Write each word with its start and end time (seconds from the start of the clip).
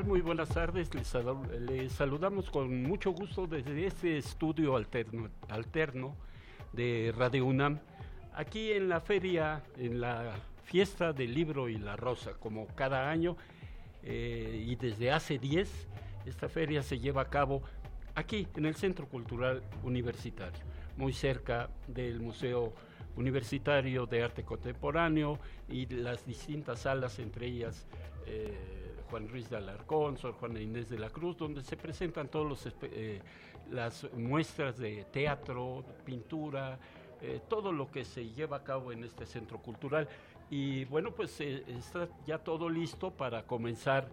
Muy 0.00 0.22
buenas 0.22 0.48
tardes. 0.48 0.88
Les, 0.94 1.92
saludamos 1.92 2.48
con 2.48 2.82
mucho 2.82 3.10
gusto 3.10 3.46
desde 3.46 3.86
este 3.86 4.16
estudio 4.16 4.74
alterno, 4.74 5.28
alterno 5.50 6.16
de 6.72 7.12
Radio 7.14 7.44
UNAM, 7.44 7.78
aquí 8.34 8.72
en 8.72 8.88
la 8.88 9.00
feria, 9.00 9.62
en 9.76 10.00
la 10.00 10.32
fiesta 10.64 11.12
del 11.12 11.34
libro 11.34 11.68
y 11.68 11.76
la 11.76 11.94
rosa, 11.96 12.32
como 12.40 12.68
cada 12.68 13.10
año, 13.10 13.36
eh, 14.02 14.64
y 14.66 14.76
desde 14.76 15.12
hace 15.12 15.38
10, 15.38 15.88
esta 16.24 16.48
feria 16.48 16.82
se 16.82 16.98
lleva 16.98 17.20
a 17.20 17.28
cabo 17.28 17.62
aquí, 18.14 18.48
en 18.56 18.64
el 18.64 18.74
Centro 18.76 19.06
Cultural 19.06 19.62
Universitario, 19.84 20.64
muy 20.96 21.12
cerca 21.12 21.68
del 21.86 22.18
Museo 22.18 22.72
Universitario 23.14 24.06
de 24.06 24.22
Arte 24.22 24.42
Contemporáneo 24.42 25.38
y 25.68 25.84
las 25.84 26.24
distintas 26.24 26.80
salas, 26.80 27.18
entre 27.18 27.46
ellas... 27.46 27.86
Eh, 28.26 28.81
Juan 29.12 29.28
Ruiz 29.28 29.50
de 29.50 29.58
Alarcón, 29.58 30.16
Sor 30.16 30.32
Juana 30.32 30.58
Inés 30.58 30.88
de 30.88 30.98
la 30.98 31.10
Cruz, 31.10 31.36
donde 31.36 31.62
se 31.62 31.76
presentan 31.76 32.28
todas 32.28 32.66
eh, 32.80 33.20
las 33.70 34.10
muestras 34.14 34.78
de 34.78 35.04
teatro, 35.12 35.84
pintura, 36.02 36.78
eh, 37.20 37.42
todo 37.46 37.72
lo 37.72 37.90
que 37.90 38.06
se 38.06 38.30
lleva 38.30 38.56
a 38.56 38.64
cabo 38.64 38.90
en 38.90 39.04
este 39.04 39.26
centro 39.26 39.58
cultural. 39.58 40.08
Y 40.48 40.86
bueno, 40.86 41.10
pues 41.10 41.38
eh, 41.42 41.62
está 41.68 42.08
ya 42.26 42.38
todo 42.38 42.70
listo 42.70 43.10
para 43.10 43.42
comenzar 43.42 44.08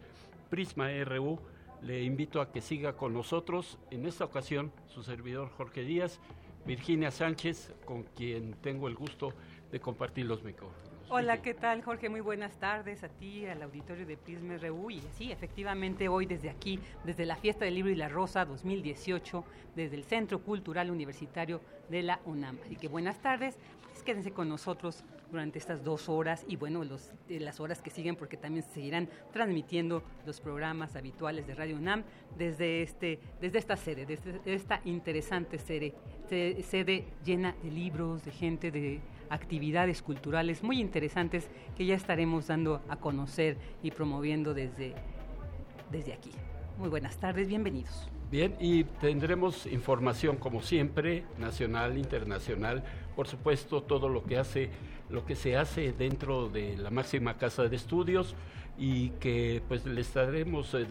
Prisma 0.49 0.89
RU. 1.05 1.39
Le 1.81 2.03
invito 2.03 2.41
a 2.41 2.51
que 2.51 2.59
siga 2.59 2.97
con 2.97 3.13
nosotros. 3.13 3.77
En 3.91 4.05
esta 4.05 4.25
ocasión, 4.25 4.69
su 4.87 5.01
servidor 5.03 5.49
Jorge 5.51 5.83
Díaz, 5.83 6.19
Virginia 6.65 7.09
Sánchez, 7.09 7.73
con 7.85 8.03
quien 8.03 8.51
tengo 8.55 8.89
el 8.89 8.95
gusto 8.95 9.31
de 9.71 9.79
compartir 9.79 10.25
los 10.25 10.43
micrófonos. 10.43 10.88
Hola, 11.11 11.41
¿qué 11.41 11.55
tal, 11.55 11.81
Jorge? 11.81 12.07
Muy 12.07 12.21
buenas 12.21 12.59
tardes 12.59 13.03
a 13.03 13.09
ti, 13.09 13.43
al 13.47 13.63
auditorio 13.63 14.05
de 14.05 14.15
Prisma 14.15 14.57
RU. 14.57 14.91
Y 14.91 15.01
sí, 15.17 15.31
efectivamente, 15.31 16.07
hoy 16.07 16.27
desde 16.27 16.51
aquí, 16.51 16.79
desde 17.03 17.25
la 17.25 17.35
Fiesta 17.35 17.65
del 17.65 17.73
Libro 17.73 17.89
y 17.89 17.95
la 17.95 18.09
Rosa 18.09 18.45
2018, 18.45 19.43
desde 19.75 19.95
el 19.95 20.03
Centro 20.03 20.43
Cultural 20.43 20.91
Universitario 20.91 21.61
de 21.89 22.03
la 22.03 22.19
UNAM. 22.25 22.59
Así 22.63 22.75
que 22.75 22.87
buenas 22.87 23.19
tardes, 23.23 23.57
pues 23.89 24.03
quédense 24.03 24.31
con 24.33 24.49
nosotros 24.49 25.03
durante 25.31 25.57
estas 25.57 25.83
dos 25.83 26.09
horas 26.09 26.45
y 26.47 26.57
bueno, 26.57 26.83
los, 26.83 27.11
eh, 27.27 27.39
las 27.39 27.59
horas 27.59 27.81
que 27.81 27.89
siguen 27.89 28.15
porque 28.15 28.37
también 28.37 28.63
se 28.63 28.75
seguirán 28.75 29.09
transmitiendo 29.33 30.03
los 30.27 30.39
programas 30.39 30.95
habituales 30.95 31.47
de 31.47 31.55
Radio 31.55 31.75
UNAM 31.75 32.03
desde, 32.37 32.83
este, 32.83 33.19
desde 33.41 33.57
esta 33.57 33.77
sede, 33.77 34.05
desde 34.05 34.39
esta 34.45 34.79
interesante 34.85 35.57
sede, 35.57 35.95
sede 36.29 37.05
llena 37.25 37.55
de 37.63 37.71
libros, 37.71 38.23
de 38.23 38.31
gente, 38.31 38.69
de 38.69 39.01
actividades 39.29 40.01
culturales 40.01 40.63
muy 40.63 40.79
interesantes 40.79 41.49
que 41.77 41.85
ya 41.85 41.95
estaremos 41.95 42.47
dando 42.47 42.81
a 42.89 42.97
conocer 42.97 43.57
y 43.83 43.91
promoviendo 43.91 44.53
desde, 44.53 44.93
desde 45.91 46.13
aquí. 46.13 46.31
Muy 46.77 46.89
buenas 46.89 47.17
tardes, 47.17 47.47
bienvenidos. 47.47 48.09
Bien, 48.31 48.55
y 48.59 48.83
tendremos 48.83 49.65
información 49.65 50.37
como 50.37 50.61
siempre, 50.61 51.23
nacional, 51.39 51.97
internacional, 51.97 52.83
por 53.15 53.27
supuesto 53.27 53.81
todo 53.81 54.07
lo 54.07 54.23
que 54.23 54.37
hace, 54.37 54.69
lo 55.09 55.25
que 55.25 55.35
se 55.35 55.57
hace 55.57 55.93
dentro 55.93 56.47
de 56.47 56.77
la 56.77 56.91
máxima 56.91 57.37
casa 57.37 57.67
de 57.67 57.75
estudios 57.75 58.35
y 58.77 59.09
que 59.19 59.61
pues 59.67 59.85
le 59.85 59.99
estaremos 59.99 60.73
eh, 60.75 60.87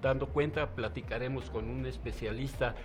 dando 0.00 0.28
cuenta, 0.28 0.70
platicaremos 0.70 1.50
con 1.50 1.68
un 1.68 1.84
especialista 1.86 2.76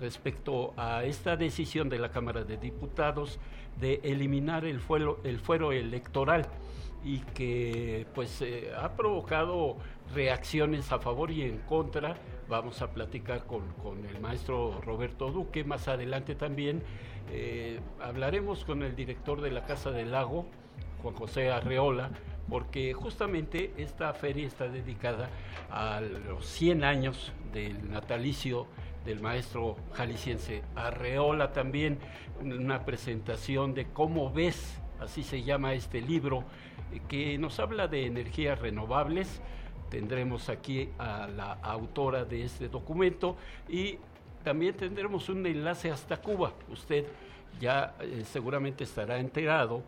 respecto 0.00 0.72
a 0.76 1.04
esta 1.04 1.36
decisión 1.36 1.88
de 1.88 1.98
la 1.98 2.10
Cámara 2.10 2.42
de 2.42 2.56
Diputados 2.56 3.38
de 3.78 4.00
eliminar 4.02 4.64
el 4.64 4.80
fuero, 4.80 5.20
el 5.24 5.38
fuero 5.38 5.72
electoral 5.72 6.46
y 7.04 7.18
que 7.18 8.06
pues 8.14 8.42
eh, 8.42 8.72
ha 8.76 8.92
provocado 8.92 9.76
reacciones 10.14 10.92
a 10.92 10.98
favor 10.98 11.30
y 11.30 11.42
en 11.42 11.58
contra. 11.58 12.16
Vamos 12.48 12.82
a 12.82 12.90
platicar 12.92 13.46
con, 13.46 13.62
el 14.06 14.20
maestro 14.20 14.80
Roberto 14.84 15.30
Duque. 15.30 15.64
Más 15.64 15.88
adelante 15.88 16.34
también 16.34 16.82
eh, 17.30 17.80
hablaremos 18.00 18.64
con 18.64 18.82
el 18.82 18.96
director 18.96 19.40
de 19.40 19.50
la 19.50 19.64
Casa 19.64 19.90
del 19.90 20.10
Lago, 20.10 20.46
Juan 21.02 21.14
José 21.14 21.50
Arreola, 21.50 22.10
porque 22.48 22.92
justamente 22.92 23.72
esta 23.76 24.12
feria 24.12 24.46
está 24.46 24.68
dedicada 24.68 25.30
a 25.70 26.00
los 26.00 26.44
100 26.46 26.84
años 26.84 27.32
del 27.52 27.90
natalicio 27.90 28.66
del 29.04 29.20
maestro 29.20 29.76
jalisciense 29.94 30.62
Arreola 30.74 31.52
también, 31.52 31.98
una 32.40 32.84
presentación 32.84 33.74
de 33.74 33.86
cómo 33.86 34.32
ves, 34.32 34.78
así 35.00 35.22
se 35.22 35.42
llama 35.42 35.74
este 35.74 36.00
libro, 36.00 36.44
eh, 36.92 37.00
que 37.08 37.38
nos 37.38 37.58
habla 37.60 37.88
de 37.88 38.06
energías 38.06 38.58
renovables. 38.58 39.40
Tendremos 39.90 40.48
aquí 40.48 40.88
a 40.98 41.26
la 41.26 41.52
autora 41.52 42.24
de 42.24 42.44
este 42.44 42.68
documento 42.68 43.36
y 43.68 43.98
también 44.44 44.76
tendremos 44.76 45.28
un 45.28 45.44
enlace 45.46 45.90
hasta 45.90 46.18
Cuba. 46.18 46.52
Usted 46.70 47.06
ya 47.60 47.94
eh, 48.00 48.22
seguramente 48.24 48.84
estará 48.84 49.18
enterado 49.18 49.82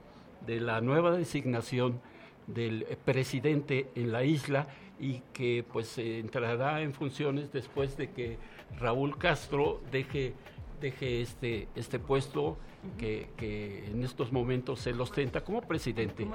de 0.46 0.60
la 0.60 0.80
nueva 0.80 1.12
designación 1.12 2.00
del 2.46 2.84
presidente 3.04 3.90
en 3.94 4.10
la 4.10 4.24
isla 4.24 4.66
y 4.98 5.22
que 5.32 5.64
pues 5.70 5.96
entrará 5.98 6.82
en 6.82 6.92
funciones 6.92 7.52
después 7.52 7.96
de 7.96 8.10
que 8.10 8.38
Raúl 8.78 9.16
Castro 9.18 9.80
deje, 9.90 10.34
deje 10.80 11.22
este, 11.22 11.68
este 11.74 11.98
puesto 11.98 12.56
que, 12.98 13.28
que, 13.36 13.86
en 13.86 14.02
estos 14.02 14.32
momentos 14.32 14.80
se 14.80 14.92
lo 14.92 15.04
ostenta 15.04 15.42
como 15.42 15.62
presidente 15.62 16.26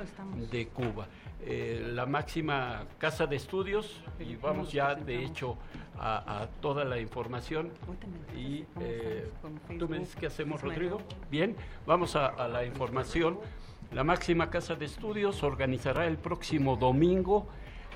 de 0.52 0.68
Cuba. 0.68 1.08
Eh, 1.46 1.92
la 1.94 2.06
máxima 2.06 2.86
casa 2.98 3.26
de 3.28 3.36
estudios, 3.36 4.02
y 4.20 4.36
vamos 4.36 4.72
ya 4.72 4.96
de 4.96 5.24
hecho 5.24 5.58
a, 5.98 6.48
toda 6.62 6.84
la 6.84 7.00
información. 7.00 7.72
Y 8.36 8.66
eh, 8.82 9.30
tú 9.78 9.88
me 9.88 10.00
dices 10.00 10.16
qué 10.16 10.28
hacemos, 10.28 10.62
Rodrigo. 10.62 11.00
Bien, 11.30 11.56
vamos 11.86 12.16
a, 12.16 12.28
a 12.28 12.48
la 12.48 12.66
información. 12.66 13.40
La 13.92 14.04
máxima 14.04 14.50
casa 14.50 14.76
de 14.76 14.86
estudios 14.86 15.44
organizará 15.44 16.08
el 16.08 16.18
próximo 16.18 16.76
domingo 16.76 17.48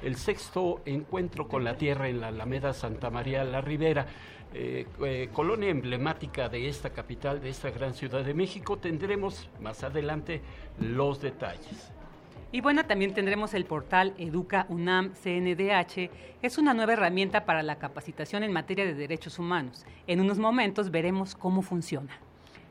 el 0.02 0.16
sexto 0.16 0.82
encuentro 0.86 1.48
con 1.48 1.64
la 1.64 1.78
tierra 1.78 2.10
en 2.10 2.22
la 2.22 2.28
Alameda 2.28 2.74
Santa 2.74 3.10
María 3.10 3.44
la 3.44 3.62
Ribera. 3.62 4.08
Eh, 4.54 4.86
eh, 5.06 5.30
colonia 5.32 5.70
emblemática 5.70 6.50
de 6.50 6.68
esta 6.68 6.90
capital, 6.90 7.42
de 7.42 7.50
esta 7.50 7.72
gran 7.72 7.94
ciudad 7.94 8.24
de 8.24 8.34
México. 8.34 8.78
Tendremos 8.78 9.50
más 9.62 9.84
adelante 9.84 10.42
los 10.80 11.22
detalles. 11.22 11.92
Y 12.52 12.60
bueno, 12.60 12.86
también 12.86 13.14
tendremos 13.14 13.54
el 13.54 13.64
portal 13.64 14.14
Educa 14.18 14.66
UNAM 14.68 15.14
CNDH. 15.14 16.10
Es 16.42 16.58
una 16.58 16.74
nueva 16.74 16.94
herramienta 16.94 17.46
para 17.46 17.64
la 17.64 17.78
capacitación 17.78 18.44
en 18.44 18.52
materia 18.52 18.84
de 18.84 18.94
derechos 18.94 19.40
humanos. 19.40 19.86
En 20.06 20.20
unos 20.20 20.38
momentos 20.38 20.92
veremos 20.92 21.34
cómo 21.34 21.62
funciona. 21.62 22.20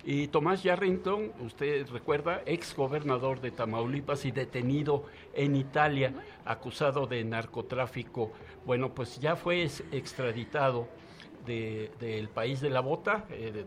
Y 0.05 0.29
Tomás 0.29 0.63
Yarrington, 0.63 1.33
usted 1.41 1.87
recuerda, 1.89 2.43
ex 2.47 2.75
gobernador 2.75 3.41
de 3.41 3.51
Tamaulipas 3.51 4.25
y 4.25 4.31
detenido 4.31 5.05
en 5.35 5.57
Italia, 5.57 6.15
acusado 6.45 7.07
de 7.07 7.23
narcotráfico. 7.25 8.33
Bueno, 8.65 8.95
pues 8.95 9.21
ya 9.21 9.37
fue 9.37 9.63
extraditado 9.65 10.89
del 11.47 12.29
país 12.29 12.61
de 12.61 12.71
la 12.71 12.81
bota, 12.81 13.25
eh, 13.31 13.65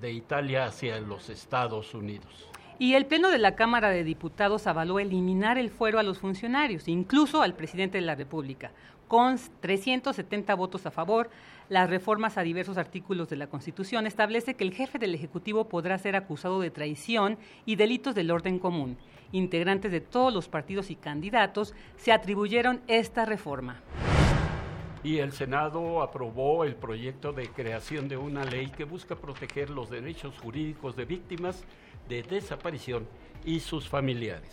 de 0.00 0.12
Italia 0.12 0.66
hacia 0.66 1.00
los 1.00 1.28
Estados 1.28 1.94
Unidos. 1.94 2.50
Y 2.80 2.94
el 2.94 3.04
Pleno 3.04 3.30
de 3.30 3.36
la 3.36 3.56
Cámara 3.56 3.90
de 3.90 4.04
Diputados 4.04 4.66
avaló 4.66 5.00
eliminar 5.00 5.58
el 5.58 5.68
fuero 5.68 5.98
a 5.98 6.02
los 6.02 6.18
funcionarios, 6.18 6.88
incluso 6.88 7.42
al 7.42 7.54
presidente 7.54 7.98
de 7.98 8.06
la 8.06 8.14
República, 8.14 8.72
con 9.06 9.38
370 9.60 10.54
votos 10.54 10.86
a 10.86 10.90
favor. 10.90 11.28
Las 11.70 11.88
reformas 11.88 12.36
a 12.36 12.42
diversos 12.42 12.78
artículos 12.78 13.28
de 13.28 13.36
la 13.36 13.46
Constitución 13.46 14.04
establece 14.08 14.54
que 14.54 14.64
el 14.64 14.74
jefe 14.74 14.98
del 14.98 15.14
Ejecutivo 15.14 15.68
podrá 15.68 15.96
ser 15.98 16.16
acusado 16.16 16.60
de 16.60 16.72
traición 16.72 17.38
y 17.64 17.76
delitos 17.76 18.16
del 18.16 18.32
orden 18.32 18.58
común. 18.58 18.98
Integrantes 19.30 19.92
de 19.92 20.00
todos 20.00 20.34
los 20.34 20.48
partidos 20.48 20.90
y 20.90 20.96
candidatos 20.96 21.72
se 21.96 22.10
atribuyeron 22.10 22.80
esta 22.88 23.24
reforma. 23.24 23.80
y 25.04 25.18
el 25.18 25.32
Senado 25.32 26.02
aprobó 26.02 26.64
el 26.64 26.74
proyecto 26.74 27.32
de 27.32 27.48
creación 27.48 28.08
de 28.08 28.16
una 28.16 28.44
ley 28.44 28.66
que 28.66 28.84
busca 28.84 29.14
proteger 29.14 29.70
los 29.70 29.88
derechos 29.88 30.38
jurídicos 30.40 30.96
de 30.96 31.04
víctimas 31.04 31.64
de 32.08 32.24
desaparición 32.24 33.06
y 33.44 33.60
sus 33.60 33.88
familiares. 33.88 34.50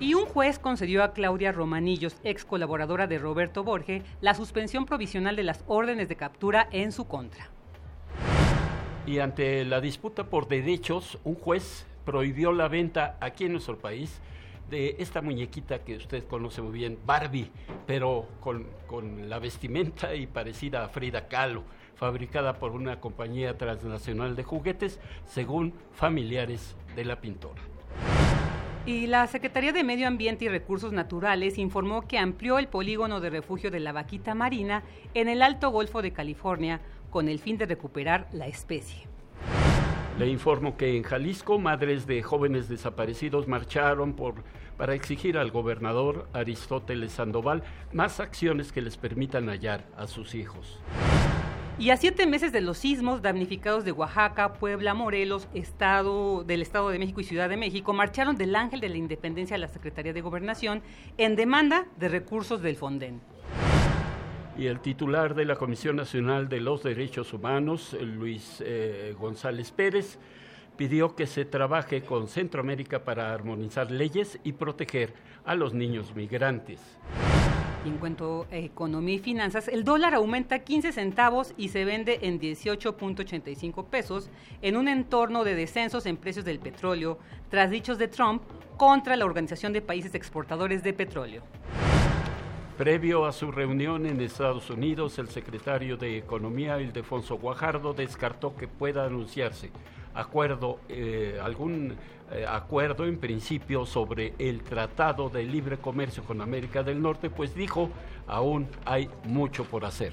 Y 0.00 0.14
un 0.14 0.24
juez 0.24 0.58
concedió 0.58 1.04
a 1.04 1.12
Claudia 1.12 1.52
Romanillos, 1.52 2.16
ex 2.24 2.46
colaboradora 2.46 3.06
de 3.06 3.18
Roberto 3.18 3.62
Borge, 3.62 4.02
la 4.22 4.32
suspensión 4.32 4.86
provisional 4.86 5.36
de 5.36 5.42
las 5.42 5.62
órdenes 5.66 6.08
de 6.08 6.16
captura 6.16 6.66
en 6.72 6.90
su 6.90 7.06
contra. 7.06 7.50
Y 9.06 9.18
ante 9.18 9.62
la 9.66 9.82
disputa 9.82 10.24
por 10.24 10.48
derechos, 10.48 11.18
un 11.22 11.34
juez 11.34 11.84
prohibió 12.06 12.50
la 12.52 12.68
venta 12.68 13.18
aquí 13.20 13.44
en 13.44 13.52
nuestro 13.52 13.76
país 13.78 14.22
de 14.70 14.96
esta 15.00 15.20
muñequita 15.20 15.80
que 15.80 15.96
usted 15.96 16.24
conoce 16.26 16.62
muy 16.62 16.72
bien, 16.72 16.98
Barbie, 17.04 17.50
pero 17.86 18.26
con, 18.40 18.68
con 18.86 19.28
la 19.28 19.38
vestimenta 19.38 20.14
y 20.14 20.26
parecida 20.26 20.82
a 20.82 20.88
Frida 20.88 21.28
Kahlo, 21.28 21.64
fabricada 21.96 22.54
por 22.54 22.72
una 22.72 23.00
compañía 23.00 23.58
transnacional 23.58 24.34
de 24.34 24.44
juguetes, 24.44 24.98
según 25.26 25.74
familiares 25.92 26.74
de 26.96 27.04
la 27.04 27.20
pintora. 27.20 27.60
Y 28.86 29.06
la 29.06 29.26
Secretaría 29.26 29.72
de 29.72 29.84
Medio 29.84 30.08
Ambiente 30.08 30.46
y 30.46 30.48
Recursos 30.48 30.92
Naturales 30.92 31.58
informó 31.58 32.08
que 32.08 32.18
amplió 32.18 32.58
el 32.58 32.66
polígono 32.66 33.20
de 33.20 33.28
refugio 33.28 33.70
de 33.70 33.78
la 33.78 33.92
vaquita 33.92 34.34
marina 34.34 34.82
en 35.12 35.28
el 35.28 35.42
Alto 35.42 35.70
Golfo 35.70 36.00
de 36.00 36.12
California 36.12 36.80
con 37.10 37.28
el 37.28 37.40
fin 37.40 37.58
de 37.58 37.66
recuperar 37.66 38.28
la 38.32 38.46
especie. 38.46 39.06
Le 40.18 40.28
informo 40.28 40.76
que 40.76 40.96
en 40.96 41.02
Jalisco 41.02 41.58
madres 41.58 42.06
de 42.06 42.22
jóvenes 42.22 42.68
desaparecidos 42.68 43.48
marcharon 43.48 44.14
por, 44.14 44.34
para 44.78 44.94
exigir 44.94 45.36
al 45.36 45.50
gobernador 45.50 46.28
Aristóteles 46.32 47.12
Sandoval 47.12 47.62
más 47.92 48.18
acciones 48.18 48.72
que 48.72 48.80
les 48.80 48.96
permitan 48.96 49.48
hallar 49.48 49.86
a 49.96 50.06
sus 50.06 50.34
hijos. 50.34 50.80
Y 51.80 51.88
a 51.88 51.96
siete 51.96 52.26
meses 52.26 52.52
de 52.52 52.60
los 52.60 52.76
sismos 52.76 53.22
damnificados 53.22 53.86
de 53.86 53.92
Oaxaca, 53.92 54.52
Puebla, 54.52 54.92
Morelos, 54.92 55.48
Estado 55.54 56.44
del 56.44 56.60
Estado 56.60 56.90
de 56.90 56.98
México 56.98 57.22
y 57.22 57.24
Ciudad 57.24 57.48
de 57.48 57.56
México, 57.56 57.94
marcharon 57.94 58.36
del 58.36 58.54
Ángel 58.54 58.80
de 58.80 58.90
la 58.90 58.98
Independencia 58.98 59.56
a 59.56 59.58
la 59.58 59.66
Secretaría 59.66 60.12
de 60.12 60.20
Gobernación 60.20 60.82
en 61.16 61.36
demanda 61.36 61.86
de 61.98 62.10
recursos 62.10 62.60
del 62.60 62.76
Fonden 62.76 63.22
y 64.58 64.66
el 64.66 64.80
titular 64.80 65.34
de 65.34 65.46
la 65.46 65.56
Comisión 65.56 65.96
Nacional 65.96 66.50
de 66.50 66.60
los 66.60 66.82
Derechos 66.82 67.32
Humanos, 67.32 67.96
Luis 67.98 68.62
eh, 68.62 69.14
González 69.18 69.70
Pérez, 69.70 70.18
pidió 70.76 71.16
que 71.16 71.26
se 71.26 71.46
trabaje 71.46 72.02
con 72.02 72.28
Centroamérica 72.28 73.04
para 73.04 73.32
armonizar 73.32 73.90
leyes 73.90 74.38
y 74.44 74.52
proteger 74.52 75.14
a 75.46 75.54
los 75.54 75.72
niños 75.72 76.14
migrantes. 76.14 76.78
En 77.84 77.96
cuanto 77.96 78.46
a 78.50 78.56
economía 78.56 79.14
y 79.14 79.18
finanzas, 79.18 79.68
el 79.68 79.84
dólar 79.84 80.14
aumenta 80.14 80.60
15 80.60 80.92
centavos 80.92 81.54
y 81.56 81.68
se 81.68 81.84
vende 81.84 82.18
en 82.22 82.40
18.85 82.40 83.86
pesos 83.86 84.30
en 84.60 84.76
un 84.76 84.88
entorno 84.88 85.44
de 85.44 85.54
descensos 85.54 86.06
en 86.06 86.16
precios 86.16 86.44
del 86.44 86.58
petróleo, 86.58 87.18
tras 87.48 87.70
dichos 87.70 87.98
de 87.98 88.08
Trump 88.08 88.42
contra 88.76 89.16
la 89.16 89.24
Organización 89.24 89.72
de 89.72 89.82
Países 89.82 90.14
Exportadores 90.14 90.82
de 90.82 90.92
Petróleo. 90.92 91.42
Previo 92.76 93.26
a 93.26 93.32
su 93.32 93.52
reunión 93.52 94.06
en 94.06 94.20
Estados 94.20 94.70
Unidos, 94.70 95.18
el 95.18 95.28
secretario 95.28 95.96
de 95.96 96.16
Economía, 96.16 96.80
Ildefonso 96.80 97.36
Guajardo, 97.36 97.92
descartó 97.92 98.56
que 98.56 98.68
pueda 98.68 99.04
anunciarse 99.04 99.70
acuerdo, 100.14 100.80
eh, 100.88 101.38
algún 101.42 101.94
eh, 102.32 102.46
acuerdo 102.48 103.06
en 103.06 103.18
principio 103.18 103.86
sobre 103.86 104.34
el 104.38 104.62
Tratado 104.62 105.28
de 105.28 105.42
Libre 105.42 105.78
Comercio 105.78 106.22
con 106.22 106.40
América 106.40 106.82
del 106.82 107.02
Norte, 107.02 107.30
pues 107.30 107.54
dijo, 107.54 107.90
aún 108.26 108.68
hay 108.84 109.10
mucho 109.24 109.64
por 109.64 109.84
hacer. 109.84 110.12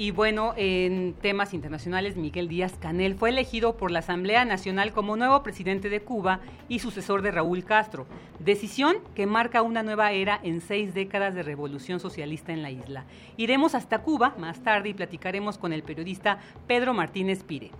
Y 0.00 0.12
bueno, 0.12 0.54
en 0.56 1.14
temas 1.14 1.52
internacionales, 1.54 2.16
Miguel 2.16 2.46
Díaz 2.46 2.74
Canel 2.78 3.16
fue 3.16 3.30
elegido 3.30 3.76
por 3.76 3.90
la 3.90 3.98
Asamblea 3.98 4.44
Nacional 4.44 4.92
como 4.92 5.16
nuevo 5.16 5.42
presidente 5.42 5.88
de 5.88 6.02
Cuba 6.02 6.38
y 6.68 6.78
sucesor 6.78 7.20
de 7.20 7.32
Raúl 7.32 7.64
Castro, 7.64 8.06
decisión 8.38 8.98
que 9.16 9.26
marca 9.26 9.60
una 9.62 9.82
nueva 9.82 10.12
era 10.12 10.38
en 10.44 10.60
seis 10.60 10.94
décadas 10.94 11.34
de 11.34 11.42
revolución 11.42 11.98
socialista 11.98 12.52
en 12.52 12.62
la 12.62 12.70
isla. 12.70 13.06
Iremos 13.36 13.74
hasta 13.74 14.02
Cuba 14.02 14.36
más 14.38 14.62
tarde 14.62 14.90
y 14.90 14.94
platicaremos 14.94 15.58
con 15.58 15.72
el 15.72 15.82
periodista 15.82 16.38
Pedro 16.68 16.94
Martínez 16.94 17.42
Pire. 17.42 17.72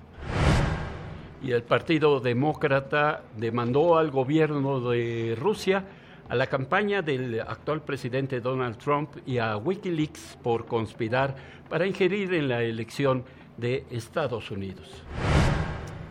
Y 1.43 1.53
el 1.53 1.63
Partido 1.63 2.21
Demócrata 2.21 3.23
demandó 3.37 3.97
al 3.97 4.11
gobierno 4.11 4.81
de 4.91 5.37
Rusia 5.39 5.85
a 6.29 6.35
la 6.35 6.47
campaña 6.47 7.01
del 7.01 7.41
actual 7.41 7.83
presidente 7.83 8.41
Donald 8.41 8.77
Trump 8.77 9.11
y 9.25 9.39
a 9.39 9.57
Wikileaks 9.57 10.39
por 10.43 10.67
conspirar 10.67 11.37
para 11.69 11.87
ingerir 11.87 12.35
en 12.35 12.49
la 12.49 12.63
elección 12.63 13.25
de 13.57 13.85
Estados 13.91 14.51
Unidos. 14.51 15.03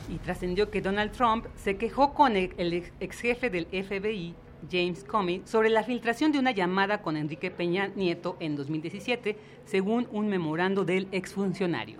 Y 0.09 0.17
trascendió 0.19 0.71
que 0.71 0.81
Donald 0.81 1.11
Trump 1.11 1.45
se 1.55 1.77
quejó 1.77 2.13
con 2.13 2.35
el 2.35 2.83
ex 2.99 3.19
jefe 3.19 3.49
del 3.49 3.65
FBI, 3.65 4.33
James 4.71 5.03
Comey, 5.03 5.41
sobre 5.45 5.69
la 5.69 5.83
filtración 5.83 6.31
de 6.31 6.39
una 6.39 6.51
llamada 6.51 7.01
con 7.01 7.17
Enrique 7.17 7.51
Peña 7.51 7.87
Nieto 7.95 8.37
en 8.39 8.55
2017, 8.55 9.37
según 9.65 10.07
un 10.11 10.29
memorando 10.29 10.85
del 10.85 11.07
exfuncionario. 11.11 11.99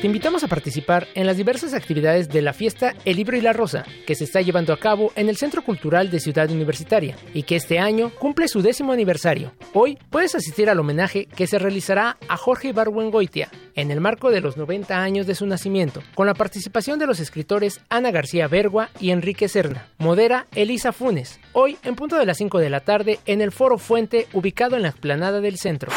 Te 0.00 0.06
invitamos 0.06 0.44
a 0.44 0.48
participar 0.48 1.08
en 1.16 1.26
las 1.26 1.36
diversas 1.36 1.74
actividades 1.74 2.28
de 2.28 2.40
la 2.40 2.52
fiesta 2.52 2.94
El 3.04 3.16
Libro 3.16 3.36
y 3.36 3.40
la 3.40 3.52
Rosa, 3.52 3.84
que 4.06 4.14
se 4.14 4.22
está 4.22 4.40
llevando 4.40 4.72
a 4.72 4.78
cabo 4.78 5.10
en 5.16 5.28
el 5.28 5.36
Centro 5.36 5.64
Cultural 5.64 6.08
de 6.08 6.20
Ciudad 6.20 6.48
Universitaria 6.52 7.16
y 7.34 7.42
que 7.42 7.56
este 7.56 7.80
año 7.80 8.12
cumple 8.16 8.46
su 8.46 8.62
décimo 8.62 8.92
aniversario. 8.92 9.50
Hoy 9.72 9.98
puedes 10.08 10.36
asistir 10.36 10.70
al 10.70 10.78
homenaje 10.78 11.26
que 11.26 11.48
se 11.48 11.58
realizará 11.58 12.16
a 12.28 12.36
Jorge 12.36 12.72
Barbuengoitia 12.72 13.50
en 13.74 13.90
el 13.90 14.00
marco 14.00 14.30
de 14.30 14.40
los 14.40 14.56
90 14.56 15.02
años 15.02 15.26
de 15.26 15.34
su 15.34 15.46
nacimiento, 15.46 16.00
con 16.14 16.28
la 16.28 16.34
participación 16.34 17.00
de 17.00 17.08
los 17.08 17.18
escritores 17.18 17.80
Ana 17.88 18.12
García 18.12 18.46
Bergua 18.46 18.90
y 19.00 19.10
Enrique 19.10 19.48
Serna. 19.48 19.88
Modera 19.98 20.46
Elisa 20.54 20.92
Funes, 20.92 21.40
hoy 21.54 21.76
en 21.82 21.96
punto 21.96 22.16
de 22.18 22.26
las 22.26 22.36
5 22.36 22.60
de 22.60 22.70
la 22.70 22.80
tarde 22.80 23.18
en 23.26 23.40
el 23.40 23.50
Foro 23.50 23.78
Fuente 23.78 24.28
ubicado 24.32 24.76
en 24.76 24.82
la 24.82 24.90
explanada 24.90 25.40
del 25.40 25.58
centro. 25.58 25.90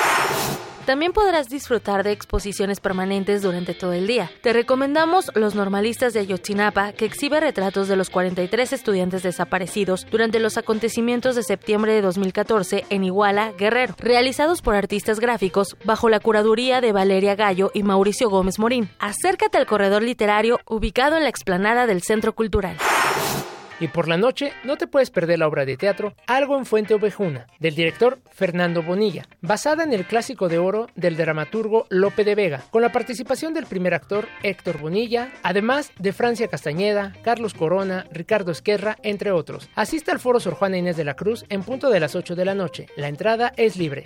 También 0.86 1.14
podrás 1.14 1.48
disfrutar 1.48 2.04
de 2.04 2.12
exposiciones 2.12 2.80
permanentes 2.80 3.42
durante 3.42 3.74
todo 3.74 3.94
el 3.94 4.08
día. 4.08 4.32
Te 4.42 4.52
recomendamos 4.52 5.32
Los 5.36 5.56
Normalistas 5.56 6.14
de 6.14 6.22
Ayotzinapa, 6.22 6.94
que 6.94 7.06
exhibe 7.06 7.40
retratos 7.40 7.88
de 7.88 7.96
los 7.96 8.10
43 8.10 8.74
estudiantes 8.74 9.24
desaparecidos 9.24 10.08
durante 10.10 10.40
los 10.40 10.58
acontecimientos 10.58 11.36
de 11.36 11.44
septiembre 11.44 11.94
de 11.94 12.02
2014 12.02 12.86
en 12.90 13.04
Iguala, 13.04 13.52
Guerrero, 13.58 13.96
realizados 14.00 14.62
por 14.62 14.76
artistas 14.76 15.20
gráficos 15.20 15.78
bajo 15.86 16.10
la 16.10 16.20
curaduría 16.20 16.82
de 16.82 16.92
Valeria 16.92 17.36
Gallo 17.36 17.72
y 17.74 17.84
Mauricio 17.84 18.30
Gómez 18.30 18.58
Morín. 18.58 18.90
Acércate 19.00 19.58
al 19.58 19.68
corredor 19.68 20.02
literario 20.02 20.60
ubicado 20.66 21.18
en 21.18 21.24
la 21.24 21.30
explanada 21.30 21.86
del 21.86 22.02
Centro 22.02 22.34
Cultural. 22.34 22.78
Y 23.82 23.88
por 23.88 24.08
la 24.08 24.16
noche 24.16 24.54
no 24.64 24.78
te 24.78 24.86
puedes 24.86 25.10
perder 25.10 25.40
la 25.40 25.48
obra 25.48 25.66
de 25.66 25.76
teatro 25.76 26.14
Algo 26.28 26.56
en 26.56 26.68
Fuente 26.68 26.94
Ovejuna, 26.94 27.48
del 27.60 27.74
director 27.74 28.20
Fernando 28.32 28.84
Bonilla, 28.84 29.28
basada 29.42 29.84
en 29.84 29.92
el 29.92 30.06
clásico 30.06 30.50
de 30.50 30.60
oro 30.60 30.86
del 30.96 31.18
dramaturgo 31.18 31.88
Lope 31.90 32.24
de 32.24 32.36
Vega, 32.36 32.62
con 32.70 32.84
la 32.84 32.92
participación 32.92 33.56
del 33.56 33.66
primer 33.66 33.96
actor 33.96 34.28
Héctor 34.44 34.78
Bonilla, 34.78 35.32
además 35.42 35.92
de 35.98 36.14
Francia 36.14 36.48
Castañeda, 36.48 37.14
Carlos 37.24 37.56
Corona, 37.56 38.06
Ricardo 38.12 38.52
Esquerra, 38.52 38.98
entre 39.02 39.32
otros. 39.32 39.68
Asiste 39.74 40.12
al 40.12 40.20
foro 40.20 40.40
Sor 40.40 40.54
Juana 40.54 40.78
Inés 40.78 40.96
de 40.96 41.04
la 41.04 41.16
Cruz 41.16 41.44
en 41.50 41.64
punto 41.64 41.90
de 41.90 42.00
las 42.00 42.14
8 42.14 42.36
de 42.36 42.46
la 42.46 42.54
noche. 42.54 42.86
La 42.96 43.08
entrada 43.08 43.52
es 43.58 43.78
libre. 43.78 44.04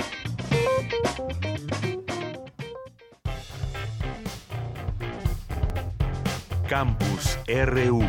Campus 6.70 7.38
RU 7.48 8.03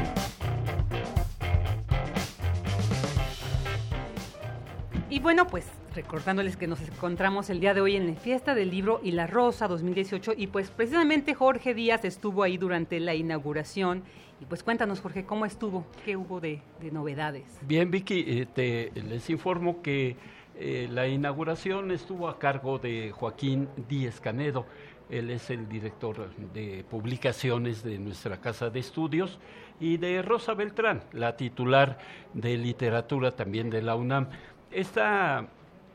Y 5.08 5.20
bueno, 5.20 5.46
pues 5.46 5.70
recordándoles 5.94 6.56
que 6.56 6.66
nos 6.66 6.80
encontramos 6.80 7.48
el 7.48 7.60
día 7.60 7.74
de 7.74 7.80
hoy 7.80 7.94
en 7.94 8.08
la 8.08 8.14
fiesta 8.16 8.56
del 8.56 8.72
libro 8.72 9.00
y 9.04 9.12
la 9.12 9.28
rosa 9.28 9.68
2018 9.68 10.32
y 10.36 10.48
pues 10.48 10.70
precisamente 10.70 11.32
Jorge 11.34 11.74
Díaz 11.74 12.04
estuvo 12.04 12.42
ahí 12.42 12.58
durante 12.58 12.98
la 12.98 13.14
inauguración 13.14 14.02
y 14.40 14.46
pues 14.46 14.64
cuéntanos 14.64 15.00
Jorge, 15.00 15.24
¿cómo 15.24 15.46
estuvo? 15.46 15.86
¿Qué 16.04 16.16
hubo 16.16 16.40
de, 16.40 16.60
novedades? 16.90 17.44
Bien 17.62 17.90
Vicky, 17.90 18.24
eh, 18.26 18.46
te, 18.52 18.90
les 19.00 19.30
informo 19.30 19.80
que 19.80 20.16
eh, 20.58 20.88
la 20.90 21.06
inauguración 21.06 21.92
estuvo 21.92 22.28
a 22.28 22.40
cargo 22.40 22.78
de 22.80 23.12
Joaquín 23.12 23.68
Díez 23.88 24.20
Canedo, 24.20 24.66
él 25.08 25.30
es 25.30 25.50
el 25.50 25.68
director 25.68 26.34
de 26.52 26.84
publicaciones 26.90 27.84
de 27.84 27.98
nuestra 27.98 28.40
casa 28.40 28.70
de 28.70 28.80
estudios 28.80 29.38
y 29.78 29.98
de 29.98 30.20
Rosa 30.22 30.54
Beltrán, 30.54 31.04
la 31.12 31.36
titular 31.36 31.98
de 32.34 32.56
literatura 32.56 33.30
también 33.30 33.70
de 33.70 33.82
la 33.82 33.94
UNAM. 33.94 34.28
Esta 34.76 35.48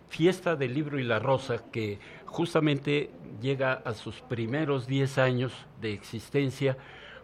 fiesta 0.09 0.55
del 0.55 0.73
libro 0.73 0.97
y 0.97 1.03
la 1.03 1.19
rosa 1.19 1.63
que 1.71 1.99
justamente 2.25 3.11
llega 3.39 3.73
a 3.73 3.93
sus 3.93 4.21
primeros 4.21 4.87
10 4.87 5.19
años 5.19 5.53
de 5.79 5.93
existencia, 5.93 6.77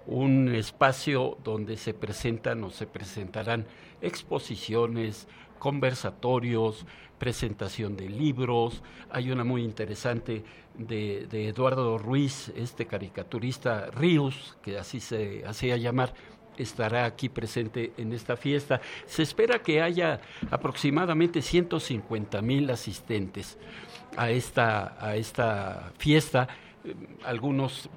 un 0.05 0.53
espacio 0.53 1.39
donde 1.43 1.75
se 1.77 1.95
presentan 1.95 2.63
o 2.63 2.69
se 2.69 2.85
presentarán 2.85 3.65
exposiciones, 4.03 5.27
conversatorios, 5.57 6.85
presentación 7.17 7.97
de 7.97 8.07
libros. 8.07 8.83
Hay 9.09 9.31
una 9.31 9.43
muy 9.43 9.63
interesante 9.63 10.43
de, 10.77 11.25
Eduardo 11.47 11.97
Ruiz, 11.97 12.49
este 12.55 12.85
caricaturista 12.85 13.87
Ríos, 13.87 14.55
que 14.61 14.77
así 14.77 14.99
se 14.99 15.43
hacía 15.47 15.75
llamar, 15.77 16.13
estará 16.57 17.05
aquí 17.05 17.29
presente 17.29 17.93
en 17.97 18.13
esta 18.13 18.35
fiesta. 18.35 18.81
Se 19.05 19.23
espera 19.23 19.59
que 19.59 19.81
haya 19.81 20.19
aproximadamente 20.49 21.41
150 21.41 22.41
mil 22.41 22.69
asistentes 22.69 23.57
a 24.15 24.29
esta, 24.29 24.97
a 24.99 25.15
esta 25.15 25.91
fiesta. 25.97 26.47
Algunos 27.23 27.89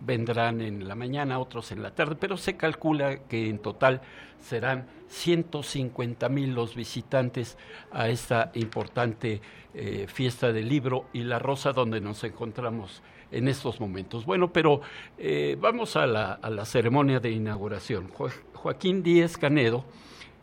vendrán 0.00 0.60
en 0.60 0.86
la 0.86 0.94
mañana, 0.94 1.38
otros 1.38 1.72
en 1.72 1.82
la 1.82 1.94
tarde, 1.94 2.16
pero 2.16 2.36
se 2.36 2.56
calcula 2.56 3.24
que 3.24 3.48
en 3.48 3.58
total 3.58 4.02
serán 4.40 4.86
150 5.08 6.28
mil 6.28 6.54
los 6.54 6.74
visitantes 6.74 7.56
a 7.90 8.08
esta 8.08 8.50
importante 8.54 9.40
eh, 9.72 10.06
fiesta 10.08 10.52
del 10.52 10.68
libro 10.68 11.06
y 11.12 11.22
la 11.22 11.38
rosa 11.38 11.72
donde 11.72 12.00
nos 12.00 12.22
encontramos 12.24 13.02
en 13.34 13.48
estos 13.48 13.80
momentos. 13.80 14.24
Bueno, 14.24 14.52
pero 14.52 14.80
eh, 15.18 15.56
vamos 15.60 15.96
a 15.96 16.06
la, 16.06 16.64
ceremonia 16.64 17.20
de 17.20 17.30
inauguración. 17.30 18.10
Joaquín 18.54 19.02
Díez 19.02 19.36
Canedo 19.36 19.84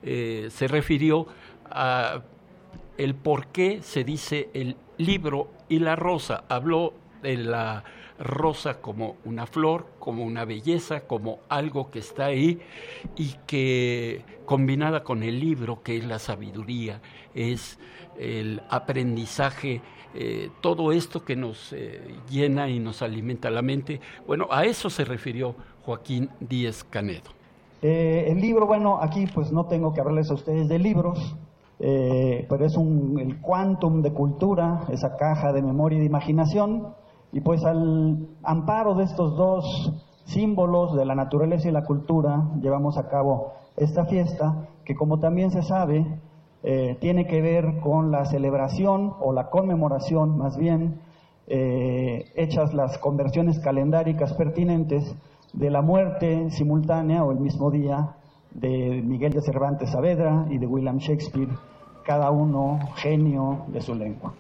eh, 0.03 0.50
se 0.51 0.67
refirió 0.67 1.25
a 1.65 2.21
el 2.98 3.15
por 3.15 3.48
qué 3.48 3.81
se 3.81 4.03
dice 4.03 4.50
el 4.53 4.75
libro 4.98 5.50
y 5.69 5.79
la 5.79 5.95
rosa. 5.95 6.43
Habló 6.50 6.93
de 7.24 7.38
la 7.38 7.83
rosa 8.19 8.81
como 8.81 9.17
una 9.25 9.48
flor, 9.48 9.88
como 9.98 10.24
una 10.24 10.45
belleza, 10.45 11.01
como 11.01 11.39
algo 11.50 11.89
que 11.89 12.00
está 12.00 12.25
ahí 12.25 12.60
y 13.15 13.36
que 13.48 14.24
combinada 14.45 15.03
con 15.03 15.24
el 15.24 15.39
libro, 15.39 15.81
que 15.81 15.98
es 15.98 16.05
la 16.05 16.19
sabiduría, 16.19 17.01
es 17.33 17.79
el 18.19 18.62
aprendizaje, 18.69 19.81
eh, 20.13 20.49
todo 20.61 20.91
esto 20.91 21.23
que 21.23 21.35
nos 21.35 21.73
eh, 21.73 22.15
llena 22.29 22.69
y 22.69 22.79
nos 22.79 23.01
alimenta 23.01 23.49
la 23.49 23.61
mente. 23.61 23.99
Bueno, 24.27 24.47
a 24.51 24.65
eso 24.65 24.89
se 24.89 25.05
refirió 25.05 25.55
Joaquín 25.85 26.29
Díez 26.39 26.83
Canedo. 26.83 27.31
Eh, 27.81 28.25
el 28.27 28.39
libro, 28.39 28.67
bueno, 28.67 28.99
aquí 29.01 29.25
pues 29.33 29.51
no 29.51 29.65
tengo 29.65 29.93
que 29.93 30.01
hablarles 30.01 30.29
a 30.29 30.35
ustedes 30.35 30.67
de 30.67 30.79
libros, 30.79 31.35
pero 31.79 32.63
es 32.63 32.77
un, 32.77 33.17
el 33.19 33.41
quantum 33.41 34.03
de 34.03 34.13
cultura, 34.13 34.85
esa 34.91 35.17
caja 35.17 35.51
de 35.51 35.63
memoria 35.63 35.97
y 35.97 36.01
de 36.01 36.05
imaginación 36.05 36.93
y 37.31 37.41
pues 37.41 37.63
al 37.63 38.27
amparo 38.43 38.93
de 38.95 39.05
estos 39.05 39.35
dos 39.35 39.93
símbolos 40.25 40.95
de 40.95 41.05
la 41.05 41.15
naturaleza 41.15 41.69
y 41.69 41.71
la 41.71 41.83
cultura, 41.83 42.49
llevamos 42.61 42.97
a 42.97 43.07
cabo 43.09 43.53
esta 43.77 44.05
fiesta, 44.05 44.67
que 44.85 44.95
como 44.95 45.19
también 45.19 45.51
se 45.51 45.63
sabe, 45.63 46.05
eh, 46.63 46.97
tiene 46.99 47.25
que 47.27 47.41
ver 47.41 47.79
con 47.81 48.11
la 48.11 48.25
celebración 48.25 49.13
o 49.19 49.33
la 49.33 49.49
conmemoración, 49.49 50.37
más 50.37 50.57
bien, 50.57 50.99
eh, 51.47 52.31
hechas 52.35 52.73
las 52.73 52.97
conversiones 52.99 53.59
calendáricas 53.59 54.33
pertinentes 54.33 55.15
de 55.53 55.69
la 55.69 55.81
muerte 55.81 56.49
simultánea 56.51 57.23
o 57.23 57.31
el 57.31 57.39
mismo 57.39 57.71
día 57.71 58.15
de 58.51 59.01
Miguel 59.03 59.33
de 59.33 59.41
Cervantes 59.41 59.91
Saavedra 59.91 60.45
y 60.49 60.57
de 60.59 60.67
William 60.67 60.97
Shakespeare, 60.97 61.49
cada 62.05 62.31
uno 62.31 62.79
genio 62.95 63.65
de 63.67 63.81
su 63.81 63.95
lengua. 63.95 64.33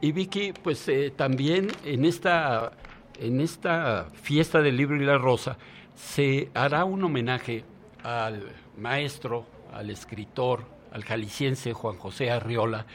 Y 0.00 0.12
Vicky, 0.12 0.52
pues 0.52 0.88
eh, 0.88 1.12
también 1.14 1.68
en 1.84 2.04
esta, 2.04 2.72
en 3.20 3.40
esta 3.40 4.06
fiesta 4.12 4.60
del 4.60 4.76
libro 4.76 4.96
y 4.96 5.04
la 5.04 5.18
rosa 5.18 5.56
se 5.94 6.48
hará 6.54 6.84
un 6.84 7.04
homenaje 7.04 7.64
al 8.02 8.42
maestro, 8.78 9.44
al 9.72 9.90
escritor, 9.90 10.64
al 10.92 11.04
jalisciense 11.04 11.72
Juan 11.72 11.96
José 11.96 12.30
Arriola, 12.30 12.86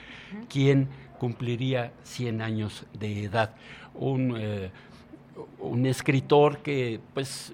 quien 0.50 0.88
cumpliría 1.20 1.94
100 2.04 2.42
años 2.42 2.86
de 2.94 3.24
edad. 3.24 3.56
Un, 3.96 4.36
eh, 4.38 4.72
un 5.60 5.86
escritor 5.86 6.60
que 6.60 7.00
pues 7.14 7.54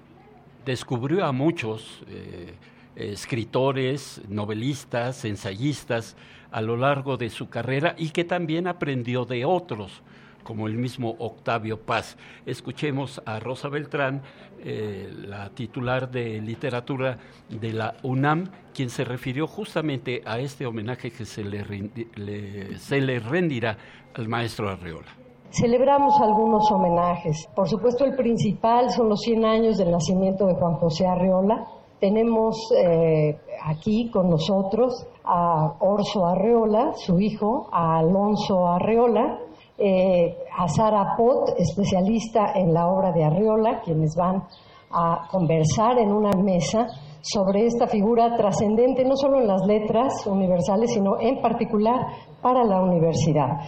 descubrió 0.64 1.24
a 1.24 1.32
muchos 1.32 2.02
eh, 2.08 2.54
escritores, 2.96 4.20
novelistas, 4.28 5.24
ensayistas, 5.24 6.16
a 6.50 6.60
lo 6.60 6.76
largo 6.76 7.16
de 7.16 7.30
su 7.30 7.48
carrera 7.48 7.94
y 7.98 8.10
que 8.10 8.24
también 8.24 8.68
aprendió 8.68 9.24
de 9.24 9.44
otros 9.44 10.02
como 10.44 10.68
el 10.68 10.76
mismo 10.76 11.16
Octavio 11.18 11.80
Paz. 11.80 12.16
Escuchemos 12.46 13.20
a 13.26 13.40
Rosa 13.40 13.68
Beltrán, 13.68 14.22
eh, 14.62 15.12
la 15.26 15.50
titular 15.50 16.10
de 16.10 16.40
literatura 16.40 17.18
de 17.48 17.72
la 17.72 17.94
UNAM, 18.04 18.44
quien 18.72 18.90
se 18.90 19.04
refirió 19.04 19.48
justamente 19.48 20.22
a 20.24 20.38
este 20.38 20.66
homenaje 20.66 21.10
que 21.10 21.24
se 21.24 21.42
le, 21.42 22.78
se 22.78 23.00
le 23.00 23.18
rendirá 23.18 23.76
al 24.14 24.28
maestro 24.28 24.70
Arreola. 24.70 25.24
Celebramos 25.50 26.20
algunos 26.20 26.70
homenajes. 26.72 27.48
Por 27.54 27.68
supuesto, 27.68 28.04
el 28.04 28.16
principal 28.16 28.90
son 28.90 29.08
los 29.08 29.20
100 29.20 29.44
años 29.44 29.78
del 29.78 29.90
nacimiento 29.92 30.46
de 30.46 30.54
Juan 30.54 30.74
José 30.74 31.06
Arreola. 31.06 31.64
Tenemos 32.00 32.56
eh, 32.76 33.38
aquí 33.64 34.10
con 34.10 34.30
nosotros 34.30 35.06
a 35.24 35.76
Orso 35.78 36.26
Arreola, 36.26 36.92
su 36.94 37.20
hijo, 37.20 37.68
a 37.72 37.98
Alonso 37.98 38.66
Arreola, 38.66 39.38
eh, 39.78 40.36
a 40.56 40.68
Sara 40.68 41.16
Pot, 41.16 41.54
especialista 41.58 42.52
en 42.54 42.72
la 42.72 42.86
obra 42.86 43.12
de 43.12 43.24
Arreola, 43.24 43.80
quienes 43.84 44.14
van 44.16 44.44
a 44.90 45.26
conversar 45.30 45.98
en 45.98 46.12
una 46.12 46.30
mesa 46.40 46.86
sobre 47.20 47.66
esta 47.66 47.86
figura 47.86 48.36
trascendente, 48.36 49.04
no 49.04 49.16
solo 49.16 49.40
en 49.40 49.48
las 49.48 49.66
letras 49.66 50.26
universales, 50.26 50.92
sino 50.92 51.18
en 51.20 51.40
particular 51.40 52.06
para 52.40 52.62
la 52.64 52.80
universidad. 52.82 53.58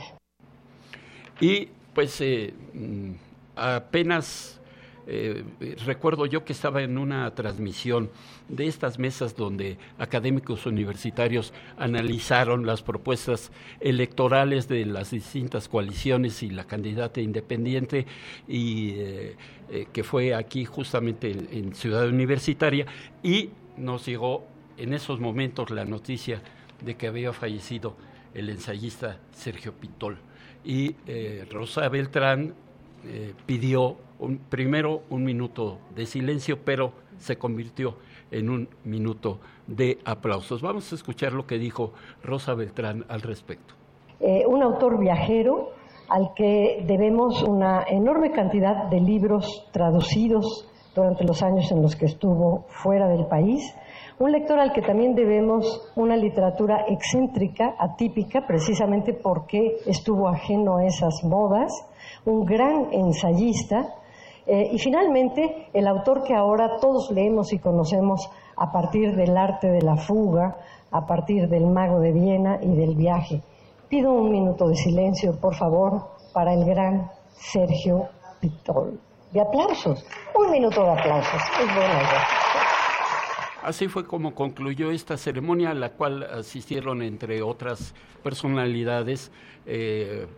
Y 1.40 1.66
pues 1.94 2.20
eh, 2.20 2.52
mm, 2.74 3.12
apenas 3.56 4.55
eh, 5.08 5.44
recuerdo 5.84 6.26
yo 6.26 6.44
que 6.44 6.52
estaba 6.52 6.82
en 6.82 6.98
una 6.98 7.32
transmisión 7.34 8.10
de 8.48 8.66
estas 8.66 8.98
mesas 8.98 9.36
donde 9.36 9.78
académicos 9.98 10.66
universitarios 10.66 11.52
analizaron 11.78 12.66
las 12.66 12.82
propuestas 12.82 13.52
electorales 13.78 14.66
de 14.66 14.84
las 14.84 15.12
distintas 15.12 15.68
coaliciones 15.68 16.42
y 16.42 16.50
la 16.50 16.64
candidata 16.64 17.20
independiente 17.20 18.04
y 18.48 18.90
eh, 18.96 19.36
eh, 19.70 19.86
que 19.92 20.02
fue 20.02 20.34
aquí 20.34 20.64
justamente 20.64 21.30
en, 21.30 21.74
Ciudad 21.74 22.08
Universitaria. 22.08 22.86
Y 23.22 23.50
nos 23.76 24.06
llegó 24.06 24.44
en 24.76 24.92
esos 24.92 25.20
momentos 25.20 25.70
la 25.70 25.84
noticia 25.84 26.42
de 26.84 26.96
que 26.96 27.06
había 27.06 27.32
fallecido 27.32 27.96
el 28.34 28.50
ensayista 28.50 29.20
Sergio 29.32 29.72
Pitol. 29.72 30.18
Y 30.64 30.96
Rosa 31.48 31.88
Beltrán 31.88 32.54
pidió 33.46 33.98
primero 34.48 35.02
un 35.10 35.24
minuto 35.24 35.78
de 35.94 36.06
silencio, 36.06 36.58
pero 36.64 36.92
se 37.18 37.36
convirtió 37.36 37.96
en 38.30 38.50
un 38.50 38.68
minuto 38.84 39.38
de 39.66 39.98
aplausos. 40.04 40.62
Vamos 40.62 40.90
a 40.92 40.94
escuchar 40.94 41.32
lo 41.32 41.46
que 41.46 41.58
dijo 41.58 41.92
Rosa 42.22 42.54
Beltrán 42.54 43.04
al 43.08 43.22
respecto. 43.22 43.74
Eh, 44.20 44.44
un 44.46 44.62
autor 44.62 44.98
viajero 44.98 45.70
al 46.08 46.32
que 46.34 46.84
debemos 46.86 47.42
una 47.42 47.84
enorme 47.88 48.30
cantidad 48.30 48.88
de 48.88 49.00
libros 49.00 49.66
traducidos 49.72 50.68
durante 50.94 51.24
los 51.24 51.42
años 51.42 51.70
en 51.70 51.82
los 51.82 51.94
que 51.94 52.06
estuvo 52.06 52.64
fuera 52.68 53.08
del 53.08 53.26
país, 53.26 53.62
un 54.18 54.32
lector 54.32 54.58
al 54.58 54.72
que 54.72 54.80
también 54.80 55.14
debemos 55.14 55.92
una 55.94 56.16
literatura 56.16 56.86
excéntrica, 56.88 57.74
atípica, 57.78 58.46
precisamente 58.46 59.12
porque 59.12 59.76
estuvo 59.84 60.28
ajeno 60.28 60.78
a 60.78 60.86
esas 60.86 61.22
modas, 61.22 61.70
un 62.24 62.46
gran 62.46 62.92
ensayista, 62.92 63.94
eh, 64.46 64.70
y 64.72 64.78
finalmente, 64.78 65.68
el 65.72 65.88
autor 65.88 66.22
que 66.22 66.34
ahora 66.34 66.78
todos 66.80 67.10
leemos 67.10 67.52
y 67.52 67.58
conocemos 67.58 68.30
a 68.56 68.70
partir 68.70 69.16
del 69.16 69.36
arte 69.36 69.68
de 69.68 69.82
la 69.82 69.96
fuga, 69.96 70.56
a 70.90 71.06
partir 71.06 71.48
del 71.48 71.66
mago 71.66 71.98
de 71.98 72.12
Viena 72.12 72.58
y 72.62 72.74
del 72.76 72.94
viaje. 72.94 73.42
Pido 73.88 74.12
un 74.12 74.30
minuto 74.30 74.68
de 74.68 74.76
silencio, 74.76 75.38
por 75.40 75.54
favor, 75.56 76.10
para 76.32 76.54
el 76.54 76.64
gran 76.64 77.10
Sergio 77.32 78.08
Pitol. 78.40 79.00
De 79.32 79.40
aplausos, 79.40 80.04
un 80.34 80.50
minuto 80.50 80.82
de 80.82 80.90
aplausos. 80.90 81.42
Es 81.60 81.68
Así 83.62 83.88
fue 83.88 84.06
como 84.06 84.32
concluyó 84.32 84.92
esta 84.92 85.16
ceremonia, 85.16 85.70
a 85.70 85.74
la 85.74 85.90
cual 85.90 86.22
asistieron, 86.22 87.02
entre 87.02 87.42
otras 87.42 87.94
personalidades, 88.22 89.32
eh, 89.66 90.28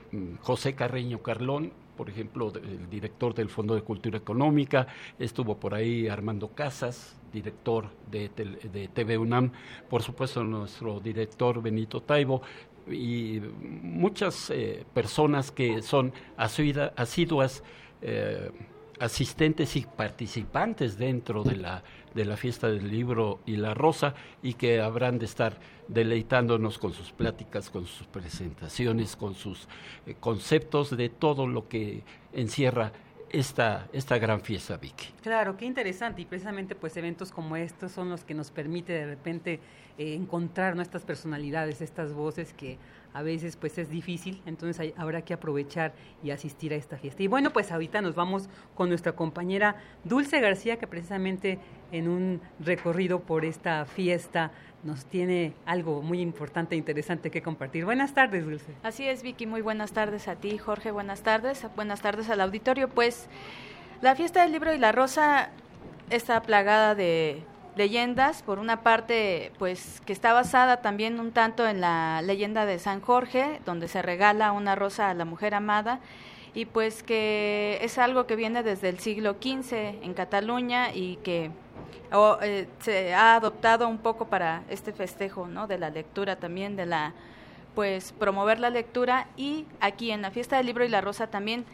José 0.41 0.75
Carreño 0.75 1.19
Carlón, 1.19 1.73
por 1.99 2.09
ejemplo, 2.09 2.53
el 2.55 2.89
director 2.89 3.35
del 3.35 3.49
Fondo 3.49 3.75
de 3.75 3.83
Cultura 3.83 4.17
Económica, 4.17 4.87
estuvo 5.19 5.59
por 5.59 5.75
ahí 5.75 6.07
Armando 6.07 6.47
Casas, 6.55 7.21
director 7.33 7.91
de, 8.09 8.31
de 8.73 8.87
TV 8.87 9.19
UNAM, 9.19 9.51
por 9.91 10.05
supuesto 10.05 10.45
nuestro 10.45 11.01
director 11.01 11.61
Benito 11.61 12.01
Taibo, 12.01 12.41
y 12.89 13.41
muchas 13.61 14.49
eh, 14.51 14.87
personas 14.95 15.51
que 15.51 15.83
son 15.83 16.13
asiduas 16.37 17.65
eh, 18.01 18.51
asistentes 19.01 19.77
y 19.77 19.83
participantes 19.83 20.99
dentro 20.99 21.45
de 21.45 21.57
la, 21.57 21.83
de 22.15 22.25
la 22.25 22.37
fiesta 22.37 22.69
del 22.69 22.91
libro 22.91 23.41
y 23.47 23.57
la 23.57 23.75
rosa 23.75 24.15
y 24.43 24.55
que 24.55 24.81
habrán 24.81 25.19
de 25.19 25.27
estar 25.27 25.59
deleitándonos 25.89 26.79
con 26.79 26.93
sus 26.93 27.13
pláticas, 27.13 27.71
con 27.71 27.87
sus 27.87 28.07
presentaciones, 28.07 29.17
con 29.17 29.35
sus 29.35 29.69
eh, 30.07 30.15
conceptos 30.19 30.97
de 30.97 31.09
todo 31.09 31.47
lo 31.47 31.69
que 31.69 32.03
encierra 32.33 32.93
esta, 33.31 33.89
esta 33.93 34.19
gran 34.19 34.41
fiesta, 34.41 34.77
Vicky. 34.77 35.09
Claro, 35.23 35.57
qué 35.57 35.65
interesante 35.65 36.23
y 36.23 36.25
precisamente 36.25 36.75
pues 36.75 36.97
eventos 36.97 37.33
como 37.33 37.57
estos 37.57 37.93
son 37.93 38.09
los 38.11 38.25
que 38.25 38.35
nos 38.35 38.51
permite 38.51 38.93
de 38.93 39.07
repente 39.07 39.61
eh, 39.99 40.15
encontrar 40.15 40.77
nuestras 40.77 41.05
personalidades, 41.05 41.81
estas 41.81 42.13
voces 42.13 42.53
que 42.53 42.79
a 43.13 43.23
veces 43.23 43.57
pues 43.57 43.79
es 43.79 43.91
difícil, 43.91 44.43
entonces 44.47 44.93
habrá 44.97 45.23
que 45.23 45.35
aprovechar 45.35 45.93
y 46.23 46.31
asistir 46.31 46.73
a 46.73 46.77
esta 46.77 46.97
fiesta. 46.99 47.23
Y 47.23 47.27
bueno, 47.27 47.51
pues 47.53 47.73
ahorita 47.73 48.01
nos 48.01 48.15
vamos 48.15 48.49
con 48.75 48.89
nuestra 48.89 49.13
compañera 49.13 49.77
Dulce 50.05 50.41
García, 50.41 50.79
que 50.79 50.87
precisamente 50.87 51.59
en 51.91 52.09
un 52.09 52.41
recorrido 52.61 53.21
por 53.21 53.45
esta 53.45 53.85
fiesta 53.87 54.53
nos 54.83 55.05
tiene 55.07 55.55
algo 55.67 56.03
muy 56.03 56.21
importante 56.21 56.75
e 56.75 56.79
interesante 56.79 57.31
que 57.31 57.43
compartir. 57.43 57.85
Buenas 57.85 58.15
tardes, 58.15 58.45
Dulce. 58.45 58.73
Así 58.83 59.09
es, 59.09 59.23
Vicky, 59.23 59.47
muy 59.47 59.61
buenas 59.61 59.93
tardes 59.93 60.29
a 60.29 60.37
ti, 60.37 60.59
Jorge, 60.59 60.91
buenas 60.91 61.23
tardes, 61.23 61.67
buenas 61.75 62.01
tardes 62.01 62.31
al 62.31 62.41
auditorio. 62.41 62.89
Pues 62.89 63.29
la 64.01 64.15
fiesta 64.15 64.43
del 64.43 64.53
libro 64.53 64.73
y 64.73 64.79
la 64.79 64.93
rosa 64.93 65.51
está 66.11 66.41
plagada 66.43 66.95
de 66.95 67.43
leyendas, 67.77 68.43
por 68.43 68.59
una 68.59 68.83
parte, 68.83 69.53
pues 69.59 70.01
que 70.05 70.13
está 70.13 70.33
basada 70.33 70.79
también 70.79 71.21
un 71.21 71.33
tanto 71.33 71.67
en 71.67 71.81
la 71.81 72.23
leyenda 72.23 72.67
de 72.67 72.79
San 72.79 73.01
Jorge, 73.01 73.61
donde 73.65 73.89
se 73.89 74.03
regala 74.03 74.53
una 74.53 74.75
rosa 74.75 75.11
a 75.11 75.15
la 75.15 75.25
mujer 75.25 75.55
amada, 75.55 76.01
y 76.55 76.65
pues 76.65 77.03
que 77.03 77.79
es 77.83 77.99
algo 77.99 78.27
que 78.27 78.35
viene 78.35 78.63
desde 78.63 78.89
el 78.89 78.99
siglo 78.99 79.37
XV 79.41 80.03
en 80.03 80.15
Cataluña 80.15 80.93
y 80.93 81.17
que 81.23 81.51
eh, 82.43 82.69
se 82.81 83.15
ha 83.15 83.37
adoptado 83.37 83.89
un 83.89 83.99
poco 83.99 84.27
para 84.27 84.63
este 84.69 84.93
festejo, 84.93 85.47
¿no? 85.47 85.67
De 85.67 85.79
la 85.79 85.91
lectura 85.91 86.37
también, 86.37 86.77
de 86.77 86.87
la, 86.87 87.13
pues 87.75 88.13
promover 88.13 88.61
la 88.61 88.71
lectura 88.71 89.27
y 89.37 89.67
aquí 89.81 90.11
en 90.11 90.23
la 90.23 90.31
fiesta 90.31 90.57
del 90.57 90.67
libro 90.67 90.85
y 90.85 90.89
la 90.89 91.01
rosa 91.01 91.29
también 91.29 91.65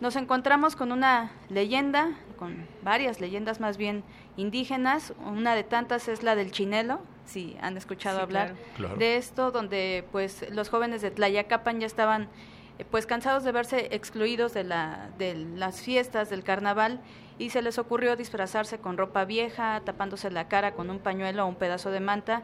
nos 0.00 0.16
encontramos 0.16 0.76
con 0.76 0.92
una 0.92 1.30
leyenda, 1.48 2.10
con 2.38 2.66
varias 2.82 3.20
leyendas 3.20 3.60
más 3.60 3.76
bien 3.76 4.02
indígenas. 4.36 5.14
Una 5.24 5.54
de 5.54 5.64
tantas 5.64 6.08
es 6.08 6.22
la 6.22 6.34
del 6.34 6.50
chinelo, 6.50 7.00
si 7.24 7.56
han 7.60 7.76
escuchado 7.76 8.20
hablar 8.20 8.54
de 8.98 9.16
esto, 9.16 9.50
donde 9.50 10.04
pues 10.12 10.44
los 10.50 10.68
jóvenes 10.68 11.00
de 11.02 11.10
Tlayacapan 11.10 11.80
ya 11.80 11.86
estaban 11.86 12.28
eh, 12.78 12.84
pues 12.90 13.06
cansados 13.06 13.44
de 13.44 13.52
verse 13.52 13.88
excluidos 13.92 14.52
de, 14.52 14.64
la, 14.64 15.10
de 15.16 15.34
las 15.34 15.80
fiestas 15.80 16.28
del 16.28 16.42
carnaval 16.42 17.00
y 17.38 17.50
se 17.50 17.62
les 17.62 17.78
ocurrió 17.78 18.16
disfrazarse 18.16 18.78
con 18.78 18.96
ropa 18.96 19.24
vieja, 19.24 19.80
tapándose 19.84 20.30
la 20.30 20.48
cara 20.48 20.72
con 20.72 20.90
un 20.90 20.98
pañuelo 20.98 21.44
o 21.44 21.48
un 21.48 21.56
pedazo 21.56 21.90
de 21.90 22.00
manta 22.00 22.42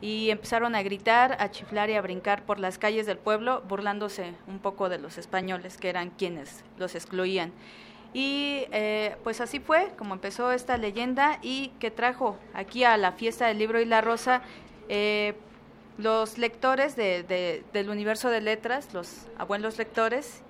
y 0.00 0.30
empezaron 0.30 0.74
a 0.74 0.82
gritar, 0.82 1.36
a 1.38 1.50
chiflar 1.50 1.88
y 1.88 1.94
a 1.94 2.02
brincar 2.02 2.44
por 2.44 2.58
las 2.58 2.76
calles 2.76 3.06
del 3.06 3.18
pueblo, 3.18 3.62
burlándose 3.68 4.34
un 4.48 4.58
poco 4.58 4.88
de 4.88 4.98
los 4.98 5.16
españoles 5.16 5.78
que 5.78 5.88
eran 5.88 6.10
quienes 6.10 6.64
los 6.76 6.96
excluían. 6.96 7.52
Y 8.12 8.66
eh, 8.72 9.16
pues 9.22 9.40
así 9.40 9.60
fue 9.60 9.92
como 9.96 10.14
empezó 10.14 10.52
esta 10.52 10.76
leyenda 10.76 11.38
y 11.40 11.68
que 11.78 11.90
trajo 11.90 12.36
aquí 12.52 12.84
a 12.84 12.96
la 12.96 13.12
fiesta 13.12 13.46
del 13.46 13.58
libro 13.58 13.80
y 13.80 13.84
la 13.84 14.00
rosa 14.00 14.42
eh, 14.88 15.34
los 15.98 16.36
lectores 16.36 16.96
de, 16.96 17.62
del 17.72 17.88
universo 17.88 18.28
de 18.28 18.40
letras, 18.40 18.92
los 18.92 19.26
abuelos 19.38 19.78
lectores, 19.78 20.42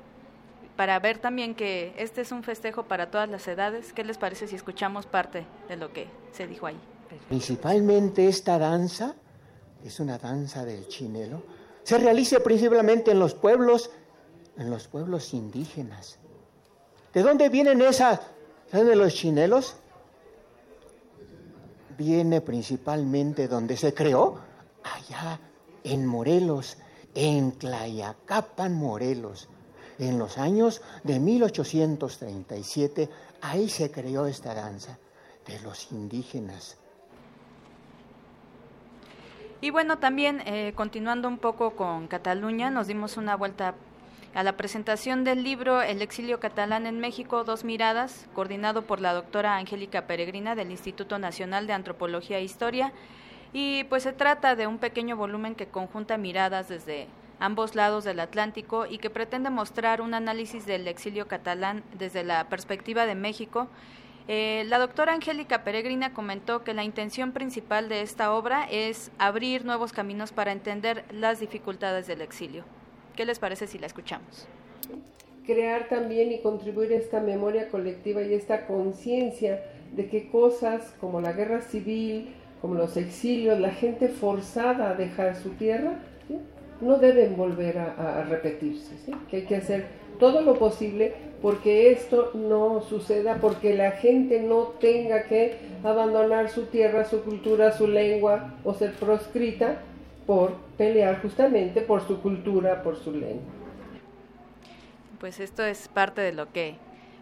para 0.77 0.99
ver 0.99 1.19
también 1.19 1.55
que 1.55 1.95
este 1.97 2.21
es 2.23 2.33
un 2.33 2.43
festejo 2.43 2.85
para 2.85 3.11
todas 3.11 3.29
las 3.29 3.47
edades. 3.49 3.93
¿Qué 3.93 4.05
les 4.05 4.19
parece 4.19 4.49
si 4.49 4.57
escuchamos 4.57 5.07
parte 5.07 5.47
de 5.69 5.77
lo 5.77 5.93
que 5.93 6.09
se 6.33 6.47
dijo 6.47 6.67
ahí? 6.67 6.79
Principalmente 7.29 8.27
esta 8.29 8.59
danza, 8.59 9.15
es 9.85 10.01
una 10.01 10.19
danza 10.19 10.65
del 10.65 10.89
chinelo, 10.89 11.43
se 11.83 11.99
realiza 11.99 12.41
principalmente 12.41 13.11
en 13.11 13.19
los 13.19 13.35
pueblos, 13.35 13.91
en 14.57 14.71
los 14.71 14.89
pueblos 14.89 15.35
indígenas 15.35 16.19
¿De 17.13 17.23
dónde 17.23 17.49
vienen 17.51 17.83
esas? 17.83 18.21
de 18.73 18.97
los 18.97 19.13
chinelos? 19.15 19.77
Viene 21.99 22.41
principalmente 22.41 23.47
donde 23.47 23.77
se 23.77 23.93
creó, 23.93 24.39
allá 24.83 25.39
en 25.85 26.07
Morelos, 26.07 26.79
en 27.15 27.53
Tlayacapan, 27.53 28.73
Morelos. 28.73 29.51
En 30.03 30.19
los 30.19 30.37
años 30.37 30.83
de 31.05 31.21
1837, 31.21 33.09
ahí 33.41 33.69
se 33.69 33.93
creó 33.93 34.27
esta 34.27 34.53
danza 34.53 34.99
de 35.47 35.61
los 35.61 35.93
indígenas. 35.93 36.77
Y 39.61 39.71
bueno, 39.71 39.99
también 39.99 40.43
eh, 40.45 40.73
continuando 40.75 41.29
un 41.29 41.39
poco 41.39 41.77
con 41.77 42.09
Cataluña, 42.09 42.69
nos 42.69 42.89
dimos 42.89 43.17
una 43.17 43.37
vuelta 43.37 43.77
a 44.35 44.43
la 44.43 44.57
presentación 44.57 45.23
del 45.23 45.45
libro 45.45 45.83
El 45.83 46.03
exilio 46.03 46.41
catalán 46.41 46.87
en 46.87 46.99
México, 46.99 47.45
dos 47.45 47.63
miradas, 47.63 48.27
coordinado 48.35 48.83
por 48.83 49.01
la 49.01 49.13
doctora 49.13 49.57
Angélica 49.57 50.09
Peregrina 50.09 50.57
del 50.57 50.73
Instituto 50.73 51.21
Nacional 51.21 51.69
de 51.69 51.75
Antropología 51.75 52.39
e 52.39 52.43
Historia. 52.43 52.93
Y 53.53 53.85
pues 53.85 54.03
se 54.03 54.13
trata 54.13 54.57
de 54.57 54.67
un 54.67 54.79
pequeño 54.79 55.17
volumen 55.17 55.55
que 55.55 55.69
conjunta 55.69 56.19
miradas 56.19 56.69
desde 56.69 57.07
ambos 57.39 57.75
lados 57.75 58.05
del 58.05 58.21
Atlántico 58.21 58.87
y 58.87 58.99
que 58.99 59.11
pretende 59.11 59.51
mostrar 59.51 60.01
un 60.01 60.15
análisis 60.15 60.67
del 60.67 60.89
exilio 60.89 61.29
catalán 61.29 61.83
desde 61.99 62.25
la 62.25 62.49
perspectiva 62.49 63.07
de 63.07 63.15
México. 63.15 63.69
Eh, 64.29 64.65
la 64.69 64.79
doctora 64.79 65.15
Angélica 65.15 65.65
Peregrina 65.65 66.13
comentó 66.15 66.63
que 66.63 66.75
la 66.75 66.85
intención 66.85 67.33
principal 67.33 67.89
de 67.89 68.03
esta 68.03 68.33
obra 68.33 68.67
es 68.71 69.11
abrir 69.19 69.65
nuevos 69.65 69.93
caminos 69.93 70.33
para 70.33 70.53
entender 70.53 71.05
las 71.13 71.41
dificultades 71.41 72.07
del 72.07 72.21
exilio. 72.21 72.65
¿Qué 73.17 73.25
les 73.25 73.39
parece 73.39 73.67
si 73.67 73.79
la 73.79 73.87
escuchamos? 73.87 74.47
Crear 75.45 75.89
también 75.89 76.31
y 76.31 76.41
contribuir 76.41 76.93
a 76.93 76.97
esta 76.97 77.21
memoria 77.21 77.69
colectiva 77.69 78.23
y 78.23 78.33
esta 78.33 78.67
conciencia 78.67 79.61
de 79.93 80.09
que 80.09 80.31
cosas 80.31 80.95
como 81.01 81.21
la 81.21 81.33
guerra 81.33 81.61
civil, 81.61 82.35
como 82.61 82.75
los 82.75 82.97
exilios, 82.97 83.59
la 83.59 83.73
gente 83.73 84.09
forzada 84.09 84.91
a 84.91 84.95
dejar 84.95 85.35
su 85.37 85.51
tierra, 85.51 85.99
no 86.83 86.99
deben 86.99 87.37
volver 87.37 87.79
a, 87.79 88.25
repetirse, 88.29 88.95
que 89.31 89.37
hay 89.37 89.43
que 89.45 89.57
hacer 89.57 89.87
todo 90.19 90.43
lo 90.43 90.59
posible 90.59 91.15
porque 91.41 91.91
esto 91.91 92.31
no 92.35 92.83
suceda, 92.83 93.37
porque 93.41 93.75
la 93.75 93.93
gente 93.93 94.41
no 94.41 94.75
tenga 94.81 95.25
que 95.25 95.59
abandonar 95.83 96.51
su 96.51 96.67
tierra, 96.67 97.05
su 97.05 97.23
cultura, 97.23 97.73
su 97.73 97.87
lengua 97.87 98.55
o 98.65 98.75
ser 98.75 98.93
proscrita 98.93 99.79
por 100.27 100.53
pelear 100.77 101.21
justamente 101.21 101.81
por 101.81 102.07
su 102.07 102.21
cultura, 102.21 102.83
por 102.83 102.97
su 102.97 103.13
lengua. 103.13 103.43
Pues 105.19 105.41
esto 105.41 105.65
es 105.65 105.89
parte 105.89 106.21
de 106.21 106.33
lo 106.33 106.53
que 106.53 106.77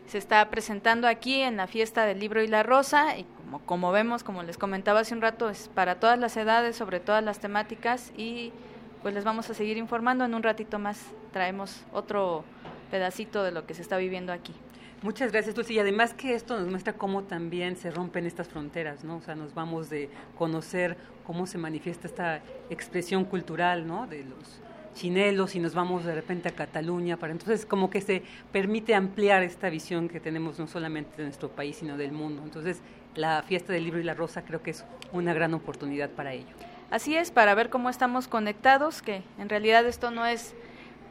se 0.06 0.18
está 0.18 0.48
presentando 0.50 1.06
aquí 1.06 1.40
en 1.40 1.56
la 1.56 1.66
fiesta 1.66 2.04
del 2.04 2.18
libro 2.18 2.42
y 2.42 2.46
la 2.46 2.62
rosa 2.62 3.16
y 3.18 3.24
como, 3.24 3.60
como 3.60 3.92
vemos, 3.92 4.22
como 4.22 4.42
les 4.42 4.58
comentaba 4.58 5.00
hace 5.00 5.14
un 5.14 5.22
rato, 5.22 5.48
es 5.48 5.68
para 5.68 5.94
todas 5.94 6.18
las 6.18 6.36
edades, 6.36 6.76
sobre 6.76 7.00
todas 7.00 7.24
las 7.24 7.40
temáticas 7.40 8.12
y 8.16 8.52
pues 9.02 9.14
les 9.14 9.24
vamos 9.24 9.48
a 9.50 9.54
seguir 9.54 9.76
informando 9.76 10.24
en 10.24 10.34
un 10.34 10.42
ratito 10.42 10.78
más. 10.78 11.00
Traemos 11.32 11.84
otro 11.92 12.44
pedacito 12.90 13.42
de 13.42 13.52
lo 13.52 13.66
que 13.66 13.74
se 13.74 13.82
está 13.82 13.96
viviendo 13.96 14.32
aquí. 14.32 14.54
Muchas 15.02 15.32
gracias, 15.32 15.54
Dulce. 15.54 15.72
Y 15.72 15.78
además 15.78 16.12
que 16.12 16.34
esto 16.34 16.58
nos 16.58 16.68
muestra 16.68 16.92
cómo 16.92 17.22
también 17.22 17.76
se 17.76 17.90
rompen 17.90 18.26
estas 18.26 18.48
fronteras, 18.48 19.02
¿no? 19.02 19.16
O 19.16 19.22
sea, 19.22 19.34
nos 19.34 19.54
vamos 19.54 19.88
de 19.88 20.10
conocer 20.36 20.98
cómo 21.24 21.46
se 21.46 21.56
manifiesta 21.56 22.06
esta 22.06 22.42
expresión 22.68 23.24
cultural, 23.24 23.86
¿no? 23.86 24.06
De 24.06 24.24
los 24.24 24.60
chinelos 24.94 25.54
y 25.54 25.60
nos 25.60 25.74
vamos 25.74 26.04
de 26.04 26.14
repente 26.14 26.50
a 26.50 26.52
Cataluña. 26.52 27.16
Para 27.16 27.32
entonces, 27.32 27.64
como 27.64 27.88
que 27.88 28.02
se 28.02 28.22
permite 28.52 28.94
ampliar 28.94 29.42
esta 29.42 29.70
visión 29.70 30.08
que 30.08 30.20
tenemos 30.20 30.58
no 30.58 30.66
solamente 30.66 31.16
de 31.16 31.22
nuestro 31.24 31.48
país, 31.48 31.76
sino 31.76 31.96
del 31.96 32.12
mundo. 32.12 32.42
Entonces, 32.44 32.82
la 33.14 33.42
fiesta 33.42 33.72
del 33.72 33.84
libro 33.84 34.00
y 34.00 34.04
la 34.04 34.12
rosa 34.12 34.42
creo 34.42 34.62
que 34.62 34.72
es 34.72 34.84
una 35.12 35.32
gran 35.32 35.54
oportunidad 35.54 36.10
para 36.10 36.34
ello. 36.34 36.54
Así 36.90 37.16
es, 37.16 37.30
para 37.30 37.54
ver 37.54 37.70
cómo 37.70 37.88
estamos 37.88 38.26
conectados, 38.26 39.00
que 39.00 39.22
en 39.38 39.48
realidad 39.48 39.86
esto 39.86 40.10
no 40.10 40.26
es 40.26 40.54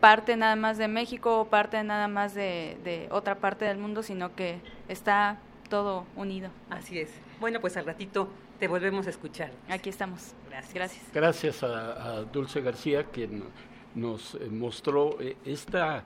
parte 0.01 0.35
nada 0.35 0.57
más 0.57 0.77
de 0.77 0.89
México 0.89 1.39
o 1.39 1.45
parte 1.45 1.81
nada 1.83 2.09
más 2.09 2.33
de, 2.33 3.07
otra 3.11 3.35
parte 3.35 3.63
del 3.63 3.77
mundo, 3.77 4.03
sino 4.03 4.35
que 4.35 4.59
está 4.89 5.39
todo 5.69 6.05
unido. 6.17 6.49
Así 6.69 6.99
es. 6.99 7.09
Bueno, 7.39 7.61
pues 7.61 7.77
al 7.77 7.85
ratito 7.85 8.29
te 8.59 8.67
volvemos 8.67 9.07
a 9.07 9.09
escuchar. 9.09 9.51
Aquí 9.69 9.89
estamos. 9.89 10.33
Gracias. 10.49 10.73
Gracias, 10.73 11.03
Gracias 11.13 11.63
a, 11.63 12.23
Dulce 12.23 12.59
García, 12.59 13.05
quien 13.05 13.43
nos 13.95 14.35
eh, 14.35 14.49
mostró 14.51 15.19
eh, 15.21 15.37
esta, 15.45 16.03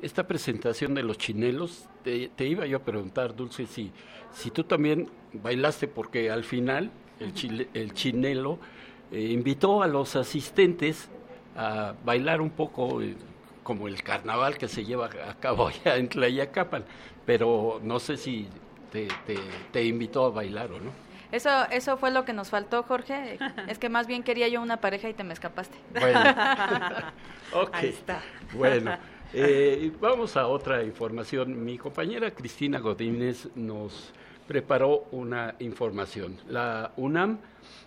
esta 0.00 0.26
presentación 0.26 0.94
de 0.94 1.02
los 1.02 1.18
chinelos. 1.18 1.88
Te, 2.04 2.30
iba 2.46 2.64
yo 2.64 2.78
a 2.78 2.80
preguntar, 2.80 3.36
Dulce, 3.36 3.66
si, 3.66 3.92
si 4.32 4.50
tú 4.50 4.64
también 4.64 5.10
bailaste, 5.34 5.88
porque 5.88 6.30
al 6.30 6.44
final 6.44 6.90
el, 7.18 7.68
el 7.74 7.92
chinelo 7.92 8.58
eh, 9.12 9.20
invitó 9.30 9.82
a 9.82 9.86
los 9.86 10.16
asistentes 10.16 11.08
a 11.56 11.94
bailar 12.04 12.40
un 12.40 12.50
poco 12.50 13.00
como 13.62 13.88
el 13.88 14.02
carnaval 14.02 14.56
que 14.56 14.68
se 14.68 14.84
lleva 14.84 15.06
a 15.06 15.34
cabo 15.34 15.68
allá 15.84 15.96
en 15.96 16.08
Tlayacapan, 16.08 16.84
pero 17.26 17.80
no 17.82 17.98
sé 17.98 18.16
si 18.16 18.48
te, 18.90 19.08
te, 19.72 19.84
invitó 19.84 20.26
a 20.26 20.30
bailar 20.30 20.72
o 20.72 20.80
no. 20.80 20.90
Eso, 21.30 21.48
eso 21.70 21.96
fue 21.96 22.10
lo 22.10 22.24
que 22.24 22.32
nos 22.32 22.50
faltó, 22.50 22.82
Jorge. 22.82 23.38
Es 23.68 23.78
que 23.78 23.88
más 23.88 24.08
bien 24.08 24.24
quería 24.24 24.48
yo 24.48 24.60
una 24.60 24.78
pareja 24.78 25.08
y 25.08 25.14
te 25.14 25.22
me 25.22 25.32
escapaste. 25.32 25.76
Bueno, 25.92 26.18
Ahí 27.72 27.90
está. 27.90 28.20
Bueno, 28.52 28.96
eh, 29.32 29.92
vamos 30.00 30.36
a 30.36 30.48
otra 30.48 30.82
información. 30.82 31.64
Mi 31.64 31.78
compañera 31.78 32.32
Cristina 32.32 32.80
Godínez 32.80 33.48
nos 33.54 34.12
preparó 34.48 35.04
una 35.12 35.54
información. 35.60 36.36
La 36.48 36.90
UNAM 36.96 37.38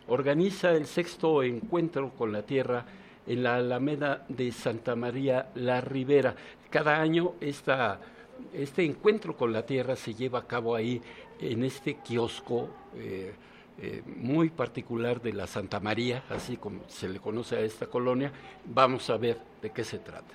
organiza 0.08 0.72
el 0.72 0.86
sexto 0.86 1.44
encuentro 1.44 2.12
con 2.12 2.32
la 2.32 2.44
Tierra 2.44 2.86
en 3.28 3.44
la 3.44 3.56
Alameda 3.56 4.26
de 4.28 4.52
Santa 4.52 4.96
María 4.96 5.48
la 5.56 5.82
Ribera. 5.82 6.36
Cada 6.70 7.00
año 7.00 7.34
este 7.40 8.84
encuentro 8.84 9.36
con 9.36 9.54
la 9.54 9.66
Tierra 9.66 9.96
se 9.96 10.14
lleva 10.14 10.40
a 10.40 10.48
cabo 10.48 10.76
ahí 10.76 11.02
en 11.40 11.64
este 11.64 11.96
kiosco 11.96 12.70
eh, 12.96 13.34
eh, 13.82 14.04
muy 14.06 14.50
particular 14.50 15.22
de 15.22 15.34
la 15.34 15.48
Santa 15.48 15.80
María, 15.80 16.24
así 16.30 16.58
como 16.58 16.84
se 16.88 17.10
le 17.10 17.20
conoce 17.20 17.56
a 17.56 17.62
esta 17.62 17.88
colonia. 17.88 18.32
Vamos 18.66 19.10
a 19.10 19.18
ver 19.18 19.38
de 19.62 19.72
qué 19.72 19.84
se 19.84 20.00
trata. 20.00 20.34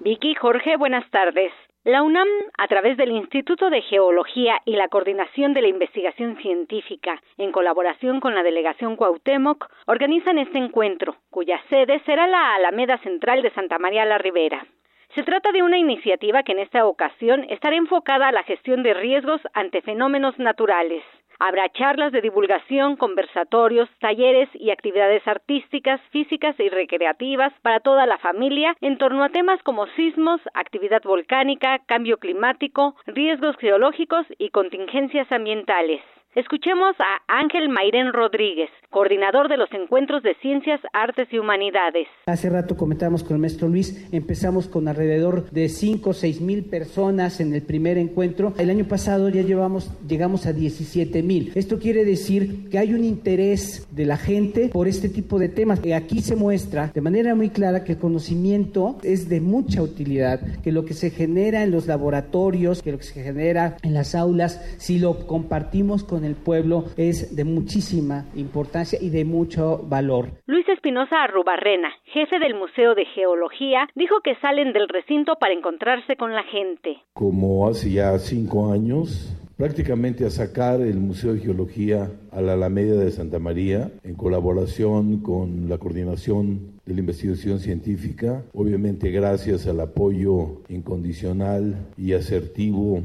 Vicky, 0.00 0.34
Jorge, 0.34 0.76
buenas 0.76 1.08
tardes. 1.10 1.52
La 1.84 2.02
UNAM, 2.02 2.28
a 2.58 2.68
través 2.68 2.98
del 2.98 3.10
Instituto 3.10 3.70
de 3.70 3.80
Geología 3.80 4.60
y 4.66 4.76
la 4.76 4.88
Coordinación 4.88 5.54
de 5.54 5.62
la 5.62 5.68
Investigación 5.68 6.36
Científica, 6.36 7.22
en 7.38 7.52
colaboración 7.52 8.20
con 8.20 8.34
la 8.34 8.42
Delegación 8.42 8.96
Cuauhtémoc, 8.96 9.66
organizan 9.86 10.36
este 10.36 10.58
encuentro, 10.58 11.16
cuya 11.30 11.58
sede 11.70 12.02
será 12.04 12.26
la 12.26 12.54
Alameda 12.54 12.98
Central 12.98 13.40
de 13.40 13.50
Santa 13.52 13.78
María 13.78 14.04
la 14.04 14.18
Ribera. 14.18 14.66
Se 15.14 15.22
trata 15.22 15.52
de 15.52 15.62
una 15.62 15.78
iniciativa 15.78 16.42
que 16.42 16.52
en 16.52 16.58
esta 16.58 16.84
ocasión 16.84 17.46
estará 17.48 17.76
enfocada 17.76 18.28
a 18.28 18.32
la 18.32 18.42
gestión 18.42 18.82
de 18.82 18.92
riesgos 18.92 19.40
ante 19.54 19.80
fenómenos 19.80 20.38
naturales. 20.38 21.02
Habrá 21.42 21.70
charlas 21.70 22.12
de 22.12 22.20
divulgación, 22.20 22.96
conversatorios, 22.96 23.88
talleres 23.98 24.50
y 24.52 24.70
actividades 24.70 25.26
artísticas, 25.26 25.98
físicas 26.10 26.54
y 26.60 26.68
recreativas 26.68 27.54
para 27.62 27.80
toda 27.80 28.04
la 28.04 28.18
familia 28.18 28.76
en 28.82 28.98
torno 28.98 29.24
a 29.24 29.30
temas 29.30 29.62
como 29.62 29.86
sismos, 29.96 30.42
actividad 30.52 31.02
volcánica, 31.02 31.78
cambio 31.86 32.18
climático, 32.18 32.94
riesgos 33.06 33.56
geológicos 33.56 34.26
y 34.36 34.50
contingencias 34.50 35.32
ambientales. 35.32 36.02
Escuchemos 36.36 36.94
a 37.00 37.40
Ángel 37.40 37.68
Mairén 37.68 38.12
Rodríguez, 38.12 38.70
coordinador 38.90 39.48
de 39.48 39.56
los 39.56 39.68
encuentros 39.72 40.22
de 40.22 40.36
ciencias, 40.40 40.80
artes 40.92 41.26
y 41.32 41.38
humanidades. 41.40 42.06
Hace 42.26 42.48
rato 42.48 42.76
comentábamos 42.76 43.24
con 43.24 43.34
el 43.34 43.40
maestro 43.40 43.66
Luis, 43.66 44.08
empezamos 44.12 44.68
con 44.68 44.86
alrededor 44.86 45.50
de 45.50 45.68
5 45.68 46.10
o 46.10 46.12
6 46.12 46.40
mil 46.40 46.66
personas 46.66 47.40
en 47.40 47.52
el 47.52 47.62
primer 47.62 47.98
encuentro. 47.98 48.54
El 48.58 48.70
año 48.70 48.84
pasado 48.84 49.28
ya 49.28 49.42
llevamos, 49.42 49.90
llegamos 50.06 50.46
a 50.46 50.52
17 50.52 51.20
mil. 51.24 51.50
Esto 51.56 51.80
quiere 51.80 52.04
decir 52.04 52.68
que 52.70 52.78
hay 52.78 52.94
un 52.94 53.02
interés 53.02 53.88
de 53.90 54.06
la 54.06 54.16
gente 54.16 54.68
por 54.68 54.86
este 54.86 55.08
tipo 55.08 55.40
de 55.40 55.48
temas. 55.48 55.80
Aquí 55.92 56.20
se 56.20 56.36
muestra 56.36 56.92
de 56.94 57.00
manera 57.00 57.34
muy 57.34 57.50
clara 57.50 57.82
que 57.82 57.94
el 57.94 57.98
conocimiento 57.98 58.98
es 59.02 59.28
de 59.28 59.40
mucha 59.40 59.82
utilidad, 59.82 60.40
que 60.62 60.70
lo 60.70 60.84
que 60.84 60.94
se 60.94 61.10
genera 61.10 61.64
en 61.64 61.72
los 61.72 61.88
laboratorios, 61.88 62.82
que 62.82 62.92
lo 62.92 62.98
que 62.98 63.04
se 63.04 63.20
genera 63.20 63.78
en 63.82 63.94
las 63.94 64.14
aulas, 64.14 64.76
si 64.78 65.00
lo 65.00 65.26
compartimos 65.26 66.04
con 66.04 66.19
el 66.24 66.34
pueblo 66.34 66.84
es 66.96 67.34
de 67.34 67.44
muchísima 67.44 68.26
importancia 68.34 68.98
y 69.00 69.10
de 69.10 69.24
mucho 69.24 69.78
valor. 69.88 70.30
Luis 70.46 70.68
Espinosa 70.68 71.22
Arrubarrena, 71.22 71.90
jefe 72.04 72.38
del 72.38 72.54
Museo 72.54 72.94
de 72.94 73.04
Geología, 73.06 73.88
dijo 73.94 74.20
que 74.22 74.34
salen 74.36 74.72
del 74.72 74.88
recinto 74.88 75.36
para 75.40 75.54
encontrarse 75.54 76.16
con 76.16 76.34
la 76.34 76.42
gente. 76.44 76.98
Como 77.12 77.68
hace 77.68 77.90
ya 77.90 78.18
cinco 78.18 78.72
años, 78.72 79.36
prácticamente 79.60 80.24
a 80.24 80.30
sacar 80.30 80.80
el 80.80 80.98
Museo 80.98 81.34
de 81.34 81.40
Geología 81.40 82.10
a 82.32 82.40
la 82.40 82.54
Alameda 82.54 82.96
de 82.96 83.10
Santa 83.10 83.38
María 83.38 83.90
en 84.02 84.14
colaboración 84.14 85.20
con 85.20 85.68
la 85.68 85.76
Coordinación 85.76 86.79
de 86.90 86.94
la 86.94 87.00
Investigación 87.00 87.60
Científica, 87.60 88.42
obviamente 88.52 89.12
gracias 89.12 89.68
al 89.68 89.78
apoyo 89.78 90.60
incondicional 90.68 91.86
y 91.96 92.14
asertivo 92.14 93.00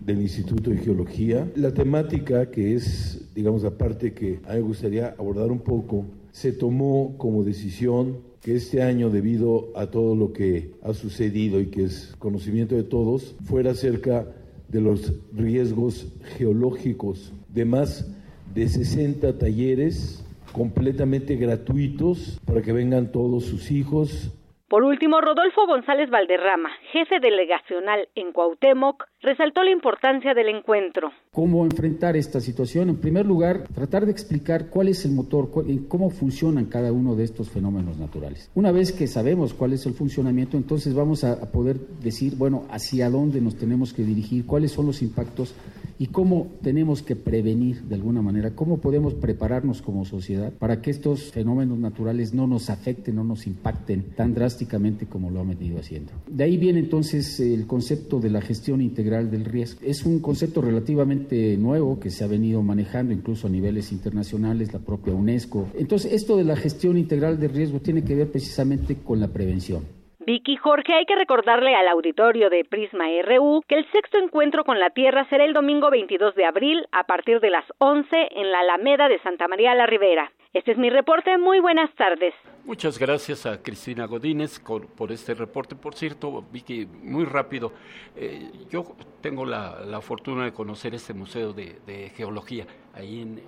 del 0.00 0.20
Instituto 0.20 0.70
de 0.70 0.76
Geología. 0.76 1.50
La 1.56 1.74
temática 1.74 2.48
que 2.52 2.76
es, 2.76 3.26
digamos, 3.34 3.64
la 3.64 3.72
parte 3.72 4.12
que 4.12 4.38
a 4.44 4.52
mí 4.52 4.60
me 4.60 4.60
gustaría 4.60 5.16
abordar 5.18 5.50
un 5.50 5.58
poco, 5.58 6.04
se 6.30 6.52
tomó 6.52 7.16
como 7.18 7.42
decisión 7.42 8.18
que 8.40 8.54
este 8.54 8.82
año, 8.82 9.10
debido 9.10 9.72
a 9.74 9.86
todo 9.86 10.14
lo 10.14 10.32
que 10.32 10.70
ha 10.82 10.94
sucedido 10.94 11.60
y 11.60 11.66
que 11.66 11.84
es 11.84 12.14
conocimiento 12.20 12.76
de 12.76 12.84
todos, 12.84 13.34
fuera 13.44 13.72
acerca 13.72 14.28
de 14.68 14.80
los 14.80 15.12
riesgos 15.32 16.06
geológicos 16.36 17.32
de 17.52 17.64
más 17.64 18.06
de 18.54 18.68
60 18.68 19.38
talleres 19.38 20.23
completamente 20.54 21.36
gratuitos 21.36 22.40
para 22.46 22.62
que 22.62 22.72
vengan 22.72 23.12
todos 23.12 23.44
sus 23.44 23.70
hijos, 23.70 24.32
por 24.74 24.82
último, 24.82 25.20
Rodolfo 25.20 25.66
González 25.68 26.10
Valderrama, 26.10 26.70
jefe 26.90 27.20
delegacional 27.20 28.08
en 28.16 28.32
Cuauhtémoc, 28.32 29.04
resaltó 29.20 29.62
la 29.62 29.70
importancia 29.70 30.34
del 30.34 30.48
encuentro. 30.48 31.12
¿Cómo 31.32 31.64
enfrentar 31.64 32.16
esta 32.16 32.40
situación? 32.40 32.88
En 32.88 33.00
primer 33.00 33.24
lugar, 33.24 33.68
tratar 33.74 34.06
de 34.06 34.10
explicar 34.10 34.70
cuál 34.70 34.88
es 34.88 35.04
el 35.04 35.12
motor, 35.12 35.50
cómo 35.86 36.10
funcionan 36.10 36.64
cada 36.64 36.92
uno 36.92 37.14
de 37.14 37.22
estos 37.22 37.50
fenómenos 37.50 37.98
naturales. 37.98 38.50
Una 38.56 38.72
vez 38.72 38.90
que 38.90 39.06
sabemos 39.06 39.52
cuál 39.54 39.74
es 39.74 39.84
el 39.84 39.92
funcionamiento, 39.92 40.56
entonces 40.56 40.92
vamos 40.92 41.22
a 41.22 41.52
poder 41.52 41.76
decir, 42.02 42.34
bueno, 42.36 42.64
hacia 42.70 43.10
dónde 43.10 43.40
nos 43.42 43.56
tenemos 43.56 43.92
que 43.92 44.02
dirigir, 44.02 44.44
cuáles 44.44 44.72
son 44.72 44.86
los 44.86 45.02
impactos 45.02 45.54
y 45.98 46.08
cómo 46.08 46.52
tenemos 46.62 47.02
que 47.02 47.16
prevenir 47.16 47.82
de 47.82 47.94
alguna 47.94 48.22
manera, 48.22 48.54
cómo 48.54 48.78
podemos 48.78 49.14
prepararnos 49.14 49.82
como 49.82 50.04
sociedad 50.04 50.52
para 50.52 50.82
que 50.82 50.90
estos 50.90 51.30
fenómenos 51.30 51.78
naturales 51.78 52.34
no 52.34 52.46
nos 52.46 52.70
afecten, 52.70 53.16
no 53.16 53.24
nos 53.24 53.46
impacten 53.46 54.02
tan 54.16 54.34
drásticamente 54.34 55.06
como 55.06 55.30
lo 55.30 55.40
han 55.40 55.48
venido 55.48 55.78
haciendo. 55.78 56.12
De 56.28 56.44
ahí 56.44 56.56
viene 56.56 56.80
entonces 56.80 57.38
el 57.40 57.66
concepto 57.66 58.20
de 58.20 58.30
la 58.30 58.40
gestión 58.40 58.80
integral 58.80 59.30
del 59.30 59.44
riesgo. 59.44 59.80
Es 59.82 60.04
un 60.04 60.20
concepto 60.20 60.60
relativamente 60.60 61.56
nuevo 61.56 62.00
que 62.00 62.10
se 62.10 62.24
ha 62.24 62.26
venido 62.26 62.62
manejando 62.62 63.12
incluso 63.12 63.46
a 63.46 63.50
niveles 63.50 63.92
internacionales, 63.92 64.72
la 64.72 64.80
propia 64.80 65.14
UNESCO. 65.14 65.68
Entonces, 65.74 66.12
esto 66.12 66.36
de 66.36 66.44
la 66.44 66.56
gestión 66.56 66.98
integral 66.98 67.38
del 67.38 67.50
riesgo 67.50 67.80
tiene 67.80 68.02
que 68.02 68.14
ver 68.14 68.30
precisamente 68.30 68.96
con 68.96 69.20
la 69.20 69.28
prevención. 69.28 69.82
Vicky 70.26 70.56
Jorge, 70.56 70.94
hay 70.94 71.04
que 71.04 71.16
recordarle 71.16 71.74
al 71.74 71.86
auditorio 71.88 72.48
de 72.48 72.64
Prisma 72.64 73.04
RU 73.22 73.62
que 73.68 73.74
el 73.74 73.90
sexto 73.92 74.16
encuentro 74.18 74.64
con 74.64 74.78
la 74.78 74.90
Tierra 74.90 75.26
será 75.28 75.44
el 75.44 75.52
domingo 75.52 75.90
22 75.90 76.34
de 76.34 76.46
abril 76.46 76.86
a 76.92 77.04
partir 77.04 77.40
de 77.40 77.50
las 77.50 77.64
11 77.78 78.28
en 78.30 78.50
la 78.50 78.60
Alameda 78.60 79.08
de 79.08 79.18
Santa 79.20 79.48
María 79.48 79.74
la 79.74 79.86
Ribera. 79.86 80.32
Este 80.54 80.72
es 80.72 80.78
mi 80.78 80.88
reporte. 80.88 81.36
Muy 81.36 81.60
buenas 81.60 81.94
tardes. 81.96 82.32
Muchas 82.64 82.98
gracias 82.98 83.44
a 83.44 83.60
Cristina 83.62 84.06
Godínez 84.06 84.60
por 84.60 85.12
este 85.12 85.34
reporte. 85.34 85.74
Por 85.74 85.94
cierto, 85.94 86.42
Vicky, 86.50 86.86
muy 86.86 87.24
rápido, 87.24 87.72
eh, 88.16 88.50
yo 88.70 88.96
tengo 89.20 89.44
la, 89.44 90.00
fortuna 90.00 90.44
de 90.44 90.52
conocer 90.52 90.94
este 90.94 91.12
museo 91.12 91.52
de, 91.52 92.12
geología 92.16 92.66
ahí 92.94 93.20
en, 93.20 93.42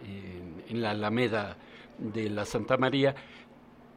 en 0.68 0.82
la 0.82 0.90
Alameda 0.90 1.56
de 1.98 2.28
la 2.28 2.44
Santa 2.44 2.76
María 2.76 3.14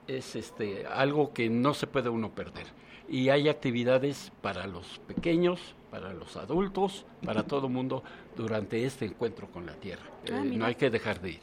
es 0.09 0.35
este, 0.35 0.85
algo 0.87 1.33
que 1.33 1.49
no 1.49 1.73
se 1.73 1.87
puede 1.87 2.09
uno 2.09 2.31
perder. 2.31 2.65
Y 3.07 3.29
hay 3.29 3.49
actividades 3.49 4.31
para 4.41 4.67
los 4.67 4.99
pequeños, 4.99 5.75
para 5.89 6.13
los 6.13 6.37
adultos, 6.37 7.05
para 7.25 7.43
todo 7.43 7.67
el 7.67 7.73
mundo 7.73 8.03
durante 8.35 8.85
este 8.85 9.05
encuentro 9.05 9.47
con 9.47 9.65
la 9.65 9.73
Tierra. 9.73 10.03
Ah, 10.31 10.41
eh, 10.43 10.51
no 10.55 10.65
hay 10.65 10.75
que 10.75 10.89
dejar 10.89 11.19
de 11.19 11.31
ir. 11.31 11.39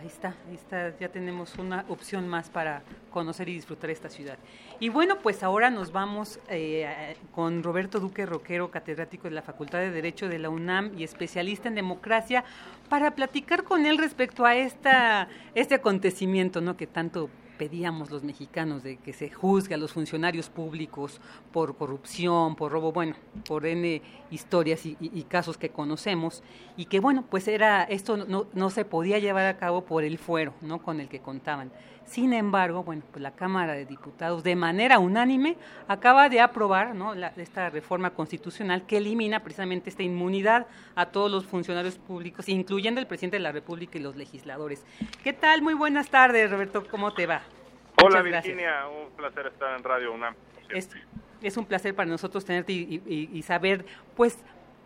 Ahí 0.00 0.06
está, 0.06 0.34
ahí 0.48 0.54
está, 0.54 0.96
ya 0.98 1.10
tenemos 1.10 1.58
una 1.58 1.84
opción 1.88 2.26
más 2.26 2.48
para 2.48 2.82
conocer 3.10 3.50
y 3.50 3.54
disfrutar 3.54 3.90
esta 3.90 4.08
ciudad. 4.08 4.38
Y 4.78 4.88
bueno, 4.88 5.18
pues 5.18 5.42
ahora 5.42 5.68
nos 5.68 5.92
vamos 5.92 6.40
eh, 6.48 7.16
con 7.34 7.62
Roberto 7.62 8.00
Duque 8.00 8.24
Roquero, 8.24 8.70
catedrático 8.70 9.24
de 9.24 9.34
la 9.34 9.42
Facultad 9.42 9.80
de 9.80 9.90
Derecho 9.90 10.26
de 10.28 10.38
la 10.38 10.48
UNAM 10.48 10.98
y 10.98 11.04
especialista 11.04 11.68
en 11.68 11.74
democracia, 11.74 12.44
para 12.88 13.14
platicar 13.14 13.62
con 13.62 13.84
él 13.84 13.98
respecto 13.98 14.46
a 14.46 14.56
esta, 14.56 15.28
este 15.54 15.74
acontecimiento 15.74 16.62
¿no? 16.62 16.78
que 16.78 16.86
tanto 16.86 17.28
pedíamos 17.60 18.10
los 18.10 18.24
mexicanos 18.24 18.82
de 18.82 18.96
que 18.96 19.12
se 19.12 19.28
juzgue 19.28 19.74
a 19.74 19.76
los 19.76 19.92
funcionarios 19.92 20.48
públicos 20.48 21.20
por 21.52 21.76
corrupción, 21.76 22.56
por 22.56 22.72
robo, 22.72 22.90
bueno, 22.90 23.16
por 23.46 23.66
N 23.66 24.00
historias 24.30 24.86
y, 24.86 25.26
casos 25.28 25.58
que 25.58 25.68
conocemos, 25.68 26.42
y 26.78 26.86
que 26.86 27.00
bueno, 27.00 27.22
pues 27.28 27.48
era, 27.48 27.82
esto 27.82 28.16
no, 28.16 28.46
no, 28.54 28.70
se 28.70 28.86
podía 28.86 29.18
llevar 29.18 29.44
a 29.44 29.58
cabo 29.58 29.84
por 29.84 30.04
el 30.04 30.16
fuero, 30.16 30.54
¿no? 30.62 30.80
Con 30.82 31.00
el 31.00 31.10
que 31.10 31.20
contaban. 31.20 31.70
Sin 32.10 32.32
embargo, 32.32 32.82
bueno, 32.82 33.04
pues 33.08 33.22
la 33.22 33.30
Cámara 33.30 33.74
de 33.74 33.86
Diputados 33.86 34.42
de 34.42 34.56
manera 34.56 34.98
unánime 34.98 35.56
acaba 35.86 36.28
de 36.28 36.40
aprobar 36.40 36.92
¿no? 36.92 37.14
esta 37.14 37.70
reforma 37.70 38.10
constitucional 38.10 38.84
que 38.84 38.96
elimina 38.96 39.44
precisamente 39.44 39.90
esta 39.90 40.02
inmunidad 40.02 40.66
a 40.96 41.06
todos 41.06 41.30
los 41.30 41.46
funcionarios 41.46 41.98
públicos, 41.98 42.48
incluyendo 42.48 43.00
el 43.00 43.06
presidente 43.06 43.36
de 43.36 43.44
la 43.44 43.52
República 43.52 43.96
y 43.96 44.00
los 44.00 44.16
legisladores. 44.16 44.84
¿Qué 45.22 45.32
tal? 45.32 45.62
Muy 45.62 45.74
buenas 45.74 46.10
tardes, 46.10 46.50
Roberto. 46.50 46.84
¿Cómo 46.90 47.14
te 47.14 47.26
va? 47.26 47.42
Hola, 48.02 48.22
Virginia. 48.22 48.88
Un 48.88 49.12
placer 49.12 49.46
estar 49.46 49.78
en 49.78 49.84
Radio 49.84 50.12
UNAM. 50.12 50.34
Es 51.40 51.56
un 51.56 51.64
placer 51.64 51.94
para 51.94 52.10
nosotros 52.10 52.44
tenerte 52.44 52.72
y, 52.72 53.42
saber, 53.46 53.86
pues, 54.16 54.36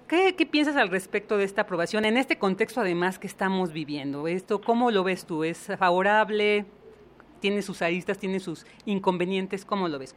¿qué, 0.09 0.37
¿qué, 0.37 0.45
piensas 0.45 0.77
al 0.77 0.91
respecto 0.91 1.39
de 1.39 1.45
esta 1.45 1.63
aprobación 1.63 2.05
en 2.05 2.19
este 2.19 2.37
contexto 2.37 2.83
además 2.83 3.19
que 3.19 3.29
estamos 3.29 3.73
viviendo? 3.73 4.29
Esto, 4.29 4.61
¿cómo 4.61 4.91
lo 4.91 5.05
ves 5.05 5.25
tú? 5.25 5.43
¿Es 5.43 5.73
favorable? 5.79 6.67
¿Tiene 7.45 7.61
sus 7.61 7.83
aristas? 7.83 8.19
¿Tiene 8.19 8.41
sus 8.41 8.65
inconvenientes? 8.87 9.67
¿Cómo 9.67 9.87
lo 9.87 9.99
ves? 9.99 10.17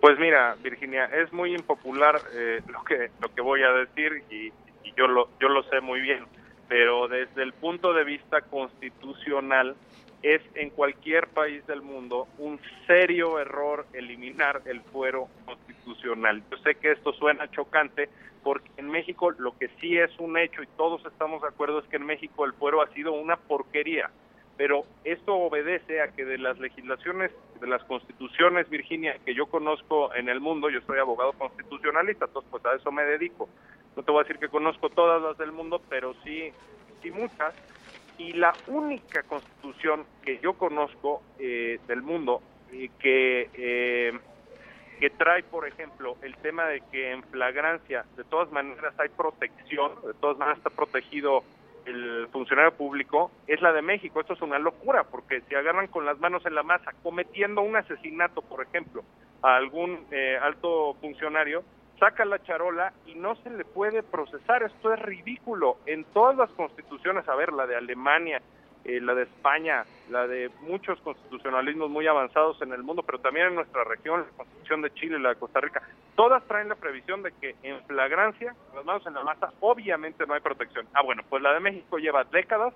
Pues 0.00 0.18
mira, 0.18 0.56
Virginia, 0.60 1.04
es 1.04 1.32
muy 1.32 1.54
impopular 1.54 2.20
eh, 2.34 2.62
lo 2.66 2.82
que 2.82 3.12
lo 3.20 3.32
que 3.32 3.40
voy 3.40 3.62
a 3.62 3.70
decir 3.70 4.24
y, 4.28 4.46
y 4.82 4.92
yo 4.96 5.06
lo 5.06 5.28
yo 5.38 5.48
lo 5.50 5.62
sé 5.70 5.80
muy 5.80 6.00
bien, 6.00 6.24
pero 6.66 7.06
desde 7.06 7.44
el 7.44 7.52
punto 7.52 7.92
de 7.92 8.02
vista 8.02 8.40
constitucional 8.40 9.76
es 10.24 10.42
en 10.56 10.70
cualquier 10.70 11.28
país 11.28 11.64
del 11.68 11.80
mundo 11.80 12.26
un 12.38 12.58
serio 12.88 13.38
error 13.38 13.86
eliminar 13.92 14.62
el 14.64 14.80
fuero 14.80 15.28
constitucional. 15.44 16.42
Yo 16.50 16.56
sé 16.56 16.74
que 16.74 16.90
esto 16.90 17.12
suena 17.12 17.48
chocante 17.52 18.08
porque 18.42 18.68
en 18.78 18.90
México 18.90 19.30
lo 19.30 19.56
que 19.56 19.68
sí 19.80 19.96
es 19.96 20.10
un 20.18 20.36
hecho 20.36 20.64
y 20.64 20.66
todos 20.76 21.06
estamos 21.06 21.40
de 21.40 21.48
acuerdo 21.50 21.78
es 21.78 21.84
que 21.86 21.98
en 21.98 22.06
México 22.06 22.44
el 22.44 22.52
fuero 22.54 22.82
ha 22.82 22.92
sido 22.94 23.12
una 23.12 23.36
porquería, 23.36 24.10
pero 24.58 24.84
esto 25.04 25.36
obedece 25.36 26.02
a 26.02 26.08
que 26.08 26.24
de 26.24 26.36
las 26.36 26.58
legislaciones, 26.58 27.30
de 27.60 27.66
las 27.68 27.82
constituciones, 27.84 28.68
Virginia, 28.68 29.16
que 29.24 29.32
yo 29.32 29.46
conozco 29.46 30.12
en 30.14 30.28
el 30.28 30.40
mundo, 30.40 30.68
yo 30.68 30.80
soy 30.80 30.98
abogado 30.98 31.32
constitucionalista, 31.34 32.24
entonces 32.24 32.50
pues 32.50 32.66
a 32.66 32.74
eso 32.74 32.90
me 32.90 33.04
dedico. 33.04 33.48
No 33.96 34.02
te 34.02 34.10
voy 34.10 34.20
a 34.20 34.24
decir 34.24 34.38
que 34.38 34.48
conozco 34.48 34.90
todas 34.90 35.22
las 35.22 35.38
del 35.38 35.52
mundo, 35.52 35.80
pero 35.88 36.12
sí, 36.24 36.52
sí 37.00 37.10
muchas 37.12 37.54
y 38.18 38.32
la 38.32 38.52
única 38.66 39.22
constitución 39.22 40.04
que 40.22 40.40
yo 40.40 40.54
conozco 40.54 41.22
eh, 41.38 41.78
del 41.86 42.02
mundo 42.02 42.42
eh, 42.72 42.90
que 42.98 43.48
eh, 43.54 44.18
que 44.98 45.10
trae, 45.10 45.44
por 45.44 45.68
ejemplo, 45.68 46.16
el 46.22 46.36
tema 46.38 46.66
de 46.66 46.80
que 46.90 47.12
en 47.12 47.22
flagrancia, 47.22 48.04
de 48.16 48.24
todas 48.24 48.50
maneras 48.50 48.92
hay 48.98 49.08
protección, 49.10 49.92
de 50.04 50.14
todas 50.14 50.36
maneras 50.38 50.58
está 50.58 50.70
protegido 50.70 51.44
el 51.88 52.28
funcionario 52.28 52.72
público, 52.72 53.30
es 53.46 53.60
la 53.60 53.72
de 53.72 53.82
México. 53.82 54.20
Esto 54.20 54.34
es 54.34 54.42
una 54.42 54.58
locura, 54.58 55.04
porque 55.04 55.40
si 55.48 55.54
agarran 55.54 55.88
con 55.88 56.06
las 56.06 56.18
manos 56.18 56.44
en 56.46 56.54
la 56.54 56.62
masa, 56.62 56.92
cometiendo 57.02 57.62
un 57.62 57.76
asesinato, 57.76 58.42
por 58.42 58.62
ejemplo, 58.62 59.02
a 59.42 59.56
algún 59.56 60.06
alto 60.42 60.94
funcionario, 61.00 61.64
saca 61.98 62.24
la 62.24 62.42
charola 62.42 62.92
y 63.06 63.14
no 63.14 63.34
se 63.36 63.50
le 63.50 63.64
puede 63.64 64.02
procesar. 64.02 64.62
Esto 64.62 64.92
es 64.92 65.00
ridículo. 65.00 65.78
En 65.86 66.04
todas 66.04 66.36
las 66.36 66.50
constituciones, 66.50 67.28
a 67.28 67.34
ver, 67.34 67.52
la 67.52 67.66
de 67.66 67.76
Alemania, 67.76 68.40
eh, 68.88 69.00
la 69.02 69.14
de 69.14 69.24
España, 69.24 69.84
la 70.08 70.26
de 70.26 70.50
muchos 70.62 70.98
constitucionalismos 71.00 71.90
muy 71.90 72.06
avanzados 72.06 72.60
en 72.62 72.72
el 72.72 72.82
mundo, 72.82 73.02
pero 73.02 73.18
también 73.20 73.48
en 73.48 73.54
nuestra 73.54 73.84
región, 73.84 74.22
la 74.22 74.36
constitución 74.36 74.80
de 74.80 74.94
Chile, 74.94 75.18
la 75.18 75.28
de 75.30 75.36
Costa 75.36 75.60
Rica, 75.60 75.82
todas 76.16 76.42
traen 76.48 76.70
la 76.70 76.74
previsión 76.74 77.22
de 77.22 77.32
que 77.32 77.54
en 77.62 77.84
flagrancia, 77.84 78.54
las 78.74 78.84
manos 78.86 79.06
en 79.06 79.12
la 79.12 79.22
masa, 79.22 79.52
obviamente 79.60 80.26
no 80.26 80.32
hay 80.32 80.40
protección. 80.40 80.86
Ah, 80.94 81.02
bueno, 81.02 81.22
pues 81.28 81.42
la 81.42 81.52
de 81.52 81.60
México 81.60 81.98
lleva 81.98 82.24
décadas 82.24 82.72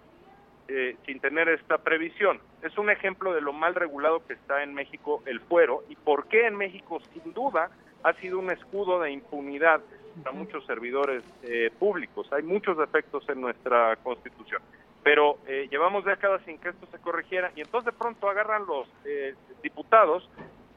eh, 0.68 0.96
sin 1.07 1.18
tener 1.18 1.48
esta 1.48 1.79
previsión. 1.79 2.40
Es 2.62 2.77
un 2.77 2.90
ejemplo 2.90 3.33
de 3.33 3.40
lo 3.40 3.55
mal 3.55 3.75
regulado 3.75 4.25
que 4.27 4.35
está 4.35 4.62
en 4.62 4.75
México 4.75 5.22
el 5.25 5.40
fuero 5.40 5.83
y 5.88 5.96
por 5.96 6.29
qué 6.29 6.46
en 6.46 6.57
México, 6.57 7.01
sin 7.12 7.33
duda, 7.33 7.70
ha 8.03 8.12
sido 8.14 8.38
un 8.38 8.51
escudo 8.51 9.01
de 9.01 9.12
impunidad 9.12 9.81
para 10.22 10.37
muchos 10.37 10.64
servidores 10.66 11.22
eh, 11.42 11.70
públicos. 11.79 12.31
Hay 12.33 12.42
muchos 12.42 12.77
defectos 12.77 13.27
en 13.29 13.40
nuestra 13.40 13.96
Constitución, 13.96 14.62
pero 15.03 15.38
eh, 15.47 15.69
llevamos 15.71 16.05
décadas 16.05 16.43
sin 16.45 16.59
que 16.59 16.71
esto 16.71 16.87
se 16.87 16.99
corrigiera 16.99 17.51
y 17.57 17.61
entonces 17.61 17.93
de 17.93 17.99
pronto 17.99 18.29
agarran 18.29 18.67
los 18.67 18.88
eh, 19.05 19.35
diputados 19.62 20.29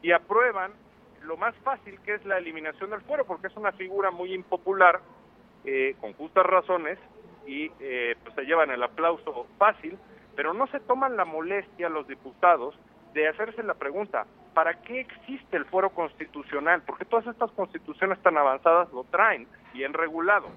y 0.02 0.12
aprueban 0.12 0.72
lo 1.22 1.36
más 1.36 1.54
fácil 1.56 1.98
que 2.00 2.14
es 2.14 2.24
la 2.24 2.38
eliminación 2.38 2.90
del 2.90 3.00
fuero, 3.02 3.24
porque 3.24 3.48
es 3.48 3.56
una 3.56 3.72
figura 3.72 4.10
muy 4.10 4.32
impopular, 4.32 5.00
con 6.00 6.12
justas 6.12 6.46
razones, 6.46 6.96
y 7.44 7.68
pues 7.70 8.34
se 8.36 8.44
llevan 8.44 8.70
el 8.70 8.80
aplauso 8.84 9.48
fácil, 9.58 9.98
pero 10.36 10.54
no 10.54 10.68
se 10.68 10.78
toman 10.78 11.16
la 11.16 11.24
molestia 11.24 11.88
los 11.88 12.06
diputados 12.06 12.78
de 13.16 13.26
hacerse 13.26 13.62
la 13.62 13.74
pregunta, 13.74 14.26
¿para 14.52 14.74
qué 14.82 15.00
existe 15.00 15.56
el 15.56 15.64
fuero 15.64 15.90
constitucional? 15.90 16.82
Porque 16.86 17.06
todas 17.06 17.26
estas 17.26 17.50
constituciones 17.52 18.18
tan 18.22 18.36
avanzadas 18.36 18.92
lo 18.92 19.04
traen 19.04 19.48
bien 19.72 19.94
regulado. 19.94 20.48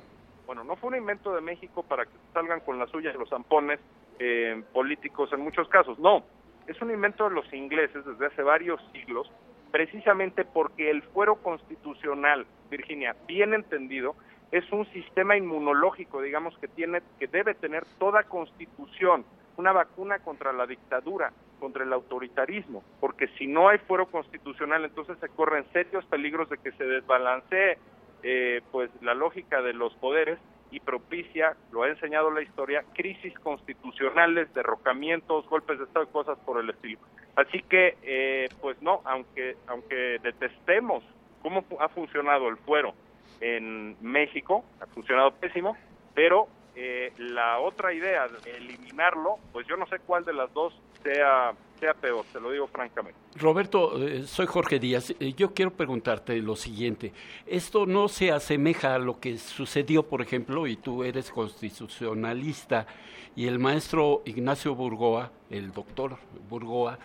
Bueno, 0.50 0.64
no 0.64 0.78
fue 0.78 0.90
un 0.90 0.96
invento 0.96 1.36
de 1.36 1.42
México 1.42 1.84
para 1.84 2.06
que 2.06 2.12
salgan 2.34 2.62
con 2.62 2.80
la 2.80 2.88
suya 2.88 3.14
los 3.14 3.30
zampones 3.30 3.80
eh, 4.18 4.64
políticos 4.74 5.32
en 5.32 5.42
muchos 5.42 5.70
casos, 5.70 6.00
no, 6.00 6.24
es 6.66 6.82
un 6.82 6.90
invento 6.90 7.30
de 7.30 7.36
los 7.36 7.54
ingleses 7.54 8.04
desde 8.04 8.26
hace 8.26 8.42
varios 8.42 8.82
siglos, 8.92 9.32
precisamente 9.70 10.46
porque 10.46 10.90
el 10.90 11.04
fuero 11.04 11.36
constitucional, 11.36 12.48
Virginia, 12.72 13.16
bien 13.28 13.54
entendido, 13.54 14.16
es 14.52 14.64
un 14.72 14.92
sistema 14.92 15.38
inmunológico, 15.38 16.20
digamos, 16.20 16.58
que 16.58 16.68
tiene, 16.68 17.04
que 17.20 17.28
debe 17.28 17.54
tener 17.54 17.86
toda 18.00 18.24
constitución, 18.24 19.26
una 19.56 19.72
vacuna 19.72 20.18
contra 20.18 20.52
la 20.52 20.66
dictadura, 20.66 21.32
contra 21.60 21.84
el 21.84 21.94
autoritarismo, 21.94 22.84
porque 23.00 23.28
si 23.38 23.46
no 23.46 23.70
hay 23.70 23.78
fuero 23.78 24.08
constitucional, 24.08 24.84
entonces 24.84 25.16
se 25.20 25.30
corren 25.30 25.72
serios 25.74 26.06
peligros 26.06 26.50
de 26.50 26.58
que 26.58 26.72
se 26.72 26.86
desbalancee 26.86 27.78
eh, 28.24 28.62
pues 28.72 28.90
la 29.02 29.14
lógica 29.14 29.62
de 29.62 29.74
los 29.74 29.94
poderes 29.96 30.40
y 30.72 30.80
propicia, 30.80 31.56
lo 31.72 31.84
ha 31.84 31.90
enseñado 31.90 32.30
la 32.32 32.42
historia, 32.42 32.84
crisis 32.94 33.34
constitucionales, 33.40 34.54
derrocamientos, 34.54 35.48
golpes 35.50 35.80
de 35.80 35.86
estado, 35.86 36.08
cosas 36.08 36.38
por 36.46 36.60
el 36.60 36.70
estilo. 36.70 37.00
Así 37.36 37.62
que, 37.64 37.98
eh, 38.04 38.50
pues 38.62 38.82
no, 38.82 39.02
aunque 39.06 39.56
aunque 39.68 40.20
detestemos 40.22 41.04
cómo 41.42 41.66
ha 41.80 41.90
funcionado 41.90 42.50
el 42.50 42.58
fuero 42.58 42.94
en 43.42 43.96
México, 44.02 44.64
ha 44.82 44.86
funcionado 44.88 45.32
pésimo, 45.32 45.76
pero 46.14 46.48
eh, 46.76 47.14
la 47.18 47.60
otra 47.60 47.94
idea 47.94 48.28
de 48.28 48.58
eliminarlo, 48.58 49.38
pues 49.52 49.66
yo 49.68 49.76
no 49.76 49.88
sé 49.88 50.00
cuál 50.00 50.26
de 50.26 50.34
las 50.34 50.54
dos 50.54 50.74
sea, 51.04 51.54
sea 51.80 51.94
peor, 51.94 52.26
te 52.32 52.40
lo 52.40 52.52
digo 52.52 52.68
francamente. 52.68 53.20
Roberto, 53.36 54.02
eh, 54.06 54.26
soy 54.26 54.46
Jorge 54.46 54.80
Díaz. 54.80 55.14
Eh, 55.20 55.34
yo 55.36 55.54
quiero 55.54 55.72
preguntarte 55.72 56.36
lo 56.38 56.56
siguiente. 56.56 57.14
Esto 57.46 57.86
no 57.86 58.08
se 58.08 58.32
asemeja 58.32 58.96
a 58.96 59.00
lo 59.00 59.20
que 59.20 59.38
sucedió, 59.38 60.04
por 60.04 60.22
ejemplo, 60.22 60.68
y 60.68 60.76
tú 60.76 61.04
eres 61.04 61.32
constitucionalista, 61.32 62.88
y 63.36 63.48
el 63.48 63.60
maestro 63.60 64.22
Ignacio 64.26 64.76
Burgoa, 64.76 65.32
el 65.50 65.72
doctor 65.72 66.18
Burgoa, 66.50 67.00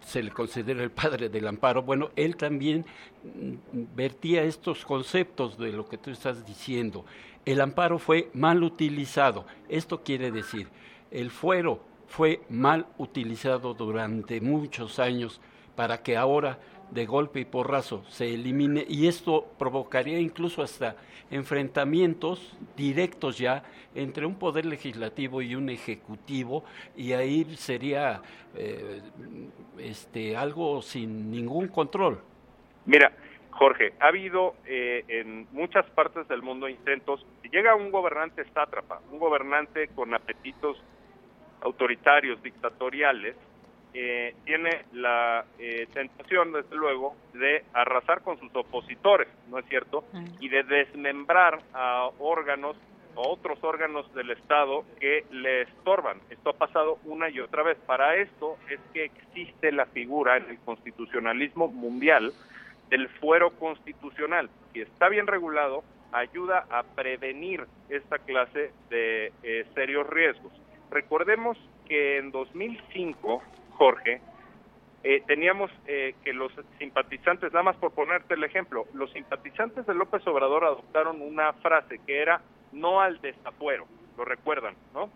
se 0.00 0.22
le 0.22 0.30
considera 0.30 0.82
el 0.82 0.90
padre 0.90 1.28
del 1.28 1.46
amparo. 1.46 1.82
Bueno, 1.82 2.10
él 2.16 2.36
también 2.36 2.84
mm, 3.22 3.94
vertía 3.94 4.42
estos 4.42 4.84
conceptos 4.84 5.58
de 5.58 5.72
lo 5.72 5.88
que 5.88 5.98
tú 5.98 6.10
estás 6.10 6.46
diciendo. 6.46 7.04
El 7.44 7.60
amparo 7.60 7.98
fue 7.98 8.30
mal 8.34 8.62
utilizado. 8.62 9.46
Esto 9.68 10.02
quiere 10.02 10.30
decir, 10.30 10.68
el 11.10 11.30
fuero 11.30 11.89
fue 12.10 12.40
mal 12.48 12.86
utilizado 12.98 13.72
durante 13.72 14.40
muchos 14.40 14.98
años 14.98 15.40
para 15.76 16.02
que 16.02 16.16
ahora 16.16 16.58
de 16.90 17.06
golpe 17.06 17.38
y 17.38 17.44
porrazo 17.44 18.04
se 18.08 18.34
elimine 18.34 18.84
y 18.88 19.06
esto 19.06 19.46
provocaría 19.56 20.18
incluso 20.18 20.60
hasta 20.60 20.96
enfrentamientos 21.30 22.58
directos 22.76 23.38
ya 23.38 23.62
entre 23.94 24.26
un 24.26 24.34
poder 24.34 24.66
legislativo 24.66 25.40
y 25.40 25.54
un 25.54 25.70
ejecutivo 25.70 26.64
y 26.96 27.12
ahí 27.12 27.44
sería 27.54 28.20
eh, 28.56 29.00
este 29.78 30.36
algo 30.36 30.82
sin 30.82 31.30
ningún 31.30 31.68
control. 31.68 32.20
Mira, 32.86 33.12
Jorge, 33.52 33.92
ha 34.00 34.08
habido 34.08 34.56
eh, 34.66 35.04
en 35.06 35.46
muchas 35.52 35.88
partes 35.90 36.26
del 36.26 36.42
mundo 36.42 36.68
intentos, 36.68 37.24
llega 37.52 37.76
un 37.76 37.92
gobernante 37.92 38.44
sátrapa, 38.52 39.00
un 39.12 39.20
gobernante 39.20 39.88
con 39.94 40.12
apetitos 40.12 40.82
autoritarios, 41.62 42.42
dictatoriales, 42.42 43.36
eh, 43.92 44.34
tiene 44.44 44.84
la 44.92 45.44
eh, 45.58 45.88
tentación, 45.92 46.52
desde 46.52 46.76
luego, 46.76 47.16
de 47.32 47.64
arrasar 47.72 48.22
con 48.22 48.38
sus 48.38 48.54
opositores, 48.54 49.28
¿no 49.48 49.58
es 49.58 49.66
cierto? 49.66 50.04
Y 50.38 50.48
de 50.48 50.62
desmembrar 50.62 51.60
a 51.74 52.08
órganos, 52.20 52.76
a 53.16 53.20
otros 53.20 53.58
órganos 53.62 54.12
del 54.14 54.30
Estado 54.30 54.84
que 55.00 55.24
le 55.32 55.62
estorban. 55.62 56.18
Esto 56.30 56.50
ha 56.50 56.52
pasado 56.52 56.98
una 57.04 57.30
y 57.30 57.40
otra 57.40 57.64
vez. 57.64 57.78
Para 57.78 58.14
esto 58.14 58.56
es 58.70 58.78
que 58.94 59.06
existe 59.06 59.72
la 59.72 59.86
figura 59.86 60.36
en 60.36 60.50
el 60.50 60.58
constitucionalismo 60.60 61.66
mundial 61.66 62.32
del 62.90 63.08
fuero 63.08 63.50
constitucional. 63.50 64.50
Si 64.72 64.82
está 64.82 65.08
bien 65.08 65.26
regulado, 65.26 65.82
ayuda 66.12 66.66
a 66.70 66.82
prevenir 66.82 67.66
esta 67.88 68.18
clase 68.18 68.72
de 68.88 69.32
eh, 69.42 69.66
serios 69.74 70.08
riesgos. 70.08 70.52
Recordemos 70.90 71.56
que 71.88 72.18
en 72.18 72.30
2005, 72.30 73.42
Jorge, 73.72 74.20
eh, 75.02 75.22
teníamos 75.26 75.70
eh, 75.86 76.14
que 76.22 76.32
los 76.32 76.52
simpatizantes, 76.78 77.52
nada 77.52 77.62
más 77.62 77.76
por 77.76 77.92
ponerte 77.92 78.34
el 78.34 78.44
ejemplo, 78.44 78.84
los 78.92 79.10
simpatizantes 79.12 79.86
de 79.86 79.94
López 79.94 80.26
Obrador 80.26 80.64
adoptaron 80.64 81.22
una 81.22 81.52
frase 81.54 82.00
que 82.06 82.20
era 82.20 82.42
no 82.72 83.00
al 83.00 83.20
desafuero, 83.20 83.86
lo 84.18 84.24
recuerdan, 84.24 84.74
¿no? 84.92 85.10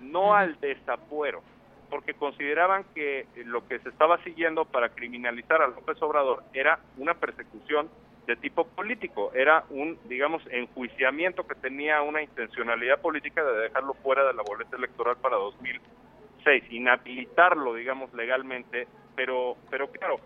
No 0.00 0.34
al 0.34 0.58
desafuero. 0.60 1.42
porque 1.90 2.12
consideraban 2.12 2.84
que 2.94 3.26
lo 3.46 3.66
que 3.66 3.78
se 3.78 3.88
estaba 3.88 4.22
siguiendo 4.22 4.66
para 4.66 4.90
criminalizar 4.90 5.62
a 5.62 5.68
López 5.68 5.96
Obrador 6.02 6.44
era 6.52 6.80
una 6.98 7.14
persecución 7.14 7.88
de 8.28 8.36
tipo 8.36 8.64
político, 8.64 9.32
era 9.34 9.64
un, 9.70 9.98
digamos, 10.04 10.42
enjuiciamiento 10.50 11.46
que 11.46 11.54
tenía 11.54 12.02
una 12.02 12.20
intencionalidad 12.20 13.00
política 13.00 13.42
de 13.42 13.62
dejarlo 13.62 13.94
fuera 13.94 14.22
de 14.26 14.34
la 14.34 14.42
boleta 14.42 14.76
electoral 14.76 15.16
para 15.16 15.36
2006, 15.36 16.64
inhabilitarlo, 16.70 17.72
digamos, 17.72 18.12
legalmente, 18.12 18.86
pero, 19.16 19.56
pero 19.70 19.90
claro, 19.90 20.16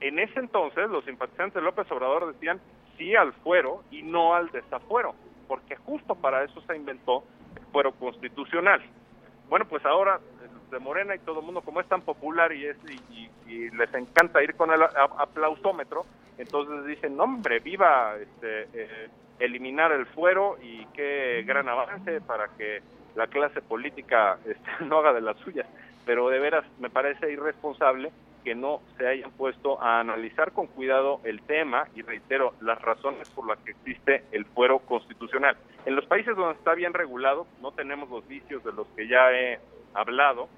en 0.00 0.18
ese 0.18 0.40
entonces 0.40 0.88
los 0.88 1.04
simpatizantes 1.04 1.56
de 1.56 1.60
López 1.60 1.86
Obrador 1.92 2.32
decían 2.32 2.58
sí 2.96 3.14
al 3.14 3.34
fuero 3.34 3.84
y 3.90 4.02
no 4.04 4.34
al 4.34 4.50
desafuero, 4.50 5.14
porque 5.46 5.76
justo 5.76 6.14
para 6.14 6.42
eso 6.42 6.62
se 6.62 6.74
inventó 6.74 7.24
el 7.56 7.66
fuero 7.72 7.92
constitucional. 7.92 8.80
Bueno, 9.50 9.66
pues 9.66 9.84
ahora 9.84 10.18
de 10.70 10.78
Morena 10.78 11.14
y 11.14 11.18
todo 11.18 11.40
el 11.40 11.44
mundo, 11.44 11.60
como 11.60 11.82
es 11.82 11.88
tan 11.88 12.00
popular 12.00 12.52
y, 12.54 12.64
es, 12.64 12.76
y, 13.10 13.28
les 13.70 13.92
encanta 13.94 14.42
ir 14.42 14.54
con 14.54 14.70
el 14.70 14.80
aplausómetro, 14.82 16.06
entonces 16.40 16.86
dicen, 16.86 17.20
hombre, 17.20 17.60
viva 17.60 18.16
este, 18.18 18.62
eh, 18.72 19.08
eliminar 19.38 19.92
el 19.92 20.06
fuero 20.06 20.56
y 20.62 20.86
qué 20.94 21.44
gran 21.46 21.68
avance 21.68 22.20
para 22.22 22.48
que 22.56 22.80
la 23.14 23.26
clase 23.26 23.60
política 23.60 24.38
este, 24.46 24.84
no 24.86 24.98
haga 24.98 25.12
de 25.12 25.20
las 25.20 25.36
suyas. 25.38 25.66
Pero 26.06 26.28
de 26.30 26.38
veras 26.38 26.64
me 26.78 26.88
parece 26.88 27.30
irresponsable 27.30 28.10
que 28.42 28.54
no 28.54 28.80
se 28.96 29.06
hayan 29.06 29.30
puesto 29.32 29.82
a 29.82 30.00
analizar 30.00 30.52
con 30.52 30.66
cuidado 30.66 31.20
el 31.24 31.42
tema 31.42 31.88
y 31.94 32.00
reitero 32.00 32.54
las 32.62 32.80
razones 32.80 33.28
por 33.30 33.46
las 33.46 33.58
que 33.58 33.72
existe 33.72 34.24
el 34.32 34.46
fuero 34.46 34.78
constitucional. 34.78 35.58
En 35.84 35.94
los 35.94 36.06
países 36.06 36.34
donde 36.34 36.54
está 36.54 36.74
bien 36.74 36.94
regulado 36.94 37.46
no 37.60 37.72
tenemos 37.72 38.08
los 38.08 38.26
vicios 38.26 38.64
de 38.64 38.72
los 38.72 38.86
que 38.96 39.06
ya 39.06 39.30
he 39.32 39.60
hablado. 39.92 40.48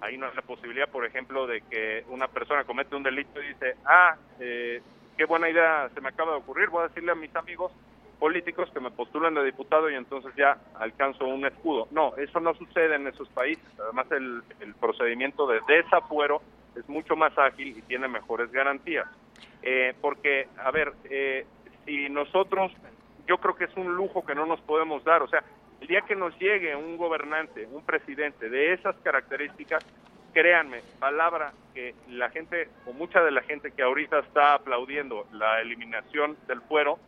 Ahí 0.00 0.16
no 0.16 0.26
hay 0.26 0.34
la 0.34 0.42
posibilidad, 0.42 0.88
por 0.88 1.04
ejemplo, 1.04 1.46
de 1.46 1.60
que 1.62 2.04
una 2.08 2.28
persona 2.28 2.64
comete 2.64 2.96
un 2.96 3.02
delito 3.02 3.42
y 3.42 3.48
dice, 3.48 3.74
ah, 3.84 4.16
eh, 4.40 4.80
qué 5.18 5.24
buena 5.26 5.50
idea 5.50 5.90
se 5.92 6.00
me 6.00 6.08
acaba 6.08 6.32
de 6.32 6.38
ocurrir, 6.38 6.70
voy 6.70 6.84
a 6.84 6.88
decirle 6.88 7.12
a 7.12 7.16
mis 7.16 7.34
amigos 7.34 7.72
políticos 8.18 8.70
que 8.72 8.80
me 8.80 8.90
postulan 8.90 9.34
de 9.34 9.44
diputado 9.44 9.90
y 9.90 9.94
entonces 9.94 10.32
ya 10.36 10.58
alcanzo 10.74 11.26
un 11.26 11.44
escudo. 11.44 11.88
No, 11.90 12.16
eso 12.16 12.40
no 12.40 12.54
sucede 12.54 12.94
en 12.94 13.06
esos 13.06 13.28
países. 13.28 13.64
Además, 13.80 14.06
el, 14.12 14.42
procedimiento 14.80 15.46
de 15.46 15.60
desafuero 15.68 16.40
es 16.76 16.88
mucho 16.88 17.16
más 17.16 17.36
ágil 17.36 17.76
y 17.76 17.82
tiene 17.82 18.08
mejores 18.08 18.50
garantías. 18.50 19.06
Eh, 19.62 19.94
porque, 20.00 20.48
a 20.64 20.70
ver, 20.70 20.92
eh, 21.10 21.46
si 21.84 22.08
nosotros, 22.08 22.72
yo 23.26 23.38
creo 23.38 23.56
que 23.56 23.64
es 23.64 23.76
un 23.76 23.94
lujo 23.94 24.24
que 24.24 24.34
no 24.34 24.46
nos 24.46 24.60
podemos 24.60 25.02
dar, 25.04 25.22
o 25.22 25.28
sea, 25.28 25.42
el 25.80 25.86
día 25.86 26.00
que 26.02 26.16
nos 26.16 26.36
llegue 26.38 26.74
un 26.74 26.96
gobernante, 26.96 27.68
un 27.70 27.84
presidente 27.84 28.48
de 28.48 28.72
esas 28.72 28.96
características, 28.96 29.84
créanme, 30.38 30.82
palabra 31.00 31.52
que 31.74 31.96
la 32.10 32.30
gente, 32.30 32.68
o 32.86 32.92
mucha 32.92 33.20
de 33.24 33.32
la 33.32 33.42
gente 33.42 33.72
que 33.72 33.82
ahorita 33.82 34.20
está 34.20 34.54
aplaudiendo 34.54 35.26
la 35.32 35.60
eliminación 35.60 36.36
del 36.46 36.60
fuero, 36.60 37.00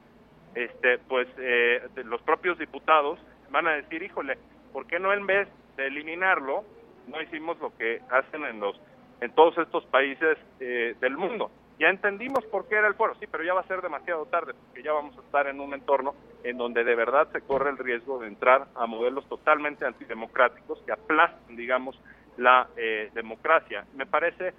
este, 0.56 0.98
pues 0.98 1.28
eh, 1.38 1.80
los 2.06 2.20
propios 2.22 2.58
diputados 2.58 3.20
van 3.52 3.68
a 3.68 3.74
decir, 3.74 4.02
híjole, 4.02 4.36
¿por 4.72 4.88
qué 4.88 4.98
no 4.98 5.12
en 5.12 5.26
vez 5.26 5.46
de 5.76 5.86
eliminarlo, 5.86 6.64
no 7.06 7.22
hicimos 7.22 7.56
lo 7.60 7.72
que 7.76 8.00
hacen 8.10 8.44
en 8.46 8.58
los 8.58 8.80
en 9.20 9.30
todos 9.32 9.56
estos 9.58 9.84
países 9.86 10.36
eh, 10.58 10.96
del 11.00 11.16
mundo. 11.16 11.52
Ya 11.78 11.88
entendimos 11.88 12.44
por 12.46 12.66
qué 12.66 12.76
era 12.76 12.88
el 12.88 12.94
foro, 12.94 13.14
sí, 13.20 13.26
pero 13.30 13.44
ya 13.44 13.54
va 13.54 13.60
a 13.60 13.66
ser 13.66 13.80
demasiado 13.80 14.26
tarde, 14.26 14.54
porque 14.54 14.82
ya 14.82 14.92
vamos 14.92 15.16
a 15.16 15.20
estar 15.20 15.46
en 15.46 15.60
un 15.60 15.72
entorno 15.72 16.14
en 16.42 16.58
donde 16.58 16.82
de 16.82 16.94
verdad 16.96 17.28
se 17.30 17.42
corre 17.42 17.70
el 17.70 17.78
riesgo 17.78 18.18
de 18.18 18.28
entrar 18.28 18.66
a 18.74 18.86
modelos 18.86 19.28
totalmente 19.28 19.86
antidemocráticos 19.86 20.80
que 20.82 20.92
aplastan, 20.92 21.54
digamos, 21.54 22.00
la 22.36 22.68
eh, 22.76 23.10
democracia. 23.14 23.84
Me 23.94 24.06
parece 24.06 24.54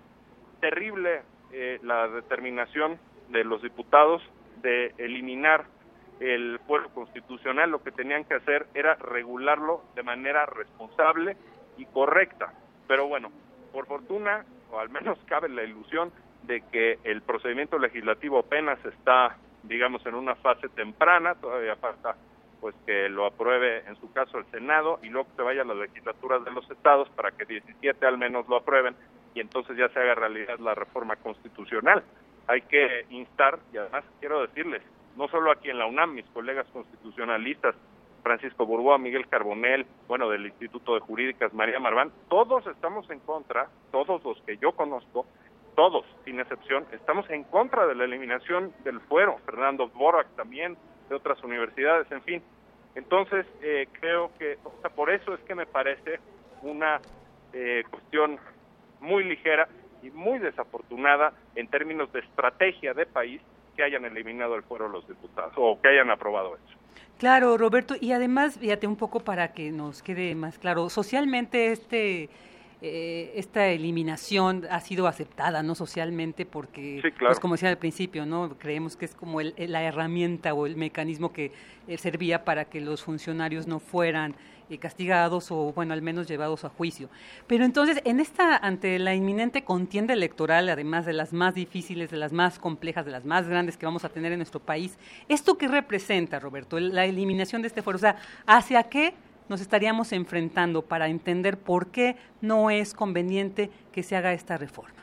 terrible 0.60 1.22
eh, 1.52 1.80
la 1.84 2.08
determinación 2.08 3.00
de 3.30 3.44
los 3.44 3.62
diputados 3.62 4.22
de 4.62 4.94
eliminar 4.98 5.66
el 6.20 6.60
fuero 6.68 6.90
constitucional. 6.90 7.72
Lo 7.72 7.84
que 7.84 7.92
tenían 7.92 8.26
que 8.26 8.36
hacer 8.36 8.68
era 8.74 8.96
regularlo 8.96 9.84
de 9.96 10.04
manera 10.04 10.46
responsable 10.46 11.36
y 11.78 11.86
correcta. 11.86 12.54
Pero 12.88 13.08
bueno, 13.08 13.32
por 13.72 13.88
fortuna, 13.88 14.46
o 14.72 14.80
al 14.80 14.90
menos 14.90 15.18
cabe 15.26 15.50
la 15.50 15.64
ilusión 15.64 16.12
de 16.44 16.62
que 16.72 17.00
el 17.04 17.22
procedimiento 17.22 17.78
legislativo 17.78 18.40
apenas 18.40 18.84
está, 18.86 19.38
digamos, 19.64 20.06
en 20.06 20.16
una 20.16 20.36
fase 20.36 20.70
temprana, 20.70 21.36
todavía 21.36 21.76
falta 21.76 22.16
pues 22.62 22.76
que 22.86 23.10
lo 23.10 23.26
apruebe 23.26 23.80
en 23.88 23.96
su 24.00 24.12
caso 24.14 24.38
el 24.38 24.46
Senado 24.52 25.00
y 25.02 25.10
luego 25.10 25.28
que 25.30 25.38
se 25.38 25.42
vaya 25.42 25.64
a 25.64 25.66
las 25.66 25.78
legislaturas 25.78 26.46
de 26.46 26.52
los 26.52 26.70
estados 26.70 27.10
para 27.10 27.32
que 27.32 27.46
17 27.46 28.06
al 28.06 28.20
menos 28.20 28.48
lo 28.48 28.58
aprueben 28.58 28.96
y 29.34 29.42
entonces 29.42 29.76
ya 29.76 29.90
se 29.90 30.00
haga 30.00 30.16
realidad 30.16 30.60
la 30.60 30.76
reforma 30.76 31.16
constitucional. 31.16 32.04
Hay 32.48 32.62
que 32.62 33.06
instar, 33.10 33.60
y 33.74 33.78
además 33.78 34.04
quiero 34.20 34.42
decirles, 34.42 34.84
no 35.18 35.28
solo 35.28 35.52
aquí 35.52 35.70
en 35.70 35.80
la 35.80 35.88
UNAM, 35.88 36.14
mis 36.14 36.26
colegas 36.28 36.68
constitucionalistas, 36.72 37.76
Francisco 38.24 38.66
Burboa, 38.66 39.00
Miguel 39.00 39.28
Carbonel, 39.28 39.86
bueno, 40.08 40.30
del 40.30 40.46
Instituto 40.46 40.94
de 40.94 41.00
Jurídicas, 41.00 41.54
María 41.54 41.80
Marván, 41.80 42.12
todos 42.30 42.68
estamos 42.68 43.10
en 43.10 43.20
contra, 43.22 43.70
todos 43.92 44.24
los 44.24 44.40
que 44.42 44.58
yo 44.58 44.74
conozco, 44.74 45.26
todos, 45.76 46.06
sin 46.26 46.40
excepción, 46.40 46.86
estamos 46.92 47.28
en 47.30 47.44
contra 47.46 47.88
de 47.88 47.96
la 47.96 48.04
eliminación 48.04 48.74
del 48.84 49.00
fuero, 49.02 49.38
Fernando 49.46 49.88
Borac 49.88 50.28
también, 50.36 50.78
de 51.12 51.18
otras 51.18 51.44
universidades, 51.44 52.10
en 52.12 52.22
fin. 52.24 52.42
Entonces, 52.96 53.46
eh, 53.62 53.88
creo 54.00 54.32
que, 54.40 54.58
o 54.64 54.74
sea, 54.82 54.90
por 54.90 55.12
eso 55.12 55.34
es 55.34 55.42
que 55.42 55.54
me 55.54 55.66
parece 55.66 56.20
una 56.62 57.02
eh, 57.54 57.84
cuestión 57.90 58.40
muy 59.02 59.24
ligera 59.26 59.68
y 60.02 60.10
muy 60.10 60.40
desafortunada 60.40 61.34
en 61.56 61.68
términos 61.68 62.12
de 62.14 62.22
estrategia 62.22 62.94
de 62.94 63.06
país 63.06 63.42
que 63.76 63.84
hayan 63.84 64.06
eliminado 64.06 64.56
el 64.56 64.64
fuero 64.64 64.88
los 64.88 65.08
diputados 65.08 65.54
o 65.58 65.80
que 65.82 65.90
hayan 65.90 66.10
aprobado 66.10 66.56
eso. 66.56 66.78
Claro, 67.18 67.58
Roberto, 67.58 67.96
y 68.00 68.14
además, 68.14 68.58
fíjate 68.60 68.88
un 68.88 68.96
poco 68.96 69.20
para 69.20 69.54
que 69.54 69.72
nos 69.72 70.02
quede 70.02 70.34
más 70.34 70.58
claro, 70.58 70.90
socialmente 70.90 71.72
este 71.72 72.30
eh, 72.82 73.34
esta 73.36 73.68
eliminación 73.68 74.66
ha 74.70 74.80
sido 74.80 75.06
aceptada 75.06 75.62
no 75.62 75.76
socialmente 75.76 76.48
porque 76.48 77.00
pues 77.20 77.40
como 77.40 77.54
decía 77.54 77.70
al 77.70 77.78
principio 77.78 78.26
no 78.26 78.58
creemos 78.58 78.98
que 78.98 79.06
es 79.06 79.14
como 79.14 79.40
la 79.40 79.84
herramienta 79.84 80.56
o 80.56 80.66
el 80.66 80.76
mecanismo 80.78 81.32
que 81.32 81.52
eh, 81.88 81.98
servía 82.00 82.44
para 82.44 82.66
que 82.66 82.82
los 82.82 83.04
funcionarios 83.04 83.68
no 83.68 83.80
fueran 83.80 84.34
eh, 84.72 84.78
castigados 84.78 85.52
o, 85.52 85.74
bueno, 85.74 85.94
al 85.94 86.02
menos 86.02 86.28
llevados 86.28 86.64
a 86.64 86.70
juicio. 86.70 87.10
Pero 87.46 87.66
entonces, 87.66 88.02
en 88.06 88.22
esta, 88.22 88.56
ante 88.56 88.98
la 89.00 89.14
inminente 89.14 89.66
contienda 89.66 90.14
electoral, 90.14 90.70
además 90.70 91.06
de 91.06 91.12
las 91.12 91.34
más 91.34 91.54
difíciles, 91.54 92.10
de 92.10 92.16
las 92.16 92.32
más 92.32 92.58
complejas, 92.58 93.06
de 93.06 93.12
las 93.12 93.26
más 93.26 93.50
grandes 93.50 93.76
que 93.76 93.86
vamos 93.86 94.06
a 94.06 94.10
tener 94.10 94.32
en 94.32 94.40
nuestro 94.40 94.62
país, 94.62 94.98
¿esto 95.28 95.58
qué 95.58 95.68
representa, 95.68 96.40
Roberto? 96.40 96.80
La 96.80 97.04
eliminación 97.04 97.62
de 97.62 97.68
este 97.68 97.82
foro, 97.82 97.98
o 97.98 98.00
sea, 98.00 98.16
¿hacia 98.48 98.84
qué 98.84 99.14
nos 99.52 99.62
estaríamos 99.62 100.12
enfrentando 100.14 100.82
para 100.82 101.08
entender 101.08 101.58
por 101.58 101.92
qué 101.92 102.16
no 102.42 102.72
es 102.72 102.96
conveniente 102.96 103.70
que 103.94 104.02
se 104.02 104.16
haga 104.16 104.34
esta 104.34 104.58
reforma? 104.58 104.96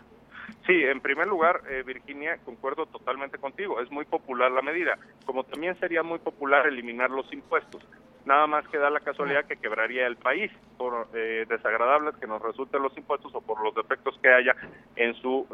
Sí, 0.66 0.82
en 0.82 1.00
primer 1.00 1.28
lugar, 1.28 1.62
eh, 1.70 1.82
Virginia, 1.86 2.38
concuerdo 2.44 2.86
totalmente 2.86 3.38
contigo. 3.38 3.80
Es 3.80 3.90
muy 3.90 4.04
popular 4.04 4.50
la 4.50 4.62
medida, 4.62 4.98
como 5.24 5.44
también 5.44 5.78
sería 5.78 6.02
muy 6.02 6.18
popular 6.18 6.66
eliminar 6.66 7.10
los 7.10 7.32
impuestos 7.32 7.86
nada 8.28 8.46
más 8.46 8.68
que 8.68 8.76
da 8.76 8.90
la 8.90 9.00
casualidad 9.00 9.46
que 9.46 9.56
quebraría 9.56 10.06
el 10.06 10.16
país 10.16 10.52
por 10.76 11.08
eh, 11.14 11.46
desagradables 11.48 12.14
que 12.16 12.26
nos 12.26 12.42
resulten 12.42 12.82
los 12.82 12.96
impuestos 12.96 13.34
o 13.34 13.40
por 13.40 13.60
los 13.62 13.74
defectos 13.74 14.18
que 14.22 14.28
haya 14.28 14.54
en 14.96 15.14
su 15.14 15.46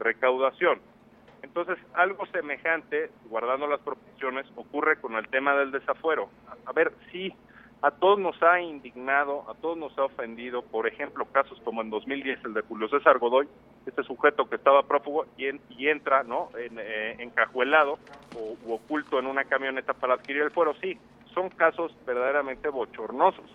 recaudación. 0.00 0.80
Entonces, 1.42 1.76
algo 1.92 2.24
semejante, 2.26 3.10
guardando 3.28 3.66
las 3.66 3.80
proporciones, 3.80 4.46
ocurre 4.56 4.98
con 5.00 5.14
el 5.16 5.28
tema 5.28 5.54
del 5.54 5.70
desafuero. 5.70 6.30
A, 6.64 6.72
ver, 6.72 6.92
sí, 7.12 7.34
a 7.82 7.90
todos 7.90 8.18
nos 8.18 8.42
ha 8.42 8.60
indignado, 8.60 9.44
a 9.50 9.54
todos 9.54 9.76
nos 9.76 9.96
ha 9.98 10.04
ofendido, 10.04 10.62
por 10.62 10.86
ejemplo, 10.86 11.26
casos 11.26 11.60
como 11.64 11.82
en 11.82 11.90
2010 11.90 12.44
el 12.44 12.54
de 12.54 12.62
Julio 12.62 12.88
César 12.88 13.18
Godoy, 13.18 13.48
este 13.86 14.02
sujeto 14.04 14.48
que 14.48 14.56
estaba 14.56 14.82
prófugo 14.84 15.26
y, 15.36 15.88
entra, 15.88 16.22
¿no?, 16.22 16.48
en, 16.56 16.78
eh, 16.78 17.16
encajuelado 17.18 17.98
o 18.36 18.56
u 18.64 18.72
oculto 18.72 19.18
en 19.18 19.26
una 19.26 19.44
camioneta 19.44 19.92
para 19.92 20.14
adquirir 20.14 20.42
el 20.42 20.50
fuero, 20.50 20.74
sí, 20.80 20.98
son 21.34 21.50
casos 21.50 21.94
verdaderamente 22.06 22.68
bochornosos, 22.68 23.50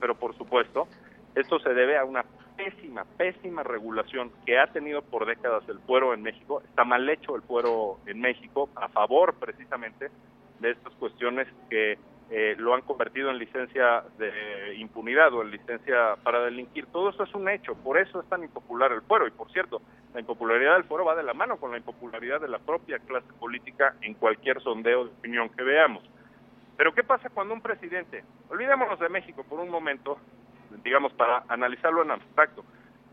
pero 0.00 0.14
por 0.16 0.36
supuesto, 0.36 0.88
esto 1.34 1.60
se 1.60 1.74
debe 1.74 1.98
a 1.98 2.04
una 2.04 2.24
pésima, 2.56 3.04
pésima 3.16 3.62
regulación 3.62 4.32
que 4.44 4.58
ha 4.58 4.66
tenido 4.66 5.02
por 5.02 5.26
décadas 5.26 5.62
el 5.68 5.78
fuero 5.80 6.12
en 6.12 6.22
México. 6.22 6.60
Está 6.62 6.84
mal 6.84 7.08
hecho 7.08 7.36
el 7.36 7.42
fuero 7.42 7.98
en 8.06 8.20
México 8.20 8.68
a 8.74 8.88
favor 8.88 9.34
precisamente 9.34 10.10
de 10.58 10.70
estas 10.70 10.92
cuestiones 10.94 11.46
que 11.70 11.98
eh, 12.30 12.54
lo 12.58 12.74
han 12.74 12.82
convertido 12.82 13.30
en 13.30 13.38
licencia 13.38 14.04
de 14.18 14.74
impunidad 14.76 15.32
o 15.32 15.42
en 15.42 15.50
licencia 15.50 16.16
para 16.22 16.44
delinquir. 16.44 16.86
Todo 16.86 17.08
eso 17.10 17.22
es 17.22 17.34
un 17.34 17.48
hecho, 17.48 17.74
por 17.74 17.98
eso 17.98 18.20
es 18.20 18.28
tan 18.28 18.42
impopular 18.42 18.92
el 18.92 19.02
fuero. 19.02 19.26
Y 19.26 19.30
por 19.30 19.50
cierto, 19.50 19.80
la 20.12 20.20
impopularidad 20.20 20.74
del 20.74 20.84
fuero 20.84 21.06
va 21.06 21.14
de 21.14 21.22
la 21.22 21.32
mano 21.32 21.56
con 21.56 21.70
la 21.70 21.78
impopularidad 21.78 22.40
de 22.40 22.48
la 22.48 22.58
propia 22.58 22.98
clase 22.98 23.32
política 23.40 23.94
en 24.02 24.14
cualquier 24.14 24.60
sondeo 24.60 25.06
de 25.06 25.10
opinión 25.10 25.48
que 25.48 25.62
veamos. 25.62 26.04
Pero 26.76 26.94
¿qué 26.94 27.02
pasa 27.02 27.30
cuando 27.30 27.54
un 27.54 27.62
presidente, 27.62 28.24
olvidémonos 28.50 29.00
de 29.00 29.08
México 29.08 29.42
por 29.48 29.58
un 29.58 29.70
momento, 29.70 30.18
digamos 30.84 31.12
para 31.14 31.44
analizarlo 31.48 32.02
en 32.02 32.10
abstracto, 32.12 32.62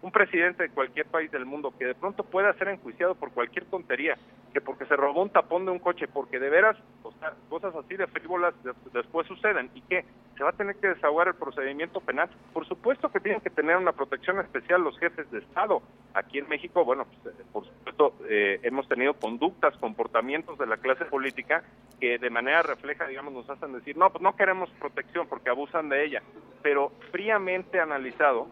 un 0.02 0.12
presidente 0.12 0.64
de 0.64 0.70
cualquier 0.70 1.08
país 1.08 1.32
del 1.32 1.46
mundo 1.46 1.74
que 1.78 1.86
de 1.86 1.96
pronto 1.96 2.24
pueda 2.24 2.54
ser 2.54 2.68
enjuiciado 2.68 3.16
por 3.16 3.32
cualquier 3.32 3.66
tontería, 3.66 4.18
que 4.56 4.62
porque 4.62 4.86
se 4.86 4.96
robó 4.96 5.22
un 5.22 5.30
tapón 5.30 5.66
de 5.66 5.72
un 5.72 5.80
coche, 5.80 6.08
porque 6.08 6.40
de 6.40 6.50
veras 6.50 6.78
o 7.04 7.12
sea, 7.20 7.34
cosas 7.50 7.76
así 7.76 7.98
de 7.98 8.08
frívolas 8.08 8.54
después 8.94 9.28
suceden 9.28 9.70
y 9.76 9.82
que 9.82 10.06
se 10.38 10.44
va 10.46 10.52
a 10.52 10.54
tener 10.54 10.78
que 10.78 10.88
desahogar 10.88 11.28
el 11.28 11.36
procedimiento 11.36 12.00
penal. 12.00 12.30
Por 12.54 12.66
supuesto 12.66 13.12
que 13.12 13.20
tienen 13.20 13.42
que 13.42 13.50
tener 13.50 13.76
una 13.76 13.92
protección 13.92 14.40
especial 14.40 14.82
los 14.82 14.98
jefes 14.98 15.30
de 15.30 15.40
Estado. 15.40 15.82
Aquí 16.14 16.38
en 16.38 16.48
México, 16.48 16.86
bueno, 16.86 17.04
pues, 17.04 17.36
eh, 17.36 17.44
por 17.52 17.66
supuesto 17.66 18.14
eh, 18.30 18.62
hemos 18.64 18.88
tenido 18.88 19.16
conductas, 19.16 19.76
comportamientos 19.76 20.58
de 20.58 20.68
la 20.68 20.78
clase 20.78 21.04
política 21.04 21.62
que 22.00 22.18
de 22.18 22.30
manera 22.30 22.62
refleja, 22.62 23.08
digamos, 23.08 23.34
nos 23.34 23.50
hacen 23.50 23.74
decir, 23.74 23.98
no, 23.98 24.10
pues 24.10 24.22
no 24.22 24.38
queremos 24.38 24.70
protección 24.80 25.28
porque 25.28 25.50
abusan 25.50 25.90
de 25.90 26.06
ella. 26.06 26.24
Pero 26.64 26.94
fríamente 27.12 27.82
analizado, 27.82 28.48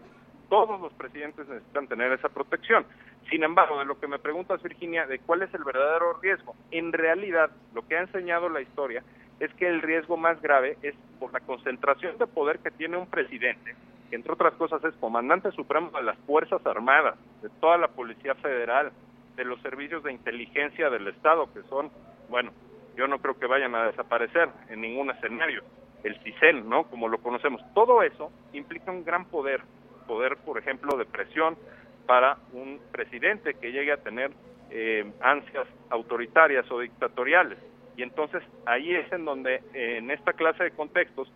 todos 0.53 0.79
los 0.79 0.93
presidentes 0.93 1.47
necesitan 1.47 1.87
tener 1.87 2.11
esa 2.11 2.29
protección. 2.29 2.85
Sin 3.31 3.43
embargo, 3.43 3.79
de 3.79 3.85
lo 3.85 3.99
que 3.99 4.05
me 4.05 4.19
preguntas, 4.19 4.61
Virginia, 4.61 5.07
de 5.07 5.17
cuál 5.17 5.41
es 5.41 5.51
el 5.55 5.63
verdadero 5.63 6.13
riesgo, 6.21 6.53
en 6.69 6.93
realidad 6.93 7.49
lo 7.73 7.81
que 7.87 7.97
ha 7.97 8.01
enseñado 8.01 8.49
la 8.49 8.61
historia 8.61 9.01
es 9.39 9.51
que 9.55 9.67
el 9.67 9.81
riesgo 9.81 10.15
más 10.15 10.39
grave 10.43 10.77
es 10.83 10.93
por 11.19 11.33
la 11.33 11.39
concentración 11.39 12.19
de 12.19 12.27
poder 12.27 12.59
que 12.59 12.69
tiene 12.69 12.97
un 12.97 13.07
presidente, 13.07 13.75
que 14.11 14.15
entre 14.15 14.31
otras 14.31 14.53
cosas 14.53 14.83
es 14.83 14.93
comandante 14.97 15.51
supremo 15.53 15.89
de 15.89 16.03
las 16.03 16.19
Fuerzas 16.19 16.63
Armadas, 16.67 17.15
de 17.41 17.49
toda 17.59 17.79
la 17.79 17.87
Policía 17.87 18.35
Federal, 18.35 18.91
de 19.35 19.45
los 19.45 19.59
servicios 19.61 20.03
de 20.03 20.13
inteligencia 20.13 20.91
del 20.91 21.07
Estado, 21.07 21.51
que 21.51 21.63
son, 21.63 21.89
bueno, 22.29 22.51
yo 22.95 23.07
no 23.07 23.17
creo 23.17 23.39
que 23.39 23.47
vayan 23.47 23.73
a 23.73 23.87
desaparecer 23.87 24.49
en 24.69 24.81
ningún 24.81 25.09
escenario, 25.09 25.63
el 26.03 26.15
CISEN, 26.19 26.69
¿no? 26.69 26.83
Como 26.83 27.07
lo 27.07 27.17
conocemos. 27.17 27.59
Todo 27.73 28.03
eso 28.03 28.31
implica 28.51 28.91
un 28.91 29.03
gran 29.03 29.25
poder 29.25 29.63
poder, 30.05 30.37
por 30.37 30.57
ejemplo, 30.57 30.97
de 30.97 31.05
presión 31.05 31.57
para 32.05 32.37
un 32.51 32.79
presidente 32.91 33.55
que 33.55 33.71
llegue 33.71 33.91
a 33.91 33.97
tener 33.97 34.31
eh, 34.69 35.11
ansias 35.21 35.67
autoritarias 35.89 36.69
o 36.71 36.79
dictatoriales. 36.79 37.57
Y 37.95 38.03
entonces 38.03 38.41
ahí 38.65 38.93
es 38.95 39.11
en 39.11 39.25
donde, 39.25 39.61
en 39.73 40.09
esta 40.09 40.33
clase 40.33 40.63
de 40.63 40.71
contextos, 40.71 41.31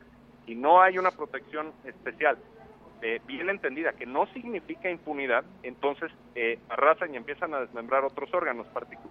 si 0.45 0.55
no 0.55 0.81
hay 0.81 0.97
una 0.97 1.11
protección 1.11 1.71
especial 1.85 2.37
eh, 3.03 3.21
bien 3.27 3.47
entendida, 3.49 3.93
que 3.93 4.07
no 4.07 4.25
significa 4.33 4.89
impunidad, 4.89 5.43
entonces 5.61 6.11
eh, 6.33 6.57
arrasan 6.69 7.13
y 7.13 7.17
empiezan 7.17 7.53
a 7.53 7.59
desmembrar 7.59 8.03
otros 8.03 8.33
órganos 8.33 8.65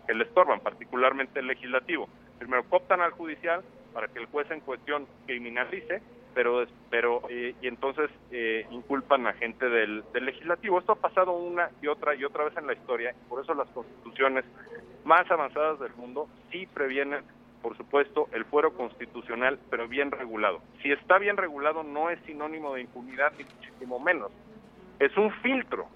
que 0.08 0.14
le 0.14 0.24
estorban, 0.24 0.58
particularmente 0.58 1.38
el 1.38 1.46
legislativo. 1.46 2.08
Primero 2.38 2.64
cooptan 2.64 3.00
al 3.00 3.12
judicial 3.12 3.62
para 3.94 4.08
que 4.08 4.18
el 4.18 4.26
juez 4.26 4.50
en 4.50 4.58
cuestión 4.60 5.06
criminalice 5.26 6.02
pero 6.36 6.66
pero 6.90 7.22
eh, 7.30 7.54
y 7.62 7.66
entonces 7.66 8.10
eh, 8.30 8.66
inculpan 8.70 9.26
a 9.26 9.32
gente 9.32 9.70
del, 9.70 10.04
legislativo. 10.12 10.78
Esto 10.78 10.92
ha 10.92 10.96
pasado 10.96 11.32
una 11.32 11.70
y 11.80 11.86
otra 11.86 12.14
y 12.14 12.24
otra 12.24 12.44
vez 12.44 12.54
en 12.58 12.66
la 12.66 12.74
historia, 12.74 13.12
y 13.12 13.28
por 13.28 13.42
eso 13.42 13.54
las 13.54 13.68
constituciones 13.68 14.44
más 15.06 15.28
avanzadas 15.30 15.80
del 15.80 15.94
mundo 15.94 16.28
sí 16.50 16.66
previenen, 16.66 17.24
por 17.62 17.74
supuesto, 17.78 18.28
el 18.32 18.44
fuero 18.44 18.74
constitucional, 18.74 19.58
pero 19.70 19.88
bien 19.88 20.10
regulado. 20.10 20.60
Si 20.82 20.92
está 20.92 21.16
bien 21.18 21.38
regulado 21.38 21.82
no 21.82 22.10
es 22.10 22.20
sinónimo 22.26 22.74
de 22.74 22.82
impunidad 22.82 23.32
ni 23.38 23.44
muchísimo 23.44 23.98
menos. 23.98 24.30
Es 24.98 25.16
un 25.16 25.32
filtro, 25.40 25.86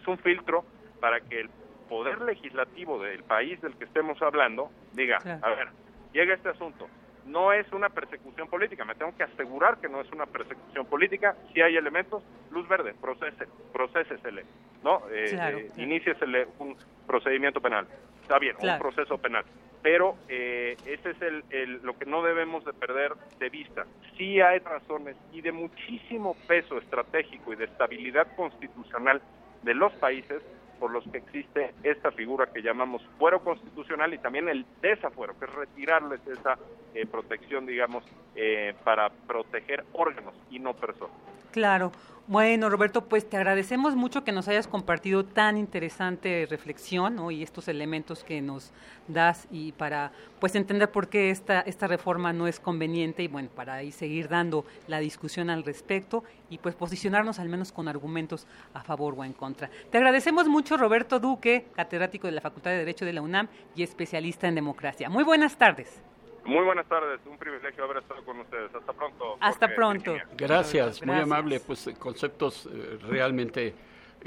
es 0.00 0.08
un 0.08 0.16
filtro 0.16 0.64
para 0.98 1.20
que 1.20 1.40
el 1.40 1.50
poder 1.90 2.22
legislativo 2.22 3.02
del 3.02 3.22
país 3.24 3.60
del 3.60 3.76
que 3.76 3.84
estemos 3.84 4.20
hablando 4.22 4.70
diga, 4.94 5.18
a 5.42 5.50
ver, 5.50 5.68
llega 6.14 6.32
este 6.34 6.48
asunto, 6.48 6.88
no 7.26 7.52
es 7.52 7.70
una 7.72 7.88
persecución 7.88 8.48
política, 8.48 8.84
me 8.84 8.94
tengo 8.94 9.16
que 9.16 9.24
asegurar 9.24 9.78
que 9.78 9.88
no 9.88 10.00
es 10.00 10.10
una 10.12 10.26
persecución 10.26 10.86
política, 10.86 11.36
si 11.52 11.60
hay 11.60 11.76
elementos, 11.76 12.22
luz 12.50 12.68
verde, 12.68 12.94
procese, 13.00 13.46
procésesele, 13.72 14.44
¿no? 14.82 15.02
Eh, 15.10 15.70
eh 15.76 16.46
un 16.58 16.76
procedimiento 17.06 17.60
penal, 17.60 17.86
está 18.22 18.38
bien, 18.38 18.56
un 18.60 18.78
proceso 18.78 19.18
penal, 19.18 19.44
pero 19.82 20.16
eh, 20.28 20.76
ese 20.84 21.10
es 21.10 21.22
el, 21.22 21.80
lo 21.82 21.98
que 21.98 22.04
no 22.04 22.22
debemos 22.22 22.64
de 22.64 22.72
perder 22.72 23.12
de 23.38 23.48
vista. 23.48 23.86
Sí 24.16 24.40
hay 24.40 24.58
razones 24.58 25.16
y 25.32 25.40
de 25.40 25.52
muchísimo 25.52 26.36
peso 26.46 26.78
estratégico 26.78 27.52
y 27.52 27.56
de 27.56 27.64
estabilidad 27.64 28.34
constitucional 28.36 29.22
de 29.62 29.74
los 29.74 29.92
países 29.94 30.42
por 30.80 30.90
los 30.90 31.04
que 31.04 31.18
existe 31.18 31.74
esta 31.84 32.10
figura 32.10 32.50
que 32.52 32.62
llamamos 32.62 33.02
fuero 33.18 33.44
constitucional 33.44 34.12
y 34.14 34.18
también 34.18 34.48
el 34.48 34.64
desafuero, 34.80 35.38
que 35.38 35.44
es 35.44 35.54
retirarles 35.54 36.26
esa 36.26 36.58
eh, 36.94 37.06
protección, 37.06 37.66
digamos, 37.66 38.02
eh, 38.34 38.74
para 38.82 39.10
proteger 39.10 39.84
órganos 39.92 40.34
y 40.50 40.58
no 40.58 40.74
personas. 40.74 41.16
Claro. 41.50 41.92
Bueno, 42.30 42.70
Roberto, 42.70 43.06
pues 43.06 43.28
te 43.28 43.36
agradecemos 43.36 43.96
mucho 43.96 44.22
que 44.22 44.30
nos 44.30 44.46
hayas 44.46 44.68
compartido 44.68 45.24
tan 45.24 45.56
interesante 45.56 46.46
reflexión 46.48 47.18
y 47.32 47.42
estos 47.42 47.66
elementos 47.66 48.22
que 48.22 48.40
nos 48.40 48.70
das 49.08 49.48
y 49.50 49.72
para 49.72 50.12
pues 50.38 50.54
entender 50.54 50.92
por 50.92 51.08
qué 51.08 51.30
esta, 51.30 51.60
esta 51.62 51.88
reforma 51.88 52.32
no 52.32 52.46
es 52.46 52.60
conveniente 52.60 53.24
y 53.24 53.26
bueno, 53.26 53.48
para 53.48 53.74
ahí 53.74 53.90
seguir 53.90 54.28
dando 54.28 54.64
la 54.86 55.00
discusión 55.00 55.50
al 55.50 55.64
respecto 55.64 56.22
y 56.50 56.58
pues 56.58 56.76
posicionarnos 56.76 57.40
al 57.40 57.48
menos 57.48 57.72
con 57.72 57.88
argumentos 57.88 58.46
a 58.74 58.84
favor 58.84 59.16
o 59.18 59.24
en 59.24 59.32
contra. 59.32 59.68
Te 59.90 59.98
agradecemos 59.98 60.46
mucho, 60.46 60.76
Roberto 60.76 61.18
Duque, 61.18 61.66
catedrático 61.74 62.28
de 62.28 62.34
la 62.34 62.42
Facultad 62.42 62.70
de 62.70 62.78
Derecho 62.78 63.04
de 63.04 63.12
la 63.12 63.22
UNAM 63.22 63.48
y 63.74 63.82
especialista 63.82 64.46
en 64.46 64.54
democracia. 64.54 65.08
Muy 65.08 65.24
buenas 65.24 65.58
tardes. 65.58 66.00
Muy 66.44 66.64
buenas 66.64 66.86
tardes, 66.86 67.20
un 67.26 67.38
privilegio 67.38 67.84
haber 67.84 67.98
estado 67.98 68.24
con 68.24 68.40
ustedes. 68.40 68.74
Hasta 68.74 68.92
pronto. 68.92 69.36
Hasta 69.40 69.74
pronto. 69.74 70.16
Gracias, 70.36 71.04
muy 71.04 71.16
amable. 71.16 71.60
Pues 71.60 71.88
conceptos 71.98 72.68
eh, 72.72 72.98
realmente 73.02 73.74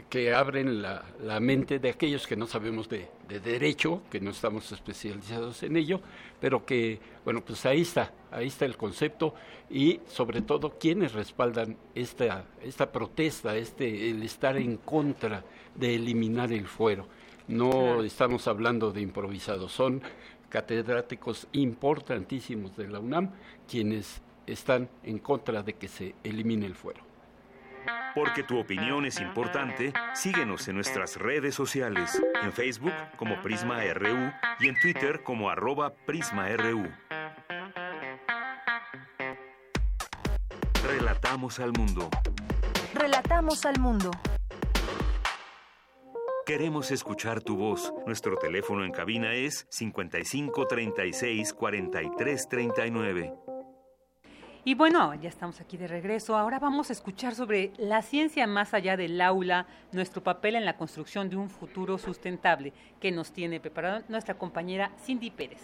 que 0.10 0.34
abren 0.34 0.82
la, 0.82 1.04
la, 1.22 1.40
mente 1.40 1.80
de 1.80 1.90
aquellos 1.90 2.26
que 2.26 2.36
no 2.36 2.48
sabemos 2.48 2.90
de, 2.90 3.08
de, 3.28 3.40
derecho, 3.40 4.02
que 4.10 4.20
no 4.20 4.32
estamos 4.32 4.72
especializados 4.72 5.62
en 5.64 5.78
ello, 5.78 6.02
pero 6.40 6.66
que, 6.66 7.00
bueno, 7.24 7.42
pues 7.42 7.66
ahí 7.66 7.82
está, 7.82 8.12
ahí 8.32 8.48
está 8.48 8.66
el 8.66 8.76
concepto 8.76 9.36
y 9.70 10.00
sobre 10.08 10.42
todo 10.42 10.78
quienes 10.80 11.14
respaldan 11.14 11.78
esta, 11.94 12.46
esta 12.62 12.92
protesta, 12.92 13.56
este, 13.56 14.10
el 14.10 14.24
estar 14.24 14.58
en 14.58 14.78
contra 14.78 15.44
de 15.76 15.96
eliminar 15.96 16.52
el 16.52 16.68
fuero. 16.68 17.08
No 17.48 18.04
estamos 18.04 18.48
hablando 18.48 18.92
de 18.92 19.02
improvisados, 19.02 19.72
son 19.74 20.02
catedráticos 20.54 21.48
importantísimos 21.54 22.78
de 22.78 22.88
la 22.88 23.00
UNAM 23.00 23.32
quienes 23.68 24.22
están 24.46 24.88
en 25.02 25.18
contra 25.18 25.64
de 25.64 25.74
que 25.74 25.88
se 25.88 26.14
elimine 26.24 26.68
el 26.68 26.76
fuero. 26.76 27.02
Porque 28.14 28.44
tu 28.44 28.60
opinión 28.60 29.04
es 29.06 29.20
importante, 29.20 29.94
síguenos 30.14 30.68
en 30.68 30.76
nuestras 30.76 31.18
redes 31.18 31.56
sociales, 31.56 32.22
en 32.44 32.54
Facebook 32.54 32.94
como 33.18 33.42
Prisma 33.42 33.84
RU 33.96 34.32
y 34.60 34.68
en 34.68 34.80
Twitter 34.80 35.24
como 35.24 35.50
arroba 35.50 35.92
PrismaRU. 36.06 36.88
Relatamos 40.86 41.60
al 41.60 41.74
mundo. 41.74 42.12
Relatamos 42.94 43.66
al 43.66 43.80
mundo. 43.80 44.12
Queremos 46.46 46.92
escuchar 46.92 47.42
tu 47.42 47.56
voz. 47.56 47.94
Nuestro 48.06 48.36
teléfono 48.36 48.84
en 48.84 48.92
cabina 48.92 49.34
es 49.34 49.66
55 49.70 50.68
36 50.68 51.54
43 51.54 52.50
39. 52.50 53.34
Y 54.66 54.76
bueno, 54.76 55.14
ya 55.16 55.30
estamos 55.30 55.62
aquí 55.62 55.78
de 55.78 55.88
regreso. 55.88 56.36
Ahora 56.36 56.60
vamos 56.60 56.90
a 56.90 56.94
escuchar 56.94 57.34
sobre 57.34 57.72
la 57.78 58.02
ciencia 58.02 58.46
más 58.46 58.74
allá 58.74 58.98
del 58.98 59.22
aula, 59.22 59.68
nuestro 59.94 60.22
papel 60.22 60.56
en 60.56 60.66
la 60.66 60.76
construcción 60.76 61.30
de 61.30 61.38
un 61.38 61.50
futuro 61.50 61.98
sustentable 61.98 62.74
que 63.00 63.14
nos 63.14 63.32
tiene 63.32 63.62
preparado 63.62 64.04
nuestra 64.10 64.34
compañera 64.34 64.92
Cindy 65.02 65.32
Pérez. 65.32 65.62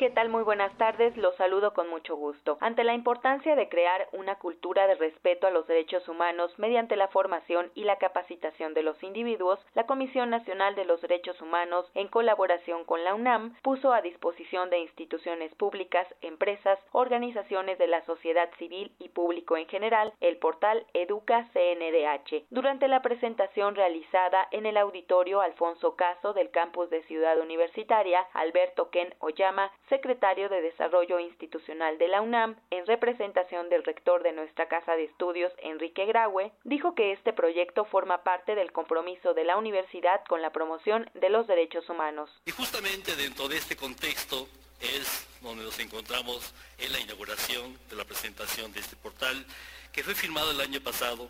¿Qué 0.00 0.08
tal? 0.08 0.30
Muy 0.30 0.44
buenas 0.44 0.74
tardes. 0.78 1.14
Los 1.18 1.36
saludo 1.36 1.74
con 1.74 1.90
mucho 1.90 2.16
gusto. 2.16 2.56
Ante 2.62 2.84
la 2.84 2.94
importancia 2.94 3.54
de 3.54 3.68
crear 3.68 4.08
una 4.12 4.36
cultura 4.36 4.86
de 4.86 4.94
respeto 4.94 5.46
a 5.46 5.50
los 5.50 5.66
derechos 5.66 6.08
humanos 6.08 6.58
mediante 6.58 6.96
la 6.96 7.08
formación 7.08 7.70
y 7.74 7.84
la 7.84 7.98
capacitación 7.98 8.72
de 8.72 8.82
los 8.82 9.02
individuos, 9.02 9.60
la 9.74 9.84
Comisión 9.84 10.30
Nacional 10.30 10.74
de 10.74 10.86
los 10.86 11.02
Derechos 11.02 11.42
Humanos, 11.42 11.84
en 11.92 12.08
colaboración 12.08 12.86
con 12.86 13.04
la 13.04 13.14
UNAM, 13.14 13.54
puso 13.60 13.92
a 13.92 14.00
disposición 14.00 14.70
de 14.70 14.78
instituciones 14.78 15.54
públicas, 15.56 16.06
empresas, 16.22 16.78
organizaciones 16.92 17.76
de 17.76 17.88
la 17.88 18.02
sociedad 18.06 18.48
civil 18.56 18.94
y 19.00 19.10
público 19.10 19.58
en 19.58 19.68
general 19.68 20.14
el 20.20 20.38
portal 20.38 20.86
Educa 20.94 21.46
CNDH. 21.52 22.46
Durante 22.48 22.88
la 22.88 23.02
presentación 23.02 23.74
realizada 23.74 24.48
en 24.50 24.64
el 24.64 24.78
auditorio 24.78 25.42
Alfonso 25.42 25.94
Caso 25.94 26.32
del 26.32 26.50
campus 26.50 26.88
de 26.88 27.02
Ciudad 27.02 27.38
Universitaria, 27.38 28.26
Alberto 28.32 28.88
Ken 28.88 29.14
Oyama, 29.18 29.70
secretario 29.90 30.48
de 30.48 30.62
Desarrollo 30.62 31.18
Institucional 31.18 31.98
de 31.98 32.08
la 32.08 32.22
UNAM, 32.22 32.56
en 32.70 32.86
representación 32.86 33.68
del 33.68 33.84
rector 33.84 34.22
de 34.22 34.32
nuestra 34.32 34.68
Casa 34.68 34.92
de 34.92 35.04
Estudios, 35.04 35.52
Enrique 35.58 36.06
Graue, 36.06 36.52
dijo 36.64 36.94
que 36.94 37.12
este 37.12 37.34
proyecto 37.34 37.84
forma 37.84 38.22
parte 38.22 38.54
del 38.54 38.72
compromiso 38.72 39.34
de 39.34 39.44
la 39.44 39.58
universidad 39.58 40.24
con 40.28 40.40
la 40.40 40.50
promoción 40.50 41.10
de 41.14 41.28
los 41.28 41.46
derechos 41.46 41.88
humanos. 41.90 42.30
Y 42.46 42.52
justamente 42.52 43.14
dentro 43.16 43.48
de 43.48 43.58
este 43.58 43.76
contexto 43.76 44.48
es 44.80 45.26
donde 45.42 45.64
nos 45.64 45.78
encontramos 45.78 46.54
en 46.78 46.92
la 46.92 47.00
inauguración 47.00 47.76
de 47.90 47.96
la 47.96 48.04
presentación 48.04 48.72
de 48.72 48.80
este 48.80 48.96
portal, 48.96 49.44
que 49.92 50.02
fue 50.02 50.14
firmado 50.14 50.52
el 50.52 50.60
año 50.60 50.80
pasado 50.80 51.28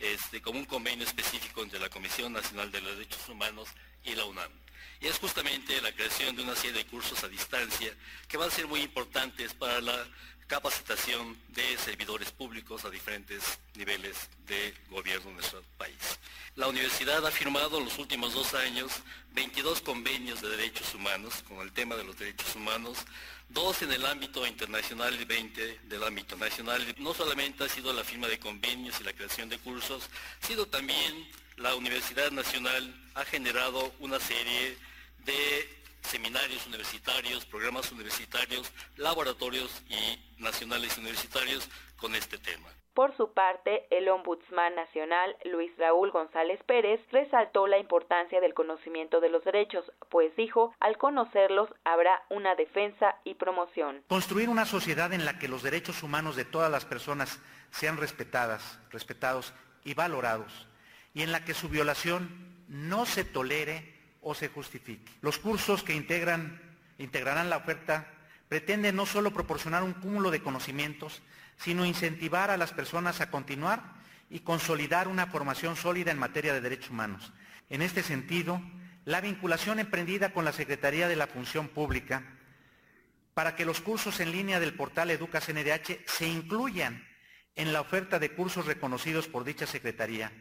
este, 0.00 0.42
como 0.42 0.58
un 0.58 0.66
convenio 0.66 1.06
específico 1.06 1.62
entre 1.62 1.78
la 1.78 1.88
Comisión 1.88 2.32
Nacional 2.32 2.70
de 2.72 2.80
los 2.80 2.96
Derechos 2.96 3.28
Humanos 3.28 3.68
y 4.04 4.16
la 4.16 4.24
UNAM. 4.24 4.61
Y 5.02 5.08
es 5.08 5.18
justamente 5.18 5.80
la 5.80 5.90
creación 5.90 6.36
de 6.36 6.44
una 6.44 6.54
serie 6.54 6.84
de 6.84 6.86
cursos 6.86 7.24
a 7.24 7.28
distancia 7.28 7.92
que 8.28 8.36
van 8.36 8.48
a 8.48 8.52
ser 8.52 8.68
muy 8.68 8.82
importantes 8.82 9.52
para 9.52 9.80
la 9.80 10.06
capacitación 10.46 11.36
de 11.48 11.76
servidores 11.76 12.30
públicos 12.30 12.84
a 12.84 12.90
diferentes 12.90 13.58
niveles 13.74 14.28
de 14.46 14.72
gobierno 14.90 15.30
de 15.30 15.36
nuestro 15.36 15.62
país. 15.76 16.20
La 16.54 16.68
universidad 16.68 17.26
ha 17.26 17.32
firmado 17.32 17.78
en 17.78 17.86
los 17.86 17.98
últimos 17.98 18.32
dos 18.32 18.54
años 18.54 18.92
22 19.32 19.80
convenios 19.80 20.40
de 20.40 20.50
derechos 20.50 20.94
humanos 20.94 21.42
con 21.48 21.58
el 21.62 21.72
tema 21.72 21.96
de 21.96 22.04
los 22.04 22.16
derechos 22.16 22.54
humanos, 22.54 22.98
dos 23.48 23.82
en 23.82 23.90
el 23.90 24.06
ámbito 24.06 24.46
internacional 24.46 25.20
y 25.20 25.24
20 25.24 25.80
del 25.82 26.04
ámbito 26.04 26.36
nacional. 26.36 26.94
No 26.98 27.12
solamente 27.12 27.64
ha 27.64 27.68
sido 27.68 27.92
la 27.92 28.04
firma 28.04 28.28
de 28.28 28.38
convenios 28.38 29.00
y 29.00 29.04
la 29.04 29.14
creación 29.14 29.48
de 29.48 29.58
cursos, 29.58 30.08
sino 30.46 30.66
también 30.66 31.28
la 31.56 31.74
Universidad 31.74 32.30
Nacional 32.30 32.94
ha 33.14 33.24
generado 33.24 33.92
una 33.98 34.20
serie 34.20 34.76
de 35.24 35.68
seminarios 36.02 36.66
universitarios, 36.66 37.46
programas 37.46 37.90
universitarios, 37.92 38.72
laboratorios 38.96 39.82
y 39.88 40.42
nacionales 40.42 40.98
universitarios 40.98 41.68
con 41.96 42.14
este 42.14 42.38
tema. 42.38 42.68
Por 42.94 43.16
su 43.16 43.32
parte, 43.32 43.86
el 43.90 44.06
Ombudsman 44.10 44.74
Nacional, 44.74 45.34
Luis 45.46 45.72
Raúl 45.78 46.10
González 46.10 46.60
Pérez, 46.66 47.00
resaltó 47.10 47.66
la 47.66 47.78
importancia 47.78 48.38
del 48.40 48.52
conocimiento 48.52 49.20
de 49.20 49.30
los 49.30 49.42
derechos, 49.44 49.90
pues 50.10 50.36
dijo, 50.36 50.74
al 50.78 50.98
conocerlos 50.98 51.70
habrá 51.84 52.22
una 52.28 52.54
defensa 52.54 53.16
y 53.24 53.34
promoción. 53.34 54.02
Construir 54.08 54.50
una 54.50 54.66
sociedad 54.66 55.14
en 55.14 55.24
la 55.24 55.38
que 55.38 55.48
los 55.48 55.62
derechos 55.62 56.02
humanos 56.02 56.36
de 56.36 56.44
todas 56.44 56.70
las 56.70 56.84
personas 56.84 57.40
sean 57.70 57.96
respetadas, 57.96 58.78
respetados 58.90 59.54
y 59.84 59.94
valorados, 59.94 60.68
y 61.14 61.22
en 61.22 61.32
la 61.32 61.46
que 61.46 61.54
su 61.54 61.70
violación 61.70 62.28
no 62.68 63.06
se 63.06 63.24
tolere 63.24 63.91
o 64.22 64.34
se 64.34 64.48
justifique. 64.48 65.12
Los 65.20 65.38
cursos 65.38 65.82
que 65.82 65.94
integran, 65.94 66.60
integrarán 66.98 67.50
la 67.50 67.58
oferta 67.58 68.06
pretenden 68.48 68.96
no 68.96 69.06
solo 69.06 69.32
proporcionar 69.32 69.82
un 69.82 69.94
cúmulo 69.94 70.30
de 70.30 70.42
conocimientos, 70.42 71.22
sino 71.56 71.84
incentivar 71.84 72.50
a 72.50 72.56
las 72.56 72.72
personas 72.72 73.20
a 73.20 73.30
continuar 73.30 73.82
y 74.30 74.40
consolidar 74.40 75.08
una 75.08 75.26
formación 75.26 75.76
sólida 75.76 76.10
en 76.10 76.18
materia 76.18 76.54
de 76.54 76.60
derechos 76.60 76.90
humanos. 76.90 77.32
En 77.68 77.82
este 77.82 78.02
sentido, 78.02 78.62
la 79.04 79.20
vinculación 79.20 79.78
emprendida 79.78 80.32
con 80.32 80.44
la 80.44 80.52
Secretaría 80.52 81.08
de 81.08 81.16
la 81.16 81.26
Función 81.26 81.68
Pública 81.68 82.22
para 83.34 83.56
que 83.56 83.64
los 83.64 83.80
cursos 83.80 84.20
en 84.20 84.30
línea 84.30 84.60
del 84.60 84.74
portal 84.74 85.10
Educas 85.10 85.48
NDH 85.48 86.06
se 86.06 86.28
incluyan 86.28 87.06
en 87.56 87.72
la 87.72 87.80
oferta 87.80 88.18
de 88.18 88.32
cursos 88.32 88.66
reconocidos 88.66 89.28
por 89.28 89.44
dicha 89.44 89.66
Secretaría 89.66 90.32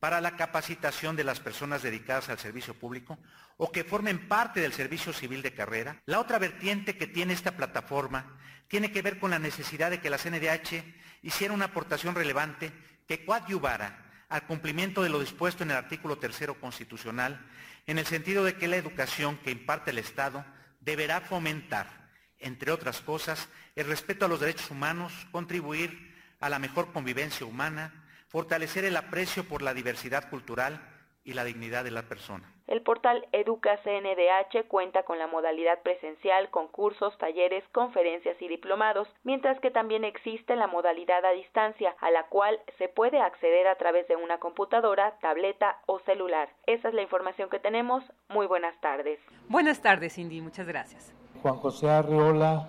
para 0.00 0.20
la 0.20 0.36
capacitación 0.36 1.16
de 1.16 1.24
las 1.24 1.40
personas 1.40 1.82
dedicadas 1.82 2.28
al 2.28 2.38
servicio 2.38 2.74
público 2.74 3.18
o 3.56 3.72
que 3.72 3.84
formen 3.84 4.28
parte 4.28 4.60
del 4.60 4.72
servicio 4.72 5.12
civil 5.12 5.42
de 5.42 5.52
carrera. 5.52 6.00
La 6.06 6.20
otra 6.20 6.38
vertiente 6.38 6.96
que 6.96 7.06
tiene 7.06 7.32
esta 7.32 7.56
plataforma 7.56 8.38
tiene 8.68 8.92
que 8.92 9.02
ver 9.02 9.18
con 9.18 9.30
la 9.30 9.38
necesidad 9.38 9.90
de 9.90 10.00
que 10.00 10.10
la 10.10 10.18
CNDH 10.18 10.84
hiciera 11.22 11.54
una 11.54 11.66
aportación 11.66 12.14
relevante 12.14 12.72
que 13.06 13.24
coadyuvara 13.24 14.04
al 14.28 14.46
cumplimiento 14.46 15.02
de 15.02 15.08
lo 15.08 15.20
dispuesto 15.20 15.62
en 15.62 15.70
el 15.70 15.76
artículo 15.76 16.18
tercero 16.18 16.60
constitucional, 16.60 17.46
en 17.86 17.98
el 17.98 18.06
sentido 18.06 18.44
de 18.44 18.54
que 18.54 18.68
la 18.68 18.76
educación 18.76 19.38
que 19.38 19.50
imparte 19.50 19.90
el 19.90 19.98
Estado 19.98 20.44
deberá 20.80 21.22
fomentar, 21.22 22.10
entre 22.38 22.70
otras 22.70 23.00
cosas, 23.00 23.48
el 23.74 23.86
respeto 23.86 24.26
a 24.26 24.28
los 24.28 24.40
derechos 24.40 24.70
humanos, 24.70 25.12
contribuir 25.32 26.14
a 26.40 26.48
la 26.48 26.58
mejor 26.58 26.92
convivencia 26.92 27.46
humana, 27.46 28.04
fortalecer 28.28 28.84
el 28.84 28.96
aprecio 28.96 29.44
por 29.44 29.62
la 29.62 29.74
diversidad 29.74 30.28
cultural 30.30 30.80
y 31.24 31.34
la 31.34 31.44
dignidad 31.44 31.84
de 31.84 31.90
la 31.90 32.02
persona. 32.02 32.50
El 32.66 32.82
portal 32.82 33.26
Educa 33.32 33.78
CNDH 33.82 34.66
cuenta 34.68 35.02
con 35.02 35.18
la 35.18 35.26
modalidad 35.26 35.80
presencial, 35.82 36.50
concursos, 36.50 37.16
talleres, 37.16 37.64
conferencias 37.72 38.40
y 38.40 38.48
diplomados, 38.48 39.08
mientras 39.24 39.58
que 39.60 39.70
también 39.70 40.04
existe 40.04 40.54
la 40.54 40.66
modalidad 40.66 41.24
a 41.24 41.32
distancia, 41.32 41.94
a 42.00 42.10
la 42.10 42.24
cual 42.24 42.60
se 42.76 42.88
puede 42.88 43.20
acceder 43.20 43.66
a 43.68 43.76
través 43.76 44.06
de 44.08 44.16
una 44.16 44.38
computadora, 44.38 45.18
tableta 45.20 45.78
o 45.86 45.98
celular. 46.00 46.50
Esa 46.66 46.88
es 46.88 46.94
la 46.94 47.02
información 47.02 47.48
que 47.48 47.58
tenemos. 47.58 48.04
Muy 48.28 48.46
buenas 48.46 48.78
tardes. 48.82 49.18
Buenas 49.48 49.80
tardes, 49.80 50.14
Cindy. 50.14 50.42
Muchas 50.42 50.66
gracias. 50.66 51.14
Juan 51.40 51.56
José 51.56 51.88
Arreola 51.88 52.68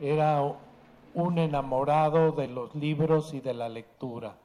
era 0.00 0.40
un 1.14 1.38
enamorado 1.38 2.30
de 2.32 2.46
los 2.46 2.74
libros 2.76 3.34
y 3.34 3.40
de 3.40 3.54
la 3.54 3.68
lectura 3.68 4.36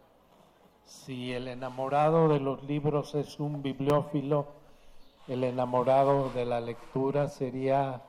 si 0.88 1.34
el 1.34 1.48
enamorado 1.48 2.30
de 2.30 2.40
los 2.40 2.64
libros 2.64 3.14
es 3.14 3.40
un 3.40 3.62
bibliófilo, 3.62 4.48
el 5.28 5.44
enamorado 5.44 6.30
de 6.30 6.46
la 6.46 6.60
lectura 6.62 7.28
sería 7.28 8.02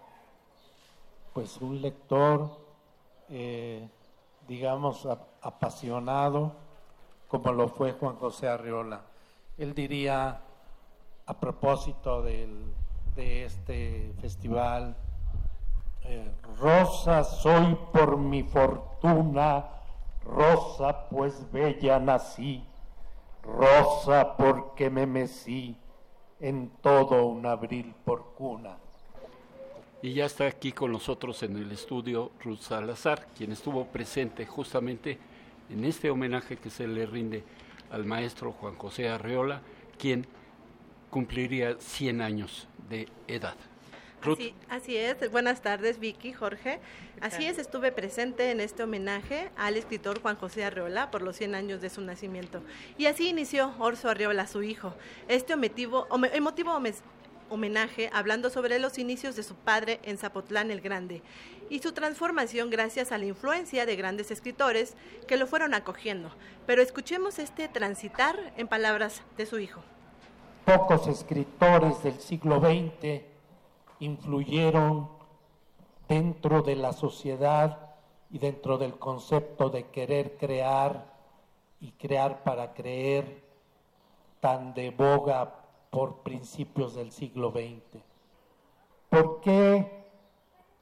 pues 1.34 1.60
un 1.60 1.82
lector, 1.82 2.50
eh, 3.28 3.86
digamos, 4.46 5.06
apasionado, 5.42 6.52
como 7.28 7.52
lo 7.52 7.68
fue 7.68 7.92
Juan 7.92 8.16
José 8.16 8.48
Arriola. 8.48 9.02
Él 9.58 9.74
diría, 9.74 10.40
a 11.26 11.34
propósito 11.34 12.22
de 12.22 12.48
este 13.44 14.14
festival, 14.20 14.96
eh, 16.10 16.32
Rosa 16.58 17.22
soy 17.22 17.76
por 17.92 18.16
mi 18.16 18.42
fortuna, 18.42 19.66
Rosa 20.24 21.08
pues 21.10 21.50
bella 21.52 21.98
nací, 21.98 22.64
Rosa 23.42 24.36
porque 24.36 24.90
me 24.90 25.06
mecí 25.06 25.76
en 26.40 26.70
todo 26.80 27.26
un 27.26 27.46
abril 27.46 27.94
por 28.04 28.34
cuna. 28.34 28.78
Y 30.00 30.12
ya 30.14 30.26
está 30.26 30.46
aquí 30.46 30.72
con 30.72 30.92
nosotros 30.92 31.42
en 31.42 31.56
el 31.56 31.72
estudio 31.72 32.30
Ruth 32.44 32.60
Salazar, 32.60 33.26
quien 33.36 33.50
estuvo 33.50 33.86
presente 33.86 34.46
justamente 34.46 35.18
en 35.70 35.84
este 35.84 36.10
homenaje 36.10 36.56
que 36.56 36.70
se 36.70 36.86
le 36.86 37.04
rinde 37.04 37.42
al 37.90 38.04
maestro 38.04 38.52
Juan 38.52 38.76
José 38.76 39.08
Arreola, 39.08 39.60
quien 39.98 40.26
cumpliría 41.10 41.76
100 41.80 42.20
años 42.20 42.68
de 42.88 43.08
edad. 43.26 43.56
Así, 44.22 44.54
así, 44.68 44.96
es. 44.96 45.30
Buenas 45.30 45.62
tardes, 45.62 45.98
Vicky, 45.98 46.32
Jorge. 46.32 46.80
Así 47.20 47.46
es, 47.46 47.58
estuve 47.58 47.92
presente 47.92 48.50
en 48.50 48.60
este 48.60 48.82
homenaje 48.82 49.50
al 49.56 49.76
escritor 49.76 50.20
Juan 50.20 50.36
José 50.36 50.64
Arreola 50.64 51.10
por 51.10 51.22
los 51.22 51.36
100 51.36 51.54
años 51.54 51.80
de 51.80 51.90
su 51.90 52.00
nacimiento. 52.00 52.60
Y 52.96 53.06
así 53.06 53.28
inició 53.28 53.72
Orso 53.78 54.08
Arreola, 54.08 54.46
su 54.46 54.62
hijo. 54.62 54.94
Este 55.28 55.52
emotivo, 55.52 56.06
emotivo 56.32 56.78
homenaje 57.50 58.10
hablando 58.12 58.50
sobre 58.50 58.78
los 58.78 58.98
inicios 58.98 59.36
de 59.36 59.42
su 59.42 59.54
padre 59.54 60.00
en 60.02 60.18
Zapotlán 60.18 60.70
el 60.70 60.80
Grande 60.80 61.22
y 61.70 61.78
su 61.80 61.92
transformación 61.92 62.70
gracias 62.70 63.12
a 63.12 63.18
la 63.18 63.26
influencia 63.26 63.86
de 63.86 63.96
grandes 63.96 64.30
escritores 64.30 64.96
que 65.26 65.36
lo 65.36 65.46
fueron 65.46 65.74
acogiendo. 65.74 66.30
Pero 66.66 66.82
escuchemos 66.82 67.38
este 67.38 67.68
transitar 67.68 68.52
en 68.56 68.68
palabras 68.68 69.22
de 69.36 69.46
su 69.46 69.58
hijo. 69.58 69.82
Pocos 70.64 71.06
escritores 71.06 72.02
del 72.02 72.18
siglo 72.20 72.60
XX 72.60 73.37
influyeron 74.00 75.08
dentro 76.08 76.62
de 76.62 76.76
la 76.76 76.92
sociedad 76.92 77.94
y 78.30 78.38
dentro 78.38 78.78
del 78.78 78.98
concepto 78.98 79.70
de 79.70 79.84
querer 79.84 80.36
crear 80.36 81.06
y 81.80 81.92
crear 81.92 82.42
para 82.42 82.74
creer 82.74 83.42
tan 84.40 84.74
de 84.74 84.90
boga 84.90 85.54
por 85.90 86.18
principios 86.18 86.94
del 86.94 87.12
siglo 87.12 87.50
XX. 87.50 88.02
¿Por 89.08 89.40
qué 89.40 90.06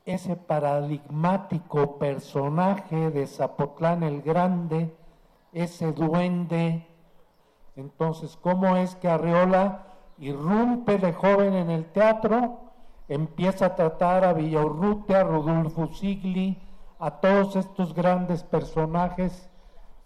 ese 0.04 0.36
paradigmático 0.36 1.98
personaje 1.98 3.10
de 3.10 3.26
Zapotlán 3.26 4.02
el 4.02 4.22
Grande, 4.22 4.94
ese 5.52 5.92
duende, 5.92 6.86
entonces, 7.76 8.38
¿cómo 8.40 8.76
es 8.76 8.96
que 8.96 9.08
Arreola 9.08 9.84
irrumpe 10.18 10.96
de 10.96 11.12
joven 11.12 11.54
en 11.54 11.70
el 11.70 11.84
teatro? 11.84 12.65
Empieza 13.08 13.66
a 13.66 13.74
tratar 13.74 14.24
a 14.24 14.32
Villaurrutia, 14.32 15.20
a 15.20 15.24
Rodolfo 15.24 15.88
Sigli, 15.88 16.60
a 16.98 17.10
todos 17.20 17.56
estos 17.56 17.94
grandes 17.94 18.42
personajes 18.42 19.48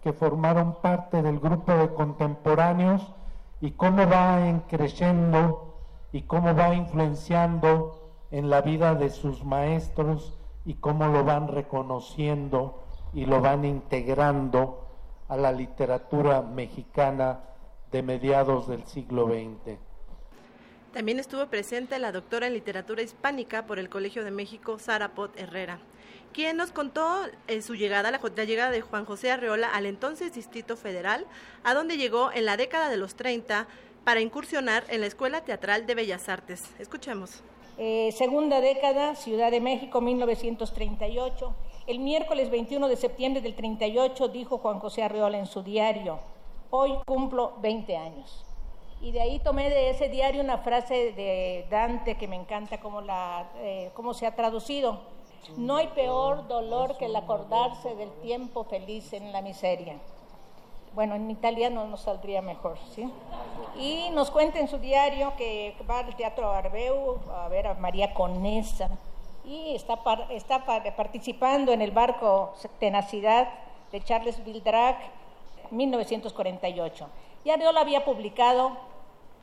que 0.02 0.12
formaron 0.12 0.76
parte 0.80 1.22
del 1.22 1.38
grupo 1.38 1.72
de 1.72 1.92
contemporáneos 1.94 3.14
y 3.60 3.72
cómo 3.72 4.08
va 4.08 4.62
creciendo 4.68 5.74
y 6.12 6.22
cómo 6.22 6.54
va 6.54 6.74
influenciando 6.74 8.00
en 8.30 8.50
la 8.50 8.60
vida 8.62 8.94
de 8.94 9.10
sus 9.10 9.44
maestros 9.44 10.38
y 10.64 10.74
cómo 10.74 11.06
lo 11.06 11.24
van 11.24 11.48
reconociendo 11.48 12.82
y 13.12 13.26
lo 13.26 13.40
van 13.40 13.64
integrando 13.64 14.86
a 15.28 15.36
la 15.36 15.52
literatura 15.52 16.42
mexicana 16.42 17.40
de 17.90 18.02
mediados 18.02 18.68
del 18.68 18.84
siglo 18.84 19.26
XX. 19.26 19.89
También 20.92 21.20
estuvo 21.20 21.46
presente 21.46 21.98
la 22.00 22.10
doctora 22.10 22.48
en 22.48 22.54
literatura 22.54 23.02
hispánica 23.02 23.64
por 23.64 23.78
el 23.78 23.88
Colegio 23.88 24.24
de 24.24 24.32
México, 24.32 24.78
Sara 24.80 25.14
Pot 25.14 25.38
Herrera, 25.38 25.78
quien 26.32 26.56
nos 26.56 26.72
contó 26.72 27.22
su 27.62 27.76
llegada, 27.76 28.10
la, 28.10 28.20
la, 28.36 28.44
llegada 28.44 28.70
de 28.72 28.80
Juan 28.80 29.04
José 29.04 29.30
Arreola 29.30 29.68
al 29.72 29.86
entonces 29.86 30.34
Distrito 30.34 30.76
Federal, 30.76 31.26
a 31.62 31.74
donde 31.74 31.96
llegó 31.96 32.32
en 32.32 32.44
la 32.44 32.56
década 32.56 32.88
de 32.88 32.96
los 32.96 33.14
30 33.14 33.68
para 34.04 34.20
incursionar 34.20 34.82
en 34.88 35.00
la 35.00 35.06
Escuela 35.06 35.44
Teatral 35.44 35.86
de 35.86 35.94
Bellas 35.94 36.28
Artes. 36.28 36.64
Escuchemos. 36.80 37.42
Eh, 37.78 38.12
segunda 38.12 38.60
década, 38.60 39.14
Ciudad 39.14 39.52
de 39.52 39.60
México, 39.60 40.00
1938. 40.00 41.54
El 41.86 42.00
miércoles 42.00 42.50
21 42.50 42.88
de 42.88 42.96
septiembre 42.96 43.40
del 43.42 43.54
38 43.54 44.28
dijo 44.28 44.58
Juan 44.58 44.80
José 44.80 45.04
Arreola 45.04 45.38
en 45.38 45.46
su 45.46 45.62
diario, 45.62 46.18
hoy 46.70 46.92
cumplo 47.06 47.54
20 47.62 47.96
años. 47.96 48.49
Y 49.02 49.12
de 49.12 49.20
ahí 49.22 49.38
tomé 49.38 49.70
de 49.70 49.90
ese 49.90 50.08
diario 50.08 50.42
una 50.42 50.58
frase 50.58 51.12
de 51.12 51.66
Dante 51.70 52.16
que 52.16 52.28
me 52.28 52.36
encanta 52.36 52.78
cómo, 52.80 53.00
la, 53.00 53.48
eh, 53.56 53.90
cómo 53.94 54.12
se 54.12 54.26
ha 54.26 54.34
traducido. 54.34 54.98
No 55.56 55.76
hay 55.76 55.88
peor 55.88 56.46
dolor 56.48 56.98
que 56.98 57.06
el 57.06 57.16
acordarse 57.16 57.94
del 57.94 58.10
tiempo 58.20 58.64
feliz 58.64 59.12
en 59.14 59.32
la 59.32 59.40
miseria. 59.40 59.96
Bueno, 60.94 61.14
en 61.14 61.30
italiano 61.30 61.86
nos 61.86 62.02
saldría 62.02 62.42
mejor, 62.42 62.76
¿sí? 62.94 63.08
Y 63.78 64.10
nos 64.10 64.30
cuenta 64.30 64.58
en 64.58 64.68
su 64.68 64.78
diario 64.78 65.32
que 65.36 65.74
va 65.88 66.00
al 66.00 66.14
Teatro 66.14 66.50
Arbeu 66.50 67.20
a 67.32 67.48
ver 67.48 67.68
a 67.68 67.74
María 67.74 68.12
Conesa 68.12 68.90
y 69.44 69.74
está, 69.74 69.98
está 70.30 70.64
participando 70.96 71.72
en 71.72 71.80
el 71.80 71.90
barco 71.92 72.52
Tenacidad 72.78 73.48
de 73.92 74.02
Charles 74.02 74.44
Vildrac, 74.44 74.98
1948. 75.70 77.06
Ya 77.44 77.54
Ariola 77.54 77.80
había 77.80 78.04
publicado 78.04 78.89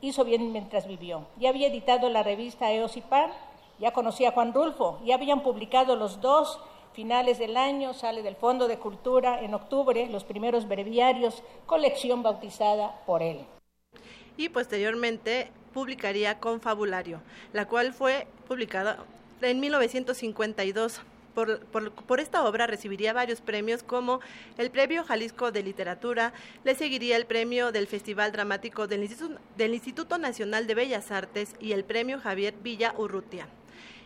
Hizo 0.00 0.24
bien 0.24 0.52
mientras 0.52 0.86
vivió. 0.86 1.26
Ya 1.38 1.48
había 1.48 1.68
editado 1.68 2.08
la 2.08 2.22
revista 2.22 2.72
Eos 2.72 2.96
y 2.96 3.00
Pan, 3.00 3.30
ya 3.78 3.92
conocía 3.92 4.30
a 4.30 4.32
Juan 4.32 4.54
Rulfo, 4.54 5.00
ya 5.04 5.16
habían 5.16 5.42
publicado 5.42 5.96
los 5.96 6.20
dos 6.20 6.60
finales 6.92 7.38
del 7.38 7.56
año, 7.56 7.94
sale 7.94 8.22
del 8.22 8.36
Fondo 8.36 8.68
de 8.68 8.78
Cultura 8.78 9.40
en 9.40 9.54
octubre, 9.54 10.08
los 10.08 10.24
primeros 10.24 10.66
breviarios, 10.66 11.42
colección 11.66 12.22
bautizada 12.22 13.02
por 13.06 13.22
él. 13.22 13.44
Y 14.36 14.48
posteriormente 14.48 15.50
publicaría 15.72 16.40
Confabulario, 16.40 17.20
la 17.52 17.66
cual 17.66 17.92
fue 17.92 18.26
publicada 18.46 18.98
en 19.42 19.60
1952. 19.60 21.00
Por, 21.38 22.20
esta 22.20 22.44
obra 22.44 22.66
recibiría 22.66 23.12
varios 23.12 23.40
premios 23.40 23.84
como 23.84 24.20
el 24.56 24.70
Premio 24.70 25.04
Jalisco 25.04 25.52
de 25.52 25.62
Literatura, 25.62 26.32
le 26.64 26.74
seguiría 26.74 27.16
el 27.16 27.26
Premio 27.26 27.70
del 27.70 27.86
Festival 27.86 28.32
Dramático 28.32 28.88
del 28.88 29.02
Instituto, 29.02 29.40
del 29.56 29.74
Instituto 29.74 30.18
Nacional 30.18 30.66
de 30.66 30.74
Bellas 30.74 31.12
Artes 31.12 31.54
y 31.60 31.72
el 31.72 31.84
Premio 31.84 32.18
Javier 32.18 32.54
Villa 32.60 32.92
Urrutia. 32.98 33.46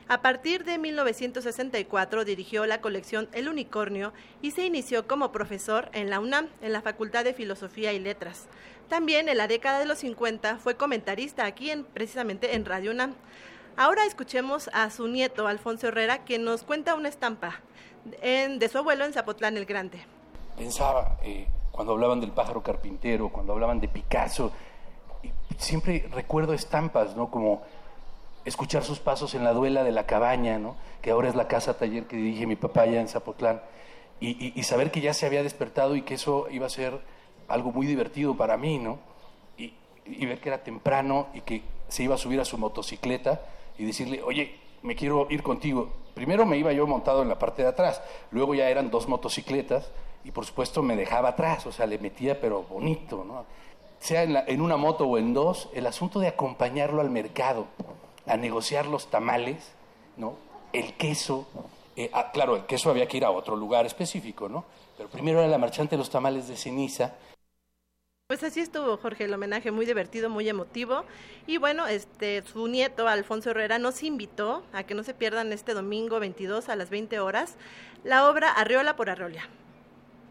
A 0.08 0.20
partir 0.20 0.64
de 0.64 0.76
1964 0.76 2.26
dirigió 2.26 2.66
la 2.66 2.82
colección 2.82 3.30
El 3.32 3.48
Unicornio 3.48 4.12
y 4.42 4.50
se 4.50 4.66
inició 4.66 5.06
como 5.06 5.32
profesor 5.32 5.88
en 5.94 6.10
la 6.10 6.20
UNAM, 6.20 6.48
en 6.60 6.72
la 6.72 6.82
Facultad 6.82 7.24
de 7.24 7.32
Filosofía 7.32 7.94
y 7.94 7.98
Letras. 7.98 8.46
También 8.90 9.30
en 9.30 9.38
la 9.38 9.48
década 9.48 9.78
de 9.78 9.86
los 9.86 10.00
50 10.00 10.58
fue 10.58 10.76
comentarista 10.76 11.46
aquí 11.46 11.70
en, 11.70 11.84
precisamente 11.84 12.54
en 12.54 12.66
Radio 12.66 12.90
UNAM. 12.90 13.14
Ahora 13.76 14.04
escuchemos 14.04 14.68
a 14.74 14.90
su 14.90 15.08
nieto, 15.08 15.46
Alfonso 15.46 15.88
Herrera, 15.88 16.24
que 16.24 16.38
nos 16.38 16.62
cuenta 16.62 16.94
una 16.94 17.08
estampa 17.08 17.60
de 18.04 18.68
su 18.68 18.78
abuelo 18.78 19.04
en 19.04 19.12
Zapotlán 19.12 19.56
el 19.56 19.64
Grande. 19.64 20.04
Pensaba, 20.56 21.16
eh, 21.22 21.46
cuando 21.70 21.92
hablaban 21.92 22.20
del 22.20 22.32
pájaro 22.32 22.62
carpintero, 22.62 23.30
cuando 23.30 23.52
hablaban 23.54 23.80
de 23.80 23.88
Picasso, 23.88 24.52
siempre 25.56 26.08
recuerdo 26.12 26.52
estampas, 26.52 27.16
¿no? 27.16 27.30
Como 27.30 27.62
escuchar 28.44 28.84
sus 28.84 28.98
pasos 28.98 29.34
en 29.34 29.44
la 29.44 29.52
duela 29.52 29.84
de 29.84 29.92
la 29.92 30.04
cabaña, 30.04 30.58
¿no? 30.58 30.76
que 31.00 31.10
ahora 31.10 31.28
es 31.28 31.34
la 31.34 31.48
casa 31.48 31.78
taller 31.78 32.06
que 32.06 32.16
dirige 32.16 32.46
mi 32.46 32.56
papá 32.56 32.82
allá 32.82 33.00
en 33.00 33.08
Zapotlán, 33.08 33.60
y, 34.20 34.62
saber 34.62 34.92
que 34.92 35.00
ya 35.00 35.14
se 35.14 35.26
había 35.26 35.42
despertado 35.42 35.96
y 35.96 36.02
que 36.02 36.14
eso 36.14 36.46
iba 36.48 36.66
a 36.66 36.70
ser 36.70 37.00
algo 37.48 37.72
muy 37.72 37.88
divertido 37.88 38.36
para 38.36 38.56
mí, 38.56 38.78
¿no? 38.78 39.00
Y, 39.58 39.74
y, 40.06 40.26
ver 40.26 40.40
que 40.40 40.48
era 40.48 40.62
temprano 40.62 41.26
y 41.34 41.40
que 41.40 41.62
se 41.88 42.04
iba 42.04 42.14
a 42.14 42.18
subir 42.18 42.38
a 42.38 42.44
su 42.44 42.56
motocicleta 42.56 43.40
y 43.82 43.84
decirle, 43.84 44.22
oye, 44.22 44.54
me 44.82 44.94
quiero 44.94 45.26
ir 45.28 45.42
contigo. 45.42 45.90
Primero 46.14 46.46
me 46.46 46.56
iba 46.56 46.72
yo 46.72 46.86
montado 46.86 47.22
en 47.22 47.28
la 47.28 47.38
parte 47.38 47.62
de 47.62 47.68
atrás, 47.68 48.00
luego 48.30 48.54
ya 48.54 48.68
eran 48.68 48.90
dos 48.90 49.08
motocicletas 49.08 49.90
y 50.24 50.30
por 50.30 50.46
supuesto 50.46 50.82
me 50.82 50.94
dejaba 50.94 51.30
atrás, 51.30 51.66
o 51.66 51.72
sea, 51.72 51.86
le 51.86 51.98
metía 51.98 52.40
pero 52.40 52.62
bonito, 52.62 53.24
¿no? 53.24 53.44
Sea 53.98 54.22
en, 54.22 54.36
en 54.46 54.60
una 54.60 54.76
moto 54.76 55.06
o 55.06 55.18
en 55.18 55.34
dos, 55.34 55.68
el 55.74 55.86
asunto 55.86 56.20
de 56.20 56.28
acompañarlo 56.28 57.00
al 57.00 57.10
mercado, 57.10 57.66
a 58.26 58.36
negociar 58.36 58.86
los 58.86 59.08
tamales, 59.08 59.72
¿no? 60.16 60.34
El 60.72 60.94
queso, 60.94 61.46
eh, 61.96 62.08
ah, 62.12 62.30
claro, 62.32 62.54
el 62.54 62.66
queso 62.66 62.90
había 62.90 63.08
que 63.08 63.16
ir 63.16 63.24
a 63.24 63.32
otro 63.32 63.56
lugar 63.56 63.84
específico, 63.84 64.48
¿no? 64.48 64.64
Pero 64.96 65.08
primero 65.08 65.40
era 65.40 65.48
la 65.48 65.58
marchante 65.58 65.96
de 65.96 65.98
los 65.98 66.10
tamales 66.10 66.46
de 66.46 66.56
ceniza. 66.56 67.14
Pues 68.32 68.44
así 68.44 68.60
estuvo, 68.60 68.96
Jorge, 68.96 69.24
el 69.24 69.34
homenaje 69.34 69.70
muy 69.72 69.84
divertido, 69.84 70.30
muy 70.30 70.48
emotivo. 70.48 71.04
Y 71.46 71.58
bueno, 71.58 71.86
este, 71.86 72.40
su 72.40 72.66
nieto, 72.66 73.06
Alfonso 73.06 73.50
Herrera, 73.50 73.78
nos 73.78 74.02
invitó 74.02 74.64
a 74.72 74.84
que 74.84 74.94
no 74.94 75.02
se 75.02 75.12
pierdan 75.12 75.52
este 75.52 75.74
domingo 75.74 76.18
22 76.18 76.70
a 76.70 76.76
las 76.76 76.88
20 76.88 77.20
horas 77.20 77.58
la 78.04 78.26
obra 78.26 78.50
Arriola 78.50 78.96
por 78.96 79.10
Arriola, 79.10 79.42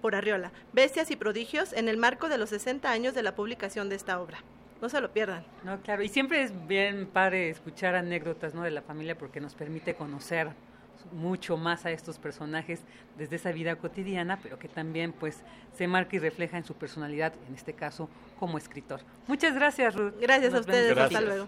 por 0.02 0.16
Arriola, 0.16 0.52
Bestias 0.74 1.12
y 1.12 1.16
Prodigios, 1.16 1.74
en 1.74 1.88
el 1.90 1.98
marco 1.98 2.28
de 2.28 2.40
los 2.40 2.50
60 2.50 2.90
años 2.90 3.14
de 3.14 3.22
la 3.22 3.36
publicación 3.36 3.88
de 3.88 3.98
esta 3.98 4.20
obra. 4.20 4.40
No 4.82 4.90
se 4.90 5.00
lo 5.00 5.12
pierdan. 5.12 5.46
No, 5.64 5.80
claro, 5.82 6.02
y 6.02 6.08
siempre 6.08 6.42
es 6.42 6.68
bien 6.68 7.06
padre 7.06 7.52
escuchar 7.52 7.94
anécdotas 7.94 8.56
¿no? 8.56 8.64
de 8.64 8.72
la 8.72 8.82
familia 8.82 9.16
porque 9.16 9.40
nos 9.40 9.54
permite 9.54 9.94
conocer 9.94 10.50
mucho 11.12 11.58
más 11.58 11.86
a 11.86 11.92
estos 11.92 12.18
personajes 12.18 12.82
desde 13.18 13.36
esa 13.36 13.52
vida 13.52 13.76
cotidiana, 13.76 14.40
pero 14.42 14.58
que 14.60 14.68
también 14.68 15.14
pues 15.14 15.42
se 15.76 15.88
marca 15.88 16.16
y 16.16 16.20
refleja 16.20 16.58
en 16.58 16.66
su 16.66 16.74
personalidad, 16.76 17.34
en 17.48 17.56
este 17.56 17.74
caso 17.74 18.10
como 18.40 18.58
escritor. 18.58 19.02
Muchas 19.28 19.56
gracias, 19.56 19.96
Ruth. 19.96 20.14
Gracias 20.20 20.54
a 20.54 20.60
ustedes, 20.60 20.98
hasta 20.98 21.22
luego. 21.22 21.48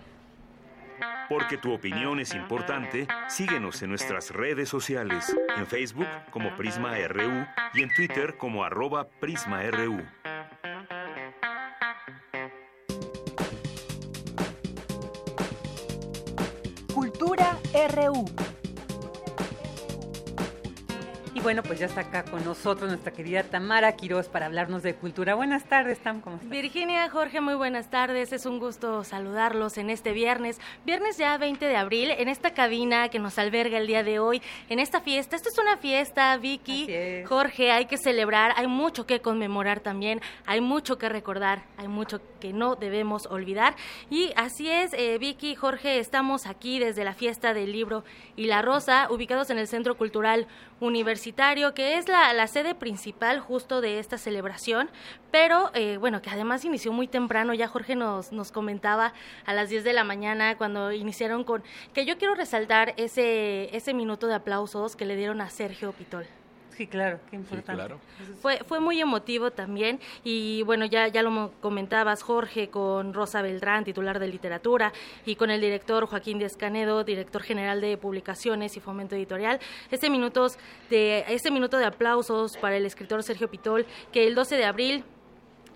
Porque 1.27 1.57
tu 1.57 1.73
opinión 1.73 2.19
es 2.19 2.33
importante, 2.35 3.07
síguenos 3.27 3.81
en 3.81 3.89
nuestras 3.89 4.31
redes 4.31 4.69
sociales, 4.69 5.35
en 5.57 5.65
Facebook 5.65 6.07
como 6.29 6.55
Prisma 6.55 6.95
RU 7.07 7.45
y 7.73 7.81
en 7.81 7.93
Twitter 7.95 8.37
como 8.37 8.63
arroba 8.63 9.07
PrismaRU. 9.19 10.01
RU. 17.73 18.52
Bueno, 21.43 21.61
pues 21.61 21.77
ya 21.77 21.87
está 21.87 22.01
acá 22.01 22.23
con 22.23 22.45
nosotros 22.45 22.89
nuestra 22.89 23.11
querida 23.11 23.43
Tamara 23.43 23.91
Quiroz 23.97 24.29
para 24.29 24.45
hablarnos 24.45 24.81
de 24.81 24.95
cultura. 24.95 25.35
Buenas 25.35 25.65
tardes, 25.65 25.99
Tam, 25.99 26.21
¿cómo 26.21 26.37
estás? 26.37 26.49
Virginia, 26.49 27.09
Jorge, 27.09 27.41
muy 27.41 27.55
buenas 27.55 27.89
tardes. 27.89 28.31
Es 28.31 28.45
un 28.45 28.59
gusto 28.59 29.03
saludarlos 29.03 29.77
en 29.77 29.89
este 29.89 30.13
viernes, 30.13 30.61
viernes 30.85 31.17
ya 31.17 31.37
20 31.37 31.65
de 31.65 31.75
abril, 31.75 32.11
en 32.11 32.29
esta 32.29 32.53
cabina 32.53 33.09
que 33.09 33.19
nos 33.19 33.37
alberga 33.37 33.77
el 33.77 33.87
día 33.87 34.03
de 34.03 34.19
hoy, 34.19 34.41
en 34.69 34.79
esta 34.79 35.01
fiesta. 35.01 35.35
Esto 35.35 35.49
es 35.49 35.57
una 35.57 35.75
fiesta, 35.75 36.37
Vicky, 36.37 36.87
Jorge, 37.25 37.71
hay 37.71 37.87
que 37.87 37.97
celebrar, 37.97 38.53
hay 38.55 38.67
mucho 38.67 39.05
que 39.05 39.19
conmemorar 39.19 39.81
también, 39.81 40.21
hay 40.45 40.61
mucho 40.61 40.97
que 40.97 41.09
recordar, 41.09 41.63
hay 41.75 41.89
mucho 41.89 42.21
que 42.39 42.53
no 42.53 42.75
debemos 42.75 43.25
olvidar. 43.25 43.75
Y 44.09 44.31
así 44.37 44.69
es, 44.69 44.93
eh, 44.93 45.17
Vicky, 45.17 45.55
Jorge, 45.55 45.99
estamos 45.99 46.45
aquí 46.45 46.79
desde 46.79 47.03
la 47.03 47.13
fiesta 47.13 47.53
del 47.53 47.73
libro 47.73 48.05
y 48.37 48.45
la 48.45 48.61
rosa, 48.61 49.07
ubicados 49.09 49.49
en 49.49 49.57
el 49.57 49.67
Centro 49.67 49.97
Cultural 49.97 50.47
Universitario, 50.79 51.32
que 51.73 51.97
es 51.97 52.07
la, 52.07 52.33
la 52.33 52.47
sede 52.47 52.75
principal 52.75 53.39
justo 53.39 53.81
de 53.81 53.99
esta 53.99 54.17
celebración, 54.17 54.89
pero 55.31 55.71
eh, 55.73 55.97
bueno, 55.97 56.21
que 56.21 56.29
además 56.29 56.63
inició 56.65 56.91
muy 56.91 57.07
temprano, 57.07 57.53
ya 57.53 57.67
Jorge 57.67 57.95
nos, 57.95 58.31
nos 58.31 58.51
comentaba 58.51 59.13
a 59.45 59.53
las 59.53 59.69
10 59.69 59.83
de 59.83 59.93
la 59.93 60.03
mañana 60.03 60.57
cuando 60.57 60.91
iniciaron 60.91 61.43
con, 61.43 61.63
que 61.93 62.05
yo 62.05 62.17
quiero 62.17 62.35
resaltar 62.35 62.93
ese, 62.97 63.75
ese 63.75 63.93
minuto 63.93 64.27
de 64.27 64.35
aplausos 64.35 64.95
que 64.95 65.05
le 65.05 65.15
dieron 65.15 65.41
a 65.41 65.49
Sergio 65.49 65.91
Pitol. 65.91 66.25
Sí, 66.75 66.87
claro, 66.87 67.19
qué 67.29 67.35
importante. 67.35 67.95
Fue, 68.41 68.57
fue 68.65 68.79
muy 68.79 68.99
emotivo 68.99 69.51
también 69.51 69.99
y 70.23 70.63
bueno, 70.63 70.85
ya, 70.85 71.07
ya 71.07 71.21
lo 71.21 71.51
comentabas 71.61 72.23
Jorge 72.23 72.69
con 72.69 73.13
Rosa 73.13 73.41
Beltrán, 73.43 73.83
titular 73.83 74.19
de 74.19 74.27
literatura, 74.27 74.91
y 75.25 75.35
con 75.35 75.51
el 75.51 75.61
director 75.61 76.05
Joaquín 76.07 76.39
Díaz 76.39 76.57
Canedo, 76.57 77.03
director 77.03 77.43
general 77.43 77.79
de 77.81 77.97
publicaciones 77.97 78.75
y 78.75 78.79
fomento 78.79 79.15
editorial. 79.15 79.59
Este, 79.91 80.09
minutos 80.09 80.57
de, 80.89 81.25
este 81.27 81.51
minuto 81.51 81.77
de 81.77 81.85
aplausos 81.85 82.57
para 82.57 82.77
el 82.77 82.85
escritor 82.85 83.21
Sergio 83.21 83.49
Pitol, 83.49 83.85
que 84.11 84.25
el 84.27 84.33
12 84.33 84.57
de 84.57 84.65
abril 84.65 85.03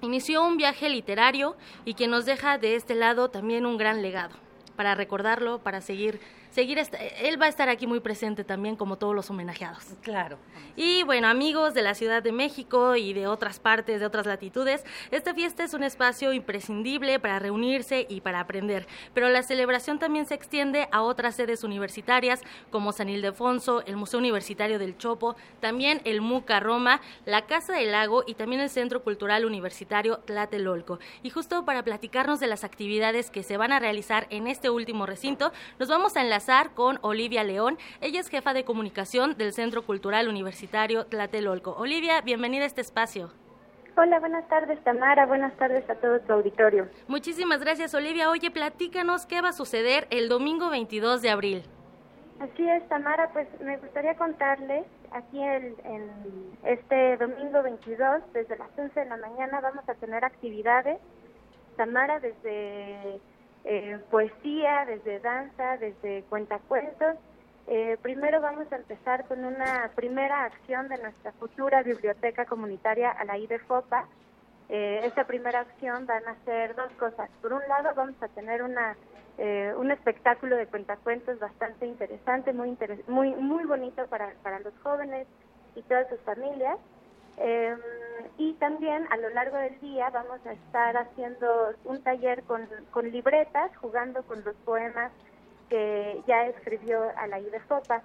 inició 0.01 0.43
un 0.43 0.57
viaje 0.57 0.89
literario 0.89 1.55
y 1.85 1.93
que 1.93 2.07
nos 2.07 2.25
deja 2.25 2.57
de 2.57 2.75
este 2.75 2.95
lado 2.95 3.29
también 3.29 3.65
un 3.65 3.77
gran 3.77 4.01
legado 4.01 4.35
para 4.75 4.95
recordarlo, 4.95 5.59
para 5.59 5.81
seguir 5.81 6.19
seguir, 6.57 6.81
él 7.21 7.39
va 7.39 7.45
a 7.45 7.49
estar 7.49 7.69
aquí 7.69 7.85
muy 7.85 7.99
presente 7.99 8.43
también 8.43 8.75
como 8.75 8.97
todos 8.97 9.13
los 9.13 9.29
homenajeados. 9.29 9.83
Claro. 10.01 10.39
Y 10.75 11.03
bueno, 11.03 11.27
amigos 11.27 11.75
de 11.75 11.83
la 11.83 11.93
Ciudad 11.93 12.23
de 12.23 12.31
México 12.31 12.95
y 12.95 13.13
de 13.13 13.27
otras 13.27 13.59
partes, 13.59 13.99
de 13.99 14.07
otras 14.07 14.25
latitudes, 14.25 14.83
esta 15.11 15.35
fiesta 15.35 15.63
es 15.63 15.75
un 15.75 15.83
espacio 15.83 16.33
imprescindible 16.33 17.19
para 17.19 17.37
reunirse 17.37 18.07
y 18.09 18.21
para 18.21 18.39
aprender, 18.39 18.87
pero 19.13 19.29
la 19.29 19.43
celebración 19.43 19.99
también 19.99 20.25
se 20.25 20.33
extiende 20.33 20.87
a 20.91 21.03
otras 21.03 21.35
sedes 21.35 21.63
universitarias 21.63 22.41
como 22.71 22.91
San 22.91 23.09
Ildefonso, 23.09 23.85
el 23.85 23.95
Museo 23.95 24.17
Universitario 24.17 24.79
del 24.79 24.97
Chopo, 24.97 25.35
también 25.59 26.01
el 26.05 26.21
MUCA 26.21 26.59
Roma, 26.59 27.01
la 27.25 27.45
Casa 27.45 27.73
del 27.73 27.91
Lago 27.91 28.23
y 28.25 28.33
también 28.33 28.61
el 28.61 28.71
Centro 28.71 29.03
Cultural 29.03 29.45
Universitario 29.45 30.17
Tlatelolco. 30.25 30.97
Y 31.21 31.29
justo 31.29 31.65
para 31.65 31.83
platicarnos 31.83 32.39
de 32.39 32.47
las 32.47 32.63
actividades 32.63 33.29
que 33.29 33.43
se 33.43 33.57
van 33.57 33.73
a 33.73 33.79
realizar 33.79 34.25
en 34.31 34.47
este 34.47 34.71
último 34.71 35.05
recinto, 35.05 35.51
nos 35.77 35.87
vamos 35.87 36.17
a 36.17 36.21
enlazar 36.21 36.46
con 36.73 36.97
Olivia 37.01 37.43
León. 37.43 37.77
Ella 37.99 38.21
es 38.21 38.29
jefa 38.29 38.53
de 38.53 38.63
comunicación 38.63 39.35
del 39.37 39.51
Centro 39.51 39.85
Cultural 39.85 40.29
Universitario 40.29 41.05
Tlatelolco. 41.05 41.73
Olivia, 41.73 42.21
bienvenida 42.21 42.63
a 42.63 42.67
este 42.67 42.79
espacio. 42.79 43.31
Hola, 43.97 44.21
buenas 44.21 44.47
tardes 44.47 44.81
Tamara, 44.85 45.25
buenas 45.25 45.53
tardes 45.57 45.89
a 45.89 45.95
todo 45.95 46.21
tu 46.21 46.31
auditorio. 46.31 46.87
Muchísimas 47.09 47.59
gracias 47.59 47.93
Olivia. 47.93 48.29
Oye, 48.29 48.49
platícanos 48.49 49.25
qué 49.25 49.41
va 49.41 49.49
a 49.49 49.53
suceder 49.53 50.07
el 50.09 50.29
domingo 50.29 50.69
22 50.69 51.21
de 51.21 51.29
abril. 51.31 51.63
Así 52.39 52.69
es, 52.69 52.87
Tamara, 52.87 53.29
pues 53.33 53.47
me 53.59 53.75
gustaría 53.77 54.15
contarles, 54.15 54.85
aquí 55.11 55.41
en 55.41 55.75
este 56.63 57.17
domingo 57.17 57.61
22, 57.61 58.21
desde 58.31 58.57
las 58.57 58.69
11 58.77 58.97
de 58.97 59.05
la 59.05 59.17
mañana, 59.17 59.59
vamos 59.59 59.83
a 59.89 59.95
tener 59.95 60.23
actividades, 60.23 60.97
Tamara, 61.75 62.21
desde 62.21 63.19
eh, 63.67 63.99
poesía, 64.09 64.85
desde 64.85 65.19
danza, 65.19 65.77
desde 65.77 66.23
cuentacuentos. 66.29 67.17
Eh, 67.67 67.97
primero 68.01 68.39
vamos 68.39 68.71
a 68.71 68.77
empezar 68.77 69.25
con 69.27 69.43
una 69.43 69.91
primera 69.93 70.45
acción 70.45 70.87
de 70.87 70.97
nuestra 70.99 71.33
futura 71.33 71.83
biblioteca 71.83 72.45
comunitaria 72.45 73.11
a 73.11 73.25
la 73.25 73.37
IDFOPA. 73.37 74.05
Eh, 74.69 75.01
esta 75.03 75.25
primera 75.25 75.59
acción 75.59 76.05
van 76.05 76.25
a 76.27 76.35
ser 76.45 76.75
dos 76.75 76.89
cosas. 76.93 77.29
Por 77.41 77.51
un 77.51 77.61
lado, 77.67 77.89
vamos 77.93 78.15
a 78.21 78.29
tener 78.29 78.63
una 78.63 78.95
eh, 79.37 79.73
un 79.77 79.91
espectáculo 79.91 80.55
de 80.55 80.65
cuentacuentos 80.65 81.37
bastante 81.39 81.85
interesante, 81.85 82.53
muy 82.53 82.77
muy 83.07 83.35
muy 83.35 83.65
bonito 83.65 84.07
para, 84.07 84.33
para 84.43 84.59
los 84.59 84.73
jóvenes 84.81 85.27
y 85.75 85.81
todas 85.83 86.07
sus 86.09 86.19
familias. 86.21 86.77
Em, 87.37 87.79
y 88.37 88.53
también 88.53 89.05
a 89.11 89.17
lo 89.17 89.29
largo 89.29 89.57
del 89.57 89.79
día 89.79 90.09
vamos 90.09 90.39
a 90.45 90.53
estar 90.53 90.97
haciendo 90.97 91.73
un 91.85 92.01
taller 92.01 92.43
con, 92.43 92.67
con 92.91 93.09
libretas, 93.11 93.75
jugando 93.77 94.23
con 94.23 94.43
los 94.43 94.55
poemas 94.57 95.11
que 95.69 96.21
ya 96.27 96.47
escribió 96.47 97.03
a 97.15 97.27
la 97.27 97.39
de 97.39 97.61
Sopa. 97.67 98.01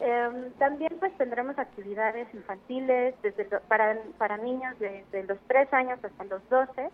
Em, 0.00 0.50
también 0.58 0.96
pues 0.98 1.16
tendremos 1.16 1.58
actividades 1.58 2.32
infantiles 2.34 3.14
desde 3.22 3.44
para, 3.44 3.96
para 4.18 4.36
niños 4.38 4.76
desde 4.78 5.22
los 5.24 5.38
3 5.46 5.72
años 5.72 5.98
hasta 6.02 6.24
los 6.24 6.48
12 6.48 6.90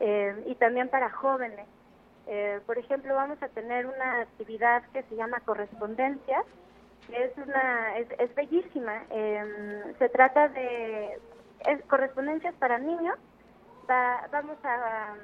em, 0.00 0.42
y 0.46 0.54
también 0.56 0.88
para 0.88 1.10
jóvenes. 1.10 1.66
Eh, 2.26 2.60
por 2.66 2.78
ejemplo, 2.78 3.14
vamos 3.14 3.42
a 3.42 3.48
tener 3.48 3.86
una 3.86 4.22
actividad 4.22 4.82
que 4.92 5.02
se 5.04 5.16
llama 5.16 5.40
correspondencia, 5.40 6.42
es, 7.12 7.36
una, 7.36 7.98
es, 7.98 8.08
es 8.18 8.34
bellísima. 8.34 9.02
Em, 9.10 9.94
se 9.98 10.08
trata 10.08 10.48
de 10.48 11.18
correspondencias 11.88 12.54
para 12.56 12.78
niños. 12.78 13.18
vamos 13.86 14.58
a... 14.64 15.14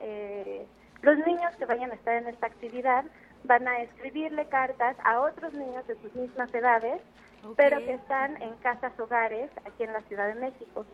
Eh, 0.00 0.66
los 1.02 1.18
niños 1.18 1.54
que 1.58 1.66
vayan 1.66 1.90
a 1.90 1.94
estar 1.94 2.14
en 2.14 2.28
esta 2.28 2.46
actividad 2.46 3.04
van 3.44 3.68
a 3.68 3.82
escribirle 3.82 4.46
cartas 4.46 4.96
a 5.04 5.20
otros 5.20 5.52
niños 5.52 5.86
de 5.86 5.96
sus 5.96 6.14
mismas 6.14 6.52
edades, 6.54 7.02
pero 7.56 7.78
que 7.78 7.94
están 7.94 8.40
en 8.40 8.54
casas 8.56 8.98
hogares 8.98 9.50
aquí 9.66 9.84
en 9.84 9.92
la 9.92 10.00
Ciudad 10.02 10.28
de 10.28 10.40
México 10.40 10.86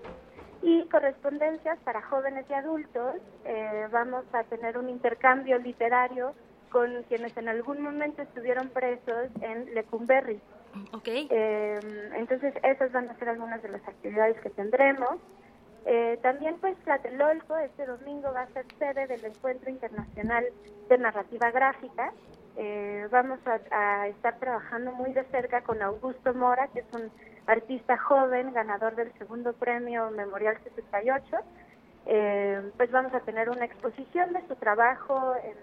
y 0.62 0.84
correspondencias 0.88 1.78
para 1.80 2.02
jóvenes 2.02 2.44
y 2.48 2.54
adultos. 2.54 3.16
Eh, 3.44 3.88
vamos 3.90 4.24
a 4.32 4.42
tener 4.44 4.76
un 4.76 4.88
intercambio 4.88 5.58
literario 5.58 6.34
con 6.70 7.02
quienes 7.04 7.36
en 7.36 7.48
algún 7.48 7.82
momento 7.82 8.22
estuvieron 8.22 8.68
presos 8.68 9.28
en 9.40 9.74
Lecumberri. 9.74 10.40
Okay. 10.92 11.26
Eh, 11.30 11.80
entonces, 12.16 12.54
esas 12.62 12.92
van 12.92 13.08
a 13.08 13.18
ser 13.18 13.28
algunas 13.28 13.62
de 13.62 13.70
las 13.70 13.86
actividades 13.86 14.40
que 14.40 14.50
tendremos. 14.50 15.16
Eh, 15.86 16.18
también, 16.22 16.56
pues, 16.60 16.76
Tlatelolco 16.84 17.56
este 17.58 17.86
domingo 17.86 18.32
va 18.32 18.42
a 18.42 18.46
ser 18.48 18.66
sede 18.78 19.06
del 19.06 19.24
Encuentro 19.24 19.70
Internacional 19.70 20.44
de 20.88 20.98
Narrativa 20.98 21.50
Gráfica. 21.50 22.12
Eh, 22.56 23.08
vamos 23.10 23.38
a, 23.46 24.06
estar 24.08 24.38
trabajando 24.38 24.92
muy 24.92 25.12
de 25.12 25.24
cerca 25.24 25.62
con 25.62 25.80
Augusto 25.82 26.34
Mora, 26.34 26.68
que 26.68 26.80
es 26.80 26.86
un 26.92 27.10
artista 27.46 27.96
joven, 27.96 28.52
ganador 28.52 28.94
del 28.96 29.12
segundo 29.14 29.52
premio 29.54 30.10
Memorial 30.10 30.58
78. 30.62 31.36
Eh, 32.06 32.70
pues 32.76 32.90
vamos 32.90 33.14
a 33.14 33.20
tener 33.20 33.48
una 33.50 33.64
exposición 33.64 34.32
de 34.32 34.46
su 34.46 34.56
trabajo 34.56 35.34
en 35.42 35.54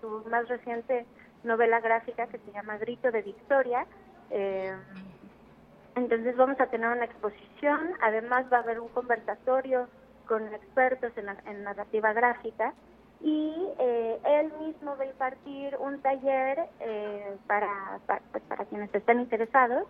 su 0.00 0.24
más 0.30 0.48
reciente 0.48 1.06
novela 1.44 1.80
gráfica 1.80 2.26
que 2.26 2.38
se 2.38 2.52
llama 2.52 2.78
Grito 2.78 3.10
de 3.10 3.22
Victoria. 3.22 3.86
Eh, 4.30 4.74
entonces 5.96 6.36
vamos 6.36 6.60
a 6.60 6.66
tener 6.66 6.88
una 6.88 7.04
exposición, 7.04 7.92
además 8.00 8.46
va 8.52 8.58
a 8.58 8.60
haber 8.60 8.80
un 8.80 8.88
conversatorio 8.88 9.88
con 10.26 10.46
expertos 10.54 11.12
en 11.16 11.64
narrativa 11.64 12.12
gráfica 12.12 12.72
y 13.22 13.68
eh, 13.78 14.18
él 14.24 14.52
mismo 14.60 14.96
va 14.96 15.04
a 15.04 15.06
impartir 15.06 15.76
un 15.78 16.00
taller 16.00 16.58
eh, 16.80 17.36
para, 17.46 18.00
pues, 18.06 18.42
para, 18.44 18.64
quienes 18.64 18.94
estén 18.94 19.20
interesados 19.20 19.86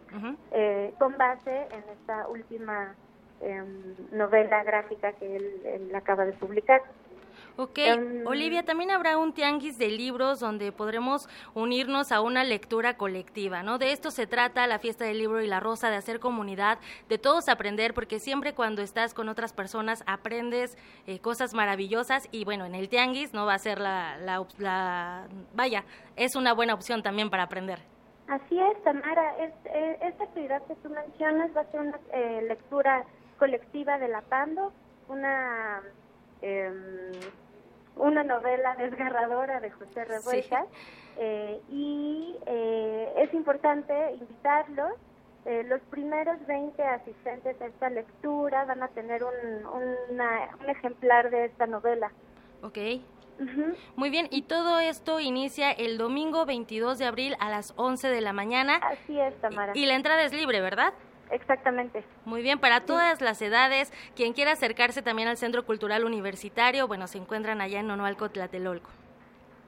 eh, 0.51 0.93
con 0.99 1.17
base 1.17 1.69
en 1.71 1.85
esta 1.93 2.27
última 2.29 2.95
em, 3.41 3.95
novela 4.13 4.65
gráfica 4.65 5.13
que 5.13 5.37
él 5.37 5.93
acaba 5.95 6.25
de 6.25 6.33
publicar. 6.33 6.83
Ok, 7.57 7.79
em, 7.79 8.27
Olivia, 8.27 8.65
también 8.65 8.91
habrá 8.91 9.19
un 9.19 9.33
tianguis 9.33 9.79
de 9.79 9.89
libros 9.89 10.41
donde 10.41 10.73
podremos 10.73 11.29
unirnos 11.55 12.13
a 12.13 12.21
una 12.21 12.45
lectura 12.45 12.97
colectiva, 12.97 13.63
¿no? 13.63 13.79
De 13.79 13.93
esto 13.93 14.11
se 14.11 14.27
trata 14.27 14.67
la 14.67 14.79
fiesta 14.79 15.05
del 15.05 15.19
libro 15.19 15.43
y 15.43 15.47
la 15.47 15.61
rosa, 15.61 15.91
de 15.91 15.97
hacer 15.97 16.21
comunidad, 16.21 16.79
de 17.09 17.19
todos 17.19 17.49
aprender, 17.49 17.95
porque 17.95 18.19
siempre 18.19 18.55
cuando 18.55 18.83
estás 18.83 19.15
con 19.15 19.29
otras 19.29 19.53
personas 19.53 20.03
aprendes 20.07 20.77
eh, 21.07 21.19
cosas 21.19 21.55
maravillosas 21.55 22.29
y 22.31 22.45
bueno, 22.45 22.65
en 22.65 22.75
el 22.75 22.89
tianguis 22.89 23.33
no 23.33 23.47
va 23.47 23.55
a 23.55 23.59
ser 23.59 23.81
la, 23.81 24.17
la, 24.19 25.27
vaya, 25.55 25.85
es 26.17 26.37
una 26.37 26.53
buena 26.53 26.75
opción 26.75 27.03
también 27.03 27.31
para 27.31 27.45
aprender. 27.45 27.81
Así 28.29 28.59
es, 28.61 28.83
Tamara, 28.85 29.37
es, 29.39 29.53
eh, 29.65 29.99
esta 30.03 30.25
actividad 30.25 30.63
que 30.67 30.77
tú 30.77 30.89
mencionas 30.89 31.51
va 31.57 31.63
a 31.63 31.71
ser 31.73 31.81
una 31.81 31.99
eh, 32.13 32.43
lectura 32.47 33.05
colectiva 33.39 33.99
de 33.99 34.09
la 34.09 34.21
Pando, 34.23 34.73
una 35.09 35.83
Em, 36.43 37.12
una 37.97 38.24
novela 38.24 38.74
desgarradora 38.76 39.61
de 39.61 39.70
José 39.70 40.05
Revuelta. 40.05 40.66
Eh, 41.18 41.61
y 41.68 42.36
eh, 42.47 43.12
es 43.18 43.34
importante 43.34 43.93
invitarlos. 44.14 44.93
Eh, 45.45 45.64
los 45.64 45.80
primeros 45.91 46.36
20 46.47 46.82
asistentes 46.82 47.61
a 47.61 47.66
esta 47.66 47.91
lectura 47.91 48.64
van 48.64 48.82
a 48.82 48.88
tener 48.88 49.22
un, 49.24 49.66
un 49.66 50.20
ejemplar 50.68 51.30
de 51.30 51.47
esta 51.47 51.66
novela. 51.66 52.11
Ok. 52.62 52.78
Muy 53.97 54.11
bien, 54.11 54.28
y 54.30 54.43
todo 54.43 54.80
esto 54.80 55.18
inicia 55.18 55.70
el 55.70 55.97
domingo 55.97 56.45
22 56.45 56.99
de 56.99 57.07
abril 57.07 57.36
a 57.41 57.49
las 57.49 57.72
11 57.76 58.09
de 58.09 58.20
la 58.20 58.34
mañana. 58.34 58.76
Así 58.76 59.18
es, 59.18 59.34
Tamara. 59.41 59.72
Y 59.74 59.86
la 59.86 59.95
entrada 59.95 60.24
es 60.24 60.34
libre, 60.34 60.61
¿verdad? 60.61 60.93
Exactamente. 61.31 62.05
Muy 62.24 62.43
bien, 62.43 62.59
para 62.59 62.81
todas 62.81 63.20
las 63.20 63.41
edades, 63.41 63.93
quien 64.16 64.33
quiera 64.33 64.53
acercarse 64.53 65.03
también 65.03 65.28
al 65.28 65.37
Centro 65.37 65.64
Cultural 65.64 66.05
Universitario, 66.05 66.89
bueno, 66.89 67.07
se 67.07 67.18
encuentran 67.18 67.61
allá 67.61 67.81
en 67.81 67.91
Onoalco, 67.91 68.31
Tlatelolco. 68.31 68.91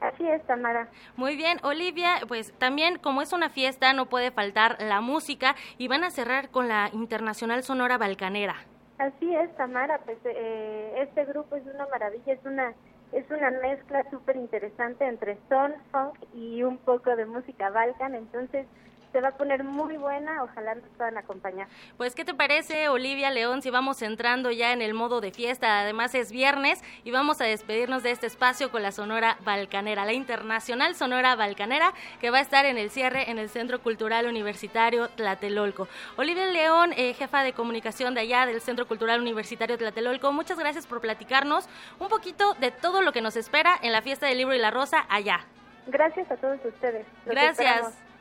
Así 0.00 0.26
es, 0.26 0.44
Tamara. 0.46 0.88
Muy 1.14 1.36
bien, 1.36 1.58
Olivia, 1.62 2.20
pues 2.26 2.52
también 2.58 2.98
como 2.98 3.22
es 3.22 3.32
una 3.32 3.50
fiesta 3.50 3.92
no 3.92 4.06
puede 4.06 4.32
faltar 4.32 4.76
la 4.80 5.00
música 5.00 5.54
y 5.78 5.86
van 5.86 6.02
a 6.02 6.10
cerrar 6.10 6.50
con 6.50 6.66
la 6.66 6.90
Internacional 6.92 7.62
Sonora 7.62 7.98
Balcanera. 7.98 8.56
Así 8.98 9.34
es, 9.34 9.54
Tamara, 9.56 9.98
pues 10.04 10.18
eh, 10.24 10.94
este 10.96 11.24
grupo 11.24 11.54
es 11.54 11.64
una 11.72 11.86
maravilla, 11.86 12.32
es 12.32 12.44
una 12.44 12.74
es 13.12 13.30
una 13.30 13.50
mezcla 13.50 14.08
súper 14.10 14.36
interesante 14.36 15.06
entre 15.06 15.36
son, 15.48 15.74
funk 15.90 16.14
y 16.34 16.62
un 16.62 16.78
poco 16.78 17.14
de 17.14 17.26
música 17.26 17.68
balcan, 17.68 18.14
entonces 18.14 18.66
se 19.12 19.20
va 19.20 19.28
a 19.28 19.36
poner 19.36 19.62
muy 19.62 19.96
buena, 19.98 20.42
ojalá 20.42 20.74
nos 20.74 20.88
puedan 20.96 21.18
acompañar. 21.18 21.68
Pues, 21.98 22.14
¿qué 22.14 22.24
te 22.24 22.34
parece, 22.34 22.88
Olivia 22.88 23.30
León, 23.30 23.60
si 23.60 23.70
vamos 23.70 24.00
entrando 24.00 24.50
ya 24.50 24.72
en 24.72 24.80
el 24.80 24.94
modo 24.94 25.20
de 25.20 25.30
fiesta? 25.30 25.80
Además 25.80 26.14
es 26.14 26.32
viernes 26.32 26.82
y 27.04 27.10
vamos 27.10 27.40
a 27.40 27.44
despedirnos 27.44 28.02
de 28.02 28.10
este 28.10 28.26
espacio 28.26 28.70
con 28.70 28.82
la 28.82 28.90
Sonora 28.90 29.36
Balcanera, 29.44 30.06
la 30.06 30.14
Internacional 30.14 30.94
Sonora 30.94 31.36
Balcanera, 31.36 31.92
que 32.20 32.30
va 32.30 32.38
a 32.38 32.40
estar 32.40 32.64
en 32.64 32.78
el 32.78 32.90
cierre 32.90 33.30
en 33.30 33.38
el 33.38 33.50
Centro 33.50 33.82
Cultural 33.82 34.26
Universitario 34.26 35.08
Tlatelolco. 35.10 35.88
Olivia 36.16 36.46
León, 36.46 36.92
eh, 36.96 37.12
jefa 37.12 37.42
de 37.42 37.52
comunicación 37.52 38.14
de 38.14 38.22
allá 38.22 38.46
del 38.46 38.62
Centro 38.62 38.88
Cultural 38.88 39.20
Universitario 39.20 39.76
Tlatelolco, 39.76 40.32
muchas 40.32 40.58
gracias 40.58 40.86
por 40.86 41.00
platicarnos 41.00 41.68
un 41.98 42.08
poquito 42.08 42.54
de 42.54 42.70
todo 42.70 43.02
lo 43.02 43.12
que 43.12 43.20
nos 43.20 43.36
espera 43.36 43.78
en 43.82 43.92
la 43.92 44.00
fiesta 44.00 44.26
del 44.26 44.38
libro 44.38 44.54
y 44.54 44.58
la 44.58 44.70
rosa 44.70 45.04
allá. 45.10 45.40
Gracias 45.86 46.30
a 46.30 46.36
todos 46.36 46.64
ustedes. 46.64 47.06
Gracias. 47.26 48.11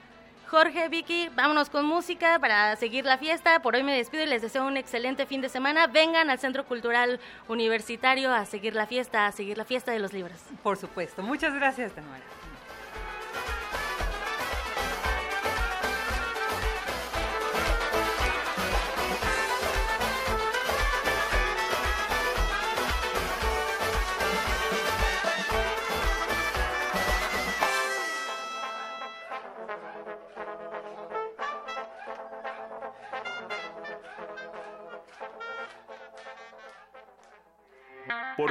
Jorge, 0.52 0.90
Vicky, 0.90 1.30
vámonos 1.34 1.70
con 1.70 1.86
música 1.86 2.38
para 2.38 2.76
seguir 2.76 3.06
la 3.06 3.18
fiesta. 3.18 3.62
Por 3.62 3.74
hoy 3.74 3.84
me 3.84 3.96
despido 3.96 4.26
y 4.26 4.28
les 4.28 4.42
deseo 4.42 4.68
un 4.68 4.76
excelente 4.76 5.26
fin 5.26 5.40
de 5.40 5.48
semana. 5.48 5.88
Vengan 5.88 6.30
al 6.30 6.40
Centro 6.40 6.66
Cultural 6.66 7.22
Universitario 7.48 8.34
a 8.34 8.46
seguir 8.46 8.76
la 8.76 8.86
fiesta, 8.86 9.28
a 9.28 9.32
seguir 9.32 9.58
la 9.58 9.64
fiesta 9.64 9.94
de 9.94 10.00
los 10.00 10.12
libros. 10.12 10.38
Por 10.62 10.76
supuesto. 10.76 11.24
Muchas 11.24 11.54
gracias, 11.54 11.94
Tanuara. 11.94 12.22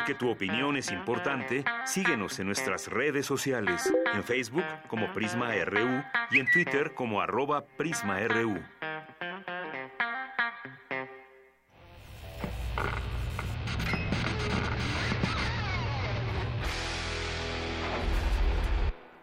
Porque 0.00 0.14
tu 0.14 0.30
opinión 0.30 0.78
es 0.78 0.90
importante, 0.90 1.62
síguenos 1.84 2.38
en 2.38 2.46
nuestras 2.46 2.88
redes 2.88 3.26
sociales, 3.26 3.92
en 4.14 4.24
Facebook 4.24 4.64
como 4.88 5.12
Prisma 5.12 5.52
RU 5.62 6.02
y 6.30 6.38
en 6.38 6.50
Twitter 6.50 6.94
como 6.94 7.20
arroba 7.20 7.66
PrismaRU. 7.76 8.58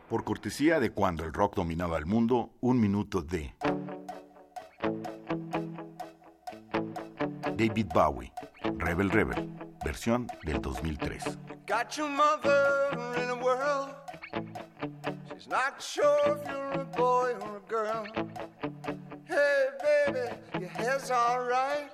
Por 0.08 0.24
cortesía 0.24 0.80
de 0.80 0.92
cuando 0.92 1.24
el 1.24 1.34
rock 1.34 1.56
dominaba 1.56 1.98
el 1.98 2.06
mundo, 2.06 2.52
un 2.62 2.80
minuto 2.80 3.24
de 3.24 3.52
David 7.58 7.88
Bowie, 7.96 8.32
Rebel 8.78 9.10
Rebel, 9.10 9.67
versión 9.88 10.28
del 10.44 10.60
2003. 10.60 11.38
Got 11.66 11.96
your 11.96 12.10
mother 12.10 12.92
in 13.24 13.30
a 13.30 13.36
world. 13.36 13.96
She's 15.34 15.48
not 15.48 15.82
sure 15.82 16.36
if 16.36 16.46
you're 16.50 16.82
a 16.82 16.86
boy 16.86 17.32
or 17.40 17.56
a 17.56 17.70
girl. 17.70 18.06
Hey, 19.24 19.68
baby, 19.82 20.26
your 20.60 20.70
hair's 20.70 21.10
alright. 21.10 21.90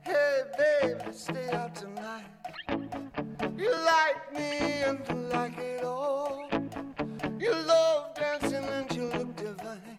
Hey, 0.00 0.42
baby, 0.56 1.12
stay 1.12 1.50
out 1.50 1.74
tonight. 1.74 2.24
You 3.58 3.72
like 3.94 4.32
me 4.32 4.82
and 4.86 5.00
you 5.06 5.16
like 5.28 5.58
it 5.58 5.84
all. 5.84 6.48
You 7.38 7.52
love 7.74 8.14
dancing 8.14 8.64
and 8.64 8.90
you 8.96 9.04
look 9.18 9.36
divine. 9.36 9.98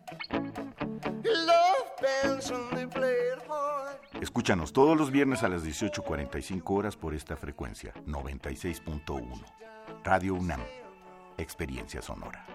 You 1.23 1.35
love 1.45 1.85
bands 2.01 2.51
when 2.51 2.73
they 2.73 2.87
play 2.87 3.13
it. 3.33 3.50
Escúchanos 4.21 4.71
todos 4.71 4.95
los 4.95 5.09
viernes 5.09 5.41
a 5.41 5.49
las 5.49 5.65
18.45 5.65 6.61
horas 6.77 6.95
por 6.95 7.15
esta 7.15 7.35
frecuencia, 7.35 7.91
96.1. 8.05 9.43
Radio 10.03 10.35
UNAM, 10.35 10.61
Experiencia 11.39 12.03
Sonora. 12.03 12.45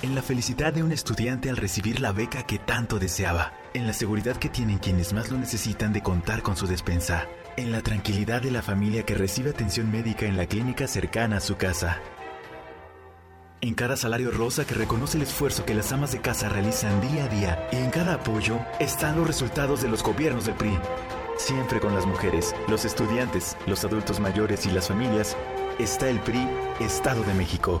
En 0.00 0.14
la 0.14 0.22
felicidad 0.22 0.72
de 0.72 0.82
un 0.82 0.90
estudiante 0.90 1.50
al 1.50 1.58
recibir 1.58 2.00
la 2.00 2.12
beca 2.12 2.44
que 2.46 2.58
tanto 2.58 2.98
deseaba. 2.98 3.52
En 3.74 3.86
la 3.86 3.92
seguridad 3.92 4.36
que 4.36 4.48
tienen 4.48 4.78
quienes 4.78 5.12
más 5.12 5.30
lo 5.30 5.36
necesitan 5.36 5.92
de 5.92 6.02
contar 6.02 6.40
con 6.42 6.56
su 6.56 6.66
despensa. 6.66 7.26
En 7.56 7.70
la 7.70 7.82
tranquilidad 7.82 8.42
de 8.42 8.50
la 8.50 8.62
familia 8.62 9.04
que 9.04 9.14
recibe 9.14 9.50
atención 9.50 9.88
médica 9.92 10.26
en 10.26 10.36
la 10.36 10.46
clínica 10.46 10.88
cercana 10.88 11.36
a 11.36 11.40
su 11.40 11.56
casa. 11.56 12.00
En 13.60 13.74
cada 13.74 13.96
salario 13.96 14.32
rosa 14.32 14.66
que 14.66 14.74
reconoce 14.74 15.18
el 15.18 15.22
esfuerzo 15.22 15.64
que 15.64 15.72
las 15.72 15.92
amas 15.92 16.10
de 16.10 16.20
casa 16.20 16.48
realizan 16.48 17.00
día 17.00 17.24
a 17.24 17.28
día. 17.28 17.68
Y 17.70 17.76
en 17.76 17.90
cada 17.90 18.14
apoyo 18.14 18.58
están 18.80 19.16
los 19.16 19.28
resultados 19.28 19.82
de 19.82 19.88
los 19.88 20.02
gobiernos 20.02 20.46
del 20.46 20.56
PRI. 20.56 20.76
Siempre 21.36 21.78
con 21.78 21.94
las 21.94 22.06
mujeres, 22.06 22.56
los 22.66 22.84
estudiantes, 22.84 23.56
los 23.68 23.84
adultos 23.84 24.18
mayores 24.18 24.66
y 24.66 24.72
las 24.72 24.88
familias, 24.88 25.36
está 25.78 26.08
el 26.08 26.18
PRI, 26.20 26.48
Estado 26.80 27.22
de 27.22 27.34
México. 27.34 27.80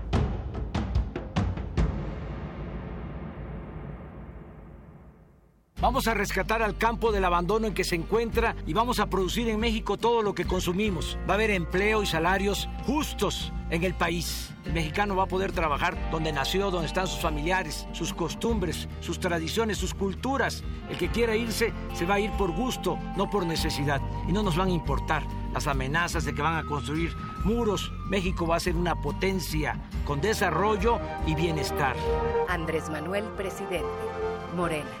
Vamos 5.81 6.07
a 6.07 6.13
rescatar 6.13 6.61
al 6.61 6.77
campo 6.77 7.11
del 7.11 7.25
abandono 7.25 7.65
en 7.65 7.73
que 7.73 7.83
se 7.83 7.95
encuentra 7.95 8.55
y 8.67 8.73
vamos 8.73 8.99
a 8.99 9.07
producir 9.07 9.49
en 9.49 9.59
México 9.59 9.97
todo 9.97 10.21
lo 10.21 10.35
que 10.35 10.45
consumimos. 10.45 11.17
Va 11.27 11.33
a 11.33 11.37
haber 11.37 11.49
empleo 11.49 12.03
y 12.03 12.05
salarios 12.05 12.69
justos 12.85 13.51
en 13.71 13.83
el 13.83 13.95
país. 13.95 14.53
El 14.63 14.73
mexicano 14.73 15.15
va 15.15 15.23
a 15.23 15.27
poder 15.27 15.53
trabajar 15.53 15.97
donde 16.11 16.31
nació, 16.31 16.69
donde 16.69 16.85
están 16.85 17.07
sus 17.07 17.19
familiares, 17.19 17.87
sus 17.93 18.13
costumbres, 18.13 18.87
sus 18.99 19.19
tradiciones, 19.19 19.79
sus 19.79 19.95
culturas. 19.95 20.63
El 20.87 20.99
que 20.99 21.09
quiera 21.09 21.35
irse 21.35 21.73
se 21.95 22.05
va 22.05 22.15
a 22.15 22.19
ir 22.19 22.29
por 22.33 22.51
gusto, 22.51 22.99
no 23.17 23.27
por 23.31 23.47
necesidad. 23.47 24.01
Y 24.27 24.33
no 24.33 24.43
nos 24.43 24.57
van 24.57 24.67
a 24.67 24.73
importar 24.73 25.23
las 25.51 25.65
amenazas 25.65 26.25
de 26.25 26.35
que 26.35 26.43
van 26.43 26.57
a 26.57 26.63
construir 26.63 27.15
muros. 27.43 27.91
México 28.07 28.45
va 28.45 28.57
a 28.57 28.59
ser 28.59 28.75
una 28.75 29.01
potencia 29.01 29.81
con 30.05 30.21
desarrollo 30.21 30.99
y 31.25 31.33
bienestar. 31.33 31.95
Andrés 32.47 32.87
Manuel, 32.91 33.25
presidente. 33.35 33.87
Morena. 34.55 35.00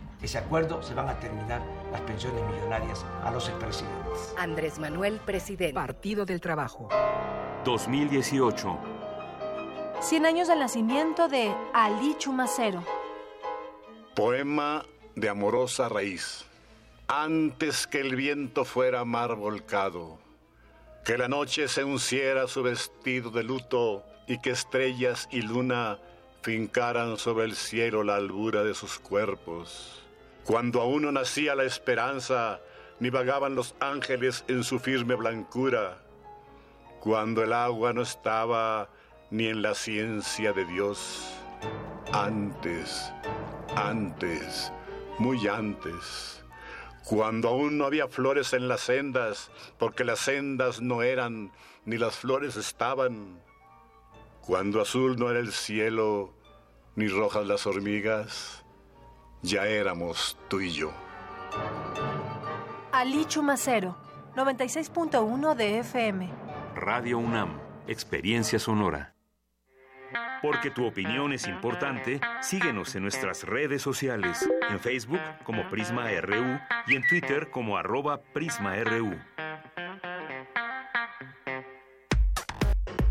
ese 0.21 0.37
acuerdo 0.37 0.83
se 0.83 0.93
van 0.93 1.09
a 1.09 1.19
terminar 1.19 1.61
las 1.91 2.01
pensiones 2.01 2.43
millonarias 2.51 3.03
a 3.23 3.31
los 3.31 3.49
expresidentes. 3.49 4.33
Andrés 4.37 4.77
Manuel, 4.77 5.19
presidente. 5.25 5.73
Partido 5.73 6.25
del 6.25 6.39
Trabajo. 6.39 6.89
2018. 7.65 8.77
100 9.99 10.25
años 10.25 10.47
del 10.47 10.59
nacimiento 10.59 11.27
de 11.27 11.53
Ali 11.73 12.15
Chumacero. 12.17 12.83
Poema 14.15 14.83
de 15.15 15.29
amorosa 15.29 15.89
raíz. 15.89 16.45
Antes 17.07 17.87
que 17.87 17.99
el 17.99 18.15
viento 18.15 18.63
fuera 18.63 19.03
mar 19.05 19.35
volcado, 19.35 20.19
que 21.03 21.17
la 21.17 21.27
noche 21.27 21.67
se 21.67 21.83
unciera 21.83 22.47
su 22.47 22.63
vestido 22.63 23.31
de 23.31 23.43
luto 23.43 24.03
y 24.27 24.39
que 24.39 24.51
estrellas 24.51 25.27
y 25.31 25.41
luna 25.41 25.99
fincaran 26.41 27.17
sobre 27.17 27.45
el 27.45 27.55
cielo 27.55 28.03
la 28.03 28.15
albura 28.15 28.63
de 28.63 28.73
sus 28.73 28.97
cuerpos. 28.97 30.00
Cuando 30.45 30.81
aún 30.81 31.03
no 31.03 31.11
nacía 31.11 31.55
la 31.55 31.63
esperanza, 31.63 32.59
ni 32.99 33.09
vagaban 33.09 33.55
los 33.55 33.75
ángeles 33.79 34.43
en 34.47 34.63
su 34.63 34.79
firme 34.79 35.15
blancura. 35.15 36.01
Cuando 36.99 37.43
el 37.43 37.53
agua 37.53 37.93
no 37.93 38.01
estaba 38.01 38.89
ni 39.29 39.47
en 39.47 39.61
la 39.61 39.73
ciencia 39.75 40.53
de 40.53 40.65
Dios. 40.65 41.33
Antes, 42.11 43.11
antes, 43.75 44.71
muy 45.19 45.47
antes, 45.47 46.43
cuando 47.05 47.49
aún 47.49 47.77
no 47.77 47.85
había 47.85 48.07
flores 48.07 48.53
en 48.53 48.67
las 48.67 48.81
sendas, 48.81 49.51
porque 49.77 50.03
las 50.03 50.19
sendas 50.19 50.81
no 50.81 51.01
eran, 51.01 51.51
ni 51.85 51.97
las 51.97 52.17
flores 52.17 52.55
estaban, 52.57 53.41
cuando 54.41 54.81
azul 54.81 55.17
no 55.17 55.29
era 55.29 55.39
el 55.39 55.51
cielo, 55.51 56.33
ni 56.95 57.07
rojas 57.07 57.45
las 57.45 57.65
hormigas, 57.65 58.60
ya 59.41 59.65
éramos 59.65 60.37
tú 60.47 60.61
y 60.61 60.71
yo. 60.71 60.91
Ali 62.91 63.25
Chumacero, 63.25 63.95
96.1 64.35 65.55
de 65.55 65.79
FM. 65.79 66.29
Radio 66.75 67.17
UNAM, 67.19 67.57
Experiencia 67.87 68.59
Sonora. 68.59 69.13
Porque 70.41 70.71
tu 70.71 70.85
opinión 70.85 71.33
es 71.33 71.47
importante, 71.47 72.19
síguenos 72.41 72.95
en 72.95 73.03
nuestras 73.03 73.43
redes 73.43 73.81
sociales, 73.81 74.49
en 74.69 74.79
Facebook 74.79 75.21
como 75.43 75.69
Prisma 75.69 76.09
RU 76.19 76.59
y 76.87 76.95
en 76.95 77.07
Twitter 77.07 77.51
como 77.51 77.77
arroba 77.77 78.21
PrismaRU. 78.33 79.15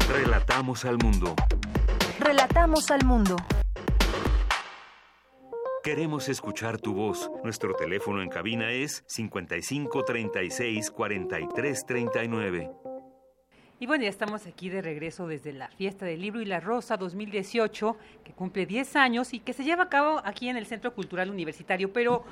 Relatamos 0.09 0.85
al 0.85 0.99
mundo. 0.99 1.37
Relatamos 2.19 2.91
al 2.91 3.05
mundo. 3.05 3.37
Queremos 5.83 6.29
escuchar 6.29 6.79
tu 6.79 6.93
voz. 6.93 7.31
Nuestro 7.43 7.75
teléfono 7.75 8.21
en 8.21 8.29
cabina 8.29 8.71
es 8.71 9.03
55 9.07 10.05
36 10.05 10.91
43 10.91 11.87
39. 11.87 12.71
Y 13.79 13.87
bueno, 13.87 14.05
ya 14.05 14.11
estamos 14.11 14.47
aquí 14.47 14.69
de 14.69 14.83
regreso 14.83 15.27
desde 15.27 15.55
la 15.55 15.69
Fiesta 15.69 16.05
del 16.05 16.21
Libro 16.21 16.43
y 16.43 16.45
la 16.45 16.61
Rosa 16.61 16.99
2018, 16.99 17.97
que 18.23 18.33
cumple 18.35 18.67
10 18.67 18.95
años 18.97 19.33
y 19.33 19.41
que 19.41 19.55
se 19.55 19.65
lleva 19.65 19.85
a 19.85 19.89
cabo 19.89 20.21
aquí 20.23 20.51
en 20.51 20.59
el 20.59 20.67
Centro 20.67 20.93
Cultural 20.93 21.31
Universitario. 21.31 21.91
Pero 21.95 22.25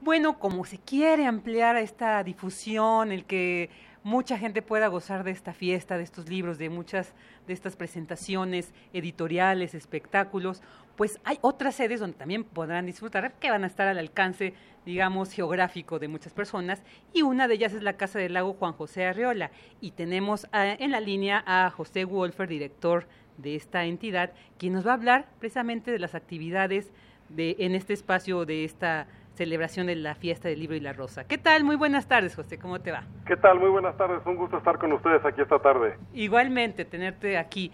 bueno, 0.00 0.40
como 0.40 0.64
se 0.64 0.78
quiere 0.78 1.26
ampliar 1.26 1.76
esta 1.76 2.24
difusión, 2.24 3.12
el 3.12 3.24
que 3.24 3.70
mucha 4.02 4.36
gente 4.36 4.62
pueda 4.62 4.88
gozar 4.88 5.22
de 5.22 5.30
esta 5.30 5.52
fiesta, 5.52 5.96
de 5.96 6.02
estos 6.02 6.28
libros, 6.28 6.58
de 6.58 6.70
muchas 6.70 7.14
de 7.46 7.52
estas 7.52 7.76
presentaciones 7.76 8.72
editoriales, 8.92 9.74
espectáculos, 9.74 10.60
pues 10.96 11.20
hay 11.24 11.38
otras 11.42 11.74
sedes 11.74 12.00
donde 12.00 12.16
también 12.16 12.44
podrán 12.44 12.86
disfrutar, 12.86 13.34
que 13.34 13.50
van 13.50 13.64
a 13.64 13.66
estar 13.66 13.86
al 13.86 13.98
alcance, 13.98 14.54
digamos, 14.84 15.32
geográfico 15.32 15.98
de 15.98 16.08
muchas 16.08 16.32
personas, 16.32 16.82
y 17.12 17.22
una 17.22 17.48
de 17.48 17.54
ellas 17.54 17.74
es 17.74 17.82
la 17.82 17.96
Casa 17.96 18.18
del 18.18 18.34
Lago 18.34 18.54
Juan 18.54 18.72
José 18.72 19.06
Arreola, 19.06 19.50
y 19.80 19.92
tenemos 19.92 20.46
en 20.52 20.90
la 20.90 21.00
línea 21.00 21.44
a 21.46 21.70
José 21.70 22.04
Wolfer, 22.04 22.48
director 22.48 23.06
de 23.36 23.54
esta 23.54 23.84
entidad, 23.84 24.32
quien 24.58 24.72
nos 24.72 24.86
va 24.86 24.92
a 24.92 24.94
hablar 24.94 25.26
precisamente 25.38 25.90
de 25.90 25.98
las 25.98 26.14
actividades 26.14 26.90
de, 27.28 27.56
en 27.58 27.74
este 27.74 27.92
espacio 27.92 28.46
de 28.46 28.64
esta 28.64 29.06
celebración 29.34 29.88
de 29.88 29.96
la 29.96 30.14
fiesta 30.14 30.48
del 30.48 30.60
libro 30.60 30.76
y 30.76 30.80
la 30.80 30.94
rosa. 30.94 31.24
¿Qué 31.26 31.36
tal? 31.36 31.62
Muy 31.62 31.76
buenas 31.76 32.08
tardes, 32.08 32.34
José, 32.34 32.58
¿cómo 32.58 32.80
te 32.80 32.90
va? 32.90 33.04
¿Qué 33.26 33.36
tal? 33.36 33.58
Muy 33.58 33.68
buenas 33.68 33.94
tardes, 33.98 34.24
un 34.24 34.36
gusto 34.36 34.56
estar 34.56 34.78
con 34.78 34.92
ustedes 34.92 35.22
aquí 35.26 35.42
esta 35.42 35.58
tarde. 35.58 35.98
Igualmente, 36.14 36.86
tenerte 36.86 37.36
aquí. 37.36 37.70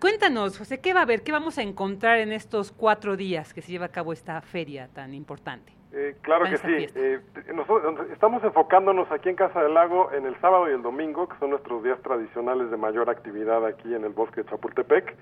Cuéntanos, 0.00 0.58
José, 0.58 0.80
¿qué 0.80 0.94
va 0.94 1.00
a 1.00 1.02
haber? 1.04 1.22
¿Qué 1.22 1.32
vamos 1.32 1.58
a 1.58 1.62
encontrar 1.62 2.18
en 2.18 2.32
estos 2.32 2.72
cuatro 2.72 3.16
días 3.16 3.54
que 3.54 3.62
se 3.62 3.72
lleva 3.72 3.86
a 3.86 3.90
cabo 3.90 4.12
esta 4.12 4.40
feria 4.40 4.88
tan 4.92 5.14
importante? 5.14 5.72
Eh, 5.94 6.16
claro 6.22 6.46
que 6.46 6.56
sí. 6.56 6.86
Eh, 6.94 7.20
nosotros 7.54 8.08
estamos 8.10 8.42
enfocándonos 8.42 9.10
aquí 9.12 9.28
en 9.28 9.36
Casa 9.36 9.62
del 9.62 9.74
Lago 9.74 10.10
en 10.12 10.24
el 10.24 10.34
sábado 10.40 10.70
y 10.70 10.72
el 10.72 10.82
domingo, 10.82 11.28
que 11.28 11.38
son 11.38 11.50
nuestros 11.50 11.82
días 11.84 12.00
tradicionales 12.02 12.70
de 12.70 12.76
mayor 12.78 13.10
actividad 13.10 13.64
aquí 13.66 13.94
en 13.94 14.04
el 14.04 14.12
bosque 14.12 14.42
de 14.42 14.48
Chapultepec. 14.48 15.14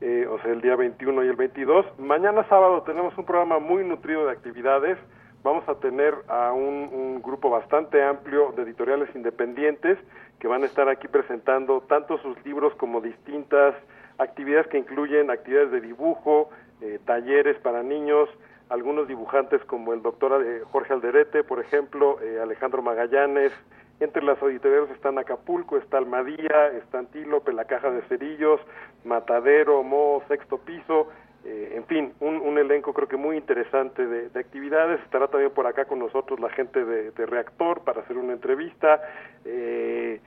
Eh, 0.00 0.26
o 0.28 0.38
sea, 0.40 0.52
el 0.52 0.60
día 0.60 0.76
21 0.76 1.24
y 1.24 1.28
el 1.28 1.36
22. 1.36 1.98
Mañana 1.98 2.46
sábado 2.48 2.82
tenemos 2.82 3.16
un 3.16 3.24
programa 3.24 3.58
muy 3.58 3.82
nutrido 3.84 4.26
de 4.26 4.32
actividades. 4.32 4.98
Vamos 5.42 5.66
a 5.68 5.76
tener 5.76 6.14
a 6.28 6.52
un, 6.52 6.90
un, 6.92 7.22
grupo 7.22 7.48
bastante 7.48 8.02
amplio 8.02 8.52
de 8.52 8.62
editoriales 8.62 9.08
independientes 9.14 9.98
que 10.38 10.48
van 10.48 10.62
a 10.62 10.66
estar 10.66 10.88
aquí 10.88 11.08
presentando 11.08 11.82
tanto 11.82 12.18
sus 12.18 12.36
libros 12.44 12.74
como 12.74 13.00
distintas 13.00 13.74
actividades 14.18 14.66
que 14.68 14.78
incluyen 14.78 15.30
actividades 15.30 15.70
de 15.70 15.80
dibujo, 15.80 16.50
eh, 16.80 16.98
talleres 17.04 17.56
para 17.58 17.82
niños, 17.82 18.28
algunos 18.68 19.08
dibujantes 19.08 19.64
como 19.64 19.92
el 19.92 20.02
doctor 20.02 20.44
eh, 20.44 20.62
Jorge 20.70 20.92
Alderete, 20.92 21.44
por 21.44 21.60
ejemplo, 21.60 22.20
eh, 22.22 22.40
Alejandro 22.42 22.82
Magallanes. 22.82 23.52
Entre 24.00 24.22
las 24.22 24.42
editoriales 24.42 24.90
están 24.90 25.18
Acapulco, 25.18 25.76
está 25.76 25.98
Almadía, 25.98 26.68
está 26.76 26.98
Antílope, 26.98 27.52
La 27.52 27.64
Caja 27.64 27.90
de 27.90 28.02
Cerillos, 28.02 28.60
Matadero, 29.04 29.84
Mo, 29.84 30.22
Sexto 30.26 30.58
Piso, 30.58 31.08
en 31.46 31.84
fin, 31.84 32.14
un, 32.20 32.36
un, 32.36 32.56
elenco 32.56 32.94
creo 32.94 33.06
que 33.06 33.18
muy 33.18 33.36
interesante 33.36 34.06
de, 34.06 34.30
de, 34.30 34.40
actividades. 34.40 34.98
Estará 35.02 35.28
también 35.28 35.52
por 35.52 35.66
acá 35.66 35.84
con 35.84 35.98
nosotros 35.98 36.40
la 36.40 36.48
gente 36.48 36.82
de, 36.86 37.10
de 37.10 37.26
Reactor 37.26 37.82
para 37.84 38.00
hacer 38.00 38.16
una 38.16 38.32
entrevista. 38.32 39.02
Eh, 39.44 40.20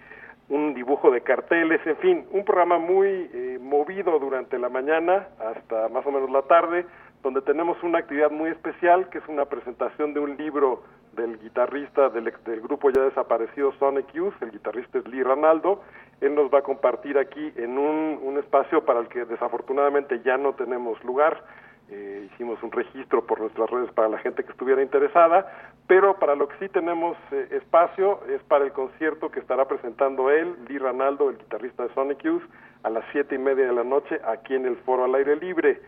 un 0.49 0.73
dibujo 0.73 1.11
de 1.11 1.21
carteles, 1.21 1.85
en 1.85 1.97
fin, 1.97 2.25
un 2.31 2.45
programa 2.45 2.77
muy 2.77 3.29
eh, 3.33 3.59
movido 3.61 4.17
durante 4.19 4.57
la 4.57 4.69
mañana 4.69 5.27
hasta 5.39 5.89
más 5.89 6.05
o 6.05 6.11
menos 6.11 6.29
la 6.29 6.43
tarde, 6.43 6.85
donde 7.21 7.41
tenemos 7.41 7.81
una 7.83 7.99
actividad 7.99 8.31
muy 8.31 8.49
especial, 8.51 9.09
que 9.09 9.17
es 9.17 9.27
una 9.27 9.45
presentación 9.45 10.13
de 10.13 10.19
un 10.19 10.37
libro 10.37 10.83
del 11.13 11.39
guitarrista 11.39 12.09
del, 12.09 12.31
del 12.45 12.61
grupo 12.61 12.89
ya 12.91 13.01
desaparecido 13.01 13.73
Sonic 13.73 14.13
Youth, 14.13 14.35
el 14.41 14.51
guitarrista 14.51 14.99
es 14.99 15.07
Lee 15.07 15.23
Ranaldo, 15.23 15.81
él 16.21 16.33
nos 16.35 16.53
va 16.53 16.59
a 16.59 16.61
compartir 16.63 17.17
aquí 17.17 17.51
en 17.57 17.77
un, 17.77 18.19
un 18.21 18.37
espacio 18.37 18.85
para 18.85 18.99
el 18.99 19.07
que 19.07 19.25
desafortunadamente 19.25 20.21
ya 20.23 20.37
no 20.37 20.53
tenemos 20.53 21.03
lugar, 21.03 21.43
eh, 21.89 22.29
hicimos 22.31 22.61
un 22.63 22.71
registro 22.71 23.25
por 23.25 23.39
nuestras 23.39 23.69
redes 23.69 23.91
para 23.93 24.09
la 24.09 24.17
gente 24.17 24.43
que 24.43 24.51
estuviera 24.51 24.81
interesada, 24.81 25.71
pero 25.87 26.19
para 26.19 26.35
lo 26.35 26.47
que 26.47 26.57
sí 26.59 26.69
tenemos 26.69 27.17
eh, 27.31 27.47
espacio 27.51 28.19
es 28.27 28.41
para 28.43 28.65
el 28.65 28.73
concierto 28.73 29.31
que 29.31 29.39
estará 29.39 29.65
presentando 29.67 30.29
él, 30.29 30.55
Lee 30.67 30.79
Ranaldo, 30.79 31.29
el 31.29 31.37
guitarrista 31.37 31.83
de 31.83 31.93
Sonic 31.93 32.21
Youth, 32.23 32.43
a 32.83 32.89
las 32.89 33.05
siete 33.11 33.35
y 33.35 33.37
media 33.37 33.67
de 33.67 33.73
la 33.73 33.83
noche 33.83 34.19
aquí 34.25 34.55
en 34.55 34.65
el 34.65 34.75
Foro 34.77 35.05
al 35.05 35.15
Aire 35.15 35.37
Libre. 35.37 35.81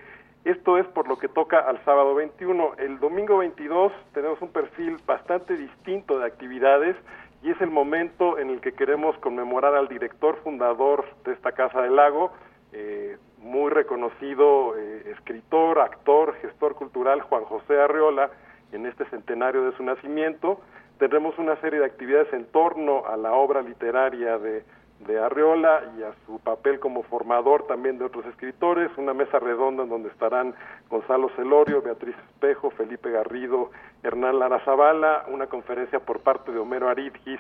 Esto 0.46 0.78
es 0.78 0.88
por 0.88 1.08
lo 1.08 1.18
que 1.18 1.28
toca 1.28 1.60
al 1.60 1.84
sábado 1.84 2.16
21. 2.16 2.76
El 2.78 3.00
domingo 3.00 3.40
22 3.40 3.92
tenemos 4.14 4.42
un 4.42 4.54
perfil 4.54 4.98
bastante 5.06 5.58
distinto 5.58 6.18
de 6.18 6.26
actividades 6.26 6.96
y 7.44 7.52
es 7.52 7.60
el 7.62 7.70
momento 7.70 8.38
en 8.38 8.50
el 8.50 8.62
que 8.62 8.72
queremos 8.72 9.18
conmemorar 9.20 9.76
al 9.76 9.88
director 9.88 10.38
fundador 10.44 11.06
de 11.26 11.34
esta 11.34 11.52
Casa 11.52 11.82
del 11.82 11.96
Lago, 11.96 12.32
eh, 12.72 13.18
muy 13.42 13.72
reconocido 13.72 14.76
eh, 14.78 15.12
escritor, 15.12 15.80
actor, 15.80 16.36
gestor 16.42 16.76
cultural 16.76 17.22
Juan 17.22 17.44
José 17.46 17.80
Arreola, 17.80 18.30
en 18.72 18.86
este 18.86 19.06
centenario 19.06 19.64
de 19.64 19.76
su 19.78 19.84
nacimiento. 19.84 20.60
Tendremos 20.98 21.38
una 21.38 21.56
serie 21.58 21.80
de 21.80 21.86
actividades 21.86 22.32
en 22.34 22.46
torno 22.46 23.06
a 23.08 23.18
la 23.18 23.34
obra 23.34 23.62
literaria 23.62 24.38
de, 24.38 24.64
de 25.08 25.20
Arreola 25.20 25.82
y 25.98 26.04
a 26.04 26.14
su 26.26 26.40
papel 26.40 26.80
como 26.80 27.04
formador 27.04 27.66
también 27.68 27.98
de 27.98 28.06
otros 28.06 28.26
escritores, 28.26 28.92
una 28.98 29.14
mesa 29.14 29.40
redonda 29.40 29.84
en 29.84 29.90
donde 29.90 30.10
estarán 30.10 30.54
Gonzalo 30.90 31.30
Celorio, 31.36 31.82
Beatriz 31.82 32.16
Espejo, 32.34 32.70
Felipe 32.72 33.10
Garrido, 33.10 33.72
Hernán 34.04 34.40
Lara 34.40 34.60
Zavala, 34.66 35.26
una 35.30 35.48
conferencia 35.48 36.00
por 36.00 36.20
parte 36.20 36.52
de 36.52 36.60
Homero 36.60 36.90
Aridgis 36.90 37.40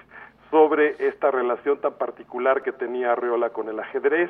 sobre 0.49 0.95
esta 1.07 1.31
relación 1.31 1.79
tan 1.79 1.93
particular 1.93 2.63
que 2.63 2.71
tenía 2.71 3.11
Arreola 3.11 3.49
con 3.49 3.67
el 3.69 3.79
ajedrez 3.79 4.29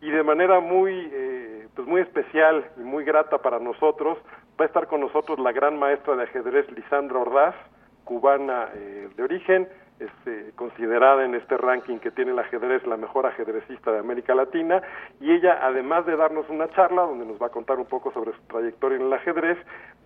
y 0.00 0.10
de 0.10 0.22
manera 0.22 0.60
muy 0.60 1.10
eh, 1.12 1.68
pues 1.74 1.86
muy 1.86 2.00
especial 2.00 2.64
y 2.76 2.80
muy 2.80 3.04
grata 3.04 3.38
para 3.38 3.58
nosotros 3.58 4.18
va 4.58 4.64
a 4.64 4.66
estar 4.66 4.86
con 4.86 5.00
nosotros 5.00 5.38
la 5.38 5.52
gran 5.52 5.78
maestra 5.78 6.16
de 6.16 6.24
ajedrez 6.24 6.70
Lisandra 6.72 7.18
Ordaz, 7.18 7.54
cubana 8.04 8.68
eh, 8.74 9.08
de 9.16 9.22
origen, 9.22 9.68
es 10.00 10.10
eh, 10.26 10.52
considerada 10.54 11.24
en 11.24 11.34
este 11.34 11.56
ranking 11.56 11.98
que 11.98 12.10
tiene 12.10 12.30
el 12.30 12.38
ajedrez 12.38 12.86
la 12.86 12.96
mejor 12.96 13.26
ajedrecista 13.26 13.90
de 13.90 13.98
América 13.98 14.34
Latina 14.34 14.80
y 15.20 15.32
ella 15.32 15.58
además 15.60 16.06
de 16.06 16.16
darnos 16.16 16.48
una 16.48 16.68
charla 16.70 17.02
donde 17.02 17.26
nos 17.26 17.40
va 17.40 17.46
a 17.46 17.50
contar 17.50 17.78
un 17.78 17.86
poco 17.86 18.12
sobre 18.12 18.32
su 18.32 18.40
trayectoria 18.42 18.96
en 18.98 19.06
el 19.06 19.12
ajedrez 19.12 19.58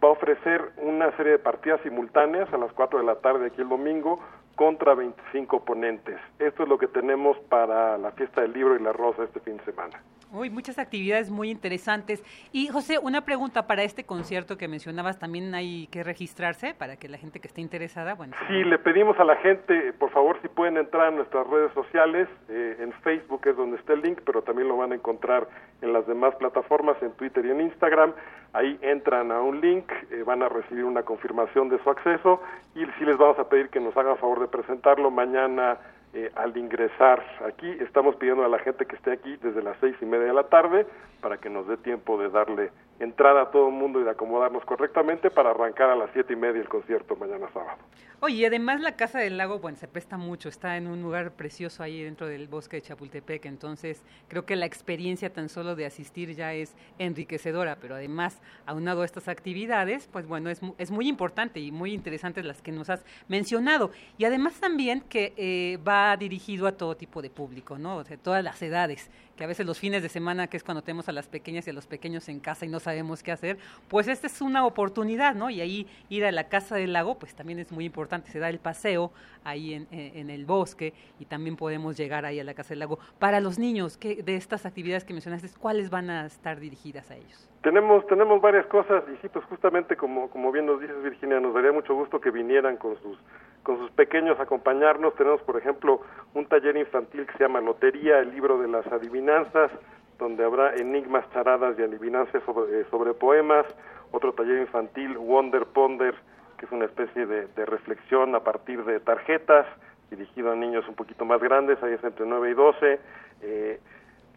va 0.03 0.09
a 0.09 0.13
ofrecer 0.13 0.71
una 0.79 1.15
serie 1.17 1.33
de 1.33 1.39
partidas 1.39 1.81
simultáneas 1.83 2.51
a 2.53 2.59
las 2.59 2.73
4 2.73 3.01
de 3.01 3.05
la 3.05 3.17
tarde 3.17 3.47
aquí 3.47 3.61
el 3.61 3.69
domingo 3.69 4.19
contra 4.57 4.95
25 4.95 5.65
ponentes. 5.65 6.19
Esto 6.39 6.63
es 6.63 6.69
lo 6.69 6.79
que 6.79 6.89
tenemos 6.89 7.39
para 7.49 7.99
la 7.99 8.13
fiesta 8.13 8.43
del 8.43 8.53
libro 8.53 8.77
y 8.77 8.83
la 8.83 8.93
rosa 8.93 9.25
este 9.25 9.41
fin 9.41 9.57
de 9.57 9.65
semana. 9.65 10.01
Uy, 10.35 10.49
muchas 10.49 10.79
actividades 10.79 11.31
muy 11.31 11.51
interesantes. 11.51 12.25
Y 12.53 12.69
José, 12.69 12.99
una 12.99 13.21
pregunta 13.21 13.67
para 13.67 13.83
este 13.83 14.05
concierto 14.05 14.57
que 14.57 14.67
mencionabas, 14.67 15.19
¿también 15.19 15.55
hay 15.55 15.89
que 15.89 16.03
registrarse 16.03 16.73
para 16.73 16.97
que 16.97 17.11
la 17.11 17.19
gente 17.19 17.39
que 17.39 17.49
esté 17.49 17.61
interesada, 17.61 18.15
bueno? 18.15 18.35
Sí, 18.49 18.65
le 18.65 18.79
pedimos 18.79 19.19
a 19.21 19.25
la 19.25 19.37
gente, 19.37 19.93
por 19.93 20.11
favor, 20.11 20.41
si 20.41 20.49
pueden 20.49 20.79
entrar 20.79 21.09
a 21.09 21.11
nuestras 21.11 21.47
redes 21.47 21.71
sociales, 21.75 22.29
eh, 22.49 22.79
en 22.81 22.93
Facebook 23.03 23.47
es 23.47 23.57
donde 23.59 23.77
está 23.77 23.93
el 23.93 24.01
link, 24.01 24.21
pero 24.25 24.41
también 24.41 24.69
lo 24.69 24.79
van 24.79 24.93
a 24.93 24.95
encontrar 24.95 25.49
en 25.83 25.93
las 25.93 26.07
demás 26.07 26.35
plataformas, 26.37 26.97
en 27.03 27.13
Twitter 27.13 27.45
y 27.45 27.51
en 27.51 27.61
Instagram. 27.61 28.15
Ahí 28.55 28.79
entran 28.83 29.33
a 29.33 29.41
un 29.41 29.61
link, 29.61 29.91
eh, 30.11 30.23
van 30.25 30.43
a 30.43 30.49
recibir 30.49 30.85
una 30.85 31.03
confirmación 31.03 31.71
de 31.71 31.79
su 31.83 31.89
acceso 31.89 32.43
y 32.75 32.85
sí 32.99 33.05
les 33.05 33.17
vamos 33.17 33.39
a 33.39 33.49
pedir 33.49 33.71
que 33.71 33.81
nos 33.81 33.97
hagan 33.97 34.19
favor 34.19 34.41
de 34.41 34.49
presentarlo 34.49 35.11
mañana 35.11 35.79
eh, 36.13 36.31
al 36.35 36.55
ingresar 36.59 37.25
aquí. 37.47 37.71
Estamos 37.81 38.17
pidiendo 38.17 38.45
a 38.45 38.49
la 38.49 38.59
gente 38.59 38.85
que 38.85 38.97
esté 38.97 39.13
aquí 39.13 39.37
desde 39.43 39.63
las 39.63 39.79
seis 39.81 39.97
y 40.03 40.05
media 40.05 40.27
de 40.27 40.35
la 40.35 40.45
tarde 40.45 40.87
para 41.23 41.39
que 41.39 41.49
nos 41.49 41.67
dé 41.67 41.79
tiempo 41.79 42.19
de 42.19 42.29
darle 42.29 42.71
entrada 43.03 43.43
a 43.43 43.51
todo 43.51 43.69
el 43.69 43.75
mundo 43.75 44.01
y 44.01 44.05
de 44.05 44.11
acomodarnos 44.11 44.65
correctamente 44.65 45.31
para 45.31 45.51
arrancar 45.51 45.91
a 45.91 45.97
las 45.97 46.11
siete 46.13 46.33
y 46.33 46.37
media 46.37 46.61
el 46.61 46.69
concierto 46.69 47.17
mañana 47.17 47.49
sábado. 47.53 47.79
Oye, 48.21 48.37
y 48.37 48.45
además 48.45 48.81
la 48.81 48.95
Casa 48.95 49.19
del 49.19 49.37
Lago, 49.37 49.59
bueno, 49.59 49.77
se 49.77 49.89
presta 49.89 50.17
mucho, 50.17 50.49
está 50.49 50.77
en 50.77 50.87
un 50.87 51.03
lugar 51.03 51.33
precioso 51.33 51.83
ahí 51.83 52.03
dentro 52.05 52.29
del 52.29 52.47
bosque 52.47 52.77
de 52.77 52.83
Chapultepec, 52.83 53.47
entonces 53.47 54.05
creo 54.29 54.47
que 54.47 54.55
la 54.55 54.67
experiencia 54.67 55.33
tan 55.33 55.49
solo 55.49 55.75
de 55.75 55.87
asistir 55.87 56.35
ya 56.35 56.55
es 56.55 56.77
enriquecedora, 56.99 57.77
pero 57.81 57.97
además, 57.97 58.41
aunado 58.65 59.03
a 59.03 59.05
estas 59.05 59.27
actividades, 59.27 60.09
pues 60.13 60.27
bueno, 60.27 60.51
es, 60.51 60.61
es 60.79 60.91
muy 60.93 61.09
importante 61.09 61.59
y 61.59 61.73
muy 61.73 61.93
interesante 61.93 62.43
las 62.45 62.63
que 62.63 62.71
nos 62.71 62.91
has 62.91 63.05
mencionado. 63.27 63.91
Y 64.19 64.25
además 64.25 64.61
también 64.61 65.01
que 65.01 65.33
eh, 65.37 65.79
va 65.87 66.17
dirigido 66.17 66.67
a 66.69 66.73
todo 66.73 66.97
tipo 66.97 67.23
de 67.23 67.31
público, 67.31 67.79
¿no? 67.79 67.97
O 67.97 68.05
sea, 68.05 68.17
todas 68.17 68.45
las 68.45 68.63
edades 68.63 69.11
que 69.43 69.45
a 69.45 69.49
veces 69.49 69.67
los 69.67 69.81
fines 69.81 70.05
de 70.05 70.09
semana, 70.09 70.47
que 70.47 70.57
es 70.57 70.63
cuando 70.63 70.83
tenemos 70.83 71.09
a 71.09 71.13
las 71.13 71.27
pequeñas 71.27 71.67
y 71.67 71.71
a 71.71 71.73
los 71.73 71.89
pequeños 71.89 72.29
en 72.29 72.39
casa 72.39 72.65
y 72.65 72.69
no 72.69 72.79
sabemos 72.79 73.25
qué 73.25 73.33
hacer, 73.33 73.59
pues 73.89 74.07
esta 74.07 74.29
es 74.29 74.41
una 74.41 74.65
oportunidad, 74.65 75.35
¿no? 75.35 75.51
Y 75.51 75.61
ahí 75.61 75.89
ir 76.11 76.25
a 76.25 76.31
la 76.31 76.49
Casa 76.49 76.77
del 76.77 76.93
Lago, 76.93 77.19
pues 77.19 77.35
también 77.35 77.59
es 77.59 77.73
muy 77.73 77.85
importante, 77.85 78.31
se 78.31 78.39
da 78.39 78.49
el 78.49 78.61
paseo 78.61 79.11
ahí 79.43 79.75
en, 79.75 79.89
en 79.91 80.31
el 80.31 80.45
bosque 80.45 80.95
y 81.19 81.25
también 81.25 81.57
podemos 81.57 81.97
llegar 81.97 82.25
ahí 82.25 82.39
a 82.39 82.45
la 82.45 82.55
Casa 82.55 82.69
del 82.69 82.79
Lago. 82.79 83.01
Para 83.19 83.41
los 83.41 83.59
niños, 83.59 83.97
¿qué, 83.97 84.23
de 84.23 84.37
estas 84.37 84.65
actividades 84.65 85.03
que 85.03 85.13
mencionaste, 85.13 85.49
¿cuáles 85.59 85.91
van 85.91 86.09
a 86.11 86.27
estar 86.27 86.61
dirigidas 86.61 87.11
a 87.11 87.17
ellos? 87.17 87.49
Tenemos, 87.63 88.07
tenemos 88.07 88.41
varias 88.41 88.67
cosas 88.67 89.03
y 89.13 89.17
sí, 89.23 89.29
pues 89.29 89.45
justamente 89.47 89.97
como, 89.97 90.31
como 90.31 90.53
bien 90.53 90.67
nos 90.67 90.81
dices 90.81 91.03
Virginia, 91.03 91.41
nos 91.41 91.53
daría 91.53 91.73
mucho 91.73 91.97
gusto 91.97 92.21
que 92.21 92.31
vinieran 92.31 92.77
con 92.77 92.95
sus, 93.03 93.19
con 93.63 93.79
sus 93.79 93.91
pequeños 93.93 94.39
acompañarnos. 94.41 95.15
Tenemos, 95.15 95.43
por 95.43 95.57
ejemplo, 95.57 96.01
un 96.35 96.47
taller 96.47 96.77
infantil 96.77 97.27
que 97.27 97.33
se 97.33 97.45
llama 97.45 97.61
Lotería, 97.61 98.19
el 98.19 98.31
libro 98.31 98.59
de 98.59 98.69
las 98.69 98.87
adivinanzas, 98.89 99.71
donde 100.19 100.45
habrá 100.45 100.75
enigmas, 100.77 101.25
charadas 101.33 101.79
y 101.79 101.83
adivinanzas 101.83 102.43
sobre, 102.45 102.81
eh, 102.81 103.15
poemas. 103.15 103.67
Otro 104.11 104.33
taller 104.33 104.59
infantil, 104.59 105.17
Wonder 105.17 105.67
Ponder, 105.67 106.15
que 106.59 106.67
es 106.67 106.73
una 106.73 106.85
especie 106.85 107.27
de, 107.27 107.47
de 107.49 107.67
reflexión 107.67 108.35
a 108.35 108.41
partir 108.41 108.85
de 108.85 109.01
tarjetas, 109.01 109.67
dirigido 110.11 110.53
a 110.53 110.55
niños 110.55 110.87
un 110.89 110.95
poquito 110.95 111.25
más 111.25 111.41
grandes, 111.41 111.83
ahí 111.83 111.95
es 111.95 112.05
entre 112.05 112.27
9 112.27 112.51
y 112.51 112.55
12. 112.55 113.01
Eh, 113.43 113.81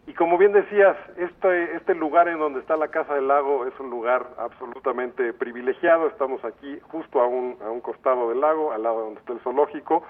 y 0.06 0.14
como 0.14 0.38
bien 0.38 0.52
decías, 0.52 0.96
este, 1.16 1.74
este 1.74 1.94
lugar 1.96 2.28
en 2.28 2.38
donde 2.38 2.60
está 2.60 2.76
la 2.76 2.88
Casa 2.88 3.14
del 3.14 3.26
Lago 3.26 3.66
es 3.66 3.78
un 3.80 3.90
lugar 3.90 4.24
absolutamente 4.38 5.32
privilegiado. 5.32 6.06
Estamos 6.06 6.44
aquí 6.44 6.78
justo 6.90 7.20
a 7.20 7.26
un, 7.26 7.56
a 7.60 7.70
un 7.70 7.80
costado 7.80 8.28
del 8.28 8.40
lago, 8.40 8.72
al 8.72 8.84
lado 8.84 9.00
donde 9.00 9.18
está 9.18 9.32
el 9.32 9.40
zoológico. 9.40 10.04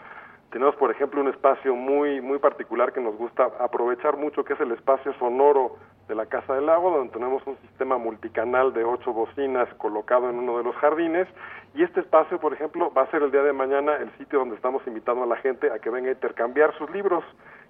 Tenemos, 0.51 0.76
por 0.76 0.90
ejemplo, 0.90 1.20
un 1.22 1.28
espacio 1.28 1.74
muy, 1.74 2.20
muy 2.20 2.38
particular 2.38 2.92
que 2.92 3.01
nos 3.01 3.16
gusta 3.16 3.49
aprovechar 3.59 4.18
mucho, 4.18 4.44
que 4.44 4.53
es 4.53 4.61
el 4.61 4.72
espacio 4.72 5.14
sonoro 5.14 5.76
de 6.09 6.14
la 6.14 6.26
Casa 6.26 6.55
del 6.55 6.66
Lago, 6.66 6.90
donde 6.90 7.12
tenemos 7.14 7.44
un 7.47 7.57
sistema 7.59 7.97
multicanal 7.97 8.74
de 8.74 8.84
ocho 8.84 9.14
bocinas 9.14 9.68
colocado 9.74 10.28
en 10.28 10.38
uno 10.38 10.59
de 10.59 10.64
los 10.64 10.76
jardines. 10.76 11.26
Y 11.74 11.82
este 11.82 12.01
espacio, 12.01 12.38
por 12.38 12.53
ejemplo, 12.53 12.92
va 12.92 13.03
a 13.03 13.11
ser 13.11 13.22
el 13.22 13.32
día 13.32 13.42
de 13.42 13.55
mañana 13.55 13.97
el 13.97 14.11
sitio 14.18 14.40
donde 14.40 14.57
estamos 14.57 14.86
invitando 14.86 15.24
a 15.24 15.26
la 15.26 15.36
gente 15.36 15.70
a 15.70 15.78
que 15.78 15.88
venga 15.88 16.11
a 16.11 16.12
intercambiar 16.12 16.76
sus 16.76 16.90
libros, 16.90 17.24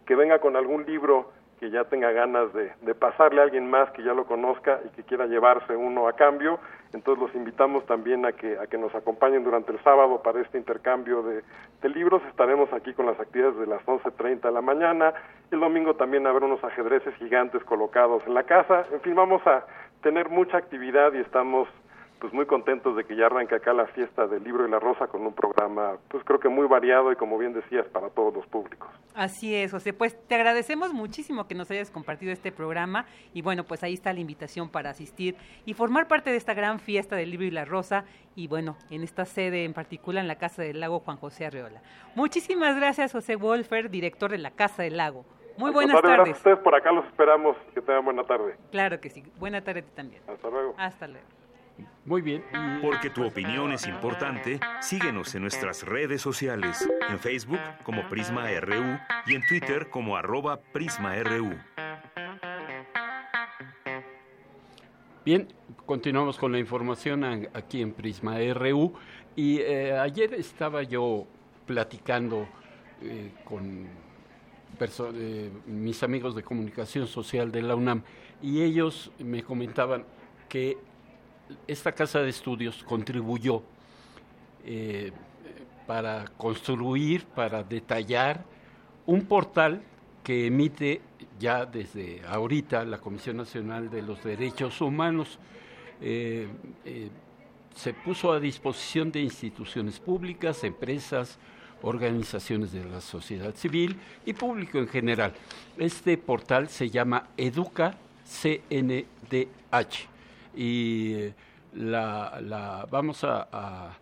que 0.06 0.16
venga 0.16 0.40
con 0.40 0.56
algún 0.56 0.84
libro 0.86 1.30
que 1.58 1.70
ya 1.70 1.84
tenga 1.84 2.12
ganas 2.12 2.52
de, 2.52 2.72
de, 2.82 2.94
pasarle 2.94 3.40
a 3.40 3.44
alguien 3.44 3.68
más 3.68 3.90
que 3.92 4.02
ya 4.02 4.12
lo 4.12 4.26
conozca 4.26 4.80
y 4.84 4.88
que 4.90 5.02
quiera 5.04 5.26
llevarse 5.26 5.74
uno 5.74 6.06
a 6.06 6.12
cambio. 6.14 6.58
Entonces 6.92 7.22
los 7.22 7.34
invitamos 7.34 7.84
también 7.86 8.26
a 8.26 8.32
que, 8.32 8.58
a 8.58 8.66
que 8.66 8.78
nos 8.78 8.94
acompañen 8.94 9.42
durante 9.42 9.72
el 9.72 9.82
sábado 9.82 10.22
para 10.22 10.40
este 10.40 10.58
intercambio 10.58 11.22
de, 11.22 11.42
de 11.82 11.88
libros. 11.88 12.22
Estaremos 12.28 12.72
aquí 12.72 12.92
con 12.92 13.06
las 13.06 13.18
actividades 13.18 13.58
de 13.58 13.66
las 13.66 13.82
11.30 13.86 14.40
de 14.42 14.52
la 14.52 14.60
mañana. 14.60 15.14
El 15.50 15.60
domingo 15.60 15.94
también 15.94 16.26
habrá 16.26 16.44
unos 16.44 16.62
ajedrezes 16.62 17.14
gigantes 17.16 17.64
colocados 17.64 18.22
en 18.26 18.34
la 18.34 18.42
casa. 18.42 18.84
En 18.92 19.00
fin, 19.00 19.14
vamos 19.14 19.46
a 19.46 19.64
tener 20.02 20.28
mucha 20.28 20.58
actividad 20.58 21.12
y 21.14 21.18
estamos 21.18 21.68
pues 22.20 22.32
muy 22.32 22.46
contentos 22.46 22.96
de 22.96 23.04
que 23.04 23.16
ya 23.16 23.26
arranque 23.26 23.54
acá 23.54 23.72
la 23.72 23.86
fiesta 23.86 24.26
del 24.26 24.42
libro 24.44 24.66
y 24.66 24.70
la 24.70 24.78
rosa 24.78 25.06
con 25.06 25.26
un 25.26 25.34
programa 25.34 25.96
pues 26.08 26.24
creo 26.24 26.40
que 26.40 26.48
muy 26.48 26.66
variado 26.66 27.12
y 27.12 27.16
como 27.16 27.38
bien 27.38 27.52
decías 27.52 27.86
para 27.88 28.10
todos 28.10 28.34
los 28.34 28.46
públicos. 28.46 28.88
Así 29.14 29.54
es, 29.54 29.72
José, 29.72 29.92
pues 29.92 30.16
te 30.26 30.34
agradecemos 30.34 30.92
muchísimo 30.92 31.46
que 31.46 31.54
nos 31.54 31.70
hayas 31.70 31.90
compartido 31.90 32.32
este 32.32 32.52
programa 32.52 33.06
y 33.32 33.42
bueno, 33.42 33.64
pues 33.64 33.82
ahí 33.82 33.94
está 33.94 34.12
la 34.12 34.20
invitación 34.20 34.70
para 34.70 34.90
asistir 34.90 35.36
y 35.64 35.74
formar 35.74 36.08
parte 36.08 36.30
de 36.30 36.36
esta 36.36 36.54
gran 36.54 36.78
fiesta 36.78 37.16
del 37.16 37.30
libro 37.30 37.46
y 37.46 37.50
la 37.50 37.64
rosa 37.64 38.04
y 38.34 38.48
bueno, 38.48 38.76
en 38.90 39.02
esta 39.02 39.24
sede 39.24 39.64
en 39.64 39.72
particular 39.72 40.22
en 40.22 40.28
la 40.28 40.36
Casa 40.36 40.62
del 40.62 40.80
Lago 40.80 41.00
Juan 41.00 41.16
José 41.16 41.46
Arreola. 41.46 41.82
Muchísimas 42.14 42.76
gracias, 42.76 43.12
José 43.12 43.36
Wolfer, 43.36 43.90
director 43.90 44.30
de 44.30 44.38
la 44.38 44.50
Casa 44.50 44.82
del 44.82 44.96
Lago. 44.96 45.24
Muy 45.58 45.70
buenas 45.70 46.00
tardes. 46.02 46.16
Gracias 46.16 46.36
a 46.36 46.38
ustedes, 46.38 46.58
por 46.58 46.74
acá 46.74 46.92
los 46.92 47.06
esperamos. 47.06 47.56
Que 47.74 47.80
tengan 47.80 48.04
buena 48.04 48.24
tarde. 48.24 48.56
Claro 48.70 49.00
que 49.00 49.08
sí. 49.08 49.22
Buena 49.38 49.62
tarde 49.62 49.82
también. 49.82 50.22
Hasta 50.28 50.50
luego. 50.50 50.74
Hasta 50.76 51.08
luego. 51.08 51.26
Muy 52.06 52.22
bien. 52.22 52.44
Porque 52.82 53.10
tu 53.10 53.26
opinión 53.26 53.72
es 53.72 53.84
importante, 53.88 54.60
síguenos 54.80 55.34
en 55.34 55.42
nuestras 55.42 55.82
redes 55.82 56.22
sociales, 56.22 56.88
en 57.10 57.18
Facebook 57.18 57.58
como 57.82 58.08
Prisma 58.08 58.48
RU 58.60 58.96
y 59.26 59.34
en 59.34 59.44
Twitter 59.48 59.90
como 59.90 60.16
arroba 60.16 60.60
PrismaRU. 60.72 61.56
Bien, 65.24 65.48
continuamos 65.84 66.38
con 66.38 66.52
la 66.52 66.60
información 66.60 67.48
aquí 67.52 67.82
en 67.82 67.92
Prisma 67.92 68.36
RU 68.54 68.94
y 69.34 69.58
eh, 69.58 69.98
ayer 69.98 70.32
estaba 70.34 70.84
yo 70.84 71.26
platicando 71.66 72.46
eh, 73.02 73.32
con 73.44 73.88
eh, 74.78 75.50
mis 75.66 76.02
amigos 76.04 76.36
de 76.36 76.44
comunicación 76.44 77.08
social 77.08 77.50
de 77.50 77.62
la 77.62 77.74
UNAM 77.74 78.04
y 78.40 78.62
ellos 78.62 79.10
me 79.18 79.42
comentaban 79.42 80.04
que 80.48 80.78
esta 81.66 81.92
casa 81.92 82.20
de 82.20 82.30
estudios 82.30 82.82
contribuyó 82.84 83.62
eh, 84.64 85.12
para 85.86 86.24
construir, 86.36 87.24
para 87.24 87.62
detallar 87.62 88.44
un 89.06 89.24
portal 89.26 89.82
que 90.24 90.46
emite 90.46 91.00
ya 91.38 91.64
desde 91.64 92.22
ahorita 92.26 92.84
la 92.84 92.98
Comisión 92.98 93.36
Nacional 93.36 93.90
de 93.90 94.02
los 94.02 94.22
Derechos 94.24 94.80
Humanos. 94.80 95.38
Eh, 96.00 96.48
eh, 96.84 97.08
se 97.74 97.94
puso 97.94 98.32
a 98.32 98.40
disposición 98.40 99.12
de 99.12 99.20
instituciones 99.20 100.00
públicas, 100.00 100.64
empresas, 100.64 101.38
organizaciones 101.82 102.72
de 102.72 102.84
la 102.84 103.00
sociedad 103.00 103.54
civil 103.54 103.96
y 104.24 104.32
público 104.32 104.78
en 104.78 104.88
general. 104.88 105.34
Este 105.78 106.16
portal 106.18 106.68
se 106.68 106.90
llama 106.90 107.28
Educa 107.36 107.96
CNDH 108.24 110.08
y 110.56 111.28
la, 111.76 112.40
la 112.40 112.86
vamos 112.90 113.22
a, 113.24 113.98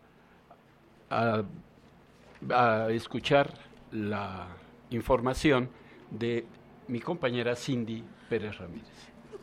escuchar 2.90 3.52
la 3.92 4.46
información 4.90 5.68
de 6.10 6.46
mi 6.88 7.00
compañera 7.00 7.56
Cindy 7.56 8.04
Pérez 8.28 8.58
Ramírez. 8.58 8.88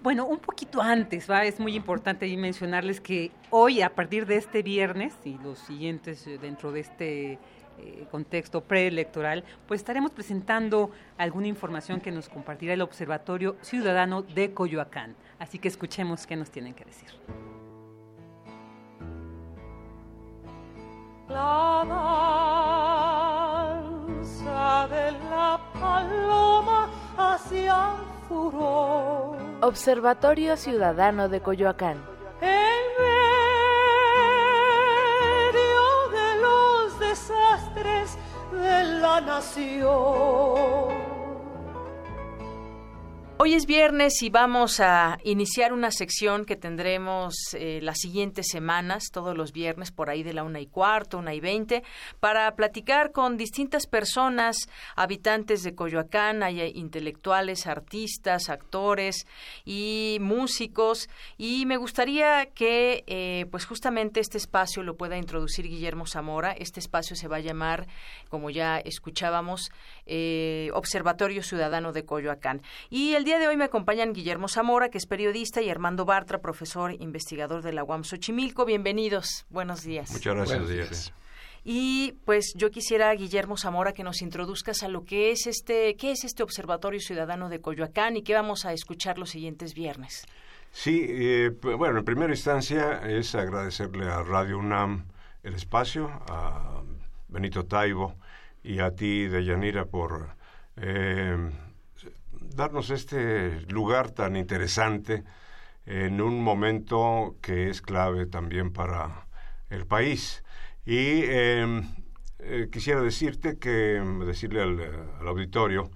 Bueno, 0.04 0.26
un 0.26 0.40
poquito 0.40 0.82
antes, 0.82 1.30
¿va? 1.30 1.46
es 1.46 1.60
muy 1.60 1.76
importante 1.76 2.26
mencionarles 2.36 3.00
que 3.00 3.32
hoy, 3.52 3.82
a 3.82 3.94
partir 3.94 4.26
de 4.26 4.38
este 4.38 4.64
viernes 4.64 5.14
y 5.26 5.38
los 5.38 5.60
siguientes 5.60 6.26
eh, 6.26 6.40
dentro 6.40 6.72
de 6.72 6.80
este 6.80 7.34
eh, 7.34 8.08
contexto 8.10 8.62
preelectoral, 8.62 9.44
pues 9.68 9.82
estaremos 9.82 10.12
presentando 10.12 10.90
alguna 11.18 11.48
información 11.48 12.02
que 12.02 12.12
nos 12.12 12.30
compartirá 12.30 12.74
el 12.74 12.82
Observatorio 12.82 13.58
Ciudadano 13.62 14.24
de 14.24 14.54
Coyoacán. 14.54 15.16
Así 15.38 15.60
que 15.60 15.68
escuchemos 15.68 16.26
qué 16.26 16.36
nos 16.36 16.50
tienen 16.50 16.74
que 16.74 16.86
decir. 16.86 17.10
La 21.32 21.86
danza 23.92 24.88
de 24.90 25.12
la 25.30 25.60
paloma 25.80 26.90
hacia 27.18 27.96
el 27.96 28.04
furor. 28.28 29.38
Observatorio 29.62 30.58
Ciudadano 30.58 31.30
de 31.30 31.42
Coyoacán. 31.42 31.98
En 32.42 32.82
medio 35.52 36.10
de 36.12 36.28
los 36.42 37.00
desastres 37.00 38.18
de 38.52 38.84
nación. 39.22 41.11
Hoy 43.44 43.56
es 43.56 43.66
viernes 43.66 44.22
y 44.22 44.30
vamos 44.30 44.80
a 44.82 45.18
iniciar 45.24 45.74
una 45.74 45.90
sección 45.90 46.46
que 46.46 46.56
tendremos 46.56 47.34
eh, 47.54 47.80
las 47.82 47.98
siguientes 47.98 48.46
semanas, 48.52 49.06
todos 49.12 49.36
los 49.36 49.52
viernes, 49.52 49.90
por 49.90 50.12
ahí 50.12 50.22
de 50.22 50.34
la 50.34 50.44
una 50.44 50.60
y 50.60 50.68
cuarto, 50.68 51.18
una 51.18 51.34
y 51.34 51.40
veinte, 51.40 51.82
para 52.20 52.56
platicar 52.56 53.12
con 53.12 53.38
distintas 53.38 53.88
personas, 53.88 54.70
habitantes 54.96 55.64
de 55.64 55.74
Coyoacán, 55.74 56.44
hay 56.44 56.62
intelectuales, 56.76 57.66
artistas, 57.66 58.48
actores 58.48 59.26
y 59.66 60.20
músicos. 60.22 61.10
Y 61.36 61.66
me 61.66 61.78
gustaría 61.78 62.46
que, 62.46 63.04
eh, 63.08 63.48
pues 63.50 63.66
justamente 63.66 64.20
este 64.20 64.38
espacio 64.38 64.84
lo 64.84 64.98
pueda 64.98 65.18
introducir 65.18 65.68
Guillermo 65.68 66.06
Zamora. 66.06 66.52
Este 66.52 66.80
espacio 66.80 67.16
se 67.16 67.28
va 67.28 67.38
a 67.38 67.40
llamar, 67.40 67.88
como 68.30 68.52
ya 68.52 68.78
escuchábamos, 68.78 69.72
eh, 70.14 70.70
Observatorio 70.74 71.42
Ciudadano 71.42 71.94
de 71.94 72.04
Coyoacán. 72.04 72.62
Y 72.90 73.14
el 73.14 73.24
día 73.24 73.40
de 73.40 73.48
hoy 73.48 73.56
me 73.56 73.64
acompañan 73.64 74.12
Guillermo 74.12 74.50
Zamora, 74.50 74.90
que 74.90 74.98
es 74.98 75.06
periodista, 75.06 75.62
y 75.62 75.70
Armando 75.70 76.04
Bartra, 76.04 76.42
profesor 76.42 76.94
investigador 77.00 77.62
de 77.62 77.72
la 77.72 77.86
UAM 77.86 78.04
Xochimilco. 78.04 78.66
Bienvenidos. 78.66 79.46
Buenos 79.50 79.84
días. 79.84 80.12
Muchas 80.12 80.36
gracias. 80.36 80.60
Buenos 80.60 80.70
días. 80.70 81.14
Y 81.64 82.16
pues 82.26 82.54
yo 82.58 82.72
quisiera, 82.72 83.14
Guillermo 83.14 83.56
Zamora, 83.56 83.94
que 83.94 84.04
nos 84.04 84.22
introduzcas 84.22 84.84
a 84.84 84.90
lo 84.90 85.06
que 85.06 85.32
es 85.32 85.48
este, 85.48 85.96
qué 85.96 86.12
es 86.12 86.26
este 86.26 86.44
Observatorio 86.44 87.00
Ciudadano 87.00 87.48
de 87.48 87.62
Coyoacán 87.62 88.18
y 88.18 88.24
qué 88.24 88.34
vamos 88.34 88.66
a 88.66 88.74
escuchar 88.74 89.18
los 89.18 89.30
siguientes 89.30 89.74
viernes. 89.74 90.26
Sí, 90.72 91.06
eh, 91.08 91.52
bueno, 91.62 92.00
en 92.00 92.06
primera 92.06 92.34
instancia 92.34 93.00
es 93.08 93.34
agradecerle 93.34 94.08
a 94.10 94.24
Radio 94.24 94.58
UNAM 94.58 95.06
el 95.44 95.54
espacio, 95.54 96.10
a 96.28 96.82
Benito 97.30 97.66
Taibo 97.66 98.16
y 98.64 98.80
a 98.80 98.96
ti, 98.96 99.28
Deyanira, 99.28 99.86
por 99.86 100.36
eh, 100.78 101.52
darnos 102.40 102.90
este 102.90 103.62
lugar 103.72 104.12
tan 104.12 104.36
interesante 104.36 105.24
en 105.86 106.22
un 106.22 106.44
momento 106.44 107.38
que 107.42 107.70
es 107.70 107.82
clave 107.82 108.26
también 108.26 108.72
para 108.72 109.28
el 109.70 109.86
país. 109.88 110.44
Y 110.86 111.24
em, 111.24 111.88
eh, 112.40 112.70
quisiera 112.72 113.02
decirte 113.02 113.58
que, 113.58 114.02
decirle 114.26 114.62
al, 114.62 115.28
auditorio, 115.28 115.92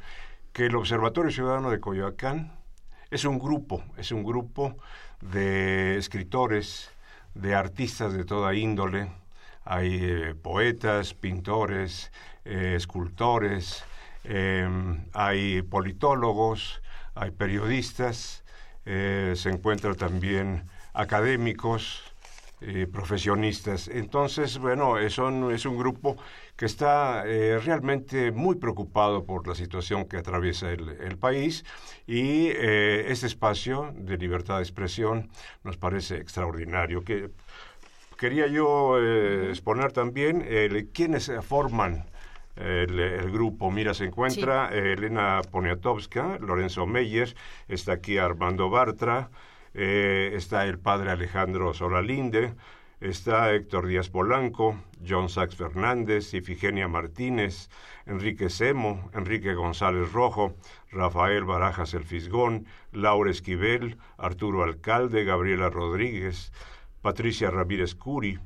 que 0.54 0.68
el 0.68 0.76
Observatorio 0.76 1.32
Ciudadano 1.32 1.70
de 1.70 1.80
Coyoacán 1.80 2.60
es 3.12 3.26
un 3.26 3.40
grupo, 3.40 3.84
es 3.98 4.12
un 4.12 4.24
grupo 4.24 4.78
de 5.22 5.98
escritores, 5.98 6.92
de 7.34 7.56
artistas 7.56 8.14
de 8.14 8.26
toda 8.26 8.54
índole. 8.54 9.12
Hay 9.66 10.00
eh, 10.02 10.36
poetas, 10.36 11.14
pintores, 11.14 12.12
eh, 12.46 12.76
escultores, 12.76 13.84
Em, 14.28 15.06
hay 15.14 15.62
politólogos, 15.62 16.82
hay 17.14 17.32
periodistas, 17.32 18.44
eh, 18.86 19.34
se 19.36 19.50
encuentran 19.50 19.96
también 19.96 20.64
académicos, 20.94 22.04
eh, 22.62 22.88
profesionistas. 22.92 23.88
Entonces, 23.88 24.58
bueno, 24.58 24.98
es 24.98 25.20
un, 25.20 25.52
es 25.52 25.66
un 25.66 25.78
grupo 25.78 26.18
que 26.56 26.66
está 26.66 27.24
eh, 27.28 27.60
realmente 27.60 28.32
muy 28.32 28.56
preocupado 28.56 29.26
por 29.26 29.48
la 29.48 29.54
situación 29.54 30.06
que 30.06 30.18
atraviesa 30.18 30.72
el, 30.72 31.18
país 31.18 31.66
y 32.08 32.48
este 32.48 33.28
espacio 33.28 33.94
de 33.96 34.18
libertad 34.18 34.58
de 34.58 34.64
expresión 34.64 35.30
nos 35.64 35.78
parece 35.78 36.18
extraordinario. 36.18 37.04
Que, 37.04 37.30
quería 38.18 38.48
yo 38.48 38.98
exponer 39.50 39.92
también 39.92 40.90
quiénes 40.94 41.32
forman 41.42 42.06
el, 42.56 43.32
grupo. 43.32 43.72
Mira, 43.72 43.94
se 43.94 44.06
encuentra 44.06 44.70
eh, 44.72 44.94
Elena 44.94 45.42
Poniatowska, 45.52 46.38
Lorenzo 46.40 46.86
Meyer, 46.86 47.36
está 47.68 47.94
aquí 47.94 48.18
Armando 48.18 48.70
Bartra, 48.70 49.30
eh, 49.74 50.32
está 50.36 50.66
el 50.66 50.80
padre 50.80 51.12
Alejandro 51.12 51.74
Solalinde, 51.74 52.54
está 53.02 53.54
Héctor 53.54 53.88
Díaz 53.88 54.10
Polanco, 54.10 54.78
John 55.08 55.30
Sachs 55.30 55.56
Fernández, 55.56 56.34
Ifigenia 56.34 56.88
Martínez, 56.88 57.70
Enrique 58.06 58.50
Semo, 58.50 59.10
Enrique 59.14 59.54
González 59.54 60.12
Rojo, 60.14 60.56
Rafael 60.92 61.44
Barajas 61.44 61.94
El 61.94 62.04
Fisgón, 62.04 62.66
Laura 62.92 63.32
Esquivel, 63.32 63.98
Arturo 64.18 64.64
Alcalde, 64.64 65.26
Gabriela 65.26 65.70
Rodríguez, 65.70 66.54
Patricia 67.02 67.52
Ramírez 67.52 67.96
Curi, 67.96 68.40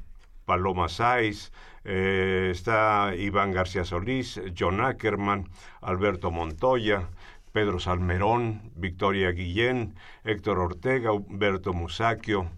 Paloma 0.50 0.90
Sáiz, 0.90 1.52
eh, 1.84 2.50
está 2.52 3.14
Iván 3.16 3.52
García 3.52 3.86
Solís, 3.86 4.42
John 4.58 4.82
Ackerman, 4.82 5.48
Alberto 5.80 6.32
Montoya, 6.32 7.08
Pedro 7.52 7.78
Salmerón, 7.80 8.72
Victoria 8.76 9.30
Guillén, 9.30 9.94
Héctor 10.24 10.58
Ortega, 10.58 11.12
Humberto 11.12 11.72
Musaquio, 11.74 12.50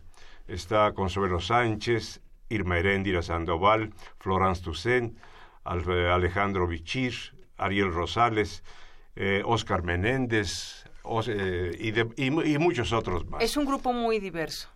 está 0.47 0.93
Consuelo 0.93 1.41
Sánchez, 1.41 2.21
Irma 2.47 2.79
Heréndira 2.79 3.21
Sandoval, 3.21 3.91
Florence 4.19 4.63
Toussaint, 4.63 5.17
Alejandro 5.65 6.67
Vichir, 6.67 7.13
Ariel 7.57 7.91
Rosales, 7.91 8.63
Oscar 9.43 9.81
eh, 9.81 9.83
Menéndez 9.83 10.85
eh, 11.27 11.93
y 12.15 12.57
muchos 12.57 12.93
otros 12.93 13.25
más. 13.27 13.43
Es 13.43 13.57
un 13.57 13.65
grupo 13.65 13.91
muy 13.91 14.19
diverso. 14.19 14.69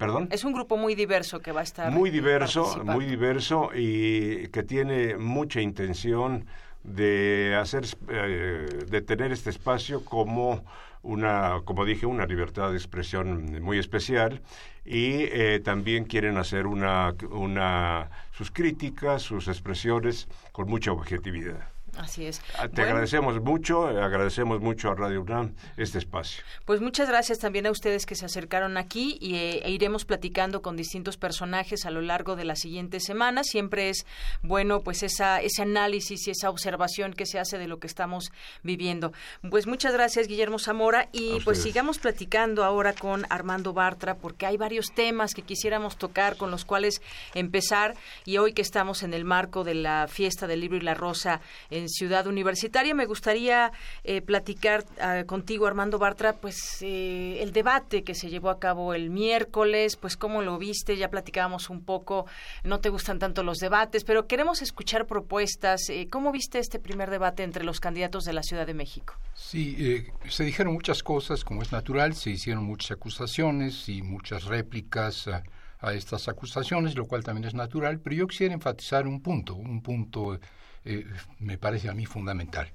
¿Perdón? 0.00 0.28
Es 0.30 0.44
un 0.44 0.54
grupo 0.54 0.78
muy 0.78 0.94
diverso 0.94 1.40
que 1.40 1.52
va 1.52 1.60
a 1.60 1.62
estar. 1.62 1.92
Muy 1.92 2.08
diverso, 2.08 2.82
muy 2.86 3.04
diverso 3.04 3.68
y 3.74 4.48
que 4.48 4.62
tiene 4.62 5.18
mucha 5.18 5.60
intención 5.60 6.46
de 6.84 7.54
hacer, 7.60 7.84
eh, 8.08 8.66
de 8.88 9.02
tener 9.02 9.30
este 9.30 9.50
espacio 9.50 10.02
como 10.02 10.64
una, 11.02 11.60
como 11.66 11.84
dije, 11.84 12.06
una 12.06 12.24
libertad 12.24 12.70
de 12.70 12.78
expresión 12.78 13.62
muy 13.62 13.78
especial 13.78 14.40
y 14.86 15.24
eh, 15.24 15.60
también 15.62 16.04
quieren 16.04 16.38
hacer 16.38 16.66
una, 16.66 17.14
una, 17.30 18.08
sus 18.32 18.50
críticas, 18.50 19.20
sus 19.20 19.48
expresiones 19.48 20.28
con 20.52 20.66
mucha 20.66 20.92
objetividad. 20.92 21.68
Así 22.00 22.24
es. 22.24 22.40
Ah, 22.58 22.68
te 22.68 22.82
agradecemos 22.82 23.40
mucho, 23.42 23.86
agradecemos 23.86 24.60
mucho 24.60 24.90
a 24.90 24.94
Radio 24.94 25.20
UNAM 25.20 25.54
este 25.76 25.98
espacio. 25.98 26.42
Pues 26.64 26.80
muchas 26.80 27.08
gracias 27.08 27.38
también 27.38 27.66
a 27.66 27.70
ustedes 27.70 28.06
que 28.06 28.14
se 28.14 28.24
acercaron 28.24 28.78
aquí 28.78 29.18
y, 29.20 29.34
eh, 29.34 29.62
e 29.64 29.70
iremos 29.70 30.06
platicando 30.06 30.62
con 30.62 30.76
distintos 30.76 31.18
personajes 31.18 31.84
a 31.84 31.90
lo 31.90 32.00
largo 32.00 32.36
de 32.36 32.44
las 32.44 32.60
siguientes 32.60 33.04
semanas. 33.04 33.48
Siempre 33.48 33.90
es 33.90 34.06
bueno 34.42 34.80
pues 34.80 35.02
esa, 35.02 35.42
ese 35.42 35.62
análisis 35.62 36.26
y 36.26 36.30
esa 36.30 36.48
observación 36.48 37.12
que 37.12 37.26
se 37.26 37.38
hace 37.38 37.58
de 37.58 37.68
lo 37.68 37.78
que 37.78 37.86
estamos 37.86 38.32
viviendo. 38.62 39.12
Pues 39.50 39.66
muchas 39.66 39.92
gracias 39.92 40.26
Guillermo 40.26 40.58
Zamora 40.58 41.08
y 41.12 41.40
pues 41.40 41.62
sigamos 41.62 41.98
platicando 41.98 42.64
ahora 42.64 42.94
con 42.94 43.26
Armando 43.28 43.74
Bartra 43.74 44.14
porque 44.14 44.46
hay 44.46 44.56
varios 44.56 44.86
temas 44.94 45.34
que 45.34 45.42
quisiéramos 45.42 45.98
tocar 45.98 46.36
con 46.36 46.50
los 46.50 46.64
cuales 46.64 47.02
empezar 47.34 47.94
y 48.24 48.38
hoy 48.38 48.54
que 48.54 48.62
estamos 48.62 49.02
en 49.02 49.12
el 49.12 49.26
marco 49.26 49.64
de 49.64 49.74
la 49.74 50.08
fiesta 50.08 50.46
del 50.46 50.60
libro 50.60 50.78
y 50.78 50.82
la 50.82 50.94
rosa 50.94 51.42
en 51.68 51.89
Ciudad 51.90 52.26
Universitaria. 52.26 52.94
Me 52.94 53.06
gustaría 53.06 53.72
eh, 54.04 54.22
platicar 54.22 54.84
ah, 55.00 55.24
contigo, 55.26 55.66
Armando 55.66 55.98
Bartra, 55.98 56.34
pues 56.34 56.56
eh, 56.80 57.42
el 57.42 57.52
debate 57.52 58.02
que 58.02 58.14
se 58.14 58.30
llevó 58.30 58.50
a 58.50 58.58
cabo 58.58 58.94
el 58.94 59.10
miércoles, 59.10 59.96
pues 59.96 60.16
cómo 60.16 60.42
lo 60.42 60.58
viste, 60.58 60.96
ya 60.96 61.10
platicábamos 61.10 61.70
un 61.70 61.84
poco, 61.84 62.26
no 62.64 62.80
te 62.80 62.88
gustan 62.88 63.18
tanto 63.18 63.42
los 63.42 63.58
debates, 63.58 64.04
pero 64.04 64.26
queremos 64.26 64.62
escuchar 64.62 65.06
propuestas. 65.06 65.88
Eh, 65.90 66.08
¿Cómo 66.10 66.32
viste 66.32 66.58
este 66.58 66.78
primer 66.78 67.10
debate 67.10 67.42
entre 67.42 67.64
los 67.64 67.80
candidatos 67.80 68.24
de 68.24 68.32
la 68.32 68.42
Ciudad 68.42 68.66
de 68.66 68.74
México? 68.74 69.14
Sí, 69.34 70.06
se 70.28 70.44
dijeron 70.44 70.72
muchas 70.72 71.02
cosas, 71.02 71.44
como 71.44 71.62
es 71.62 71.72
natural, 71.72 72.14
se 72.14 72.30
hicieron 72.30 72.64
muchas 72.64 72.92
acusaciones 72.92 73.88
y 73.88 74.02
muchas 74.02 74.44
réplicas. 74.44 75.28
a 75.28 75.94
estas 75.94 76.28
acusaciones, 76.28 76.94
lo 76.94 77.06
cual 77.06 77.24
también 77.24 77.46
es 77.46 77.54
natural, 77.54 78.00
pero 78.00 78.14
yo 78.14 78.26
quisiera 78.26 78.52
enfatizar 78.52 79.06
un 79.06 79.22
punto, 79.22 79.54
un 79.54 79.80
punto 79.80 80.38
eh, 80.84 81.06
me 81.38 81.58
parece 81.58 81.88
a 81.88 81.94
mí 81.94 82.06
fundamental. 82.06 82.70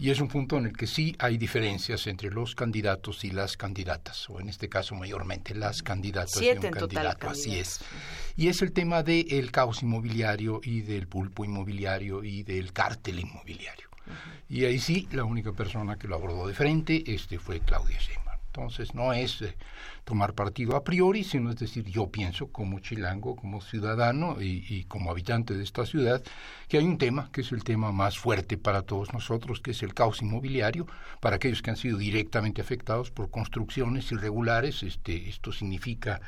Y 0.00 0.08
es 0.08 0.18
un 0.18 0.28
punto 0.28 0.56
en 0.56 0.64
el 0.64 0.74
que 0.74 0.86
sí 0.86 1.14
hay 1.18 1.36
diferencias 1.36 2.06
entre 2.06 2.30
los 2.30 2.54
candidatos 2.54 3.22
y 3.22 3.32
las 3.32 3.58
candidatas, 3.58 4.30
o 4.30 4.40
en 4.40 4.48
este 4.48 4.66
caso 4.66 4.94
mayormente 4.94 5.54
las 5.54 5.82
candidatas 5.82 6.40
y 6.40 6.48
un 6.48 6.70
candidato, 6.70 7.28
así 7.28 7.58
es. 7.58 7.80
Y 8.34 8.48
es 8.48 8.62
el 8.62 8.72
tema 8.72 9.02
del 9.02 9.50
caos 9.50 9.82
inmobiliario 9.82 10.62
y 10.64 10.80
del 10.80 11.06
pulpo 11.06 11.44
inmobiliario 11.44 12.24
y 12.24 12.42
del 12.44 12.72
cártel 12.72 13.20
inmobiliario. 13.20 13.90
Y 14.48 14.64
ahí 14.64 14.78
sí, 14.78 15.06
la 15.12 15.24
única 15.24 15.52
persona 15.52 15.96
que 15.96 16.08
lo 16.08 16.16
abordó 16.16 16.46
de 16.46 16.54
frente 16.54 17.04
este 17.06 17.38
fue 17.38 17.60
Claudia 17.60 17.98
Sheinbaum. 17.98 18.29
Entonces 18.60 18.94
no 18.94 19.14
es 19.14 19.40
eh, 19.40 19.56
tomar 20.04 20.34
partido 20.34 20.76
a 20.76 20.84
priori, 20.84 21.24
sino 21.24 21.48
es 21.48 21.56
decir, 21.56 21.86
yo 21.86 22.08
pienso 22.08 22.48
como 22.48 22.78
chilango, 22.80 23.34
como 23.34 23.62
ciudadano 23.62 24.36
y, 24.38 24.84
como 24.84 25.10
habitante 25.10 25.54
de 25.54 25.64
esta 25.64 25.86
ciudad, 25.86 26.22
que 26.68 26.76
hay 26.76 26.84
un 26.84 26.98
tema 26.98 27.30
que 27.32 27.40
es 27.40 27.52
el 27.52 27.64
tema 27.64 27.90
más 27.90 28.18
fuerte 28.18 28.58
para 28.58 28.82
todos 28.82 29.14
nosotros, 29.14 29.60
que 29.60 29.70
es 29.70 29.82
el 29.82 29.94
caos 29.94 30.20
inmobiliario, 30.20 30.86
para 31.20 31.36
aquellos 31.36 31.62
que 31.62 31.70
han 31.70 31.78
sido 31.78 31.96
directamente 31.96 32.60
afectados 32.60 33.10
por 33.10 33.30
construcciones 33.30 34.12
irregulares. 34.12 34.82
Este, 34.82 35.30
esto 35.30 35.52
significa 35.52 36.20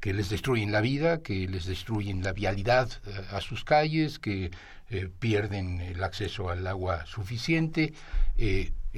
que 0.00 0.12
les 0.12 0.28
destruyen 0.28 0.72
la 0.72 0.80
vida, 0.80 1.22
que 1.22 1.46
les 1.46 1.66
destruyen 1.66 2.24
la 2.24 2.32
vialidad 2.32 2.90
eh, 3.06 3.26
a 3.30 3.40
sus 3.40 3.62
calles, 3.62 4.18
que 4.18 4.50
eh, 4.90 5.08
pierden 5.20 5.80
el 5.80 6.02
acceso 6.02 6.50
al 6.50 6.66
agua 6.66 7.06
suficiente, 7.06 7.92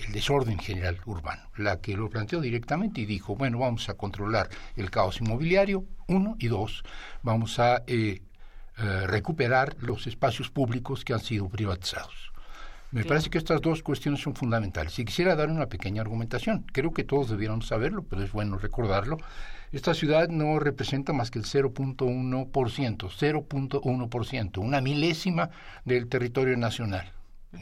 el 0.04 0.12
desorden 0.12 0.58
general 0.58 1.00
urbano. 1.06 1.42
La 1.56 1.80
que 1.80 1.96
lo 1.96 2.08
planteó 2.08 2.40
directamente 2.40 3.00
y 3.00 3.06
dijo, 3.06 3.36
bueno, 3.36 3.58
vamos 3.58 3.88
a 3.88 3.94
controlar 3.94 4.48
el 4.76 4.90
caos 4.90 5.20
inmobiliario, 5.20 5.84
uno, 6.06 6.36
y 6.38 6.48
dos, 6.48 6.84
vamos 7.22 7.58
a 7.58 7.82
recuperar 9.06 9.76
los 9.80 10.06
espacios 10.06 10.50
públicos 10.50 11.04
que 11.04 11.12
han 11.12 11.20
sido 11.20 11.48
privatizados. 11.48 12.32
Me 12.90 13.04
parece 13.04 13.28
que 13.28 13.36
estas 13.36 13.60
dos 13.60 13.82
cuestiones 13.82 14.22
son 14.22 14.34
fundamentales. 14.34 14.98
Y 14.98 15.04
quisiera 15.04 15.36
dar 15.36 15.50
una 15.50 15.66
pequeña 15.66 16.00
argumentación. 16.00 16.64
Creo 16.72 16.92
que 16.92 17.04
todos 17.04 17.28
debieron 17.28 17.60
saberlo, 17.60 18.04
pero 18.04 18.22
es 18.22 18.32
bueno 18.32 18.56
recordarlo. 18.56 19.18
Esta 19.72 19.92
ciudad 19.92 20.28
no 20.28 20.58
representa 20.58 21.12
más 21.12 21.30
que 21.30 21.38
el 21.38 21.44
0.1%, 21.44 22.50
0.1%, 22.50 24.58
una 24.58 24.80
milésima 24.80 25.50
del 25.84 26.08
territorio 26.08 26.56
nacional 26.56 27.12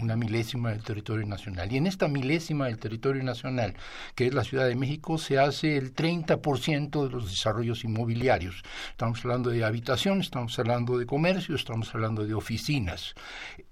una 0.00 0.16
milésima 0.16 0.70
del 0.70 0.82
territorio 0.82 1.26
nacional. 1.26 1.72
Y 1.72 1.76
en 1.76 1.86
esta 1.86 2.08
milésima 2.08 2.66
del 2.66 2.78
territorio 2.78 3.22
nacional, 3.22 3.74
que 4.14 4.26
es 4.26 4.34
la 4.34 4.44
Ciudad 4.44 4.66
de 4.66 4.74
México, 4.74 5.18
se 5.18 5.38
hace 5.38 5.76
el 5.76 5.94
30% 5.94 7.04
de 7.04 7.10
los 7.10 7.30
desarrollos 7.30 7.84
inmobiliarios. 7.84 8.62
Estamos 8.90 9.24
hablando 9.24 9.50
de 9.50 9.64
habitación, 9.64 10.20
estamos 10.20 10.58
hablando 10.58 10.98
de 10.98 11.06
comercio, 11.06 11.54
estamos 11.54 11.94
hablando 11.94 12.26
de 12.26 12.34
oficinas. 12.34 13.14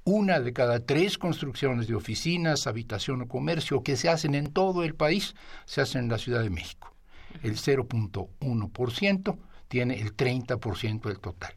Una 0.04 0.40
de 0.40 0.52
cada 0.52 0.80
tres 0.80 1.18
construcciones 1.18 1.88
de 1.88 1.94
oficinas, 1.94 2.66
habitación 2.66 3.22
o 3.22 3.28
comercio 3.28 3.82
que 3.82 3.96
se 3.96 4.08
hacen 4.08 4.34
en 4.34 4.52
todo 4.52 4.84
el 4.84 4.94
país 4.94 5.34
se 5.64 5.80
hacen 5.80 6.04
en 6.04 6.10
la 6.10 6.18
Ciudad 6.18 6.42
de 6.42 6.50
México 6.50 6.94
el 7.42 7.56
0.1% 7.56 9.38
tiene 9.68 10.00
el 10.00 10.16
30% 10.16 11.02
del 11.02 11.20
total. 11.20 11.54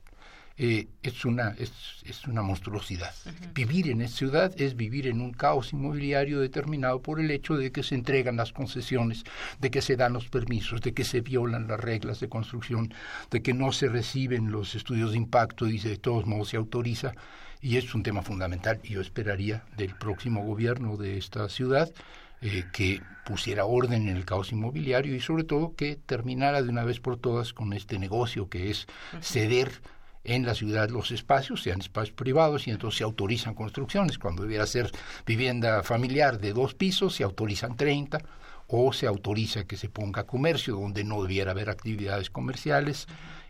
Eh, 0.60 0.88
es, 1.04 1.24
una, 1.24 1.50
es, 1.60 1.72
es, 2.04 2.26
una 2.26 2.42
monstruosidad. 2.42 3.14
Vivir 3.54 3.90
en 3.90 4.02
esta 4.02 4.18
ciudad 4.18 4.60
es 4.60 4.76
vivir 4.76 5.06
en 5.06 5.22
un 5.22 5.32
caos 5.32 5.72
inmobiliario 5.72 6.40
determinado 6.40 7.00
por 7.00 7.20
el 7.20 7.30
hecho 7.30 7.56
de 7.58 7.72
que 7.72 7.84
se 7.84 7.94
entregan 7.94 8.38
las 8.38 8.54
concesiones, 8.54 9.24
de 9.60 9.70
que 9.70 9.84
se 9.84 9.96
dan 9.96 10.14
los 10.14 10.30
permisos, 10.30 10.82
de 10.82 10.96
que 10.96 11.04
se 11.04 11.22
violan 11.22 11.68
las 11.68 11.80
reglas 11.80 12.20
de 12.20 12.30
construcción, 12.30 12.92
de 13.30 13.44
que 13.44 13.54
no 13.54 13.72
se 13.72 13.88
reciben 13.88 14.52
los 14.52 14.74
estudios 14.74 15.12
de 15.12 15.18
impacto 15.18 15.68
y 15.68 15.78
de 15.78 15.98
todos 15.98 16.26
modos 16.26 16.50
se 16.50 16.58
autoriza. 16.58 17.14
Y 17.62 17.78
es 17.78 17.94
un 17.94 18.02
tema 18.02 18.24
fundamental. 18.24 18.82
Yo 18.82 19.00
esperaría 19.00 19.64
del 19.78 19.94
próximo 19.94 20.44
gobierno 20.44 20.98
de 20.98 21.20
esta 21.20 21.50
ciudad 21.50 21.92
eh, 22.42 22.66
que 22.74 23.02
pusiera 23.26 23.66
orden 23.66 24.08
en 24.08 24.18
el 24.18 24.26
caos 24.26 24.52
inmobiliario 24.52 25.16
y 25.16 25.20
sobre 25.20 25.44
todo 25.44 25.76
que 25.76 25.98
terminara 25.98 26.64
de 26.64 26.70
una 26.70 26.84
vez 26.84 27.00
por 27.00 27.18
todas 27.18 27.54
con 27.54 27.74
este 27.74 28.00
negocio 28.00 28.48
que 28.48 28.72
es 28.72 28.88
ceder 29.22 29.72
en 30.28 30.46
la 30.46 30.54
ciudad 30.54 30.90
los 30.90 31.12
espacios, 31.12 31.64
sean 31.64 31.80
espacios 31.80 32.16
privados, 32.16 32.68
y 32.68 32.72
entonces 32.72 33.00
se 33.00 33.04
autorizan 33.04 33.56
construcciones. 33.56 34.20
Cuando 34.20 34.44
debiera 34.44 34.68
ser 34.68 34.92
vivienda 35.26 35.82
familiar 35.84 36.40
de 36.40 36.54
dos 36.54 36.76
pisos, 36.76 37.16
se 37.16 37.24
autorizan 37.24 37.76
30, 37.76 38.20
o 38.68 38.92
se 38.92 39.08
autoriza 39.08 39.64
que 39.64 39.78
se 39.78 39.88
ponga 39.88 40.26
comercio 40.26 40.76
donde 40.76 41.06
no 41.06 41.22
debiera 41.24 41.52
haber 41.52 41.70
actividades 41.70 42.30
comerciales, 42.30 43.08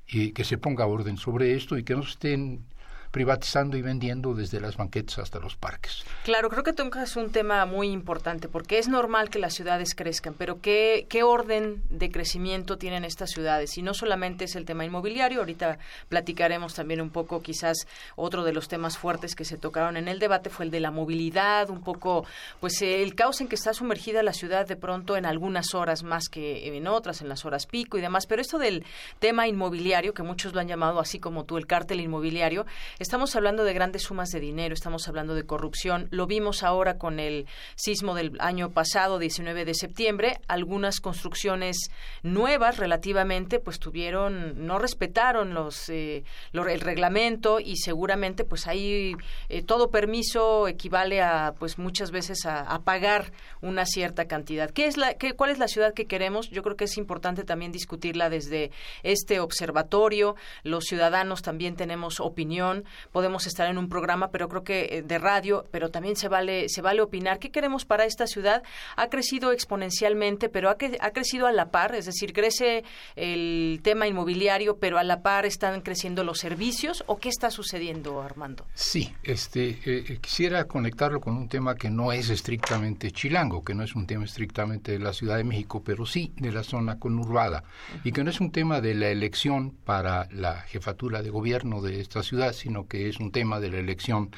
y 0.08 0.32
que 0.32 0.44
se 0.44 0.58
ponga 0.58 0.86
orden 0.86 1.18
sobre 1.18 1.56
esto 1.56 1.78
y 1.78 1.84
que 1.84 1.96
no 1.96 2.04
estén 2.04 2.64
privatizando 3.12 3.78
y 3.78 3.82
vendiendo 3.82 4.34
desde 4.34 4.60
las 4.60 4.78
banquetas 4.78 5.20
hasta 5.20 5.40
los 5.40 5.56
parques. 5.56 6.04
Claro, 6.24 6.50
creo 6.50 6.64
que 6.64 6.74
es 7.04 7.16
un 7.16 7.32
tema 7.32 7.66
muy 7.66 7.90
importante 7.90 8.48
porque 8.48 8.80
es 8.80 8.88
normal 8.88 9.30
que 9.30 9.40
las 9.40 9.54
ciudades 9.54 9.96
crezcan, 9.96 10.34
pero 10.34 10.62
¿qué, 10.62 11.06
¿qué 11.10 11.24
orden 11.24 11.84
de 11.90 12.12
crecimiento 12.12 12.78
tienen 12.78 13.04
estas 13.04 13.32
ciudades? 13.32 13.78
Y 13.78 13.82
no 13.82 13.94
solamente 13.94 14.46
es 14.46 14.56
el 14.56 14.66
tema 14.66 14.86
inmobiliario, 14.86 15.40
ahorita 15.40 15.78
platicaremos 16.10 16.74
también 16.74 17.02
un 17.02 17.10
poco, 17.10 17.42
quizás 17.42 17.88
otro 18.16 18.44
de 18.44 18.54
los 18.54 18.68
temas 18.68 18.98
fuertes 18.98 19.36
que 19.36 19.46
se 19.46 19.58
tocaron 19.58 19.98
en 19.98 20.08
el 20.08 20.20
debate 20.20 20.50
fue 20.50 20.66
el 20.66 20.72
de 20.72 20.80
la 20.80 20.92
movilidad, 20.92 21.70
un 21.70 21.82
poco, 21.82 22.26
pues 22.60 22.82
el 22.82 23.16
caos 23.16 23.42
en 23.42 23.48
que 23.48 23.56
está 23.56 23.74
sumergida 23.74 24.24
la 24.24 24.34
ciudad 24.34 24.68
de 24.68 24.76
pronto 24.76 25.18
en 25.18 25.26
algunas 25.26 25.74
horas 25.74 26.04
más 26.04 26.30
que 26.30 26.76
en 26.76 26.88
otras, 26.88 27.22
en 27.22 27.30
las 27.30 27.46
horas 27.46 27.66
pico 27.66 27.98
y 27.98 28.02
demás, 28.02 28.26
pero 28.28 28.42
esto 28.42 28.58
del 28.58 28.86
tema 29.20 29.48
inmobiliario, 29.48 30.14
que 30.14 30.24
muchos 30.24 30.54
lo 30.54 30.60
han 30.60 30.68
llamado 30.68 31.00
así 31.00 31.20
como 31.20 31.46
tú, 31.46 31.58
el 31.58 31.68
cártel 31.68 32.00
inmobiliario, 32.00 32.66
Estamos 33.00 33.36
hablando 33.36 33.64
de 33.64 33.74
grandes 33.74 34.02
sumas 34.02 34.32
de 34.32 34.40
dinero, 34.40 34.74
estamos 34.74 35.08
hablando 35.08 35.36
de 35.36 35.46
corrupción. 35.46 36.08
Lo 36.10 36.26
vimos 36.26 36.64
ahora 36.64 36.98
con 36.98 37.20
el 37.20 37.46
sismo 37.76 38.16
del 38.16 38.36
año 38.40 38.72
pasado, 38.72 39.20
19 39.20 39.66
de 39.66 39.76
septiembre. 39.76 40.40
Algunas 40.48 41.00
construcciones 41.00 41.78
nuevas 42.24 42.78
relativamente, 42.78 43.60
pues 43.60 43.78
tuvieron, 43.78 44.66
no 44.66 44.80
respetaron 44.80 45.54
los, 45.54 45.90
eh, 45.90 46.24
el 46.54 46.82
reglamento 46.82 47.60
y 47.60 47.76
seguramente, 47.76 48.44
pues 48.44 48.66
ahí 48.66 49.14
eh, 49.50 49.62
todo 49.62 49.92
permiso 49.92 50.68
equivale 50.68 51.22
a, 51.22 51.54
pues 51.60 51.78
muchas 51.78 52.10
veces 52.10 52.48
a, 52.48 52.82
pagar 52.84 53.32
una 53.62 53.86
cierta 53.86 54.26
cantidad. 54.26 54.72
¿Qué 54.72 54.88
es 54.88 54.98
la, 54.98 55.14
qué, 55.14 55.34
¿Cuál 55.34 55.52
es 55.52 55.60
la 55.60 55.68
ciudad 55.68 55.94
que 55.94 56.08
queremos? 56.08 56.50
Yo 56.50 56.64
creo 56.64 56.76
que 56.76 56.86
es 56.86 56.98
importante 56.98 57.44
también 57.44 57.72
discutirla 57.72 58.32
desde 58.32 58.72
este 59.04 59.40
observatorio. 59.40 60.36
Los 60.64 60.86
ciudadanos 60.86 61.44
también 61.44 61.76
tenemos 61.76 62.20
opinión 62.20 62.87
podemos 63.12 63.48
estar 63.48 63.70
en 63.70 63.78
un 63.78 63.90
programa, 63.90 64.30
pero 64.32 64.50
creo 64.50 64.64
que 64.64 64.88
eh, 64.92 65.02
de 65.02 65.18
radio, 65.18 65.66
pero 65.72 65.90
también 65.90 66.16
se 66.16 66.28
vale, 66.28 66.70
se 66.70 66.82
vale 66.82 67.02
opinar. 67.02 67.40
¿Qué 67.40 67.52
queremos 67.52 67.86
para 67.86 68.06
esta 68.06 68.28
ciudad? 68.28 68.64
Ha 68.96 69.10
crecido 69.10 69.52
exponencialmente, 69.52 70.50
pero 70.50 70.70
ha, 70.70 70.78
ha 71.00 71.12
crecido 71.12 71.48
a 71.48 71.52
la 71.52 71.72
par, 71.72 71.96
es 71.96 72.06
decir, 72.06 72.34
crece 72.34 72.84
el 73.16 73.80
tema 73.84 74.08
inmobiliario, 74.08 74.78
pero 74.78 74.98
a 74.98 75.04
la 75.04 75.22
par 75.22 75.46
están 75.46 75.82
creciendo 75.82 76.24
los 76.24 76.40
servicios, 76.40 77.04
¿o 77.08 77.18
qué 77.18 77.30
está 77.30 77.52
sucediendo, 77.52 78.22
Armando? 78.22 78.66
Sí, 78.74 79.14
este, 79.24 79.70
eh, 79.70 79.80
eh, 79.86 80.18
quisiera 80.22 80.66
conectarlo 80.66 81.20
con 81.20 81.36
un 81.36 81.48
tema 81.48 81.76
que 81.76 81.90
no 81.90 82.12
es 82.12 82.30
estrictamente 82.30 83.12
chilango, 83.12 83.64
que 83.64 83.74
no 83.74 83.84
es 83.84 83.96
un 83.96 84.06
tema 84.06 84.26
estrictamente 84.26 84.94
de 84.94 85.00
la 85.00 85.14
Ciudad 85.14 85.38
de 85.38 85.44
México, 85.44 85.82
pero 85.84 86.06
sí 86.06 86.34
de 86.38 86.52
la 86.52 86.64
zona 86.64 87.00
conurbada, 87.00 87.64
y 88.04 88.12
que 88.12 88.24
no 88.24 88.30
es 88.30 88.40
un 88.40 88.52
tema 88.52 88.82
de 88.82 88.94
la 88.94 89.10
elección 89.10 89.72
para 89.72 90.28
la 90.32 90.62
jefatura 90.62 91.22
de 91.22 91.30
gobierno 91.30 91.82
de 91.82 92.02
esta 92.02 92.24
ciudad, 92.24 92.54
sino 92.54 92.77
que 92.86 93.10
es 93.10 93.20
un 93.20 93.32
tema 93.32 93.60
de 93.60 93.72
la 93.72 93.80
elección 93.80 94.30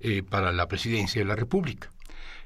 eh, 0.00 0.22
para 0.22 0.52
la 0.52 0.66
presidencia 0.66 1.20
de 1.20 1.28
la 1.28 1.36
República. 1.36 1.90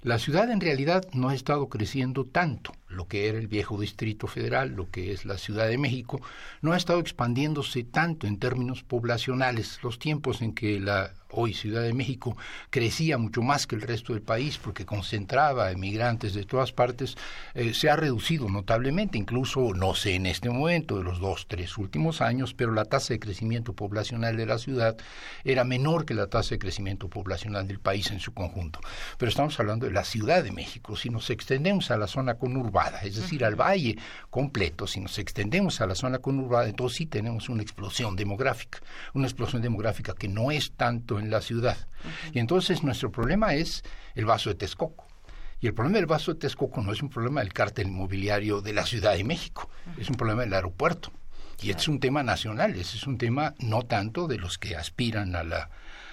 La 0.02 0.18
ciudad 0.18 0.50
en 0.50 0.60
realidad 0.60 1.08
no 1.12 1.28
ha 1.28 1.34
estado 1.34 1.68
creciendo 1.68 2.24
tanto. 2.24 2.72
Lo 2.89 3.06
que 3.06 3.28
era 3.28 3.39
el 3.39 3.48
viejo 3.48 3.78
Distrito 3.78 4.27
Federal, 4.27 4.70
lo 4.70 4.90
que 4.90 5.12
es 5.12 5.24
la 5.24 5.39
Ciudad 5.39 5.69
de 5.69 5.78
México, 5.78 6.20
no 6.62 6.73
ha 6.73 6.77
estado 6.77 7.01
expandiéndose 7.01 7.85
tanto 7.85 8.27
en 8.27 8.39
términos 8.39 8.82
poblacionales. 8.82 9.78
Los 9.82 9.98
tiempos 9.98 10.43
en 10.43 10.55
que 10.55 10.81
la 10.81 11.12
hoy 11.31 11.52
Ciudad 11.52 11.82
de 11.82 11.93
México 11.93 12.36
crecía 12.70 13.19
mucho 13.19 13.43
más 13.43 13.66
que 13.66 13.77
el 13.77 13.82
resto 13.82 14.15
del 14.15 14.23
país 14.23 14.59
porque 14.59 14.86
concentraba 14.86 15.70
emigrantes 15.70 16.35
de 16.35 16.44
todas 16.44 16.73
partes, 16.73 17.16
eh, 17.55 17.74
se 17.74 17.90
ha 17.90 17.97
reducido 17.97 18.48
notablemente, 18.48 19.19
incluso 19.19 19.74
no 19.74 19.94
sé 19.94 20.15
en 20.15 20.27
este 20.27 20.48
momento 20.48 20.97
de 20.97 21.05
los 21.05 21.20
dos, 21.20 21.47
tres 21.48 21.77
últimos 21.77 22.20
años, 22.20 22.55
pero 22.55 22.73
la 22.73 22.86
tasa 22.86 23.15
de 23.15 23.20
crecimiento 23.20 23.74
poblacional 23.74 24.36
de 24.36 24.47
la 24.47 24.59
ciudad 24.59 24.97
era 25.44 25.65
menor 25.65 26.06
que 26.06 26.15
la 26.15 26.28
tasa 26.28 26.51
de 26.51 26.59
crecimiento 26.59 27.09
poblacional 27.09 27.69
del 27.69 27.81
país 27.81 28.10
en 28.10 28.20
su 28.20 28.32
conjunto. 28.32 28.81
Pero 29.19 29.28
estamos 29.28 29.59
hablando 29.60 29.86
de 29.86 29.93
la 29.93 30.05
Ciudad 30.05 30.43
de 30.43 30.52
México. 30.52 30.97
Si 30.97 31.10
nos 31.10 31.31
extendemos 31.31 31.90
a 31.90 31.98
la 31.98 32.06
zona 32.06 32.35
conurbada, 32.35 32.77
es 33.02 33.16
decir, 33.16 33.44
al 33.44 33.56
valle 33.56 33.96
completo, 34.30 34.86
si 34.86 35.00
nos 35.00 35.18
extendemos 35.18 35.80
a 35.80 35.86
la 35.86 35.94
zona 35.94 36.18
conurbada, 36.18 36.68
entonces 36.68 36.98
sí 36.98 37.06
tenemos 37.06 37.48
una 37.48 37.62
explosión 37.62 38.16
demográfica, 38.16 38.80
una 39.14 39.26
explosión 39.26 39.62
demográfica 39.62 40.14
que 40.14 40.28
no 40.28 40.50
es 40.50 40.72
tanto 40.72 41.18
en 41.18 41.30
la 41.30 41.40
ciudad. 41.40 41.76
Y 42.32 42.38
entonces 42.38 42.82
nuestro 42.82 43.10
problema 43.10 43.55
es 43.55 43.82
el 44.14 44.24
vaso 44.24 44.50
de 44.50 44.56
Texcoco. 44.56 45.06
Y 45.60 45.66
el 45.66 45.74
problema 45.74 45.98
del 45.98 46.06
vaso 46.06 46.32
de 46.32 46.40
Texcoco 46.40 46.80
no 46.82 46.92
es 46.92 47.02
un 47.02 47.10
problema 47.10 47.40
del 47.40 47.52
cártel 47.52 47.88
inmobiliario 47.88 48.60
de 48.60 48.72
la 48.72 48.86
Ciudad 48.86 49.14
de 49.14 49.24
México, 49.24 49.68
es 49.98 50.09
un 50.09 50.16
problema 50.16 50.42
del 50.42 50.55
aeropuerto. 50.55 51.10
Y 51.60 51.70
es 51.70 51.88
un 51.88 51.98
tema 51.98 52.22
nacional, 52.22 52.76
ese 52.76 52.96
es 52.96 53.06
un 53.09 53.18
tema 53.18 53.55
no 53.59 53.82
tanto 53.82 54.28
de 54.28 54.38
los 54.38 54.59
que 54.59 54.76
aspiran 54.76 55.34
a 55.34 55.42
la, 55.42 55.70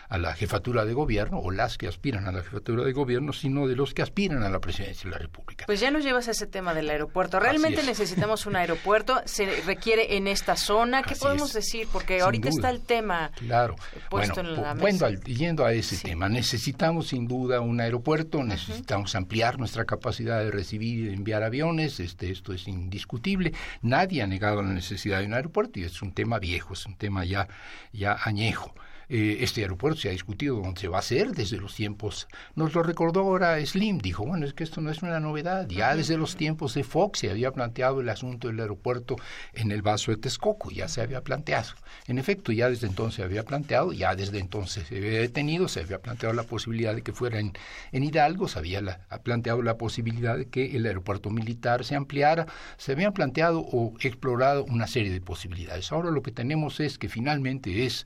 a 0.10 0.18
la 0.18 0.34
jefatura 0.34 0.86
de 0.86 0.94
gobierno 0.94 1.40
o 1.40 1.52
las 1.52 1.78
que 1.78 1.88
aspiran 1.88 2.28
a 2.28 2.32
la 2.32 2.42
jefatura 2.42 2.84
de 2.84 2.94
gobierno, 2.94 3.34
sino 3.34 3.68
de 3.68 3.76
los 3.76 3.94
que 3.94 4.02
aspiran 4.02 4.44
a 4.44 4.50
la 4.50 4.60
presidencia 4.60 5.10
de 5.10 5.12
la 5.12 5.18
República. 5.18 5.66
Pues 5.66 5.80
ya 5.80 5.92
nos 5.92 6.04
llevas 6.04 6.28
a 6.28 6.32
ese 6.32 6.48
tema 6.48 6.74
del 6.74 6.90
aeropuerto. 6.90 7.40
¿Realmente 7.40 7.84
necesitamos 7.84 8.46
un 8.46 8.56
aeropuerto? 8.56 9.22
¿Se 9.26 9.62
requiere 9.62 10.18
en 10.18 10.28
esta 10.28 10.56
zona? 10.56 11.04
¿Qué 11.04 11.16
podemos 11.16 11.54
decir? 11.54 11.88
Porque 11.92 12.22
ahorita 12.22 12.50
está 12.50 12.70
el 12.70 12.82
tema 12.82 13.32
claro. 13.36 13.76
puesto 14.10 14.36
bueno, 14.36 14.56
en 14.56 14.62
la 14.62 14.74
mesa. 14.74 15.10
yendo 15.26 15.66
a 15.66 15.74
ese 15.74 15.98
tema, 15.98 16.30
necesitamos 16.30 17.08
sin 17.08 17.28
duda 17.28 17.60
un 17.62 17.80
aeropuerto, 17.80 18.44
necesitamos 18.44 19.16
ampliar 19.16 19.60
nuestra 19.60 19.86
capacidad 19.86 20.40
de 20.40 20.52
recibir 20.52 21.00
y 21.00 21.04
de 21.04 21.14
enviar 21.14 21.44
aviones, 21.44 22.00
este, 22.00 22.32
esto 22.32 22.54
es 22.54 22.68
indiscutible. 22.68 23.54
Nadie 23.82 24.22
ha 24.22 24.28
negado 24.28 24.62
la 24.62 24.70
necesidad 24.70 25.20
de 25.20 25.26
un 25.26 25.34
aeropuerto 25.34 25.80
y 25.80 25.84
es 25.84 26.02
un 26.02 26.14
tema 26.14 26.40
viejo, 26.40 26.74
es 26.74 26.86
un 26.86 26.96
tema 26.96 27.26
ya, 27.26 27.48
ya 27.92 28.18
añejo. 28.24 28.74
Eh, 29.10 29.38
este 29.42 29.62
aeropuerto 29.62 30.02
se 30.02 30.10
ha 30.10 30.12
discutido 30.12 30.58
dónde 30.58 30.82
se 30.82 30.88
va 30.88 30.98
a 30.98 31.00
hacer 31.00 31.32
desde 31.32 31.58
los 31.58 31.76
tiempos. 31.76 32.28
Nos 32.56 32.74
lo 32.74 32.84
recordó 32.84 33.22
ahora 33.22 33.64
Slim, 33.66 34.00
dijo, 34.00 34.26
bueno, 34.26 34.46
es 34.46 34.54
que 34.54 34.64
esto 34.64 34.82
no 34.82 34.90
es 34.90 35.02
una 35.02 35.20
novedad. 35.20 35.68
Ya 35.68 35.96
desde 35.96 36.18
los 36.18 36.36
tiempos 36.36 36.74
de 36.74 36.84
Fox 36.84 37.20
se 37.20 37.30
había 37.30 37.52
planteado 37.52 38.02
el 38.02 38.10
asunto 38.10 38.48
del 38.48 38.60
aeropuerto 38.60 39.16
en 39.54 39.72
el 39.72 39.82
vaso 39.82 40.12
de 40.12 40.18
Texcoco, 40.18 40.72
ya 40.72 40.88
se 40.88 41.02
había 41.02 41.22
planteado. 41.22 41.70
En 42.08 42.18
efecto, 42.18 42.52
ya 42.52 42.70
desde 42.70 42.88
entonces 42.88 43.16
se 43.16 43.24
había 43.24 43.44
planteado, 43.44 43.94
ya 43.94 44.16
desde 44.16 44.40
entonces 44.40 44.88
se 44.88 44.98
había 44.98 45.20
detenido, 45.20 45.68
se 45.68 45.82
había 45.82 46.00
planteado 46.00 46.34
la 46.34 46.44
posibilidad 46.44 46.96
de 46.96 47.02
que 47.02 47.14
fuera 47.14 47.40
en, 47.40 47.54
Hidalgo, 47.92 48.48
se 48.48 48.60
había 48.60 48.82
planteado 49.24 49.62
la 49.62 49.78
posibilidad 49.78 50.38
de 50.38 50.48
que 50.48 50.76
el 50.76 50.86
aeropuerto 50.86 51.30
militar 51.30 51.84
se 51.84 51.96
ampliara, 51.96 52.46
se 52.78 52.92
habían 52.92 53.14
planteado 53.14 53.60
o 53.60 53.94
explorado 54.00 54.66
una 54.66 54.88
serie 54.88 55.12
de 55.12 55.22
posibilidades. 55.22 55.92
Ahora 55.92 56.12
lo 56.12 56.22
que 56.22 56.32
tenemos 56.32 56.80
es 56.80 56.98
que 56.98 57.10
finalmente 57.10 57.86
es 57.86 58.06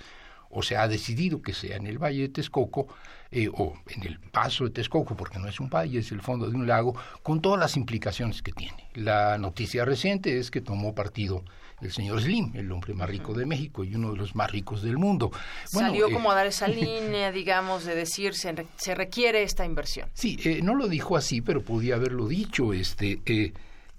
o 0.50 0.64
se 0.64 0.78
ha 0.78 0.88
decidido 0.88 1.42
que 1.42 1.54
sea 1.54 1.78
en 1.78 1.88
el 1.88 1.98
Valle 1.98 2.22
de 2.24 2.30
Texcoco 2.30 2.88
eh, 3.32 3.48
o 3.54 3.74
en 3.88 4.04
el 4.08 4.20
paso 4.20 4.64
de 4.64 4.72
Texcoco, 4.72 5.16
porque 5.16 5.38
no 5.38 5.48
es 5.48 5.60
un 5.60 5.70
valle, 5.70 6.00
es 6.00 6.12
el 6.12 6.22
fondo 6.22 6.50
de 6.50 6.56
un 6.56 6.66
lago, 6.66 6.96
con 7.22 7.42
todas 7.42 7.60
las 7.60 7.78
implicaciones 7.78 8.42
que 8.42 8.52
tiene. 8.52 8.90
La 8.96 9.38
noticia 9.38 9.86
reciente 9.86 10.40
es 10.40 10.50
que 10.50 10.62
tomó 10.62 10.96
partido 10.96 11.44
el 11.82 11.92
señor 11.92 12.22
Slim, 12.22 12.52
el 12.56 12.72
hombre 12.72 12.96
más 12.96 13.08
rico 13.08 13.36
de 13.36 13.46
México 13.46 13.84
y 13.84 13.94
uno 13.94 14.12
de 14.12 14.18
los 14.18 14.36
más 14.36 14.52
ricos 14.52 14.82
del 14.82 14.98
mundo. 14.98 15.32
Salió 15.66 16.08
eh, 16.08 16.12
como 16.12 16.32
a 16.32 16.36
dar 16.36 16.48
esa 16.48 16.68
línea, 16.68 17.32
digamos, 17.32 17.86
de 17.86 17.94
decir 17.94 18.34
se, 18.34 18.66
se 18.78 18.96
requiere 18.96 19.44
esta 19.44 19.64
inversión. 19.64 20.10
Sí, 20.14 20.40
eh, 20.44 20.62
no 20.64 20.74
lo 20.74 20.88
dijo 20.88 21.16
así, 21.16 21.42
pero 21.42 21.64
podía 21.64 21.96
haberlo 21.96 22.28
dicho. 22.28 22.74
Este, 22.74 23.22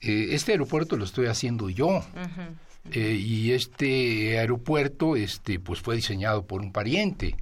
este 0.01 0.53
aeropuerto 0.53 0.97
lo 0.97 1.05
estoy 1.05 1.27
haciendo 1.27 1.71
yo. 1.71 2.03
Eh, 2.93 3.15
y 3.15 3.52
este 3.52 4.39
aeropuerto 4.39 5.16
este, 5.16 5.59
pues 5.61 5.81
fue 5.81 5.97
diseñado 5.97 6.47
por 6.47 6.61
un 6.61 6.73
pariente. 6.73 7.36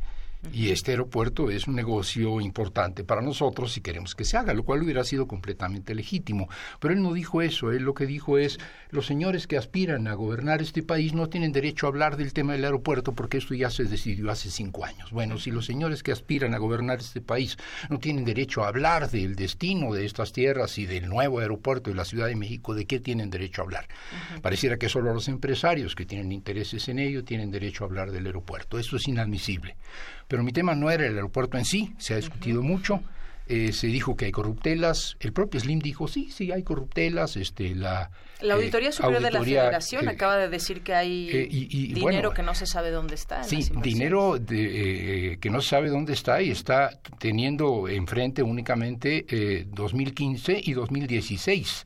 Y 0.52 0.70
este 0.70 0.92
aeropuerto 0.92 1.50
es 1.50 1.66
un 1.66 1.74
negocio 1.74 2.40
importante 2.40 3.04
para 3.04 3.20
nosotros 3.20 3.72
si 3.72 3.80
queremos 3.80 4.14
que 4.14 4.24
se 4.24 4.36
haga, 4.36 4.54
lo 4.54 4.62
cual 4.62 4.82
hubiera 4.82 5.04
sido 5.04 5.26
completamente 5.26 5.94
legítimo. 5.94 6.48
Pero 6.80 6.94
él 6.94 7.02
no 7.02 7.12
dijo 7.12 7.42
eso, 7.42 7.72
él 7.72 7.82
lo 7.82 7.94
que 7.94 8.06
dijo 8.06 8.38
es, 8.38 8.58
los 8.90 9.06
señores 9.06 9.46
que 9.46 9.56
aspiran 9.56 10.06
a 10.06 10.14
gobernar 10.14 10.62
este 10.62 10.82
país 10.82 11.12
no 11.12 11.28
tienen 11.28 11.52
derecho 11.52 11.86
a 11.86 11.90
hablar 11.90 12.16
del 12.16 12.32
tema 12.32 12.52
del 12.52 12.64
aeropuerto 12.64 13.14
porque 13.14 13.38
esto 13.38 13.54
ya 13.54 13.70
se 13.70 13.84
decidió 13.84 14.30
hace 14.30 14.50
cinco 14.50 14.84
años. 14.84 15.10
Bueno, 15.10 15.38
si 15.38 15.50
los 15.50 15.66
señores 15.66 16.02
que 16.02 16.12
aspiran 16.12 16.54
a 16.54 16.58
gobernar 16.58 17.00
este 17.00 17.20
país 17.20 17.56
no 17.90 17.98
tienen 17.98 18.24
derecho 18.24 18.62
a 18.62 18.68
hablar 18.68 19.10
del 19.10 19.34
destino 19.34 19.92
de 19.92 20.06
estas 20.06 20.32
tierras 20.32 20.78
y 20.78 20.86
del 20.86 21.08
nuevo 21.08 21.40
aeropuerto 21.40 21.90
de 21.90 21.96
la 21.96 22.04
Ciudad 22.04 22.26
de 22.26 22.36
México, 22.36 22.74
¿de 22.74 22.86
qué 22.86 23.00
tienen 23.00 23.30
derecho 23.30 23.62
a 23.62 23.64
hablar? 23.64 23.88
Pareciera 24.40 24.76
que 24.76 24.88
solo 24.88 25.12
los 25.12 25.28
empresarios 25.28 25.94
que 25.94 26.06
tienen 26.06 26.32
intereses 26.32 26.88
en 26.88 26.98
ello 26.98 27.24
tienen 27.24 27.50
derecho 27.50 27.84
a 27.84 27.88
hablar 27.88 28.10
del 28.10 28.26
aeropuerto. 28.26 28.78
Esto 28.78 28.96
es 28.96 29.08
inadmisible. 29.08 29.76
Pero 30.28 30.42
mi 30.42 30.52
tema 30.52 30.74
no 30.74 30.90
era 30.90 31.06
el 31.06 31.14
aeropuerto 31.14 31.56
en 31.56 31.64
sí, 31.64 31.94
se 31.98 32.12
ha 32.12 32.16
discutido 32.18 32.62
mucho. 32.62 33.00
Eh, 33.50 33.72
se 33.72 33.86
dijo 33.86 34.14
que 34.14 34.26
hay 34.26 34.32
corruptelas. 34.32 35.16
El 35.20 35.32
propio 35.32 35.58
Slim 35.58 35.78
dijo, 35.78 36.06
sí, 36.06 36.30
sí, 36.30 36.52
hay 36.52 36.62
corruptelas. 36.62 37.36
Este, 37.38 37.74
la, 37.74 38.10
la 38.42 38.54
Auditoría 38.54 38.92
Superior 38.92 39.22
de 39.22 39.30
la 39.30 39.42
Federación 39.42 40.06
eh, 40.06 40.10
acaba 40.10 40.36
de 40.36 40.48
decir 40.48 40.82
que 40.82 40.94
hay 40.94 41.30
eh, 41.30 41.48
dinero 41.94 42.34
que 42.34 42.42
no 42.42 42.54
se 42.54 42.66
sabe 42.66 42.90
dónde 42.90 43.14
está. 43.14 43.42
Sí, 43.44 43.70
dinero 43.82 44.38
de, 44.38 45.38
que 45.40 45.48
no 45.48 45.62
se 45.62 45.70
sabe 45.70 45.88
dónde 45.88 46.12
está 46.12 46.42
y 46.42 46.50
está 46.50 46.90
teniendo 47.18 47.88
enfrente 47.88 48.42
únicamente 48.42 49.24
2015 49.70 50.60
y 50.62 50.72
2016, 50.74 51.84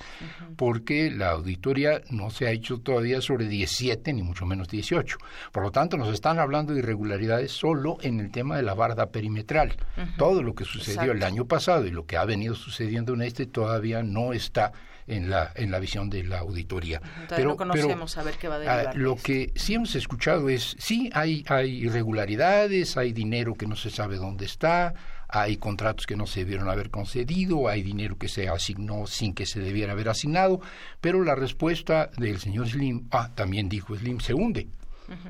porque 0.57 1.13
la 1.13 1.31
auditoría 1.31 2.03
no 2.11 2.31
se 2.31 2.49
ha 2.49 2.51
hecho 2.51 2.81
todavía 2.81 3.21
sobre 3.21 3.47
17 3.47 4.13
ni 4.13 4.23
mucho 4.23 4.47
menos 4.47 4.69
18. 4.69 5.17
Por 5.53 5.63
lo 5.63 5.71
tanto, 5.71 5.97
nos 5.97 6.13
están 6.13 6.41
hablando 6.41 6.73
de 6.73 6.81
irregularidades 6.81 7.53
solo 7.53 7.99
en 8.03 8.19
el 8.19 8.33
tema 8.33 8.57
de 8.57 8.63
la 8.63 8.75
barda 8.75 9.11
perimetral. 9.11 9.77
Todo 10.19 10.43
lo 10.43 10.55
que 10.55 10.65
sucedió 10.65 11.13
el 11.13 11.23
año 11.23 11.47
pasado 11.53 11.85
y 11.87 11.91
lo 11.91 12.07
que 12.07 12.17
ha 12.17 12.25
venido 12.25 12.55
sucediendo 12.55 13.13
en 13.13 13.21
este 13.21 13.45
todavía 13.45 14.03
no 14.03 14.33
está 14.33 14.73
en 15.07 15.29
la, 15.29 15.53
en 15.55 15.71
la 15.71 15.81
visión 15.81 16.09
de 16.09 16.25
la 16.25 16.39
auditoría. 16.39 17.03
pero, 17.29 17.51
no 17.51 17.57
conocemos 17.59 18.17
a 18.17 18.23
ver 18.23 18.37
qué 18.39 18.49
va 18.49 18.55
a 18.55 18.59
ah, 18.59 18.77
derivar. 18.77 18.97
lo 18.97 19.17
que 19.17 19.53
sí 19.55 19.75
hemos 19.75 19.95
escuchado 19.95 20.49
es, 20.49 20.75
sí, 20.79 21.11
hay, 21.13 21.45
hay 21.49 21.85
irregularidades, 21.85 22.97
hay 22.97 23.13
dinero 23.13 23.55
que 23.55 23.67
no 23.67 23.77
se 23.77 23.91
sabe 23.91 24.17
dónde 24.17 24.47
está, 24.47 24.95
hay 25.29 25.59
contratos 25.59 26.07
que 26.07 26.17
no 26.17 26.27
se 26.27 26.41
debieron 26.41 26.71
haber 26.71 26.89
concedido, 26.89 27.69
hay 27.69 27.83
dinero 27.83 28.17
que 28.17 28.29
se 28.29 28.49
asignó 28.49 29.07
sin 29.07 29.35
que 29.35 29.45
se 29.45 29.61
debiera 29.61 29.93
haber 29.93 30.09
asignado, 30.09 30.63
pero 31.03 31.23
la 31.23 31.35
respuesta 31.35 32.09
del 32.17 32.39
señor 32.39 32.71
Slim, 32.71 33.09
ah, 33.11 33.31
también 33.35 33.69
dijo 33.69 33.95
Slim, 33.95 34.21
se 34.21 34.33
hunde. 34.33 34.69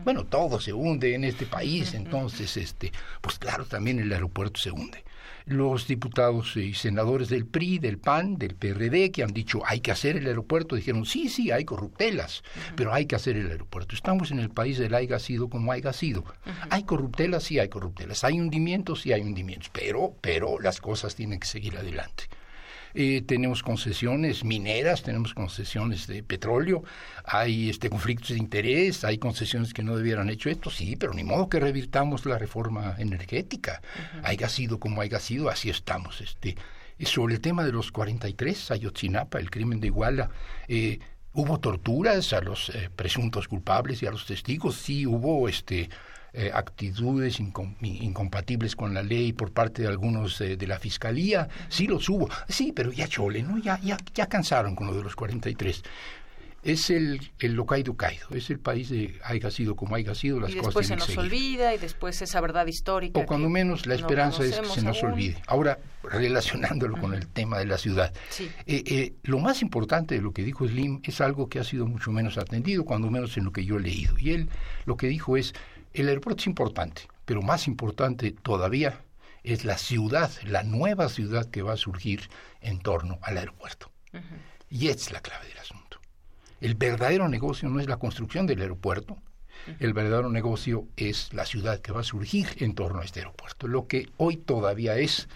Bueno, 0.05 0.25
todo 0.27 0.61
se 0.61 0.73
hunde 0.73 1.17
en 1.17 1.25
este 1.25 1.45
país, 1.45 1.95
entonces, 1.95 2.57
este, 2.57 2.93
pues 3.21 3.37
claro, 3.41 3.65
también 3.65 3.99
el 3.99 4.13
aeropuerto 4.13 4.61
se 4.61 4.71
hunde 4.71 5.03
los 5.47 5.87
diputados 5.87 6.57
y 6.57 6.75
senadores 6.75 7.29
del 7.29 7.47
PRI, 7.47 7.79
del 7.79 7.99
PAN, 7.99 8.37
del 8.37 8.55
PRD, 8.55 9.11
que 9.11 9.23
han 9.23 9.33
dicho 9.33 9.63
hay 9.67 9.81
que 9.81 9.91
hacer 9.91 10.17
el 10.17 10.27
aeropuerto, 10.27 10.77
dijeron 10.77 11.05
sí, 11.05 11.29
sí, 11.29 11.51
hay 11.51 11.65
corruptelas, 11.65 12.43
pero 12.77 12.93
hay 12.93 13.07
que 13.07 13.17
hacer 13.17 13.37
el 13.37 13.51
aeropuerto. 13.51 13.95
Estamos 13.95 14.31
en 14.31 14.39
el 14.39 14.51
país 14.51 14.79
del 14.79 14.95
haya 14.95 15.19
sido 15.19 15.49
como 15.49 15.73
haya 15.73 15.93
sido. 15.93 16.25
Hay 16.71 16.85
corruptelas, 16.85 17.45
sí 17.45 17.59
hay 17.59 17.69
corruptelas. 17.69 18.25
Hay 18.25 18.41
hundimientos, 18.41 19.03
sí 19.03 19.13
hay 19.13 19.23
hundimientos, 19.23 19.71
pero, 19.73 20.15
pero 20.21 20.61
las 20.61 20.81
cosas 20.81 21.15
tienen 21.15 21.41
que 21.41 21.47
seguir 21.47 21.77
adelante. 21.77 22.25
Eh, 22.95 23.23
tenemos 23.23 23.63
concesiones 23.63 24.45
mineras, 24.45 25.03
tenemos 25.03 25.35
concesiones 25.35 26.07
de 26.07 26.23
petróleo, 26.23 26.85
hay 27.25 27.71
este 27.71 27.89
conflictos 27.89 28.31
de 28.31 28.39
interés, 28.39 29.05
hay 29.05 29.19
concesiones 29.19 29.73
que 29.73 29.83
no 29.83 29.97
debieran 29.97 30.29
hecho 30.29 30.51
esto, 30.51 30.71
sí, 30.71 30.97
pero 30.97 31.15
ni 31.15 31.25
modo 31.25 31.49
que 31.49 31.61
revirtamos 31.61 32.27
la 32.27 32.39
reforma 32.39 32.97
energética. 32.99 33.83
Haya 34.23 34.49
sido 34.49 34.79
como 34.79 35.01
haya 35.01 35.21
sido, 35.21 35.49
así 35.49 35.71
estamos. 35.71 36.21
Este, 36.21 36.57
sobre 37.01 37.35
el 37.35 37.41
tema 37.41 37.65
de 37.65 37.73
los 37.73 37.91
43, 37.93 38.71
Ayotzinapa, 38.71 39.39
el 39.39 39.51
crimen 39.51 39.81
de 39.81 39.89
Iguala, 39.89 40.31
eh, 40.69 40.99
hubo 41.33 41.59
torturas 41.61 42.33
a 42.33 42.41
los 42.41 42.71
eh, 42.71 42.91
presuntos 42.95 43.49
culpables 43.49 44.03
y 44.03 44.07
a 44.07 44.11
los 44.11 44.27
testigos, 44.27 44.77
sí 44.77 45.07
hubo 45.07 45.49
este 45.49 45.89
eh, 46.35 46.51
actitudes 46.53 47.41
incompatibles 47.41 48.75
con 48.75 48.95
la 48.95 49.03
ley 49.03 49.33
por 49.33 49.53
parte 49.53 49.83
de 49.83 49.89
algunos 49.89 50.41
eh, 50.41 50.57
de 50.57 50.67
la 50.67 50.79
fiscalía, 50.79 51.49
sí 51.69 51.87
los 51.87 52.09
hubo, 52.09 52.29
sí, 52.49 52.73
pero 52.75 52.91
ya 52.91 53.07
chole, 53.07 53.43
¿no? 53.43 53.59
Ya, 53.59 53.79
ya, 53.83 53.99
ya 54.15 54.27
cansaron 54.27 54.75
con 54.75 54.87
lo 54.87 54.95
de 54.95 55.03
los 55.03 55.15
43 55.15 55.83
es 56.63 56.91
el, 56.91 57.21
el 57.41 57.55
locaido 57.55 57.97
caído, 57.97 58.29
es 58.31 58.49
el 58.51 58.61
país 58.61 58.89
de 58.89 59.19
haya 59.25 59.51
sido 59.51 59.75
como 59.75 59.97
haya 59.97 60.15
sido, 60.15 60.39
las 60.39 60.53
y 60.53 60.55
después 60.55 60.87
se 60.87 60.97
nos 60.97 61.17
olvida 61.17 61.75
y 61.75 61.79
después 61.79 62.23
esa 62.23 62.41
verdad 62.41 62.67
histórica. 62.67 63.19
O 63.19 63.27
cuando 63.27 63.49
menos 63.49 63.87
la 63.87 63.95
esperanza 63.95 64.45
es 64.45 64.61
que 64.61 64.67
se 64.67 64.83
nos 64.83 65.03
olvide. 65.03 65.43
Ahora, 65.47 65.79
relacionándolo 66.05 66.97
con 66.99 67.15
el 67.15 67.27
tema 67.27 67.59
de 67.59 67.67
la 67.67 67.79
ciudad, 67.79 68.13
eh, 68.67 69.15
lo 69.25 69.41
más 69.41 69.61
importante 69.63 70.15
de 70.15 70.23
lo 70.23 70.33
que 70.33 70.45
dijo 70.45 70.67
Slim 70.67 71.01
es 71.03 71.21
algo 71.21 71.49
que 71.49 71.59
ha 71.59 71.65
sido 71.65 71.87
mucho 71.87 72.13
menos 72.13 72.39
atendido, 72.39 72.85
cuando 72.85 73.11
menos 73.11 73.37
en 73.37 73.45
lo 73.45 73.53
que 73.53 73.65
yo 73.65 73.79
he 73.79 73.81
leído. 73.81 74.15
Y 74.19 74.31
él 74.31 74.49
lo 74.85 74.97
que 74.97 75.09
dijo 75.09 75.37
es, 75.37 75.55
el 75.95 76.09
aeropuerto 76.09 76.41
es 76.41 76.47
importante, 76.47 77.03
pero 77.25 77.43
más 77.43 77.67
importante 77.67 78.33
todavía 78.33 79.01
es 79.43 79.65
la 79.65 79.79
ciudad, 79.79 80.31
la 80.45 80.63
nueva 80.63 81.09
ciudad 81.09 81.51
que 81.51 81.63
va 81.63 81.73
a 81.73 81.77
surgir 81.77 82.29
en 82.61 82.81
torno 82.81 83.19
al 83.23 83.39
aeropuerto. 83.39 83.91
Y 84.71 84.89
es 84.89 85.11
la 85.11 85.21
clave 85.21 85.49
del 85.49 85.59
asunto. 85.59 86.01
El 86.61 86.75
verdadero 86.75 87.29
negocio 87.29 87.69
no 87.69 87.81
es 87.81 87.89
la 87.89 87.97
construcción 87.97 88.47
del 88.47 88.61
aeropuerto, 88.61 89.19
el 89.79 89.93
verdadero 89.93 90.29
negocio 90.29 90.89
es 90.97 91.33
la 91.33 91.47
ciudad 91.47 91.81
que 91.81 91.93
va 91.93 92.01
a 92.01 92.05
surgir 92.05 92.49
en 92.59 92.75
torno 92.75 93.01
a 93.01 93.05
este 93.05 93.21
aeropuerto. 93.21 93.69
Lo 93.69 93.87
que 93.87 94.09
hoy 94.17 94.37
todavía 94.37 94.97
es 94.97 95.29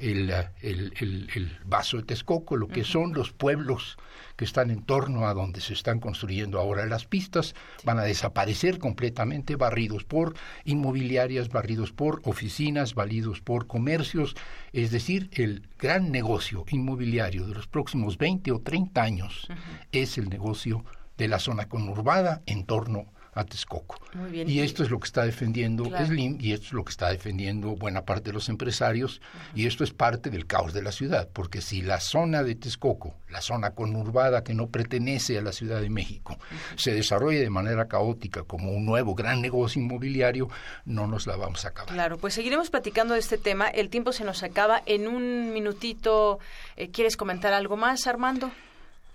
el, 0.00 0.30
el, 0.62 1.58
vaso 1.64 1.98
de 1.98 2.02
Texcoco, 2.04 2.56
lo 2.56 2.68
que 2.68 2.84
son 2.84 3.12
los 3.12 3.32
pueblos 3.32 3.98
que 4.36 4.44
están 4.44 4.70
en 4.70 4.82
torno 4.82 5.26
a 5.26 5.34
donde 5.34 5.60
se 5.60 5.74
están 5.74 6.00
construyendo 6.00 6.58
ahora 6.58 6.86
las 6.86 7.04
pistas, 7.04 7.54
van 7.84 7.98
a 7.98 8.04
desaparecer 8.04 8.78
completamente, 8.78 9.56
barridos 9.56 10.04
por 10.04 10.34
inmobiliarias, 10.64 11.50
barridos 11.50 11.92
por 11.92 12.22
oficinas, 12.24 12.94
barridos 12.94 13.40
por 13.40 13.66
comercios, 13.66 14.34
es 14.72 14.90
decir, 14.90 15.28
el 15.32 15.68
gran 15.78 16.10
negocio 16.10 16.64
inmobiliario 16.70 17.46
de 17.46 17.54
los 17.54 17.66
próximos 17.66 18.16
20 18.16 18.52
o 18.52 18.60
30 18.60 19.02
años 19.02 19.48
es 19.92 20.16
el 20.16 20.30
negocio 20.30 20.84
de 21.18 21.28
la 21.28 21.38
zona 21.38 21.68
conurbada 21.68 22.42
en 22.46 22.64
torno 22.64 23.00
a 23.00 23.19
Texcoco. 23.44 23.96
Muy 24.14 24.30
bien. 24.30 24.50
Y 24.50 24.60
esto 24.60 24.82
es 24.82 24.90
lo 24.90 24.98
que 24.98 25.06
está 25.06 25.24
defendiendo 25.24 25.84
Claro. 25.84 26.06
Slim 26.06 26.36
y 26.40 26.52
esto 26.52 26.66
es 26.66 26.72
lo 26.72 26.84
que 26.84 26.90
está 26.90 27.10
defendiendo 27.10 27.76
buena 27.76 28.04
parte 28.04 28.30
de 28.30 28.32
los 28.32 28.48
empresarios 28.48 29.20
y 29.54 29.66
esto 29.66 29.84
es 29.84 29.92
parte 29.92 30.30
del 30.30 30.46
caos 30.46 30.72
de 30.72 30.82
la 30.82 30.92
ciudad, 30.92 31.28
porque 31.32 31.60
si 31.60 31.82
la 31.82 32.00
zona 32.00 32.42
de 32.42 32.54
Texcoco, 32.54 33.14
la 33.28 33.40
zona 33.40 33.70
conurbada 33.70 34.42
que 34.42 34.54
no 34.54 34.68
pertenece 34.68 35.38
a 35.38 35.42
la 35.42 35.52
Ciudad 35.52 35.80
de 35.80 35.90
México, 35.90 36.38
se 36.76 36.92
desarrolla 36.92 37.40
de 37.40 37.50
manera 37.50 37.88
caótica 37.88 38.42
como 38.42 38.72
un 38.72 38.84
nuevo 38.84 39.14
gran 39.14 39.40
negocio 39.40 39.80
inmobiliario, 39.80 40.48
no 40.84 41.06
nos 41.06 41.26
la 41.26 41.36
vamos 41.36 41.64
a 41.64 41.68
acabar. 41.68 41.94
Claro, 41.94 42.18
pues 42.18 42.34
seguiremos 42.34 42.70
platicando 42.70 43.14
de 43.14 43.20
este 43.20 43.38
tema. 43.38 43.68
El 43.68 43.90
tiempo 43.90 44.12
se 44.12 44.24
nos 44.24 44.42
acaba. 44.42 44.82
En 44.86 45.06
un 45.06 45.52
minutito, 45.52 46.38
eh, 46.76 46.90
¿quieres 46.90 47.16
comentar 47.16 47.52
algo 47.52 47.76
más, 47.76 48.06
Armando? 48.06 48.50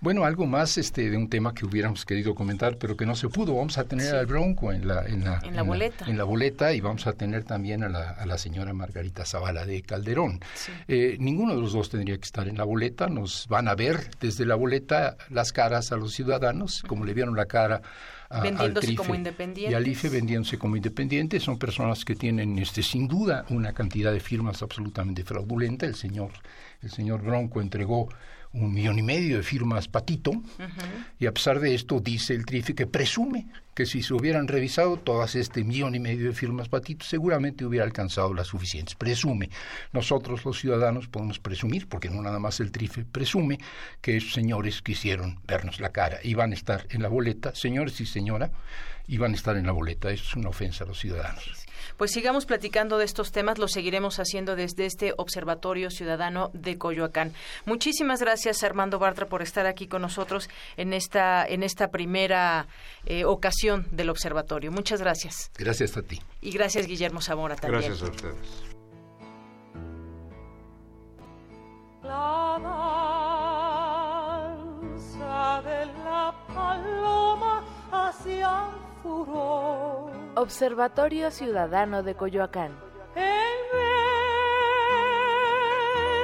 Bueno, 0.00 0.24
algo 0.24 0.46
más 0.46 0.76
este 0.78 1.08
de 1.10 1.16
un 1.16 1.28
tema 1.28 1.54
que 1.54 1.64
hubiéramos 1.64 2.04
querido 2.04 2.34
comentar, 2.34 2.76
pero 2.76 2.96
que 2.96 3.06
no 3.06 3.16
se 3.16 3.28
pudo. 3.28 3.54
Vamos 3.56 3.78
a 3.78 3.84
tener 3.84 4.06
Sí. 4.10 4.14
al 4.16 4.26
Bronco 4.26 4.72
en 4.72 4.86
la 4.86 5.04
en 5.06 5.24
la, 5.24 5.40
En 5.42 5.56
la 5.56 5.62
boleta. 5.62 6.04
en 6.06 6.18
la 6.18 6.24
boleta 6.24 6.72
y 6.74 6.80
vamos 6.80 7.06
a 7.06 7.14
tener 7.14 7.44
también 7.44 7.82
a 7.82 7.88
la, 7.88 8.10
a 8.10 8.26
la 8.26 8.36
señora 8.38 8.72
Margarita 8.74 9.24
Zavala 9.24 9.64
de 9.64 9.82
Calderón. 9.82 10.40
Eh, 10.86 11.16
ninguno 11.18 11.54
de 11.54 11.60
los 11.60 11.72
dos 11.72 11.88
tendría 11.90 12.16
que 12.18 12.24
estar 12.24 12.46
en 12.46 12.58
la 12.58 12.64
boleta. 12.64 13.08
Nos 13.08 13.46
van 13.48 13.68
a 13.68 13.74
ver 13.74 14.10
desde 14.20 14.44
la 14.44 14.54
boleta 14.54 15.16
las 15.30 15.52
caras 15.52 15.92
a 15.92 15.96
los 15.96 16.12
ciudadanos, 16.12 16.82
como 16.86 17.04
le 17.04 17.14
vieron 17.14 17.34
la 17.34 17.46
cara 17.46 17.80
a, 18.28 18.38
al 18.38 18.42
Vendiéndose 18.42 18.86
Trife 18.88 18.96
como 19.02 19.14
y 19.14 19.18
independientes. 19.18 19.76
al 19.76 19.86
IFE 19.88 20.08
vendiéndose 20.10 20.58
como 20.58 20.76
independientes. 20.76 21.42
Son 21.42 21.58
personas 21.58 22.04
que 22.04 22.14
tienen, 22.14 22.58
este, 22.58 22.82
sin 22.82 23.08
duda, 23.08 23.44
una 23.50 23.72
cantidad 23.72 24.12
de 24.12 24.20
firmas 24.20 24.62
absolutamente 24.62 25.24
fraudulenta. 25.24 25.86
El 25.86 25.94
señor, 25.94 26.32
el 26.82 26.90
señor 26.90 27.22
Bronco 27.22 27.60
entregó 27.60 28.08
un 28.56 28.72
millón 28.72 28.98
y 28.98 29.02
medio 29.02 29.36
de 29.36 29.42
firmas 29.42 29.88
patito 29.88 30.32
y 31.18 31.26
a 31.26 31.32
pesar 31.32 31.60
de 31.60 31.74
esto 31.74 32.00
dice 32.00 32.34
el 32.34 32.46
Trife 32.46 32.74
que 32.74 32.86
presume 32.86 33.46
que 33.74 33.84
si 33.84 34.02
se 34.02 34.14
hubieran 34.14 34.48
revisado 34.48 34.96
todas 34.96 35.34
este 35.34 35.62
millón 35.62 35.94
y 35.94 36.00
medio 36.00 36.28
de 36.28 36.32
firmas 36.32 36.68
patito 36.68 37.04
seguramente 37.04 37.66
hubiera 37.66 37.84
alcanzado 37.84 38.32
las 38.32 38.46
suficientes. 38.46 38.94
Presume. 38.94 39.50
Nosotros 39.92 40.44
los 40.46 40.58
ciudadanos 40.58 41.08
podemos 41.08 41.38
presumir, 41.38 41.86
porque 41.86 42.08
no 42.08 42.22
nada 42.22 42.38
más 42.38 42.58
el 42.60 42.72
Trife 42.72 43.04
presume, 43.04 43.58
que 44.00 44.16
esos 44.16 44.32
señores 44.32 44.80
quisieron 44.80 45.40
vernos 45.46 45.78
la 45.78 45.92
cara 45.92 46.18
y 46.22 46.32
van 46.32 46.52
a 46.52 46.54
estar 46.54 46.86
en 46.88 47.02
la 47.02 47.08
boleta, 47.08 47.54
señores 47.54 48.00
y 48.00 48.06
señora, 48.06 48.50
y 49.06 49.18
van 49.18 49.32
a 49.32 49.36
estar 49.36 49.56
en 49.58 49.66
la 49.66 49.72
boleta. 49.72 50.10
Eso 50.10 50.24
es 50.24 50.36
una 50.36 50.48
ofensa 50.48 50.84
a 50.84 50.86
los 50.86 50.98
ciudadanos. 50.98 51.65
Pues 51.96 52.10
sigamos 52.12 52.46
platicando 52.46 52.98
de 52.98 53.04
estos 53.04 53.32
temas, 53.32 53.58
lo 53.58 53.68
seguiremos 53.68 54.18
haciendo 54.18 54.56
desde 54.56 54.86
este 54.86 55.14
Observatorio 55.16 55.90
Ciudadano 55.90 56.50
de 56.52 56.78
Coyoacán. 56.78 57.32
Muchísimas 57.64 58.20
gracias 58.20 58.62
Armando 58.62 58.98
Bartra 58.98 59.26
por 59.26 59.42
estar 59.42 59.66
aquí 59.66 59.86
con 59.86 60.02
nosotros 60.02 60.48
en 60.76 60.92
esta 60.92 61.46
en 61.46 61.62
esta 61.62 61.88
primera 61.88 62.66
eh, 63.04 63.24
ocasión 63.24 63.86
del 63.90 64.10
observatorio. 64.10 64.70
Muchas 64.72 65.00
gracias. 65.00 65.50
Gracias 65.56 65.96
a 65.96 66.02
ti. 66.02 66.20
Y 66.40 66.50
gracias 66.52 66.86
Guillermo 66.86 67.20
Zamora 67.20 67.56
también. 67.56 67.82
Gracias 67.82 68.08
a 68.08 68.10
ustedes. 68.10 68.36
La 72.02 72.58
danza 74.66 75.62
de 75.62 75.86
la 76.04 76.34
paloma 76.54 77.64
hacia 77.90 78.68
el 78.68 79.02
furor. 79.02 80.15
Observatorio 80.38 81.30
Ciudadano 81.30 82.02
de 82.02 82.14
Coyoacán. 82.14 82.78
En 83.14 83.56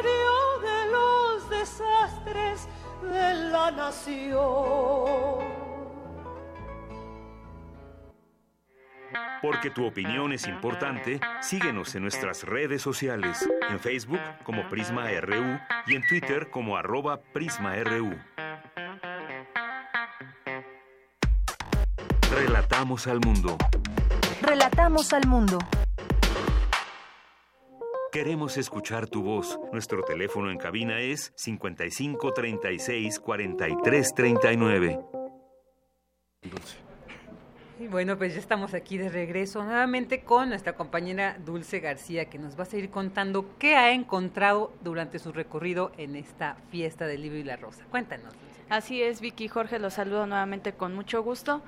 medio 0.02 0.60
de 0.60 0.90
los 0.92 1.48
desastres 1.48 2.68
de 3.00 3.34
la 3.50 3.70
nación. 3.70 4.42
Porque 9.40 9.70
tu 9.70 9.86
opinión 9.86 10.34
es 10.34 10.46
importante, 10.46 11.18
síguenos 11.40 11.94
en 11.94 12.02
nuestras 12.02 12.44
redes 12.44 12.82
sociales, 12.82 13.48
en 13.70 13.80
Facebook 13.80 14.20
como 14.44 14.68
Prisma 14.68 15.08
RU 15.22 15.58
y 15.86 15.94
en 15.94 16.06
Twitter 16.06 16.50
como 16.50 16.76
arroba 16.76 17.22
PrismaRU. 17.32 18.14
Relatamos 22.30 23.06
al 23.06 23.20
mundo. 23.20 23.56
Relatamos 24.42 25.12
al 25.12 25.28
mundo. 25.28 25.56
Queremos 28.10 28.56
escuchar 28.56 29.06
tu 29.06 29.22
voz. 29.22 29.56
Nuestro 29.72 30.02
teléfono 30.02 30.50
en 30.50 30.58
cabina 30.58 30.98
es 30.98 31.32
55 31.36 32.32
36 32.32 33.20
43 33.20 34.14
39. 34.14 35.00
Y 37.78 37.86
bueno, 37.86 38.18
pues 38.18 38.34
ya 38.34 38.40
estamos 38.40 38.74
aquí 38.74 38.98
de 38.98 39.10
regreso 39.10 39.62
nuevamente 39.62 40.22
con 40.22 40.48
nuestra 40.48 40.74
compañera 40.74 41.36
Dulce 41.44 41.78
García, 41.78 42.24
que 42.24 42.40
nos 42.40 42.58
va 42.58 42.64
a 42.64 42.66
seguir 42.66 42.90
contando 42.90 43.46
qué 43.60 43.76
ha 43.76 43.92
encontrado 43.92 44.72
durante 44.82 45.20
su 45.20 45.30
recorrido 45.30 45.92
en 45.98 46.16
esta 46.16 46.56
fiesta 46.72 47.06
del 47.06 47.22
libro 47.22 47.38
y 47.38 47.44
la 47.44 47.56
rosa. 47.56 47.84
Cuéntanos. 47.90 48.32
Dulce. 48.32 48.52
Así 48.70 49.02
es, 49.02 49.20
Vicky 49.20 49.48
Jorge, 49.48 49.78
los 49.78 49.94
saludo 49.94 50.26
nuevamente 50.26 50.72
con 50.72 50.94
mucho 50.94 51.22
gusto. 51.22 51.62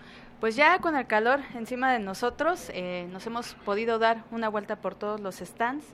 Pues 0.44 0.56
ya 0.56 0.78
con 0.78 0.94
el 0.94 1.06
calor 1.06 1.40
encima 1.54 1.90
de 1.90 1.98
nosotros, 1.98 2.70
eh, 2.74 3.08
nos 3.10 3.26
hemos 3.26 3.54
podido 3.64 3.98
dar 3.98 4.24
una 4.30 4.50
vuelta 4.50 4.76
por 4.76 4.94
todos 4.94 5.18
los 5.18 5.36
stands 5.36 5.86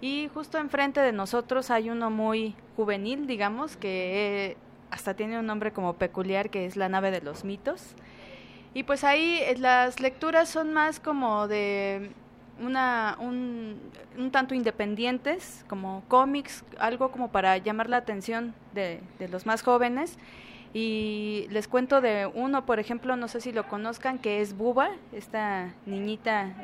y 0.00 0.30
justo 0.32 0.56
enfrente 0.56 1.02
de 1.02 1.12
nosotros 1.12 1.70
hay 1.70 1.90
uno 1.90 2.08
muy 2.08 2.56
juvenil, 2.74 3.26
digamos, 3.26 3.76
que 3.76 4.52
eh, 4.52 4.56
hasta 4.90 5.12
tiene 5.12 5.38
un 5.38 5.44
nombre 5.44 5.72
como 5.74 5.92
peculiar, 5.96 6.48
que 6.48 6.64
es 6.64 6.76
la 6.76 6.88
nave 6.88 7.10
de 7.10 7.20
los 7.20 7.44
mitos. 7.44 7.94
Y 8.72 8.84
pues 8.84 9.04
ahí 9.04 9.40
eh, 9.42 9.56
las 9.58 10.00
lecturas 10.00 10.48
son 10.48 10.72
más 10.72 10.98
como 10.98 11.46
de 11.46 12.12
una, 12.62 13.18
un, 13.20 13.78
tanto 14.30 14.54
independientes, 14.54 15.66
como 15.68 16.02
cómics, 16.08 16.64
algo 16.78 17.10
como 17.10 17.30
para 17.30 17.58
llamar 17.58 17.90
la 17.90 17.98
atención 17.98 18.54
de 18.72 19.02
los 19.30 19.44
más 19.44 19.60
jóvenes. 19.60 20.16
Y 20.74 21.46
les 21.50 21.68
cuento 21.68 22.00
de 22.00 22.26
uno, 22.26 22.64
por 22.64 22.78
ejemplo, 22.78 23.16
no 23.16 23.28
sé 23.28 23.40
si 23.40 23.52
lo 23.52 23.68
conozcan, 23.68 24.18
que 24.18 24.40
es 24.40 24.56
Buba, 24.56 24.90
esta 25.12 25.74
niñita, 25.84 26.54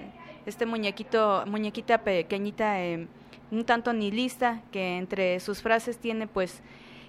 este 0.46 0.64
muñequito, 0.64 1.44
muñequita 1.46 1.98
pequeñita, 1.98 2.80
eh, 2.82 3.06
un 3.50 3.64
tanto 3.64 3.92
nihilista, 3.92 4.62
que 4.72 4.96
entre 4.96 5.40
sus 5.40 5.60
frases 5.60 5.98
tiene 5.98 6.26
pues 6.26 6.62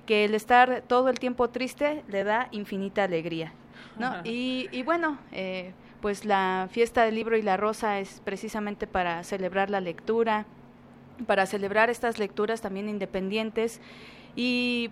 que 0.05 0.25
el 0.25 0.35
estar 0.35 0.83
todo 0.87 1.09
el 1.09 1.19
tiempo 1.19 1.49
triste 1.49 2.03
le 2.09 2.23
da 2.23 2.49
infinita 2.51 3.03
alegría. 3.03 3.53
¿no? 3.97 4.15
Y, 4.25 4.67
y 4.71 4.83
bueno, 4.83 5.19
eh, 5.31 5.71
pues 6.01 6.25
la 6.25 6.67
fiesta 6.71 7.05
del 7.05 7.15
libro 7.15 7.37
y 7.37 7.41
la 7.41 7.57
rosa 7.57 7.99
es 7.99 8.21
precisamente 8.23 8.87
para 8.87 9.23
celebrar 9.23 9.69
la 9.69 9.81
lectura, 9.81 10.45
para 11.27 11.45
celebrar 11.45 11.89
estas 11.89 12.19
lecturas 12.19 12.61
también 12.61 12.89
independientes 12.89 13.81
y 14.35 14.89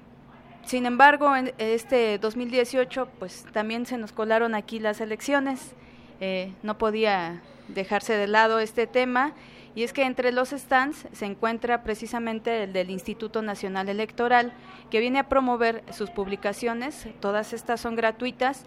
sin 0.67 0.85
embargo 0.85 1.35
en 1.35 1.53
este 1.57 2.19
2018 2.19 3.07
pues 3.17 3.45
también 3.53 3.85
se 3.85 3.97
nos 3.97 4.11
colaron 4.11 4.53
aquí 4.53 4.79
las 4.79 5.01
elecciones, 5.01 5.73
Eh, 6.19 6.51
no 6.63 6.79
podía 6.79 7.41
dejarse 7.67 8.13
de 8.13 8.25
lado 8.25 8.57
este 8.59 8.87
tema 8.87 9.33
y 9.75 9.83
es 9.83 9.93
que 9.93 10.01
entre 10.03 10.31
los 10.31 10.49
stands 10.49 11.05
se 11.11 11.25
encuentra 11.25 11.83
precisamente 11.83 12.63
el 12.63 12.73
del 12.73 12.89
Instituto 12.89 13.43
Nacional 13.43 13.87
Electoral 13.87 14.51
que 14.89 14.99
viene 14.99 15.19
a 15.19 15.29
promover 15.29 15.83
sus 15.91 16.09
publicaciones, 16.09 17.07
todas 17.19 17.53
estas 17.53 17.81
son 17.81 17.95
gratuitas 17.95 18.65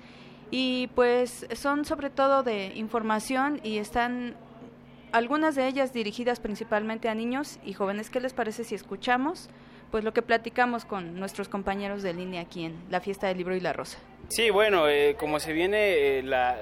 y 0.52 0.90
pues 0.94 1.46
son 1.54 1.84
sobre 1.84 2.08
todo 2.08 2.44
de 2.44 2.72
información 2.76 3.60
y 3.64 3.78
están 3.78 4.36
algunas 5.10 5.56
de 5.56 5.66
ellas 5.66 5.92
dirigidas 5.92 6.38
principalmente 6.38 7.08
a 7.08 7.16
niños 7.16 7.58
y 7.64 7.72
jóvenes. 7.72 8.10
¿Qué 8.10 8.20
les 8.20 8.32
parece 8.32 8.62
si 8.62 8.76
escuchamos? 8.76 9.50
Pues 9.90 10.04
lo 10.04 10.12
que 10.12 10.22
platicamos 10.22 10.84
con 10.84 11.18
nuestros 11.18 11.48
compañeros 11.48 12.02
de 12.02 12.14
línea 12.14 12.42
aquí 12.42 12.64
en 12.64 12.76
la 12.90 13.00
fiesta 13.00 13.26
del 13.26 13.38
libro 13.38 13.56
y 13.56 13.60
la 13.60 13.72
rosa. 13.72 13.98
Sí, 14.28 14.50
bueno, 14.50 14.88
eh, 14.88 15.16
como 15.18 15.40
se 15.40 15.52
viene 15.52 16.18
eh, 16.18 16.22
la, 16.22 16.56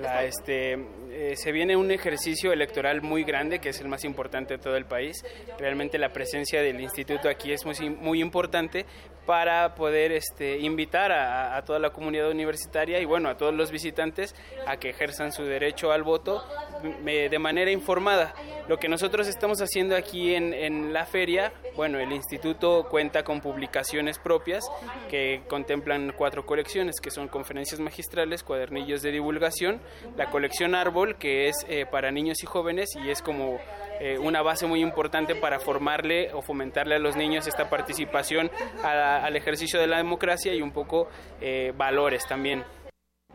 la, 0.00 0.22
este, 0.22 0.78
eh, 1.10 1.34
se 1.36 1.52
viene 1.52 1.76
un 1.76 1.90
ejercicio 1.90 2.52
electoral 2.52 3.02
muy 3.02 3.24
grande, 3.24 3.58
que 3.58 3.70
es 3.70 3.80
el 3.80 3.88
más 3.88 4.04
importante 4.04 4.56
de 4.56 4.62
todo 4.62 4.76
el 4.76 4.84
país. 4.84 5.24
Realmente 5.58 5.98
la 5.98 6.12
presencia 6.12 6.62
del 6.62 6.80
instituto 6.80 7.28
aquí 7.28 7.52
es 7.52 7.64
muy, 7.64 7.90
muy 7.90 8.20
importante 8.20 8.86
para 9.26 9.74
poder 9.74 10.10
este, 10.12 10.58
invitar 10.58 11.12
a, 11.12 11.54
a 11.56 11.62
toda 11.62 11.78
la 11.78 11.90
comunidad 11.90 12.30
universitaria 12.30 12.98
y 12.98 13.04
bueno 13.04 13.28
a 13.28 13.36
todos 13.36 13.52
los 13.52 13.70
visitantes 13.70 14.34
a 14.66 14.78
que 14.78 14.88
ejerzan 14.88 15.32
su 15.32 15.44
derecho 15.44 15.92
al 15.92 16.02
voto 16.02 16.42
mm, 16.82 17.04
de 17.04 17.38
manera 17.38 17.70
informada. 17.70 18.34
Lo 18.68 18.78
que 18.78 18.88
nosotros 18.88 19.28
estamos 19.28 19.60
haciendo 19.60 19.96
aquí 19.96 20.34
en, 20.34 20.54
en 20.54 20.92
la 20.94 21.04
feria, 21.04 21.52
bueno, 21.76 21.98
el 21.98 22.10
instituto 22.12 22.86
cuenta 22.88 23.22
con 23.22 23.40
publicaciones 23.40 24.18
propias 24.18 24.64
que 25.10 25.42
contemplan 25.46 26.14
cuatro 26.16 26.46
colecciones, 26.46 27.00
que 27.00 27.10
son 27.10 27.28
conferencias 27.28 27.80
magistrales, 27.80 28.42
cuadernillos 28.42 29.02
de 29.02 29.12
divulgación, 29.12 29.80
la 30.16 30.30
colección 30.30 30.74
Árbol, 30.74 30.97
que 31.18 31.48
es 31.48 31.64
eh, 31.68 31.86
para 31.90 32.10
niños 32.10 32.42
y 32.42 32.46
jóvenes 32.46 32.96
y 32.96 33.10
es 33.10 33.22
como 33.22 33.58
eh, 34.00 34.18
una 34.18 34.42
base 34.42 34.66
muy 34.66 34.80
importante 34.82 35.34
para 35.34 35.60
formarle 35.60 36.32
o 36.34 36.42
fomentarle 36.42 36.96
a 36.96 36.98
los 36.98 37.16
niños 37.16 37.46
esta 37.46 37.70
participación 37.70 38.50
a- 38.82 39.24
al 39.24 39.36
ejercicio 39.36 39.78
de 39.80 39.86
la 39.86 39.98
democracia 39.98 40.52
y 40.54 40.60
un 40.62 40.72
poco 40.72 41.08
eh, 41.40 41.72
valores 41.76 42.26
también. 42.26 42.64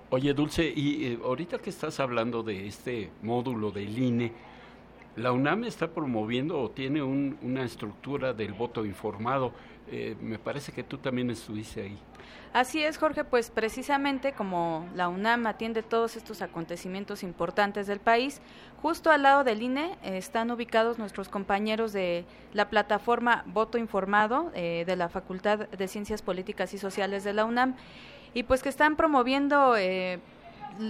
Oye, 0.09 0.33
Dulce, 0.33 0.63
y 0.65 1.17
ahorita 1.23 1.57
que 1.59 1.69
estás 1.69 1.99
hablando 1.99 2.43
de 2.43 2.67
este 2.67 3.09
módulo 3.21 3.71
del 3.71 3.97
INE, 3.97 4.31
la 5.15 5.31
UNAM 5.31 5.63
está 5.63 5.87
promoviendo 5.87 6.59
o 6.59 6.69
tiene 6.71 7.01
una 7.01 7.63
estructura 7.63 8.33
del 8.33 8.53
voto 8.53 8.85
informado. 8.85 9.53
Me 10.21 10.39
parece 10.39 10.71
que 10.71 10.83
tú 10.83 10.97
también 10.97 11.29
estuviste 11.29 11.81
ahí. 11.83 11.97
Así 12.53 12.83
es, 12.83 12.99
Jorge, 12.99 13.23
pues 13.23 13.49
precisamente 13.49 14.33
como 14.33 14.87
la 14.93 15.09
UNAM 15.09 15.47
atiende 15.47 15.81
todos 15.81 16.15
estos 16.15 16.43
acontecimientos 16.43 17.23
importantes 17.23 17.87
del 17.87 17.99
país, 17.99 18.41
justo 18.79 19.09
al 19.09 19.23
lado 19.23 19.43
del 19.43 19.63
INE 19.63 19.97
eh, 20.03 20.17
están 20.17 20.51
ubicados 20.51 20.99
nuestros 20.99 21.29
compañeros 21.29 21.93
de 21.93 22.25
la 22.53 22.69
plataforma 22.69 23.43
Voto 23.47 23.79
Informado 23.79 24.51
eh, 24.53 24.83
de 24.85 24.95
la 24.95 25.09
Facultad 25.09 25.67
de 25.67 25.87
Ciencias 25.87 26.21
Políticas 26.21 26.75
y 26.75 26.77
Sociales 26.77 27.23
de 27.23 27.33
la 27.33 27.45
UNAM 27.45 27.75
y 28.35 28.43
pues 28.43 28.61
que 28.61 28.69
están 28.69 28.97
promoviendo 28.97 29.75
eh, 29.75 30.19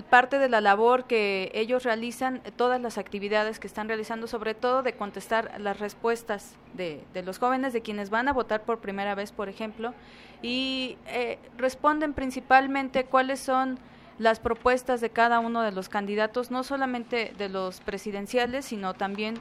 parte 0.10 0.40
de 0.40 0.50
la 0.50 0.62
labor 0.62 1.06
que 1.06 1.52
ellos 1.54 1.84
realizan, 1.84 2.42
todas 2.56 2.82
las 2.82 2.98
actividades 2.98 3.60
que 3.60 3.68
están 3.68 3.88
realizando, 3.88 4.28
sobre 4.28 4.54
todo 4.54 4.84
de 4.84 4.94
contestar 4.94 5.60
las 5.60 5.80
respuestas 5.80 6.56
de, 6.74 7.04
de 7.14 7.24
los 7.24 7.40
jóvenes, 7.40 7.74
de 7.74 7.82
quienes 7.82 8.10
van 8.10 8.28
a 8.28 8.34
votar 8.34 8.64
por 8.64 8.80
primera 8.80 9.16
vez, 9.16 9.32
por 9.32 9.50
ejemplo, 9.50 9.94
y 10.42 10.98
eh, 11.08 11.40
responden 11.58 12.14
principalmente 12.14 13.06
cuáles 13.06 13.40
son 13.40 13.80
las 14.20 14.40
propuestas 14.40 15.02
de 15.02 15.10
cada 15.10 15.40
uno 15.40 15.62
de 15.62 15.72
los 15.72 15.90
candidatos, 15.90 16.52
no 16.52 16.64
solamente 16.64 17.34
de 17.38 17.50
los 17.50 17.80
presidenciales, 17.82 18.66
sino 18.66 18.94
también, 18.94 19.36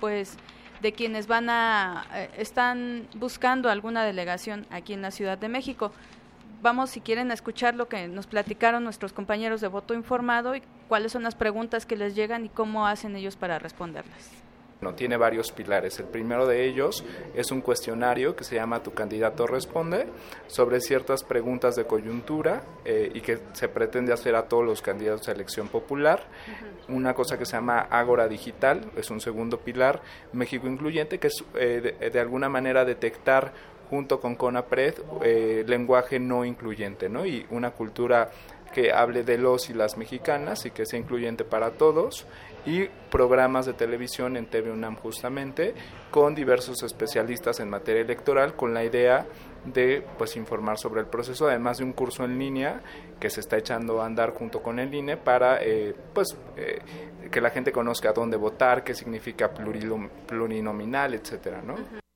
pues, 0.00 0.36
de 0.82 0.92
quienes 0.92 1.26
van 1.26 1.50
a 1.50 2.06
eh, 2.14 2.30
están 2.36 3.08
buscando 3.14 3.70
alguna 3.70 4.04
delegación 4.04 4.66
aquí 4.70 4.92
en 4.92 5.02
la 5.02 5.10
Ciudad 5.10 5.38
de 5.38 5.48
México 5.48 5.92
vamos, 6.62 6.90
si 6.90 7.00
quieren, 7.00 7.30
a 7.30 7.34
escuchar 7.34 7.74
lo 7.74 7.88
que 7.88 8.08
nos 8.08 8.26
platicaron 8.26 8.84
nuestros 8.84 9.12
compañeros 9.12 9.60
de 9.60 9.68
voto 9.68 9.94
informado 9.94 10.54
y 10.54 10.62
cuáles 10.88 11.12
son 11.12 11.22
las 11.22 11.34
preguntas 11.34 11.86
que 11.86 11.96
les 11.96 12.14
llegan 12.14 12.44
y 12.44 12.48
cómo 12.48 12.86
hacen 12.86 13.16
ellos 13.16 13.36
para 13.36 13.58
responderlas. 13.58 14.30
No, 14.80 14.94
tiene 14.94 15.16
varios 15.16 15.50
pilares. 15.50 15.98
El 15.98 16.06
primero 16.06 16.46
de 16.46 16.64
ellos 16.64 17.04
es 17.34 17.50
un 17.50 17.60
cuestionario 17.60 18.36
que 18.36 18.44
se 18.44 18.54
llama 18.54 18.80
Tu 18.80 18.92
candidato 18.92 19.44
responde 19.44 20.06
sobre 20.46 20.80
ciertas 20.80 21.24
preguntas 21.24 21.74
de 21.74 21.84
coyuntura 21.84 22.62
eh, 22.84 23.10
y 23.12 23.20
que 23.20 23.40
se 23.54 23.68
pretende 23.68 24.12
hacer 24.12 24.36
a 24.36 24.44
todos 24.44 24.64
los 24.64 24.80
candidatos 24.80 25.28
a 25.28 25.32
elección 25.32 25.66
popular. 25.66 26.22
Una 26.86 27.12
cosa 27.12 27.36
que 27.36 27.44
se 27.44 27.56
llama 27.56 27.88
Ágora 27.90 28.28
Digital 28.28 28.82
es 28.96 29.10
un 29.10 29.20
segundo 29.20 29.58
pilar. 29.58 30.00
México 30.32 30.68
Incluyente, 30.68 31.18
que 31.18 31.26
es 31.26 31.44
eh, 31.56 32.10
de 32.12 32.20
alguna 32.20 32.48
manera 32.48 32.84
detectar 32.84 33.52
junto 33.88 34.20
con 34.20 34.34
CONAPRED, 34.34 34.94
eh, 35.22 35.64
lenguaje 35.66 36.18
no 36.18 36.44
incluyente, 36.44 37.08
¿no? 37.08 37.26
Y 37.26 37.46
una 37.50 37.70
cultura 37.70 38.30
que 38.72 38.92
hable 38.92 39.24
de 39.24 39.38
los 39.38 39.70
y 39.70 39.74
las 39.74 39.96
mexicanas 39.96 40.66
y 40.66 40.70
que 40.70 40.86
sea 40.86 40.98
incluyente 40.98 41.44
para 41.44 41.70
todos 41.72 42.26
y 42.66 42.86
programas 43.10 43.66
de 43.66 43.72
televisión 43.72 44.36
en 44.36 44.46
TV 44.46 44.70
UNAM 44.70 44.96
justamente 44.96 45.74
con 46.10 46.34
diversos 46.34 46.82
especialistas 46.82 47.60
en 47.60 47.70
materia 47.70 48.02
electoral 48.02 48.54
con 48.54 48.74
la 48.74 48.84
idea 48.84 49.26
de 49.64 50.04
pues 50.18 50.36
informar 50.36 50.78
sobre 50.78 51.00
el 51.00 51.06
proceso 51.06 51.48
además 51.48 51.78
de 51.78 51.84
un 51.84 51.92
curso 51.92 52.24
en 52.24 52.38
línea 52.38 52.82
que 53.18 53.30
se 53.30 53.40
está 53.40 53.56
echando 53.56 54.02
a 54.02 54.06
andar 54.06 54.34
junto 54.34 54.62
con 54.62 54.78
el 54.78 54.92
INE 54.92 55.16
para 55.16 55.62
eh, 55.62 55.94
pues 56.12 56.36
eh, 56.56 56.80
que 57.30 57.40
la 57.40 57.50
gente 57.50 57.72
conozca 57.72 58.12
dónde 58.12 58.36
votar 58.36 58.84
qué 58.84 58.94
significa 58.94 59.50
plurinominal 59.50 61.14
etcétera 61.14 61.62
no 61.62 62.07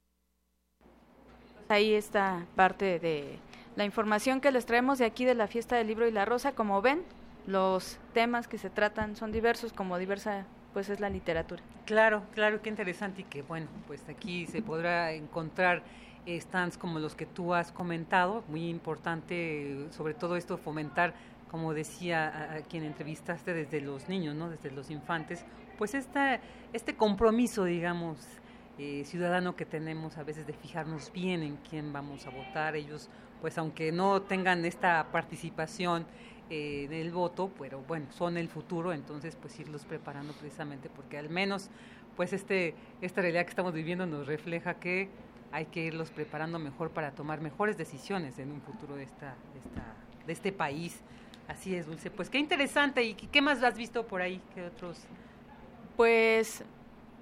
ahí 1.72 1.94
está 1.94 2.46
parte 2.54 2.98
de 2.98 3.38
la 3.76 3.84
información 3.84 4.40
que 4.40 4.52
les 4.52 4.66
traemos 4.66 4.98
de 4.98 5.06
aquí 5.06 5.24
de 5.24 5.34
la 5.34 5.46
fiesta 5.46 5.76
del 5.76 5.86
libro 5.86 6.06
y 6.06 6.12
la 6.12 6.24
rosa. 6.24 6.52
Como 6.52 6.80
ven, 6.82 7.02
los 7.46 7.98
temas 8.12 8.48
que 8.48 8.58
se 8.58 8.70
tratan 8.70 9.16
son 9.16 9.32
diversos, 9.32 9.72
como 9.72 9.98
diversa 9.98 10.44
pues 10.72 10.88
es 10.88 11.00
la 11.00 11.10
literatura. 11.10 11.62
Claro, 11.84 12.22
claro, 12.34 12.62
qué 12.62 12.70
interesante 12.70 13.22
y 13.22 13.24
que 13.24 13.42
bueno, 13.42 13.66
pues 13.86 14.08
aquí 14.08 14.46
se 14.46 14.62
podrá 14.62 15.12
encontrar 15.12 15.82
stands 16.26 16.78
como 16.78 16.98
los 16.98 17.14
que 17.14 17.26
tú 17.26 17.52
has 17.52 17.72
comentado, 17.72 18.44
muy 18.48 18.68
importante 18.68 19.88
sobre 19.90 20.14
todo 20.14 20.36
esto 20.36 20.56
fomentar, 20.56 21.14
como 21.50 21.74
decía 21.74 22.54
a, 22.54 22.60
quien 22.62 22.84
entrevistaste 22.84 23.52
desde 23.52 23.80
los 23.80 24.08
niños, 24.08 24.34
¿no? 24.34 24.48
Desde 24.48 24.70
los 24.70 24.90
infantes, 24.90 25.44
pues 25.76 25.94
esta, 25.94 26.40
este 26.72 26.94
compromiso, 26.94 27.64
digamos, 27.64 28.18
eh, 28.78 29.04
ciudadano 29.04 29.54
que 29.54 29.66
tenemos 29.66 30.16
a 30.16 30.22
veces 30.22 30.46
de 30.46 30.54
fijarnos 30.54 31.12
bien 31.12 31.42
en 31.42 31.56
quién 31.68 31.92
vamos 31.92 32.26
a 32.26 32.30
votar. 32.30 32.74
Ellos, 32.74 33.10
pues 33.40 33.58
aunque 33.58 33.92
no 33.92 34.22
tengan 34.22 34.64
esta 34.64 35.06
participación 35.12 36.06
eh, 36.48 36.84
en 36.84 36.92
el 36.92 37.12
voto, 37.12 37.50
pero 37.58 37.82
bueno, 37.82 38.06
son 38.12 38.36
el 38.36 38.48
futuro, 38.48 38.92
entonces 38.92 39.36
pues 39.36 39.58
irlos 39.60 39.84
preparando 39.84 40.32
precisamente 40.32 40.88
porque 40.88 41.18
al 41.18 41.28
menos 41.28 41.70
pues 42.16 42.32
este 42.32 42.74
esta 43.00 43.22
realidad 43.22 43.44
que 43.44 43.50
estamos 43.50 43.72
viviendo 43.72 44.06
nos 44.06 44.26
refleja 44.26 44.74
que 44.74 45.08
hay 45.50 45.66
que 45.66 45.84
irlos 45.84 46.10
preparando 46.10 46.58
mejor 46.58 46.90
para 46.90 47.12
tomar 47.12 47.40
mejores 47.40 47.76
decisiones 47.76 48.38
en 48.38 48.50
un 48.50 48.60
futuro 48.60 48.96
de 48.96 49.04
esta 49.04 49.36
de, 49.52 49.60
esta, 49.60 49.94
de 50.26 50.32
este 50.32 50.52
país. 50.52 51.00
Así 51.48 51.74
es, 51.74 51.86
Dulce. 51.86 52.10
Pues 52.10 52.30
qué 52.30 52.38
interesante. 52.38 53.02
¿Y 53.02 53.14
qué 53.14 53.42
más 53.42 53.62
has 53.62 53.76
visto 53.76 54.06
por 54.06 54.22
ahí? 54.22 54.40
¿Qué 54.54 54.62
otros? 54.64 55.04
Pues 55.96 56.64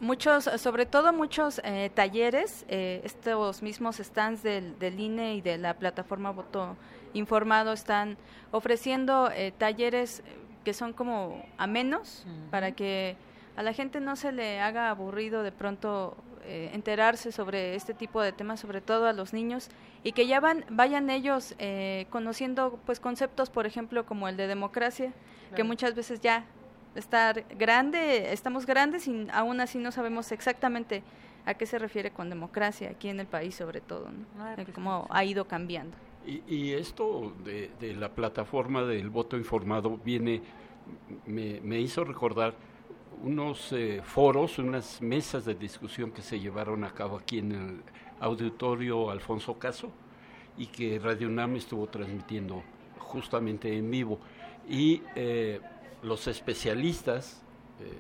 muchos, 0.00 0.44
sobre 0.44 0.86
todo 0.86 1.12
muchos 1.12 1.60
eh, 1.64 1.90
talleres, 1.94 2.64
eh, 2.68 3.02
estos 3.04 3.62
mismos 3.62 3.96
stands 3.96 4.42
del, 4.42 4.78
del, 4.78 4.98
INE 4.98 5.36
y 5.36 5.40
de 5.40 5.58
la 5.58 5.74
plataforma 5.74 6.30
Voto 6.30 6.76
Informado 7.12 7.72
están 7.72 8.16
ofreciendo 8.50 9.30
eh, 9.30 9.52
talleres 9.56 10.22
que 10.64 10.72
son 10.74 10.92
como 10.92 11.44
amenos 11.58 12.26
para 12.50 12.72
que 12.72 13.16
a 13.56 13.62
la 13.62 13.72
gente 13.72 14.00
no 14.00 14.14
se 14.14 14.30
le 14.32 14.60
haga 14.60 14.90
aburrido 14.90 15.42
de 15.42 15.52
pronto 15.52 16.16
enterarse 16.46 17.32
sobre 17.32 17.76
este 17.76 17.94
tipo 17.94 18.20
de 18.20 18.32
temas, 18.32 18.60
sobre 18.60 18.80
todo 18.80 19.06
a 19.06 19.12
los 19.12 19.32
niños, 19.32 19.68
y 20.02 20.12
que 20.12 20.26
ya 20.26 20.40
van, 20.40 20.64
vayan 20.68 21.08
ellos 21.08 21.54
conociendo 22.10 22.78
pues 22.86 22.98
conceptos, 22.98 23.50
por 23.50 23.66
ejemplo, 23.66 24.04
como 24.04 24.28
el 24.28 24.36
de 24.36 24.48
democracia, 24.48 25.12
que 25.54 25.62
muchas 25.64 25.94
veces 25.94 26.20
ya 26.20 26.44
estar 26.94 27.44
grande, 27.56 28.32
estamos 28.32 28.66
grandes 28.66 29.06
y 29.06 29.26
aún 29.32 29.60
así 29.60 29.78
no 29.78 29.92
sabemos 29.92 30.32
exactamente 30.32 31.02
a 31.46 31.54
qué 31.54 31.66
se 31.66 31.78
refiere 31.78 32.10
con 32.10 32.28
democracia 32.28 32.90
aquí 32.90 33.08
en 33.08 33.20
el 33.20 33.26
país 33.26 33.54
sobre 33.54 33.80
todo, 33.80 34.08
ah, 34.38 34.52
pues 34.56 34.68
cómo 34.74 35.06
ha 35.10 35.24
ido 35.24 35.46
cambiando. 35.46 35.96
Y, 36.26 36.72
esto 36.72 37.32
de, 37.44 37.94
la 37.94 38.10
plataforma 38.10 38.82
del 38.82 39.08
voto 39.08 39.36
informado 39.36 39.96
viene, 40.04 40.42
me, 41.26 41.80
hizo 41.80 42.04
recordar 42.04 42.54
unos 43.22 43.72
eh, 43.72 44.02
foros, 44.04 44.58
unas 44.58 45.00
mesas 45.00 45.44
de 45.46 45.54
discusión 45.54 46.12
que 46.12 46.22
se 46.22 46.38
llevaron 46.38 46.84
a 46.84 46.92
cabo 46.92 47.16
aquí 47.16 47.38
en 47.38 47.52
el 47.52 47.82
auditorio 48.20 49.10
Alfonso 49.10 49.58
Caso 49.58 49.90
y 50.58 50.66
que 50.66 50.98
Radio 50.98 51.28
UNAM 51.28 51.56
estuvo 51.56 51.86
transmitiendo 51.86 52.62
justamente 52.98 53.74
en 53.76 53.90
vivo. 53.90 54.20
Y 54.68 55.02
eh, 55.16 55.60
los 56.02 56.26
especialistas, 56.26 57.42
eh, 57.80 57.92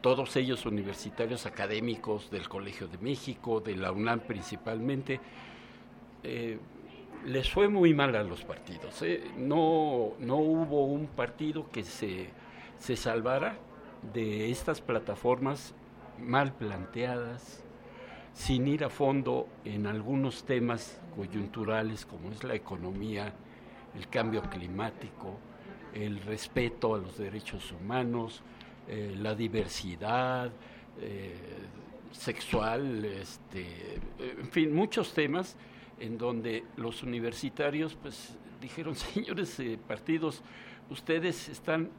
todos 0.00 0.36
ellos 0.36 0.66
universitarios 0.66 1.46
académicos 1.46 2.30
del 2.30 2.48
Colegio 2.48 2.88
de 2.88 2.98
México, 2.98 3.60
de 3.60 3.76
la 3.76 3.92
UNAM 3.92 4.20
principalmente, 4.20 5.20
eh, 6.22 6.58
les 7.26 7.50
fue 7.50 7.68
muy 7.68 7.94
mal 7.94 8.14
a 8.14 8.22
los 8.22 8.44
partidos. 8.44 9.02
¿eh? 9.02 9.30
No, 9.36 10.12
no 10.20 10.36
hubo 10.36 10.86
un 10.86 11.06
partido 11.08 11.68
que 11.70 11.82
se, 11.84 12.30
se 12.78 12.96
salvara 12.96 13.56
de 14.12 14.50
estas 14.50 14.80
plataformas 14.80 15.74
mal 16.18 16.52
planteadas, 16.52 17.64
sin 18.32 18.68
ir 18.68 18.84
a 18.84 18.90
fondo 18.90 19.48
en 19.64 19.86
algunos 19.86 20.44
temas 20.44 21.00
coyunturales 21.16 22.06
como 22.06 22.30
es 22.30 22.44
la 22.44 22.54
economía, 22.54 23.32
el 23.96 24.08
cambio 24.08 24.42
climático, 24.42 25.38
el 25.94 26.20
respeto 26.20 26.94
a 26.94 26.98
los 26.98 27.18
derechos 27.18 27.72
humanos, 27.72 28.42
eh, 28.88 29.14
la 29.18 29.34
diversidad 29.34 30.50
eh, 31.00 31.34
sexual, 32.12 33.04
este, 33.04 34.00
en 34.18 34.50
fin, 34.50 34.74
muchos 34.74 35.12
temas 35.12 35.56
en 36.00 36.18
donde 36.18 36.64
los 36.76 37.02
universitarios 37.02 37.96
pues 38.00 38.36
dijeron, 38.60 38.94
señores 38.96 39.58
eh, 39.60 39.78
partidos, 39.86 40.42
ustedes 40.90 41.48
están 41.48 41.90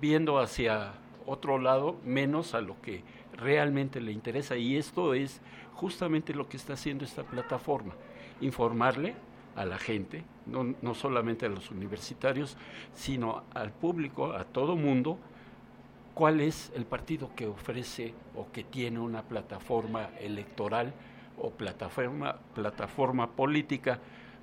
viendo 0.00 0.38
hacia 0.38 0.94
otro 1.26 1.58
lado 1.58 1.96
menos 2.04 2.54
a 2.54 2.60
lo 2.60 2.80
que 2.82 3.04
realmente 3.34 4.00
le 4.00 4.12
interesa 4.12 4.56
y 4.56 4.76
esto 4.76 5.14
es 5.14 5.40
justamente 5.74 6.34
lo 6.34 6.48
que 6.48 6.56
está 6.56 6.74
haciendo 6.74 7.04
esta 7.04 7.22
plataforma, 7.22 7.94
informarle 8.40 9.14
a 9.56 9.64
la 9.64 9.78
gente, 9.78 10.24
no, 10.46 10.74
no 10.82 10.94
solamente 10.94 11.46
a 11.46 11.48
los 11.48 11.70
universitarios, 11.70 12.56
sino 12.94 13.44
al 13.54 13.72
público, 13.72 14.32
a 14.32 14.44
todo 14.44 14.76
mundo, 14.76 15.18
cuál 16.14 16.40
es 16.40 16.72
el 16.74 16.84
partido 16.84 17.30
que 17.34 17.46
ofrece 17.46 18.14
o 18.34 18.50
que 18.52 18.64
tiene 18.64 18.98
una 18.98 19.22
plataforma 19.22 20.10
electoral 20.20 20.92
o 21.38 21.50
plataforma, 21.50 22.36
plataforma 22.54 23.30
política, 23.30 23.98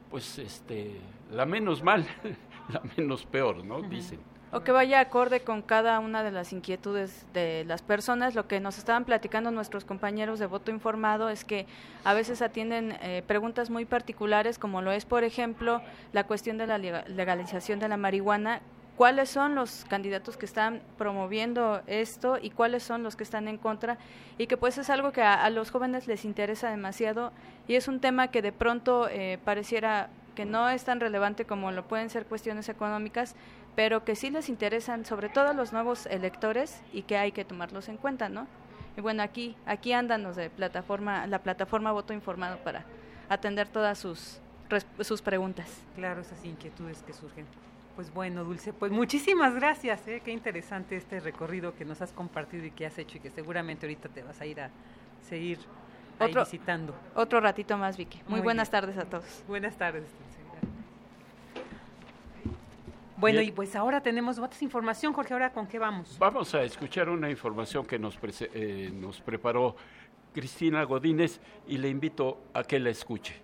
pues 0.10 0.40
este, 0.40 1.00
la 1.32 1.46
menos 1.46 1.84
mal, 1.84 2.06
la 2.70 2.82
menos 2.98 3.26
peor, 3.26 3.64
¿no? 3.64 3.82
Dicen. 3.82 4.20
O 4.52 4.62
que 4.62 4.72
vaya 4.72 5.00
acorde 5.00 5.42
con 5.42 5.62
cada 5.62 6.00
una 6.00 6.24
de 6.24 6.32
las 6.32 6.54
inquietudes 6.54 7.26
de 7.34 7.64
las 7.66 7.82
personas. 7.82 8.36
Lo 8.36 8.48
que 8.48 8.60
nos 8.60 8.78
estaban 8.78 9.06
platicando 9.06 9.52
nuestros 9.52 9.86
compañeros 9.86 10.40
de 10.40 10.48
voto 10.48 10.72
informado 10.72 11.30
es 11.30 11.46
que 11.46 11.68
a 12.04 12.14
veces 12.14 12.42
atienden 12.42 12.98
eh, 13.02 13.24
preguntas 13.28 13.70
muy 13.70 13.86
particulares, 13.86 14.58
como 14.58 14.82
lo 14.82 14.92
es, 14.92 15.06
por 15.06 15.24
ejemplo, 15.24 15.82
la 16.14 16.26
cuestión 16.26 16.58
de 16.58 16.68
la 16.68 16.78
legalización 16.78 17.80
de 17.80 17.90
la 17.90 17.98
marihuana. 17.98 18.62
¿Cuáles 18.98 19.30
son 19.30 19.56
los 19.56 19.86
candidatos 19.88 20.36
que 20.36 20.46
están 20.46 20.82
promoviendo 20.98 21.82
esto 21.88 22.38
y 22.42 22.50
cuáles 22.50 22.84
son 22.84 23.02
los 23.02 23.16
que 23.16 23.24
están 23.24 23.48
en 23.48 23.58
contra? 23.58 23.98
Y 24.38 24.48
que 24.48 24.58
pues 24.58 24.78
es 24.78 24.90
algo 24.90 25.14
que 25.14 25.22
a, 25.22 25.50
los 25.52 25.72
jóvenes 25.72 26.06
les 26.06 26.26
interesa 26.26 26.70
demasiado 26.70 27.32
y 27.66 27.76
es 27.76 27.88
un 27.88 28.02
tema 28.02 28.28
que 28.28 28.42
de 28.42 28.52
pronto 28.52 29.08
eh, 29.08 29.40
pareciera 29.46 30.10
que 30.40 30.46
no 30.46 30.70
es 30.70 30.86
tan 30.86 31.02
relevante 31.02 31.44
como 31.44 31.72
lo 31.74 31.86
pueden 31.86 32.10
ser 32.10 32.26
cuestiones 32.26 32.70
económicas, 32.70 33.36
pero 33.76 34.04
que 34.04 34.16
sí 34.16 34.30
les 34.30 34.50
interesan 34.50 35.06
sobre 35.06 35.30
todo 35.30 35.50
a 35.50 35.54
los 35.54 35.74
nuevos 35.74 36.06
electores 36.08 36.82
y 36.92 37.04
que 37.04 37.18
hay 37.18 37.32
que 37.32 37.46
tomarlos 37.46 37.90
en 37.90 37.98
cuenta, 37.98 38.30
¿no? 38.30 38.48
Y 38.98 39.02
bueno, 39.02 39.24
aquí 39.24 39.56
aquí 39.66 39.94
andan 39.94 40.24
los 40.24 40.36
de 40.36 40.50
plataforma 40.50 41.26
la 41.28 41.40
plataforma 41.40 41.92
Voto 41.92 42.14
Informado 42.14 42.58
para 42.58 42.86
atender 43.30 43.68
todas 43.70 43.98
sus 43.98 44.42
sus 45.02 45.22
preguntas. 45.22 45.68
Claro, 45.96 46.22
esas 46.22 46.44
inquietudes 46.46 47.02
que 47.04 47.14
surgen. 47.14 47.46
Pues 47.96 48.14
bueno, 48.14 48.44
Dulce, 48.44 48.72
pues 48.72 48.92
muchísimas 48.92 49.56
gracias, 49.56 50.08
¿eh? 50.08 50.22
qué 50.24 50.32
interesante 50.32 50.96
este 50.96 51.20
recorrido 51.20 51.76
que 51.76 51.84
nos 51.84 52.02
has 52.02 52.14
compartido 52.14 52.66
y 52.66 52.72
que 52.72 52.86
has 52.86 52.98
hecho 52.98 53.18
y 53.18 53.20
que 53.20 53.30
seguramente 53.30 53.86
ahorita 53.86 54.08
te 54.08 54.24
vas 54.24 54.40
a 54.40 54.46
ir 54.46 54.62
a 54.62 54.70
seguir 55.28 55.60
visitando. 56.28 56.96
Otro 57.16 57.40
ratito 57.40 57.78
más, 57.78 57.98
Vicky. 57.98 58.22
Muy, 58.28 58.42
buenas 58.42 58.70
tardes 58.70 58.98
a 58.98 59.06
todos. 59.06 59.44
Buenas 59.48 59.76
tardes. 59.76 60.06
Bueno, 63.20 63.42
y 63.42 63.52
pues 63.52 63.76
ahora 63.76 64.02
tenemos 64.02 64.40
otras 64.40 64.62
información, 64.62 65.12
Jorge, 65.12 65.34
¿ahora 65.34 65.52
con 65.52 65.68
qué 65.68 65.78
vamos? 65.78 66.18
Vamos 66.18 66.56
a 66.56 66.64
escuchar 66.64 67.10
una 67.10 67.30
información 67.30 67.86
que 67.86 68.00
nos, 68.00 68.18
eh, 68.54 68.90
nos 68.94 69.20
preparó 69.20 69.76
Cristina 70.34 70.84
Godínez 70.84 71.42
y 71.68 71.78
le 71.78 71.90
invito 71.90 72.38
a 72.54 72.64
que 72.64 72.80
la 72.80 72.92
escuche. 72.92 73.36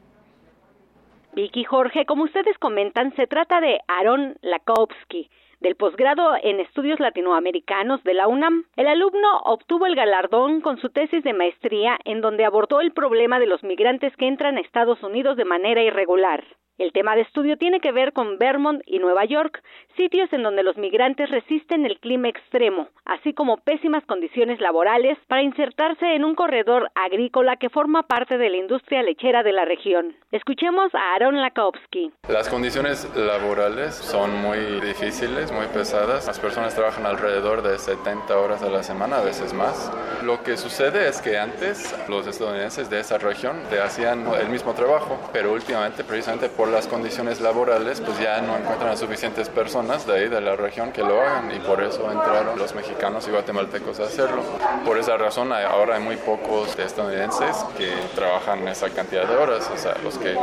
Vicky 1.34 1.66
Jorge, 1.66 2.06
como 2.06 2.24
ustedes 2.24 2.58
comentan, 2.58 3.14
se 3.18 3.28
trata 3.28 3.60
de 3.60 3.80
Aaron 3.90 4.38
Lakowski, 4.42 5.30
del 5.60 5.76
posgrado 5.76 6.36
en 6.42 6.62
estudios 6.62 7.02
latinoamericanos 7.02 8.02
de 8.06 8.14
la 8.14 8.30
UNAM. 8.30 8.64
El 8.78 8.88
alumno 8.88 9.40
obtuvo 9.44 9.88
el 9.88 9.96
galardón 9.96 10.62
con 10.62 10.78
su 10.80 10.90
tesis 10.90 11.22
de 11.26 11.34
maestría 11.34 11.98
en 12.06 12.22
donde 12.22 12.46
abordó 12.46 12.80
el 12.80 12.94
problema 12.94 13.40
de 13.40 13.48
los 13.48 13.62
migrantes 13.64 14.16
que 14.16 14.28
entran 14.28 14.56
a 14.56 14.62
Estados 14.62 15.04
Unidos 15.04 15.36
de 15.36 15.44
manera 15.44 15.84
irregular. 15.84 16.46
El 16.78 16.92
tema 16.92 17.16
de 17.16 17.22
estudio 17.22 17.58
tiene 17.58 17.80
que 17.80 17.94
ver 17.94 18.12
con 18.12 18.38
Vermont 18.38 18.82
y 18.86 19.00
Nueva 19.00 19.24
York, 19.24 19.64
sitios 19.96 20.32
en 20.34 20.44
donde 20.44 20.62
los 20.62 20.76
migrantes 20.76 21.30
resisten 21.30 21.86
el 21.86 22.00
clima 22.02 22.28
extremo, 22.28 22.90
así 23.06 23.34
como 23.34 23.56
pésimas 23.56 24.04
condiciones 24.06 24.60
laborales 24.60 25.18
para 25.30 25.42
insertarse 25.42 26.16
en 26.16 26.26
un 26.26 26.36
corredor 26.36 26.92
agrícola 26.94 27.56
que 27.56 27.70
forma 27.70 28.04
parte 28.04 28.38
de 28.38 28.50
la 28.50 28.58
industria 28.58 29.04
lechera 29.04 29.42
de 29.42 29.54
la 29.54 29.64
región. 29.64 30.18
Escuchemos 30.34 30.94
a 30.94 31.16
Aaron 31.16 31.40
Lakowski. 31.40 32.12
Las 32.28 32.50
condiciones 32.50 33.10
laborales 33.16 33.96
son 33.96 34.36
muy 34.42 34.60
difíciles, 34.82 35.54
muy 35.54 35.68
pesadas. 35.68 36.28
Las 36.28 36.42
personas 36.42 36.76
trabajan 36.76 37.06
alrededor 37.06 37.62
de 37.62 37.80
70 37.80 38.38
horas 38.38 38.62
a 38.64 38.70
la 38.70 38.84
semana, 38.84 39.20
a 39.20 39.24
veces 39.24 39.54
más. 39.54 39.94
Lo 40.26 40.44
que 40.44 40.58
sucede 40.58 41.08
es 41.08 41.22
que 41.22 41.38
antes 41.38 41.96
los 42.10 42.28
estadounidenses 42.28 42.90
de 42.90 43.00
esa 43.00 43.18
región 43.18 43.64
te 43.70 43.80
hacían 43.80 44.26
el 44.42 44.50
mismo 44.50 44.74
trabajo, 44.74 45.18
pero 45.32 45.54
últimamente 45.54 46.04
precisamente 46.04 46.50
por 46.50 46.65
las 46.70 46.88
condiciones 46.88 47.42
laborales, 47.42 48.02
pues 48.02 48.20
ya 48.20 48.42
no 48.42 48.58
encuentran 48.58 48.92
a 48.92 48.98
suficientes 48.98 49.50
personas 49.50 50.06
de 50.06 50.14
ahí, 50.14 50.30
de 50.30 50.42
la 50.42 50.56
región, 50.56 50.92
que 50.92 51.02
lo 51.02 51.22
hagan 51.22 51.52
y 51.56 51.60
por 51.60 51.84
eso 51.84 52.10
entraron 52.12 52.58
los 52.58 52.74
mexicanos 52.76 53.28
y 53.28 53.32
guatemaltecos 53.32 54.00
a 54.00 54.04
hacerlo. 54.04 54.42
Por 54.86 54.98
esa 54.98 55.18
razón 55.18 55.52
ahora 55.54 55.96
hay 55.96 56.02
muy 56.02 56.18
pocos 56.18 56.78
estadounidenses 56.78 57.58
que 57.78 57.92
trabajan 58.16 58.68
esa 58.68 58.90
cantidad 58.90 59.28
de 59.28 59.36
horas, 59.36 59.70
o 59.74 59.78
sea, 59.78 59.96
los 60.04 60.18
que 60.18 60.38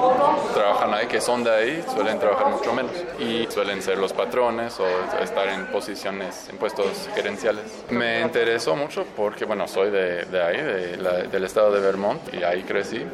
trabajan 0.54 0.94
ahí, 0.94 1.06
que 1.06 1.20
son 1.20 1.44
de 1.44 1.50
ahí, 1.50 1.84
suelen 1.94 2.18
trabajar 2.18 2.48
mucho 2.48 2.72
menos 2.72 2.92
y 3.18 3.46
suelen 3.50 3.82
ser 3.82 3.98
los 3.98 4.12
patrones 4.12 4.78
o 4.80 4.86
estar 5.22 5.48
en 5.48 5.66
posiciones, 5.66 6.48
en 6.48 6.58
puestos 6.58 7.08
gerenciales. 7.14 7.64
Me 7.90 8.20
interesó 8.20 8.76
mucho 8.76 9.04
porque, 9.16 9.44
bueno, 9.44 9.66
soy 9.68 9.90
de, 9.90 10.24
de 10.24 10.42
ahí, 10.42 10.56
de 10.56 10.92
del 11.30 11.44
estado 11.44 11.72
de 11.72 11.80
Vermont 11.80 12.20
y 12.32 12.42
ahí 12.44 12.62
crecí 12.62 13.04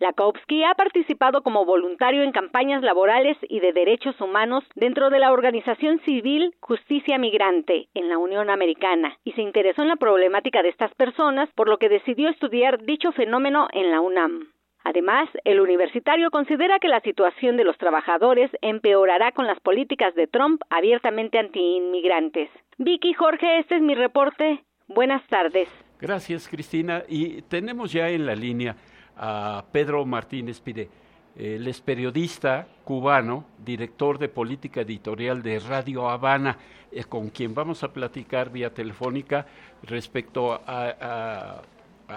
Lakowski 0.00 0.64
ha 0.64 0.74
participado 0.74 1.42
como 1.42 1.66
voluntario 1.66 2.22
en 2.22 2.32
campañas 2.32 2.82
laborales 2.82 3.36
y 3.42 3.60
de 3.60 3.74
derechos 3.74 4.18
humanos 4.18 4.64
dentro 4.74 5.10
de 5.10 5.18
la 5.18 5.30
organización 5.30 6.00
civil 6.06 6.54
Justicia 6.60 7.18
Migrante 7.18 7.88
en 7.92 8.08
la 8.08 8.16
Unión 8.16 8.48
Americana 8.48 9.18
y 9.24 9.32
se 9.32 9.42
interesó 9.42 9.82
en 9.82 9.88
la 9.88 9.96
problemática 9.96 10.62
de 10.62 10.70
estas 10.70 10.94
personas, 10.94 11.50
por 11.54 11.68
lo 11.68 11.76
que 11.76 11.90
decidió 11.90 12.30
estudiar 12.30 12.82
dicho 12.82 13.12
fenómeno 13.12 13.68
en 13.72 13.90
la 13.90 14.00
UNAM. 14.00 14.48
Además, 14.84 15.28
el 15.44 15.60
universitario 15.60 16.30
considera 16.30 16.78
que 16.78 16.88
la 16.88 17.00
situación 17.00 17.58
de 17.58 17.64
los 17.64 17.76
trabajadores 17.76 18.50
empeorará 18.62 19.32
con 19.32 19.46
las 19.46 19.60
políticas 19.60 20.14
de 20.14 20.26
Trump 20.26 20.62
abiertamente 20.70 21.38
antiinmigrantes. 21.38 22.48
Vicky 22.78 23.12
Jorge, 23.12 23.58
este 23.58 23.76
es 23.76 23.82
mi 23.82 23.94
reporte. 23.94 24.64
Buenas 24.88 25.26
tardes. 25.28 25.68
Gracias, 26.00 26.48
Cristina. 26.48 27.02
Y 27.06 27.42
tenemos 27.42 27.92
ya 27.92 28.08
en 28.08 28.24
la 28.24 28.34
línea 28.34 28.74
a 29.20 29.62
Pedro 29.70 30.04
Martínez 30.06 30.60
Pide. 30.60 30.88
Él 31.36 31.68
es 31.68 31.80
periodista 31.80 32.66
cubano, 32.84 33.44
director 33.64 34.18
de 34.18 34.28
política 34.28 34.80
editorial 34.80 35.42
de 35.42 35.58
Radio 35.60 36.08
Habana, 36.08 36.56
eh, 36.90 37.04
con 37.04 37.28
quien 37.28 37.54
vamos 37.54 37.84
a 37.84 37.92
platicar 37.92 38.50
vía 38.50 38.72
telefónica 38.72 39.46
respecto 39.82 40.60
a, 40.66 41.62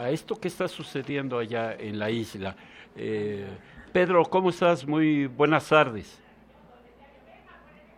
esto 0.10 0.36
que 0.40 0.48
está 0.48 0.68
sucediendo 0.68 1.38
allá 1.38 1.76
en 1.76 2.00
la 2.00 2.10
isla. 2.10 2.56
Eh, 2.96 3.46
Pedro, 3.92 4.24
¿cómo 4.24 4.50
estás? 4.50 4.88
Muy 4.88 5.28
buenas 5.28 5.70
tardes. 5.70 6.20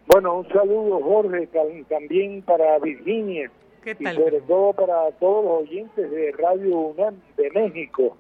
Bueno, 0.08 0.40
un 0.40 0.48
saludo, 0.50 1.00
Jorge, 1.02 1.48
también 1.88 2.42
para 2.42 2.78
Virginia. 2.80 3.50
Y 3.86 4.04
sobre 4.04 4.42
todo 4.42 4.74
para 4.74 5.12
todos 5.20 5.46
los 5.46 5.70
oyentes 5.70 6.10
de 6.10 6.32
Radio 6.32 6.80
UNAM 6.80 7.16
de 7.38 7.52
México. 7.52 8.18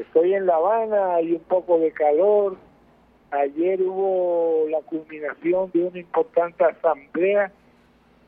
Estoy 0.00 0.34
en 0.34 0.46
La 0.46 0.56
Habana, 0.56 1.16
hay 1.16 1.32
un 1.32 1.40
poco 1.40 1.78
de 1.78 1.92
calor. 1.92 2.56
Ayer 3.30 3.82
hubo 3.82 4.66
la 4.70 4.80
culminación 4.80 5.70
de 5.72 5.84
una 5.84 5.98
importante 5.98 6.64
asamblea 6.64 7.52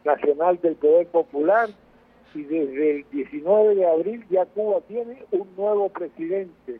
nacional 0.04 0.60
del 0.60 0.74
Poder 0.76 1.06
Popular 1.06 1.70
y 2.34 2.42
desde 2.42 2.90
el 2.98 3.06
19 3.10 3.74
de 3.74 3.88
abril 3.88 4.24
ya 4.30 4.44
Cuba 4.46 4.80
tiene 4.86 5.24
un 5.30 5.48
nuevo 5.56 5.88
presidente. 5.88 6.78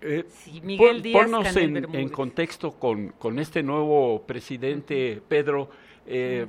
Eh, 0.00 0.24
Miguel 0.62 1.02
Díaz 1.02 1.24
ponnos 1.24 1.56
en, 1.56 2.08
contexto 2.10 2.72
con, 2.72 3.08
con, 3.18 3.38
este 3.38 3.62
nuevo 3.62 4.22
presidente, 4.22 5.20
Pedro. 5.26 5.70
Eh, 6.06 6.46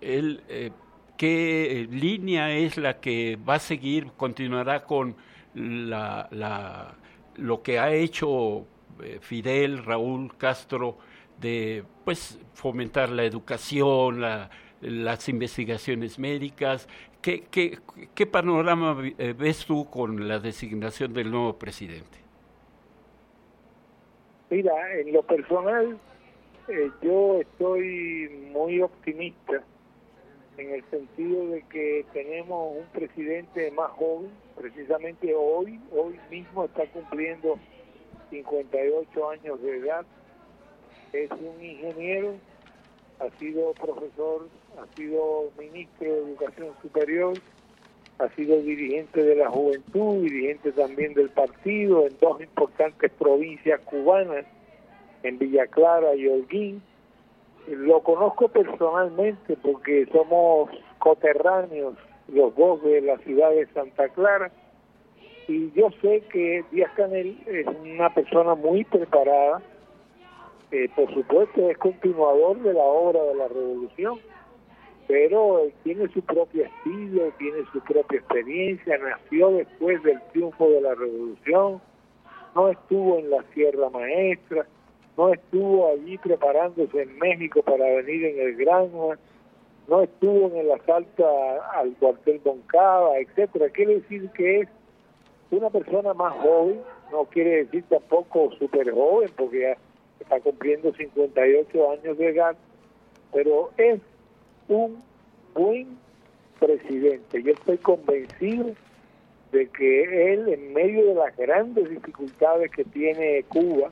él, 0.00 0.40
eh, 0.48 0.70
¿Qué 1.16 1.88
línea 1.90 2.52
es 2.56 2.76
la 2.76 3.00
que 3.00 3.36
va 3.36 3.54
a 3.54 3.58
seguir? 3.58 4.08
¿Continuará 4.16 4.84
con 4.84 5.16
la, 5.56 6.28
la, 6.30 6.94
lo 7.36 7.62
que 7.62 7.78
ha 7.78 7.92
hecho 7.92 8.66
eh, 9.02 9.18
Fidel, 9.20 9.84
Raúl 9.84 10.36
Castro, 10.36 10.98
de 11.40 11.84
pues 12.04 12.38
fomentar 12.54 13.08
la 13.10 13.24
educación, 13.24 14.20
las 14.80 15.28
investigaciones 15.28 16.18
médicas. 16.18 16.88
¿Qué, 17.20 17.44
qué, 17.50 17.78
qué 18.14 18.26
panorama 18.26 18.96
eh, 19.18 19.34
ves 19.36 19.66
tú 19.66 19.88
con 19.90 20.28
la 20.28 20.38
designación 20.38 21.12
del 21.12 21.30
nuevo 21.30 21.58
presidente? 21.58 22.18
Mira, 24.48 24.72
en 25.00 25.12
lo 25.12 25.22
personal, 25.22 25.98
eh, 26.68 26.90
yo 27.02 27.40
estoy 27.40 28.48
muy 28.52 28.80
optimista 28.80 29.64
en 30.58 30.70
el 30.70 30.84
sentido 30.90 31.48
de 31.48 31.62
que 31.70 32.04
tenemos 32.12 32.76
un 32.76 32.86
presidente 32.86 33.70
más 33.72 33.90
joven, 33.92 34.30
precisamente 34.56 35.34
hoy, 35.34 35.78
hoy 35.92 36.18
mismo 36.30 36.64
está 36.64 36.86
cumpliendo 36.86 37.58
58 38.30 39.30
años 39.30 39.62
de 39.62 39.76
edad, 39.78 40.06
es 41.12 41.30
un 41.32 41.62
ingeniero, 41.62 42.34
ha 43.20 43.30
sido 43.38 43.72
profesor, 43.74 44.48
ha 44.78 44.96
sido 44.96 45.50
ministro 45.58 46.06
de 46.06 46.18
Educación 46.18 46.68
Superior, 46.82 47.34
ha 48.18 48.28
sido 48.30 48.60
dirigente 48.62 49.22
de 49.22 49.36
la 49.36 49.50
juventud, 49.50 50.22
dirigente 50.22 50.72
también 50.72 51.12
del 51.14 51.28
partido 51.30 52.06
en 52.06 52.16
dos 52.18 52.40
importantes 52.40 53.12
provincias 53.12 53.80
cubanas, 53.82 54.46
en 55.22 55.38
Villa 55.38 55.66
Clara 55.66 56.14
y 56.14 56.26
Holguín 56.28 56.82
lo 57.68 58.00
conozco 58.00 58.48
personalmente 58.48 59.56
porque 59.62 60.06
somos 60.12 60.70
coterráneos 60.98 61.94
los 62.28 62.54
dos 62.56 62.82
de 62.82 63.00
la 63.00 63.18
ciudad 63.18 63.50
de 63.50 63.66
Santa 63.68 64.08
Clara 64.10 64.50
y 65.48 65.70
yo 65.72 65.90
sé 66.02 66.22
que 66.32 66.64
Díaz 66.72 66.90
Canel 66.96 67.38
es 67.46 67.66
una 67.66 68.12
persona 68.12 68.56
muy 68.56 68.82
preparada, 68.84 69.62
eh, 70.72 70.88
por 70.96 71.12
supuesto 71.14 71.70
es 71.70 71.78
continuador 71.78 72.60
de 72.62 72.72
la 72.72 72.82
obra 72.82 73.22
de 73.22 73.34
la 73.36 73.48
revolución, 73.48 74.18
pero 75.06 75.60
eh, 75.60 75.72
tiene 75.84 76.08
su 76.08 76.20
propio 76.22 76.64
estilo, 76.64 77.30
tiene 77.38 77.58
su 77.72 77.80
propia 77.80 78.18
experiencia, 78.18 78.98
nació 78.98 79.52
después 79.52 80.02
del 80.02 80.20
triunfo 80.32 80.68
de 80.68 80.80
la 80.80 80.94
revolución, 80.96 81.80
no 82.56 82.68
estuvo 82.68 83.18
en 83.18 83.30
la 83.30 83.44
Sierra 83.54 83.88
Maestra, 83.90 84.66
no 85.16 85.32
estuvo 85.32 85.90
allí 85.92 86.18
preparándose 86.18 87.02
en 87.02 87.18
México 87.18 87.62
para 87.62 87.84
venir 87.86 88.24
en 88.24 88.40
el 88.40 88.56
Granma, 88.56 89.18
no 89.88 90.02
estuvo 90.02 90.48
en 90.48 90.56
el 90.56 90.72
asalto 90.72 91.26
al 91.72 91.92
cuartel 91.94 92.40
Moncada, 92.44 93.18
etcétera. 93.18 93.70
Quiere 93.70 94.00
decir 94.00 94.28
que 94.30 94.60
es 94.60 94.68
una 95.50 95.70
persona 95.70 96.12
más 96.12 96.34
joven, 96.34 96.80
no 97.12 97.24
quiere 97.24 97.64
decir 97.64 97.84
tampoco 97.88 98.50
súper 98.58 98.90
joven, 98.92 99.30
porque 99.36 99.60
ya 99.60 99.76
está 100.20 100.40
cumpliendo 100.40 100.92
58 100.92 101.90
años 101.92 102.18
de 102.18 102.28
edad, 102.28 102.56
pero 103.32 103.70
es 103.76 104.00
un 104.68 105.02
buen 105.54 105.98
presidente. 106.58 107.42
Yo 107.42 107.52
estoy 107.52 107.78
convencido 107.78 108.72
de 109.52 109.68
que 109.68 110.32
él, 110.32 110.48
en 110.48 110.72
medio 110.74 111.06
de 111.06 111.14
las 111.14 111.36
grandes 111.36 111.88
dificultades 111.88 112.70
que 112.72 112.84
tiene 112.84 113.44
Cuba, 113.44 113.90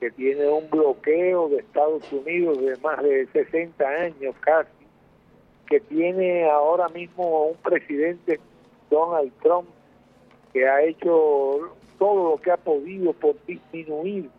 que 0.00 0.10
tiene 0.12 0.48
un 0.48 0.68
bloqueo 0.70 1.50
de 1.50 1.58
Estados 1.58 2.10
Unidos 2.10 2.58
de 2.58 2.76
más 2.78 3.02
de 3.02 3.26
60 3.26 3.86
años 3.86 4.34
casi, 4.40 4.70
que 5.68 5.78
tiene 5.80 6.48
ahora 6.50 6.88
mismo 6.88 7.48
un 7.48 7.56
presidente, 7.58 8.40
Donald 8.90 9.30
Trump, 9.42 9.68
que 10.54 10.66
ha 10.66 10.82
hecho 10.82 11.70
todo 11.98 12.30
lo 12.30 12.36
que 12.38 12.50
ha 12.50 12.56
podido 12.56 13.12
por 13.12 13.36
disminuir 13.44 14.30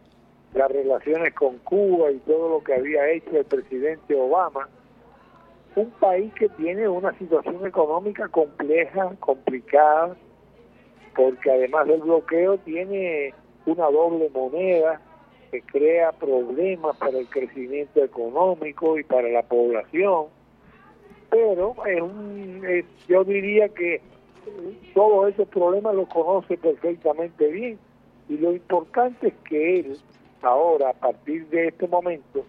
las 0.56 0.70
relaciones 0.70 1.34
con 1.36 1.60
Cuba 1.60 2.12
y 2.12 2.18
todo 2.20 2.50
lo 2.50 2.64
que 2.64 2.74
había 2.74 3.08
hecho 3.12 3.38
el 3.38 3.46
presidente 3.46 4.16
Obama, 4.16 4.68
un 5.76 5.92
país 5.92 6.34
que 6.34 6.50
tiene 6.50 6.90
una 6.90 7.18
situación 7.20 7.66
económica 7.66 8.28
compleja, 8.28 9.12
complicada, 9.20 10.18
porque 11.16 11.52
además 11.52 11.88
del 11.88 12.02
bloqueo 12.02 12.58
tiene 12.58 13.34
una 13.68 13.86
doble 13.90 14.30
moneda 14.34 15.00
que 15.52 15.62
crea 15.62 16.12
problemas 16.14 16.98
para 16.98 17.20
el 17.20 17.28
crecimiento 17.28 18.04
económico 18.04 18.98
y 18.98 19.04
para 19.04 19.28
la 19.28 19.44
población, 19.44 20.28
pero 21.30 21.76
es 21.86 22.02
un, 22.02 22.62
yo 23.08 23.24
diría 23.24 23.70
que 23.70 24.02
todos 24.94 25.34
esos 25.34 25.48
problemas 25.50 25.96
los 25.96 26.08
conoce 26.10 26.58
perfectamente 26.58 27.48
bien. 27.48 27.80
Y 28.30 28.38
lo 28.38 28.54
importante 28.54 29.28
es 29.28 29.34
que 29.48 29.80
él 29.80 29.98
ahora, 30.42 30.90
a 30.90 30.94
partir 30.94 31.48
de 31.48 31.68
este 31.68 31.88
momento, 31.88 32.46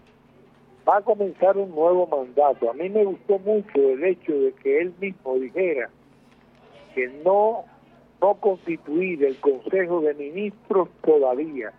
va 0.87 0.97
a 0.97 1.01
comenzar 1.01 1.57
un 1.57 1.69
nuevo 1.71 2.07
mandato. 2.07 2.69
A 2.69 2.73
mí 2.73 2.89
me 2.89 3.05
gustó 3.05 3.39
mucho 3.39 3.77
el 3.77 4.03
hecho 4.03 4.33
de 4.33 4.53
que 4.53 4.81
él 4.81 4.93
mismo 4.99 5.35
dijera 5.35 5.89
que 6.95 7.07
no, 7.23 7.65
no 8.21 8.33
constituir 8.35 9.23
el 9.23 9.39
Consejo 9.39 10.01
de 10.01 10.13
Ministros 10.13 10.89
todavía, 11.03 11.73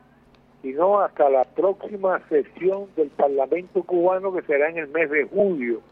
sino 0.64 0.98
hasta 0.98 1.28
la 1.28 1.44
próxima 1.44 2.26
sesión 2.30 2.86
del 2.96 3.10
Parlamento 3.10 3.82
cubano 3.82 4.32
que 4.32 4.40
será 4.42 4.70
en 4.70 4.78
el 4.78 4.88
mes 4.88 5.10
de 5.10 5.24
julio. 5.24 5.82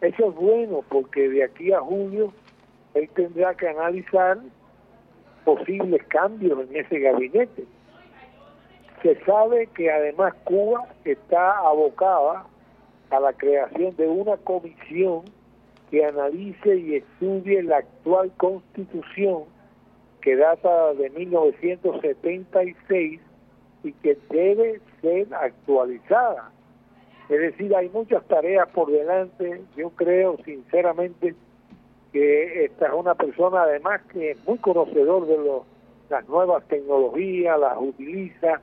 Eso 0.00 0.30
es 0.30 0.34
bueno 0.34 0.82
porque 0.88 1.28
de 1.28 1.44
aquí 1.44 1.72
a 1.72 1.80
julio 1.80 2.32
él 2.94 3.08
tendrá 3.14 3.54
que 3.54 3.68
analizar 3.68 4.38
posibles 5.44 6.02
cambios 6.08 6.58
en 6.70 6.76
ese 6.76 7.00
gabinete 7.00 7.66
se 9.02 9.16
sabe 9.24 9.66
que 9.74 9.90
además 9.90 10.32
Cuba 10.44 10.88
está 11.04 11.58
abocada 11.58 12.46
a 13.10 13.20
la 13.20 13.34
creación 13.34 13.94
de 13.96 14.08
una 14.08 14.38
comisión 14.38 15.24
que 15.90 16.02
analice 16.04 16.76
y 16.76 16.96
estudie 16.96 17.62
la 17.62 17.78
actual 17.78 18.32
constitución 18.36 19.44
que 20.22 20.36
data 20.36 20.94
de 20.94 21.10
1976 21.10 23.20
y 23.82 23.92
que 23.92 24.16
debe 24.30 24.80
ser 25.00 25.32
actualizada. 25.34 26.50
Es 27.28 27.40
decir, 27.40 27.74
hay 27.74 27.88
muchas 27.88 28.24
tareas 28.26 28.68
por 28.70 28.90
delante. 28.90 29.62
Yo 29.76 29.90
creo 29.90 30.36
sinceramente 30.44 31.34
que 32.12 32.64
esta 32.64 32.88
es 32.88 32.92
una 32.92 33.14
persona 33.14 33.62
además 33.62 34.02
que 34.12 34.32
es 34.32 34.46
muy 34.46 34.58
conocedor 34.58 35.26
de 35.26 35.38
los, 35.38 35.62
las 36.10 36.28
nuevas 36.28 36.62
tecnologías, 36.68 37.58
las 37.58 37.78
utiliza 37.78 38.60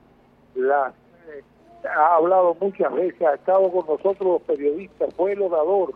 la, 0.56 0.94
eh, 1.30 1.44
ha 1.88 2.16
hablado 2.16 2.56
muchas 2.60 2.94
veces, 2.94 3.22
ha 3.22 3.36
estado 3.36 3.72
con 3.72 3.88
nosotros 3.88 4.20
los 4.20 4.42
periodistas, 4.44 5.14
fue 5.16 5.34
el 5.34 5.42
orador 5.42 5.94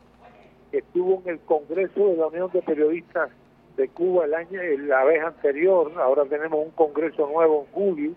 que 0.71 0.79
estuvo 0.79 1.21
en 1.23 1.33
el 1.33 1.39
Congreso 1.41 2.07
de 2.07 2.17
la 2.17 2.27
Unión 2.27 2.49
de 2.51 2.61
Periodistas 2.61 3.29
de 3.77 3.87
Cuba 3.89 4.25
el 4.25 4.33
año, 4.33 4.59
la 4.79 5.03
vez 5.03 5.23
anterior, 5.23 5.91
ahora 5.97 6.25
tenemos 6.25 6.59
un 6.65 6.71
Congreso 6.71 7.27
nuevo 7.27 7.65
en 7.65 7.73
julio. 7.73 8.11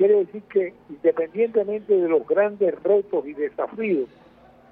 Quiere 0.00 0.24
decir 0.24 0.42
que 0.44 0.72
independientemente 0.88 1.94
de 1.94 2.08
los 2.08 2.26
grandes 2.26 2.74
retos 2.82 3.26
y 3.26 3.34
desafíos 3.34 4.08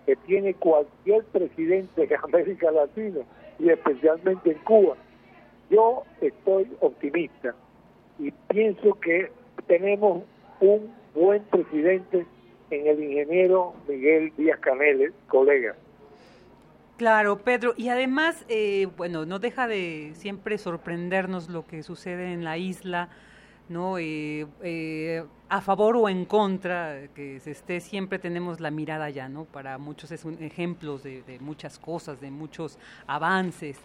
que 0.06 0.16
tiene 0.16 0.54
cualquier 0.54 1.22
presidente 1.24 2.06
de 2.06 2.16
América 2.24 2.70
Latina 2.70 3.20
y 3.58 3.68
especialmente 3.68 4.52
en 4.52 4.58
Cuba, 4.60 4.96
yo 5.68 6.04
estoy 6.22 6.66
optimista 6.80 7.54
y 8.18 8.30
pienso 8.48 8.94
que 9.00 9.30
tenemos 9.66 10.22
un 10.60 10.94
buen 11.14 11.42
presidente 11.42 12.24
en 12.70 12.86
el 12.86 13.04
ingeniero 13.04 13.74
Miguel 13.86 14.32
Díaz 14.34 14.60
Canel, 14.60 15.12
colega. 15.26 15.76
Claro, 16.96 17.36
Pedro, 17.36 17.74
y 17.76 17.90
además, 17.90 18.46
eh, 18.48 18.88
bueno, 18.96 19.26
no 19.26 19.38
deja 19.40 19.68
de 19.68 20.12
siempre 20.14 20.56
sorprendernos 20.56 21.50
lo 21.50 21.66
que 21.66 21.82
sucede 21.82 22.32
en 22.32 22.44
la 22.44 22.56
isla, 22.56 23.10
¿no? 23.68 23.98
Eh, 23.98 24.46
eh, 24.62 25.24
a 25.48 25.60
favor 25.60 25.96
o 25.96 26.08
en 26.08 26.24
contra, 26.24 27.08
que 27.14 27.40
se 27.40 27.52
esté, 27.52 27.80
siempre 27.80 28.18
tenemos 28.18 28.60
la 28.60 28.70
mirada 28.70 29.10
ya, 29.10 29.28
¿no? 29.28 29.44
Para 29.44 29.78
muchos 29.78 30.10
es 30.12 30.24
un 30.24 30.42
ejemplo 30.42 30.98
de, 30.98 31.22
de 31.22 31.38
muchas 31.40 31.78
cosas, 31.78 32.20
de 32.20 32.30
muchos 32.30 32.78
avances. 33.06 33.78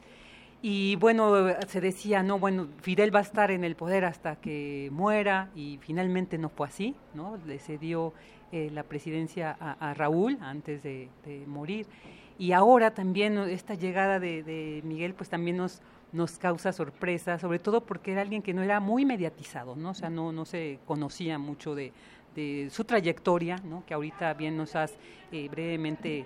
Y 0.65 0.95
bueno, 0.95 1.47
se 1.67 1.81
decía, 1.81 2.23
no, 2.23 2.39
bueno, 2.39 2.69
Fidel 2.81 3.13
va 3.13 3.19
a 3.19 3.23
estar 3.23 3.51
en 3.51 3.65
el 3.65 3.75
poder 3.75 4.05
hasta 4.05 4.37
que 4.37 4.87
muera 4.93 5.49
y 5.55 5.77
finalmente 5.81 6.37
no 6.37 6.47
fue 6.47 6.67
así, 6.67 6.95
¿no? 7.13 7.37
Le 7.45 7.59
cedió 7.59 8.13
eh, 8.53 8.69
la 8.71 8.83
presidencia 8.83 9.57
a, 9.59 9.93
Raúl 9.95 10.37
antes 10.39 10.83
de, 10.83 11.09
morir. 11.47 11.87
Y 12.37 12.51
ahora 12.51 12.93
también 12.93 13.37
esta 13.39 13.73
llegada 13.73 14.19
de, 14.19 14.79
Miguel 14.85 15.15
pues 15.15 15.27
también 15.27 15.57
nos, 15.57 15.81
nos 16.13 16.37
causa 16.37 16.71
sorpresa, 16.71 17.37
sobre 17.37 17.59
todo 17.59 17.81
porque 17.81 18.13
era 18.13 18.21
alguien 18.21 18.41
que 18.41 18.53
no 18.53 18.61
era 18.63 18.79
muy 18.79 19.05
mediatizado, 19.05 19.75
¿no? 19.75 19.89
O 19.89 19.93
sea, 19.93 20.09
no, 20.09 20.31
no 20.31 20.45
se 20.45 20.79
conocía 20.85 21.37
mucho 21.37 21.75
de, 21.75 21.91
su 22.71 22.83
trayectoria, 22.83 23.57
¿no? 23.57 23.83
Que 23.85 23.93
ahorita 23.93 24.33
bien 24.33 24.57
nos 24.57 24.75
has 24.75 24.93
eh, 25.31 25.49
brevemente 25.49 26.25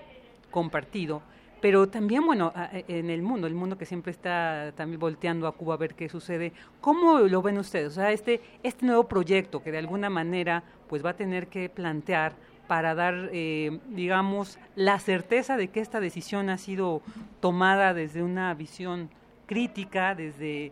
compartido 0.51 1.21
pero 1.59 1.87
también, 1.89 2.25
bueno, 2.25 2.53
e, 2.71 2.85
en 2.87 3.09
el 3.09 3.21
mundo, 3.21 3.47
el 3.47 3.55
mundo 3.55 3.77
que 3.77 3.85
siempre 3.85 4.11
está 4.11 4.71
también 4.75 4.99
volteando 4.99 5.47
a 5.47 5.51
Cuba 5.53 5.73
a 5.73 5.77
ver 5.77 5.95
qué 5.95 6.09
sucede, 6.09 6.53
¿cómo 6.81 7.19
lo 7.19 7.41
ven 7.41 7.57
ustedes? 7.57 7.89
O 7.89 7.95
sea, 7.95 8.11
este, 8.11 8.41
este 8.63 8.85
nuevo 8.85 9.07
proyecto 9.07 9.63
que 9.63 9.71
de 9.71 9.79
alguna 9.79 10.09
manera 10.09 10.63
pues 10.87 11.03
va 11.03 11.11
a 11.11 11.15
tener 11.15 11.47
que 11.47 11.69
plantear 11.69 12.33
para 12.67 12.95
dar, 12.95 13.29
eh, 13.31 13.79
digamos, 13.89 14.59
la 14.75 14.99
certeza 14.99 15.57
de 15.57 15.69
que 15.69 15.79
esta 15.79 15.99
decisión 15.99 16.49
ha 16.49 16.57
sido 16.57 17.01
tomada 17.39 17.93
desde 17.93 18.23
una 18.23 18.53
visión 18.53 19.09
crítica, 19.47 20.13
desde 20.13 20.71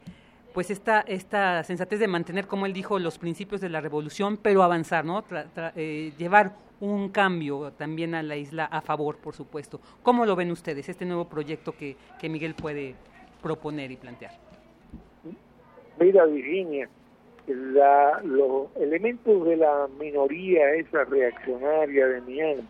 pues 0.53 0.69
esta, 0.69 1.01
esta 1.01 1.63
sensatez 1.63 1.99
de 1.99 2.07
mantener, 2.07 2.47
como 2.47 2.65
él 2.65 2.73
dijo, 2.73 2.99
los 2.99 3.17
principios 3.17 3.59
de 3.59 3.69
la 3.69 3.81
revolución, 3.81 4.37
pero 4.41 4.63
avanzar, 4.63 5.03
¿no? 5.03 5.23
Eh, 5.75 6.13
llevar 6.17 6.53
un 6.79 7.09
cambio 7.09 7.71
también 7.71 8.15
a 8.15 8.23
la 8.23 8.37
isla 8.37 8.65
a 8.65 8.81
favor, 8.81 9.17
por 9.17 9.33
supuesto. 9.33 9.81
¿Cómo 10.03 10.25
lo 10.25 10.35
ven 10.35 10.51
ustedes, 10.51 10.87
este 10.87 11.05
nuevo 11.05 11.25
proyecto 11.27 11.73
que, 11.73 11.97
que 12.19 12.29
Miguel 12.29 12.53
puede 12.53 12.95
proponer 13.41 13.91
y 13.91 13.97
plantear? 13.97 14.31
Mira, 15.99 16.25
Virginia, 16.25 16.87
la, 17.47 18.21
los 18.23 18.75
elementos 18.77 19.45
de 19.45 19.57
la 19.57 19.87
minoría 19.99 20.73
esa 20.75 21.03
reaccionaria 21.03 22.07
de 22.07 22.21
Miami 22.21 22.67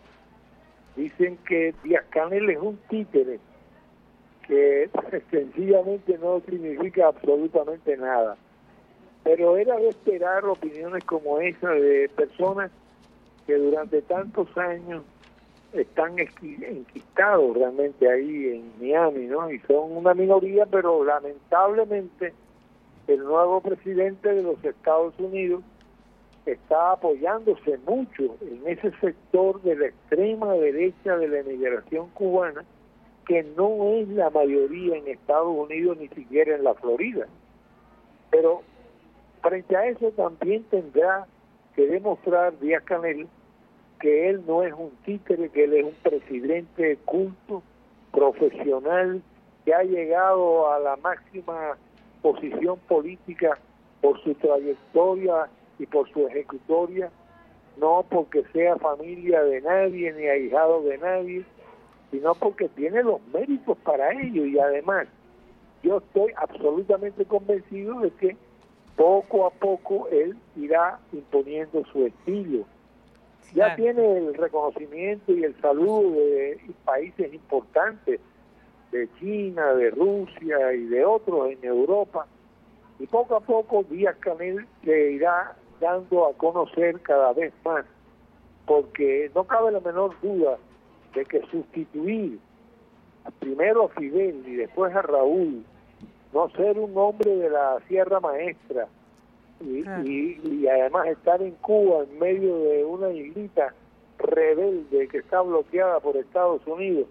dicen 0.96 1.38
que 1.46 1.74
Díaz 1.84 2.04
Canel 2.10 2.50
es 2.50 2.58
un 2.58 2.78
títere 2.88 3.38
que 4.46 4.90
sencillamente 5.30 6.18
no 6.18 6.40
significa 6.40 7.08
absolutamente 7.08 7.96
nada. 7.96 8.36
Pero 9.24 9.56
era 9.56 9.76
de 9.76 9.88
esperar 9.88 10.44
opiniones 10.44 11.04
como 11.04 11.40
esa 11.40 11.70
de 11.70 12.08
personas 12.10 12.70
que 13.46 13.54
durante 13.54 14.02
tantos 14.02 14.48
años 14.56 15.02
están 15.72 16.16
enquistados 16.18 17.56
realmente 17.56 18.10
ahí 18.10 18.46
en 18.54 18.72
Miami, 18.80 19.26
¿no? 19.26 19.50
Y 19.50 19.58
son 19.60 19.96
una 19.96 20.14
minoría, 20.14 20.66
pero 20.66 21.04
lamentablemente 21.04 22.32
el 23.08 23.20
nuevo 23.20 23.60
presidente 23.60 24.32
de 24.32 24.42
los 24.42 24.64
Estados 24.64 25.14
Unidos 25.18 25.62
está 26.44 26.92
apoyándose 26.92 27.78
mucho 27.86 28.36
en 28.40 28.62
ese 28.66 28.92
sector 29.00 29.60
de 29.62 29.76
la 29.76 29.86
extrema 29.86 30.52
derecha 30.54 31.16
de 31.16 31.28
la 31.28 31.40
emigración 31.40 32.08
cubana, 32.10 32.64
que 33.26 33.42
no 33.56 33.92
es 33.94 34.08
la 34.08 34.30
mayoría 34.30 34.96
en 34.96 35.08
Estados 35.08 35.54
Unidos 35.54 35.98
ni 35.98 36.08
siquiera 36.08 36.54
en 36.54 36.64
la 36.64 36.74
Florida. 36.74 37.26
Pero 38.30 38.62
frente 39.42 39.76
a 39.76 39.86
eso 39.86 40.10
también 40.12 40.64
tendrá 40.64 41.26
que 41.74 41.86
demostrar 41.86 42.58
Díaz 42.58 42.82
Canel 42.84 43.28
que 44.00 44.28
él 44.28 44.42
no 44.46 44.62
es 44.62 44.72
un 44.72 44.90
títere, 45.04 45.48
que 45.48 45.64
él 45.64 45.74
es 45.74 45.84
un 45.84 45.94
presidente 46.02 46.98
culto, 47.04 47.62
profesional, 48.12 49.22
que 49.64 49.74
ha 49.74 49.82
llegado 49.82 50.70
a 50.70 50.78
la 50.78 50.96
máxima 50.96 51.76
posición 52.22 52.78
política 52.88 53.58
por 54.00 54.22
su 54.22 54.34
trayectoria 54.34 55.48
y 55.78 55.86
por 55.86 56.10
su 56.10 56.26
ejecutoria, 56.26 57.10
no 57.78 58.04
porque 58.08 58.44
sea 58.52 58.76
familia 58.76 59.42
de 59.42 59.60
nadie 59.60 60.12
ni 60.12 60.26
ahijado 60.26 60.82
de 60.82 60.98
nadie, 60.98 61.44
sino 62.10 62.34
porque 62.34 62.68
tiene 62.70 63.02
los 63.02 63.20
méritos 63.28 63.76
para 63.78 64.12
ello 64.12 64.46
y 64.46 64.58
además 64.58 65.08
yo 65.82 65.98
estoy 65.98 66.32
absolutamente 66.36 67.24
convencido 67.24 68.00
de 68.00 68.10
que 68.12 68.36
poco 68.96 69.46
a 69.46 69.50
poco 69.50 70.08
él 70.08 70.36
irá 70.56 70.98
imponiendo 71.12 71.84
su 71.92 72.06
estilo. 72.06 72.64
Ya 73.54 73.76
tiene 73.76 74.18
el 74.18 74.34
reconocimiento 74.34 75.32
y 75.32 75.44
el 75.44 75.58
saludo 75.60 76.10
de 76.10 76.60
países 76.84 77.32
importantes, 77.32 78.20
de 78.90 79.08
China, 79.20 79.74
de 79.74 79.90
Rusia 79.90 80.72
y 80.72 80.86
de 80.86 81.04
otros 81.04 81.50
en 81.50 81.64
Europa. 81.64 82.26
Y 82.98 83.06
poco 83.06 83.36
a 83.36 83.40
poco 83.40 83.84
Díaz 83.84 84.16
Canel 84.16 84.66
se 84.84 85.12
irá 85.12 85.56
dando 85.80 86.26
a 86.26 86.32
conocer 86.32 87.00
cada 87.02 87.32
vez 87.32 87.52
más, 87.64 87.84
porque 88.66 89.30
no 89.34 89.44
cabe 89.44 89.70
la 89.70 89.80
menor 89.80 90.18
duda 90.20 90.58
de 91.16 91.24
que 91.24 91.40
sustituir 91.50 92.38
primero 93.40 93.84
a 93.84 93.88
Fidel 93.88 94.42
y 94.46 94.54
después 94.54 94.94
a 94.94 95.02
Raúl, 95.02 95.64
no 96.32 96.50
ser 96.50 96.78
un 96.78 96.96
hombre 96.96 97.34
de 97.34 97.50
la 97.50 97.78
Sierra 97.88 98.20
Maestra 98.20 98.86
y, 99.60 99.80
y, 100.04 100.68
además 100.68 101.06
estar 101.06 101.40
en 101.40 101.52
Cuba 101.52 102.04
en 102.04 102.18
medio 102.18 102.58
de 102.58 102.84
una 102.84 103.10
islita 103.10 103.72
rebelde 104.18 105.08
que 105.08 105.18
está 105.18 105.40
bloqueada 105.40 105.98
por 106.00 106.16
Estados 106.16 106.60
Unidos 106.66 107.08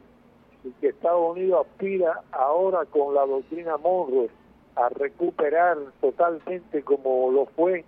y 0.63 0.69
que 0.79 0.89
Estados 0.89 1.35
Unidos 1.35 1.65
aspira 1.67 2.21
ahora 2.31 2.85
con 2.85 3.15
la 3.15 3.25
doctrina 3.25 3.77
Monroe 3.77 4.29
a 4.75 4.89
recuperar 4.89 5.77
totalmente 6.01 6.83
como 6.83 7.31
lo 7.31 7.47
fue 7.47 7.83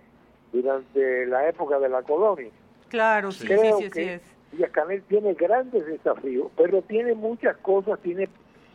durante 0.52 1.26
la 1.26 1.48
época 1.48 1.78
de 1.78 1.88
la 1.88 2.02
colonia. 2.02 2.50
Claro, 2.88 3.30
sí, 3.30 3.46
Creo 3.46 3.78
sí, 3.78 3.84
sí, 3.84 3.90
que 3.90 4.14
es. 4.14 4.37
Canel 4.72 5.02
tiene 5.02 5.34
grandes 5.34 5.86
desafíos, 5.86 6.50
pero 6.56 6.82
tiene 6.82 7.14
muchas 7.14 7.56
cosas. 7.58 7.98
Tiene, 8.00 8.28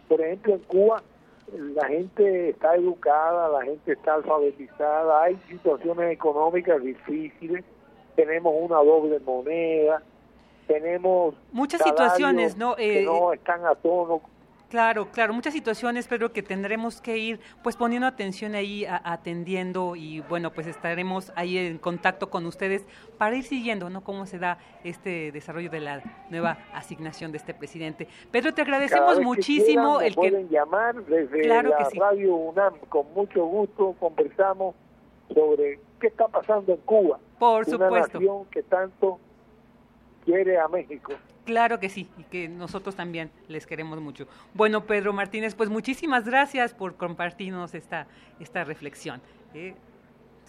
por 0.08 0.22
ejemplo, 0.22 0.54
en 0.54 0.60
Cuba 0.60 1.04
la 1.52 1.88
gente 1.88 2.50
está 2.50 2.76
educada, 2.76 3.50
la 3.50 3.64
gente 3.64 3.94
está 3.94 4.16
alfabetizada, 4.16 5.24
hay 5.24 5.38
situaciones 5.48 6.12
económicas 6.12 6.82
difíciles, 6.82 7.64
tenemos 8.16 8.54
una 8.58 8.78
doble 8.78 9.20
moneda, 9.20 10.02
tenemos 10.68 11.36
Muchas 11.52 11.82
situaciones, 11.84 12.58
¿no? 12.58 12.76
que 12.76 13.02
Eh, 13.02 13.06
no 13.06 13.34
están 13.34 13.66
a 13.66 13.76
tono 13.76 14.22
Claro, 14.74 15.12
claro, 15.12 15.36
muchas 15.36 15.54
situaciones, 15.54 16.08
pero 16.08 16.34
que 16.34 16.42
tendremos 16.42 17.00
que 17.00 17.16
ir 17.20 17.40
pues 17.62 17.76
poniendo 17.78 18.08
atención 18.08 18.56
ahí, 18.56 18.86
a- 18.86 19.00
atendiendo 19.06 19.96
y 19.96 20.22
bueno, 20.22 20.50
pues 20.50 20.66
estaremos 20.66 21.32
ahí 21.36 21.60
en 21.60 21.78
contacto 21.78 22.32
con 22.32 22.48
ustedes 22.48 22.84
para 23.20 23.36
ir 23.36 23.44
siguiendo, 23.44 23.92
¿no? 23.92 24.04
Cómo 24.04 24.26
se 24.26 24.40
da 24.40 24.58
este 24.84 25.32
desarrollo 25.32 25.70
de 25.70 25.80
la 25.80 26.02
nueva 26.32 26.58
asignación 26.74 27.32
de 27.32 27.38
este 27.38 27.54
presidente. 27.54 28.08
Pedro, 28.32 28.52
te 28.56 28.64
agradecemos 28.64 29.10
vez 29.10 29.20
que 29.20 29.24
muchísimo 29.26 30.00
quieran, 30.00 30.00
me 30.00 30.08
el 30.08 30.12
que 30.16 30.16
pueden 30.16 30.50
llamar 30.50 30.96
desde 31.06 31.42
Claro 31.44 31.70
la 31.70 31.78
que 31.78 31.86
sí. 31.86 32.00
radio 32.00 32.36
UNAM 32.36 32.74
con 32.90 33.14
mucho 33.14 33.46
gusto 33.46 33.96
conversamos 34.00 34.74
sobre 35.32 35.80
qué 36.02 36.08
está 36.08 36.28
pasando 36.30 36.72
en 36.74 36.80
Cuba 36.80 37.20
Por 37.38 37.68
una 37.68 37.72
supuesto. 37.78 38.18
nación 38.20 38.46
que 38.50 38.64
tanto 38.64 39.20
quiere 40.24 40.58
a 40.58 40.68
México 40.68 41.14
Claro 41.46 41.80
que 41.80 41.90
sí, 41.90 42.10
y 42.18 42.24
que 42.24 42.48
nosotros 42.48 42.96
también 42.96 43.30
les 43.50 43.68
queremos 43.68 44.00
mucho. 44.00 44.28
Bueno, 44.54 44.86
Pedro 44.86 45.12
Martínez, 45.12 45.56
pues 45.56 45.70
muchísimas 45.70 46.26
gracias 46.26 46.74
por 46.74 46.96
compartirnos 46.96 47.76
esta, 47.76 48.08
esta 48.40 48.64
reflexión. 48.64 49.22
¿eh? 49.54 49.76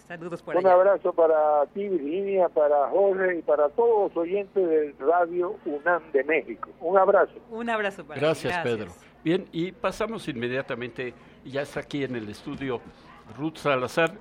Saludos 0.07 0.41
por 0.41 0.55
un 0.55 0.65
allá. 0.65 0.75
abrazo 0.75 1.11
para 1.13 1.65
ti 1.73 1.89
Virginia 1.89 2.47
para 2.47 2.87
Jorge 2.89 3.39
y 3.39 3.41
para 3.41 3.69
todos 3.69 4.13
los 4.13 4.17
oyentes 4.17 4.69
del 4.69 4.95
radio 4.99 5.55
UNAM 5.65 6.11
de 6.11 6.23
México 6.23 6.69
un 6.79 6.95
abrazo 6.95 7.33
Un 7.49 7.69
abrazo 7.69 8.05
para 8.05 8.19
ti. 8.19 8.25
Gracias, 8.25 8.57
Pedro. 8.59 8.91
Bien, 9.23 9.47
y 9.51 9.71
pasamos 9.71 10.27
inmediatamente, 10.27 11.13
ya 11.43 11.63
está 11.63 11.79
aquí 11.79 12.03
en 12.03 12.15
el 12.15 12.29
estudio 12.29 12.79
Ruth 13.35 13.57
Salazar, 13.57 14.13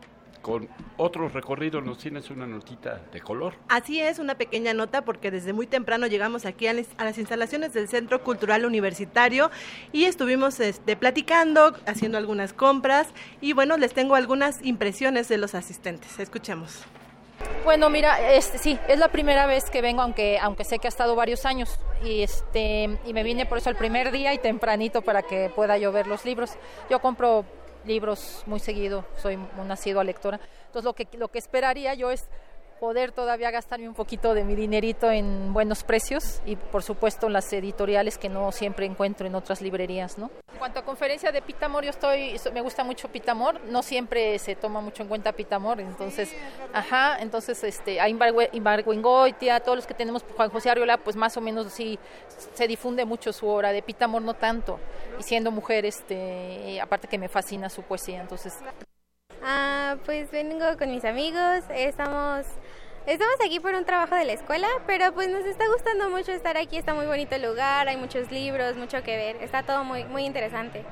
con 0.44 0.68
otro 0.98 1.30
recorrido, 1.30 1.80
nos 1.80 1.96
tienes 1.96 2.28
una 2.28 2.46
notita 2.46 3.00
de 3.10 3.22
color. 3.22 3.54
Así 3.70 3.98
es, 3.98 4.18
una 4.18 4.34
pequeña 4.34 4.74
nota 4.74 5.02
porque 5.02 5.30
desde 5.30 5.54
muy 5.54 5.66
temprano 5.66 6.06
llegamos 6.06 6.44
aquí 6.44 6.66
a 6.66 6.74
las, 6.74 6.86
a 6.98 7.04
las 7.04 7.16
instalaciones 7.16 7.72
del 7.72 7.88
Centro 7.88 8.22
Cultural 8.22 8.66
Universitario 8.66 9.50
y 9.90 10.04
estuvimos 10.04 10.60
este, 10.60 10.96
platicando, 10.96 11.74
haciendo 11.86 12.18
algunas 12.18 12.52
compras 12.52 13.08
y 13.40 13.54
bueno, 13.54 13.78
les 13.78 13.94
tengo 13.94 14.16
algunas 14.16 14.62
impresiones 14.62 15.28
de 15.28 15.38
los 15.38 15.54
asistentes. 15.54 16.18
Escuchemos. 16.18 16.82
Bueno, 17.64 17.88
mira, 17.88 18.32
este, 18.32 18.58
sí, 18.58 18.78
es 18.86 18.98
la 18.98 19.08
primera 19.08 19.46
vez 19.46 19.70
que 19.70 19.80
vengo, 19.80 20.02
aunque, 20.02 20.38
aunque 20.38 20.64
sé 20.64 20.78
que 20.78 20.88
ha 20.88 20.90
estado 20.90 21.16
varios 21.16 21.46
años. 21.46 21.78
Y, 22.04 22.22
este, 22.22 22.98
y 23.06 23.14
me 23.14 23.22
vine 23.22 23.46
por 23.46 23.56
eso 23.56 23.70
el 23.70 23.76
primer 23.76 24.12
día 24.12 24.34
y 24.34 24.38
tempranito 24.38 25.00
para 25.00 25.22
que 25.22 25.50
pueda 25.56 25.78
yo 25.78 25.90
ver 25.90 26.06
los 26.06 26.26
libros. 26.26 26.52
Yo 26.90 27.00
compro 27.00 27.46
libros 27.86 28.42
muy 28.46 28.60
seguido, 28.60 29.04
soy 29.16 29.38
una 29.58 29.74
asidua 29.74 30.04
lectora. 30.04 30.40
Entonces 30.66 30.84
lo 30.84 30.94
que, 30.94 31.08
lo 31.16 31.28
que 31.28 31.38
esperaría 31.38 31.94
yo 31.94 32.10
es 32.10 32.28
poder 32.78 33.12
todavía 33.12 33.50
gastarme 33.50 33.88
un 33.88 33.94
poquito 33.94 34.34
de 34.34 34.44
mi 34.44 34.54
dinerito 34.54 35.10
en 35.10 35.52
buenos 35.52 35.84
precios 35.84 36.40
y 36.44 36.56
por 36.56 36.82
supuesto 36.82 37.28
las 37.28 37.52
editoriales 37.52 38.18
que 38.18 38.28
no 38.28 38.52
siempre 38.52 38.86
encuentro 38.86 39.26
en 39.26 39.34
otras 39.34 39.62
librerías, 39.62 40.18
¿no? 40.18 40.30
En 40.52 40.58
cuanto 40.58 40.80
a 40.80 40.84
conferencia 40.84 41.32
de 41.32 41.42
Pitamor, 41.42 41.84
yo 41.84 41.90
estoy, 41.90 42.38
me 42.52 42.60
gusta 42.60 42.84
mucho 42.84 43.08
Pitamor, 43.08 43.60
no 43.64 43.82
siempre 43.82 44.38
se 44.38 44.56
toma 44.56 44.80
mucho 44.80 45.02
en 45.02 45.08
cuenta 45.08 45.32
Pitamor, 45.32 45.80
entonces, 45.80 46.30
ajá, 46.72 47.18
entonces 47.20 47.62
este, 47.64 48.00
a 48.00 48.08
Imbargüengoitia, 48.08 49.60
todos 49.60 49.76
los 49.76 49.86
que 49.86 49.94
tenemos 49.94 50.24
Juan 50.36 50.50
José 50.50 50.70
Arriola, 50.70 50.98
pues 50.98 51.16
más 51.16 51.36
o 51.36 51.40
menos 51.40 51.72
sí 51.72 51.98
se 52.54 52.68
difunde 52.68 53.04
mucho 53.04 53.32
su 53.32 53.48
obra, 53.48 53.72
de 53.72 53.82
Pitamor 53.82 54.22
no 54.22 54.34
tanto, 54.34 54.78
y 55.18 55.22
siendo 55.22 55.50
mujer, 55.50 55.84
este, 55.86 56.80
aparte 56.80 57.08
que 57.08 57.18
me 57.18 57.28
fascina 57.28 57.68
su 57.68 57.82
poesía, 57.82 58.20
entonces 58.20 58.54
Ah, 59.46 59.96
pues 60.06 60.30
vengo 60.30 60.64
con 60.78 60.90
mis 60.90 61.04
amigos, 61.04 61.64
estamos 61.68 62.46
estamos 63.06 63.34
aquí 63.44 63.60
por 63.60 63.74
un 63.74 63.84
trabajo 63.84 64.14
de 64.14 64.24
la 64.24 64.32
escuela, 64.32 64.66
pero 64.86 65.12
pues 65.12 65.28
nos 65.28 65.44
está 65.44 65.66
gustando 65.70 66.08
mucho 66.08 66.32
estar 66.32 66.56
aquí, 66.56 66.78
está 66.78 66.94
muy 66.94 67.04
bonito 67.04 67.34
el 67.34 67.42
lugar, 67.42 67.86
hay 67.86 67.98
muchos 67.98 68.32
libros, 68.32 68.74
mucho 68.76 69.02
que 69.02 69.14
ver, 69.14 69.36
está 69.42 69.62
todo 69.62 69.84
muy 69.84 70.04
muy 70.04 70.24
interesante. 70.24 70.86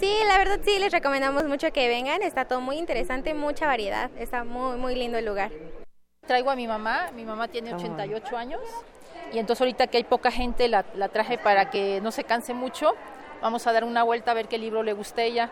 Sí, 0.00 0.12
la 0.26 0.38
verdad 0.38 0.58
sí 0.64 0.76
les 0.80 0.90
recomendamos 0.90 1.44
mucho 1.44 1.72
que 1.72 1.86
vengan, 1.86 2.22
está 2.22 2.46
todo 2.46 2.60
muy 2.60 2.78
interesante, 2.78 3.32
mucha 3.32 3.68
variedad, 3.68 4.10
está 4.18 4.42
muy 4.42 4.76
muy 4.76 4.96
lindo 4.96 5.18
el 5.18 5.24
lugar. 5.24 5.52
Traigo 6.26 6.50
a 6.50 6.56
mi 6.56 6.66
mamá, 6.66 7.12
mi 7.14 7.24
mamá 7.24 7.46
tiene 7.46 7.74
88 7.74 8.36
años 8.36 8.60
y 9.32 9.38
entonces 9.38 9.60
ahorita 9.60 9.86
que 9.86 9.98
hay 9.98 10.04
poca 10.04 10.32
gente 10.32 10.66
la, 10.66 10.84
la 10.96 11.10
traje 11.10 11.38
para 11.38 11.70
que 11.70 12.00
no 12.00 12.10
se 12.10 12.24
canse 12.24 12.54
mucho. 12.54 12.96
Vamos 13.40 13.68
a 13.68 13.72
dar 13.72 13.84
una 13.84 14.02
vuelta 14.02 14.32
a 14.32 14.34
ver 14.34 14.48
qué 14.48 14.58
libro 14.58 14.82
le 14.82 14.94
guste 14.94 15.22
a 15.22 15.24
ella. 15.26 15.50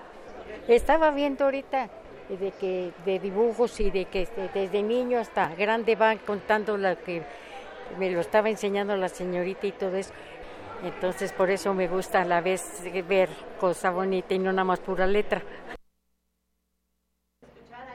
Estaba 0.66 1.12
viendo 1.12 1.44
ahorita 1.44 1.88
de 2.36 2.52
que 2.52 2.92
de 3.04 3.18
dibujos 3.18 3.80
y 3.80 3.90
de 3.90 4.04
que 4.06 4.22
este, 4.22 4.48
desde 4.54 4.82
niño 4.82 5.18
hasta 5.18 5.54
grande 5.54 5.96
va 5.96 6.16
contando 6.16 6.76
lo 6.76 6.98
que 7.02 7.22
me 7.98 8.10
lo 8.10 8.20
estaba 8.20 8.48
enseñando 8.48 8.96
la 8.96 9.08
señorita 9.08 9.66
y 9.66 9.72
todo 9.72 9.96
eso. 9.96 10.12
Entonces 10.84 11.32
por 11.32 11.50
eso 11.50 11.74
me 11.74 11.88
gusta 11.88 12.22
a 12.22 12.24
la 12.24 12.40
vez 12.40 12.82
ver 13.08 13.28
cosa 13.58 13.90
bonita 13.90 14.34
y 14.34 14.38
no 14.38 14.52
nada 14.52 14.64
más 14.64 14.80
pura 14.80 15.06
letra. 15.06 15.42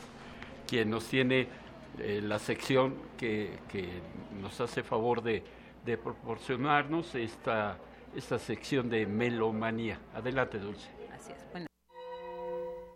quien 0.67 0.91
nos 0.91 1.09
tiene 1.09 1.49
eh, 1.99 2.21
la 2.23 2.39
sección 2.39 2.95
que, 3.17 3.59
que, 3.69 3.89
nos 4.41 4.61
hace 4.61 4.83
favor 4.83 5.23
de, 5.23 5.43
de 5.85 5.99
proporcionarnos 5.99 7.15
esta, 7.15 7.77
esta 8.15 8.39
sección 8.39 8.89
de 8.89 9.07
melomanía. 9.07 9.99
Adelante, 10.15 10.59
Dulce. 10.59 10.89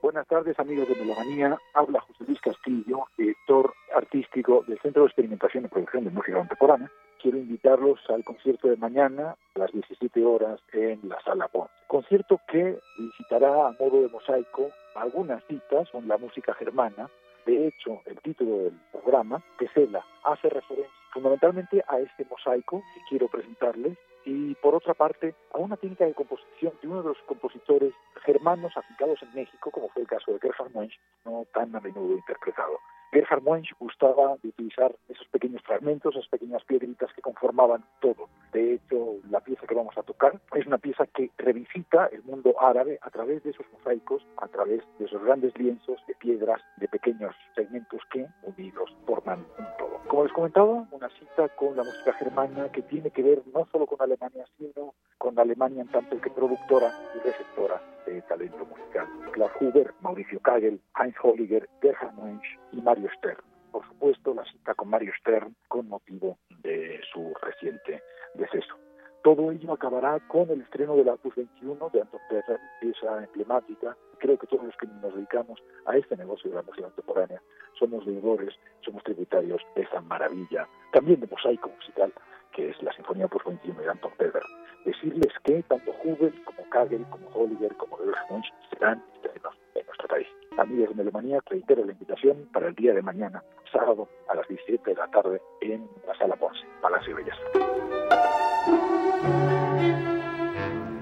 Buenas 0.03 0.27
tardes, 0.27 0.59
amigos 0.59 0.89
de 0.89 0.97
Melomanía. 0.97 1.57
Habla 1.75 2.01
José 2.01 2.25
Luis 2.27 2.41
Castillo, 2.41 3.07
director 3.17 3.73
artístico 3.95 4.65
del 4.67 4.79
Centro 4.81 5.03
de 5.03 5.07
Experimentación 5.07 5.65
y 5.65 5.69
Producción 5.69 6.05
de 6.05 6.11
Música 6.11 6.39
Contemporánea. 6.39 6.91
Quiero 7.23 7.39
invitarlos 7.39 8.01
al 8.11 8.25
concierto 8.25 8.67
de 8.67 8.77
mañana 8.77 9.37
a 9.55 9.59
las 9.59 9.71
17 9.71 10.25
horas 10.25 10.59
en 10.73 11.09
la 11.09 11.21
Sala 11.23 11.47
Ponce. 11.47 11.73
Concierto 11.87 12.41
que 12.49 12.81
visitará 12.99 13.69
a 13.69 13.77
modo 13.79 14.03
de 14.03 14.09
mosaico 14.09 14.71
algunas 14.97 15.45
citas 15.45 15.89
con 15.91 16.09
la 16.09 16.19
música 16.19 16.53
germana. 16.55 17.09
De 17.47 17.69
hecho, 17.69 18.01
el 18.07 18.19
título 18.23 18.65
del 18.65 18.81
programa, 18.91 19.41
Pesela, 19.57 20.05
hace 20.25 20.49
referencia 20.49 20.93
fundamentalmente 21.13 21.85
a 21.87 22.01
este 22.01 22.25
mosaico 22.25 22.83
que 22.93 23.01
quiero 23.09 23.29
presentarles 23.29 23.97
y 24.25 24.55
por 24.57 24.75
otra 24.75 24.95
parte 24.95 25.35
a 25.53 25.59
una 25.59 25.77
técnica 25.77 26.05
de 26.05 26.15
composición 26.15 26.73
de 26.81 26.89
uno 26.89 27.03
de 27.03 27.09
los 27.09 27.19
compositores 27.27 27.93
germanos 28.25 28.77
afincados 28.77 29.23
en 29.23 29.35
México, 29.35 29.71
como 29.71 29.89
fue 29.89 30.03
el 30.03 30.09
caso 30.09 30.33
de 30.33 30.41
Gerhard 30.41 30.73
Munch, 30.73 30.99
no 31.25 31.45
tan 31.53 31.75
a 31.75 31.81
menudo 31.81 32.15
interpretado. 32.15 32.79
Gerhard 33.13 33.43
Munch 33.43 33.75
gustaba 33.79 34.37
de 34.43 34.49
utilizar 34.49 34.95
esos 35.11 35.27
pequeños 35.29 35.61
fragmentos, 35.63 36.17
esas 36.17 36.29
pequeñas 36.29 36.65
piedritas 36.65 37.13
que 37.13 37.21
conformaban 37.21 37.85
todo. 38.01 38.31
De 38.55 38.75
hecho, 38.75 39.17
la 39.31 39.41
pieza 39.41 39.67
que 39.67 39.75
vamos 39.75 39.97
a 39.99 40.03
tocar 40.03 40.41
es 40.55 40.67
una 40.67 40.79
pieza 40.79 41.07
que 41.07 41.31
revisita 41.37 42.07
el 42.07 42.23
mundo 42.23 42.55
árabe 42.59 42.99
a 43.03 43.11
través 43.11 43.43
de 43.45 43.51
esos 43.51 43.67
mosaicos, 43.71 44.27
a 44.39 44.49
través 44.49 44.83
de 44.99 45.05
esos 45.05 45.23
grandes 45.23 45.55
lienzos 45.59 46.01
de 46.07 46.15
piedras, 46.15 46.63
de 46.79 46.89
pequeños 46.89 47.35
segmentos 47.55 48.01
que, 48.11 48.27
unidos, 48.45 48.91
forman 49.05 49.45
un 49.59 49.67
todo. 49.79 50.01
Como 50.09 50.25
les 50.25 50.33
comentaba, 50.33 50.87
una 50.91 51.09
cita 51.11 51.49
con 51.51 51.77
la 51.77 51.85
música 51.85 52.15
germana 52.15 52.73
que 52.73 52.81
tiene 52.81 53.11
que 53.11 53.23
ver 53.23 53.43
no 53.53 53.67
solo 53.71 53.87
con 53.87 54.01
Alemania, 54.13 54.45
sino 54.59 54.95
con 55.19 55.39
Alemania 55.39 55.83
en 55.83 55.89
tanto 55.89 56.21
que 56.21 56.31
productora 56.31 56.93
y 57.15 57.19
receptora 57.27 57.81
de 58.07 58.23
talento 58.23 58.67
musical. 58.67 59.07
Klaus 59.33 59.53
Huber, 59.61 59.95
Mauricio 60.01 60.41
Kagel, 60.41 60.81
Heinz 60.99 61.17
Holliger, 61.23 61.69
Gerhard 61.81 62.13
Munch 62.15 62.45
y 62.73 62.81
Mario 62.81 63.09
Stern. 63.19 63.41
Por 63.71 63.87
supuesto, 63.87 64.35
la 64.35 64.45
cita 64.45 64.75
con 64.75 64.89
Mario 64.89 65.13
Stern 65.21 65.55
con 65.69 65.89
motivo 65.89 66.39
de 66.63 67.01
su 67.13 67.33
reciente 67.41 68.03
deceso. 68.35 68.77
Todo 69.23 69.53
ello 69.53 69.73
acabará 69.73 70.19
con 70.27 70.51
el 70.51 70.63
estreno 70.63 70.97
del 70.97 71.09
Opus 71.09 71.37
21 71.37 71.91
de 71.91 72.01
Anton 72.01 72.21
Pedder, 72.29 72.59
pieza 72.81 73.23
emblemática. 73.23 73.97
Creo 74.19 74.37
que 74.37 74.49
todos 74.49 74.65
los 74.65 74.77
que 74.77 74.89
nos 74.89 75.15
dedicamos 75.15 75.63
a 75.87 75.97
este 75.97 76.17
negocio 76.17 76.51
de 76.51 76.57
la 76.57 76.63
música 76.63 76.89
contemporánea 76.89 77.41
somos 77.79 78.05
deudores, 78.05 78.55
somos 78.81 79.03
tributarios 79.05 79.63
de 79.77 79.83
esa 79.83 80.01
maravilla, 80.01 80.69
también 80.93 81.21
de 81.21 81.29
mosaico 81.29 81.71
musical, 81.71 82.13
que 82.53 82.71
es 82.71 82.83
la 82.83 82.93
Sinfonía 82.93 83.27
Opus 83.27 83.45
21 83.45 83.81
de 83.81 83.91
Anton 83.91 84.13
Pedder. 84.17 84.43
Decirles 84.85 85.33
que 85.45 85.63
tanto 85.65 85.93
Hubel 86.05 86.33
como 86.45 86.69
Kagel, 86.71 87.05
como 87.11 87.29
Holliger, 87.29 87.77
como 87.77 87.99
Munch 88.31 88.53
serán 88.71 89.03
estrenos 89.15 89.55
en 89.75 89.87
nuestro 89.87 90.09
país. 90.09 90.27
Amigos 90.59 90.91
de 90.91 90.95
Melomanía, 90.97 91.39
reitero 91.47 91.85
la 91.85 91.93
invitación 91.93 92.49
para 92.53 92.69
el 92.69 92.75
día 92.75 92.93
de 92.93 93.03
mañana, 93.03 93.43
sábado 93.71 94.09
a 94.29 94.35
las 94.35 94.47
17 94.49 94.91
de 94.91 94.97
la 94.97 95.09
tarde 95.09 95.41
en 95.61 95.89
la 96.07 96.15
Sala 96.17 96.37
Ponce, 96.37 96.65
Palacio 96.81 97.17
Bellas. 97.17 97.39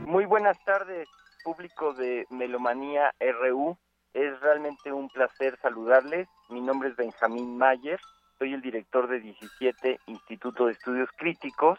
Muy 0.07 0.25
buenas 0.27 0.63
tardes, 0.65 1.09
público 1.45 1.95
de 1.95 2.27
Melomanía 2.31 3.13
RU. 3.21 3.77
Es 4.13 4.41
realmente 4.41 4.93
un 4.93 5.09
placer 5.09 5.57
saludarles. 5.63 6.29
Mi 6.49 6.61
nombre 6.61 6.89
es 6.89 6.97
Benjamín 6.97 7.57
Mayer. 7.57 8.01
Soy 8.41 8.55
el 8.55 8.63
director 8.63 9.07
de 9.07 9.21
17 9.21 10.01
Instituto 10.07 10.65
de 10.65 10.73
Estudios 10.73 11.11
Críticos 11.15 11.79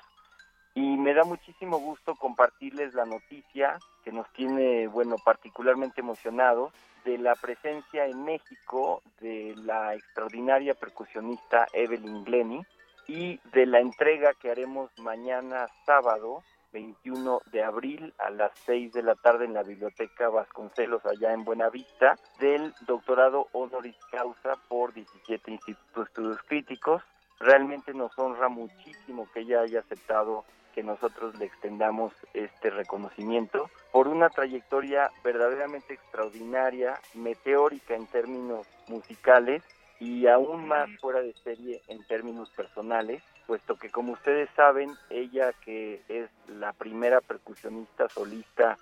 y 0.75 0.95
me 0.95 1.15
da 1.15 1.23
muchísimo 1.23 1.79
gusto 1.79 2.13
compartirles 2.13 2.93
la 2.93 3.03
noticia 3.03 3.79
que 4.03 4.11
nos 4.11 4.31
tiene, 4.33 4.85
bueno, 4.85 5.15
particularmente 5.25 6.01
emocionados 6.01 6.71
de 7.03 7.17
la 7.17 7.33
presencia 7.33 8.05
en 8.05 8.25
México 8.25 9.01
de 9.21 9.55
la 9.57 9.95
extraordinaria 9.95 10.75
percusionista 10.75 11.65
Evelyn 11.73 12.23
Glenny 12.25 12.61
y 13.07 13.39
de 13.53 13.65
la 13.65 13.79
entrega 13.79 14.35
que 14.39 14.51
haremos 14.51 14.91
mañana 14.99 15.67
sábado 15.87 16.43
21 16.71 17.41
de 17.51 17.63
abril 17.63 18.13
a 18.17 18.29
las 18.29 18.51
6 18.65 18.93
de 18.93 19.03
la 19.03 19.15
tarde 19.15 19.45
en 19.45 19.53
la 19.53 19.63
Biblioteca 19.63 20.29
Vasconcelos, 20.29 21.05
allá 21.05 21.33
en 21.33 21.43
Buenavista, 21.43 22.17
del 22.39 22.73
doctorado 22.87 23.47
honoris 23.51 23.97
causa 24.11 24.55
por 24.67 24.93
17 24.93 25.51
institutos 25.51 25.95
de 25.95 26.03
estudios 26.03 26.39
críticos. 26.47 27.03
Realmente 27.39 27.93
nos 27.93 28.17
honra 28.17 28.49
muchísimo 28.49 29.27
que 29.33 29.41
ella 29.41 29.61
haya 29.61 29.79
aceptado 29.79 30.45
que 30.73 30.83
nosotros 30.83 31.37
le 31.37 31.45
extendamos 31.45 32.13
este 32.33 32.69
reconocimiento 32.69 33.69
por 33.91 34.07
una 34.07 34.29
trayectoria 34.29 35.11
verdaderamente 35.23 35.93
extraordinaria, 35.93 36.99
meteórica 37.13 37.95
en 37.95 38.07
términos 38.07 38.65
musicales 38.87 39.63
y 39.99 40.27
aún 40.27 40.67
más 40.67 40.89
fuera 40.99 41.21
de 41.21 41.33
serie 41.43 41.81
en 41.87 42.03
términos 42.07 42.49
personales 42.51 43.21
puesto 43.51 43.75
que 43.75 43.89
como 43.89 44.13
ustedes 44.13 44.49
saben, 44.55 44.93
ella 45.09 45.51
que 45.65 46.01
es 46.07 46.29
la 46.47 46.71
primera 46.71 47.19
percusionista 47.19 48.07
solista 48.07 48.77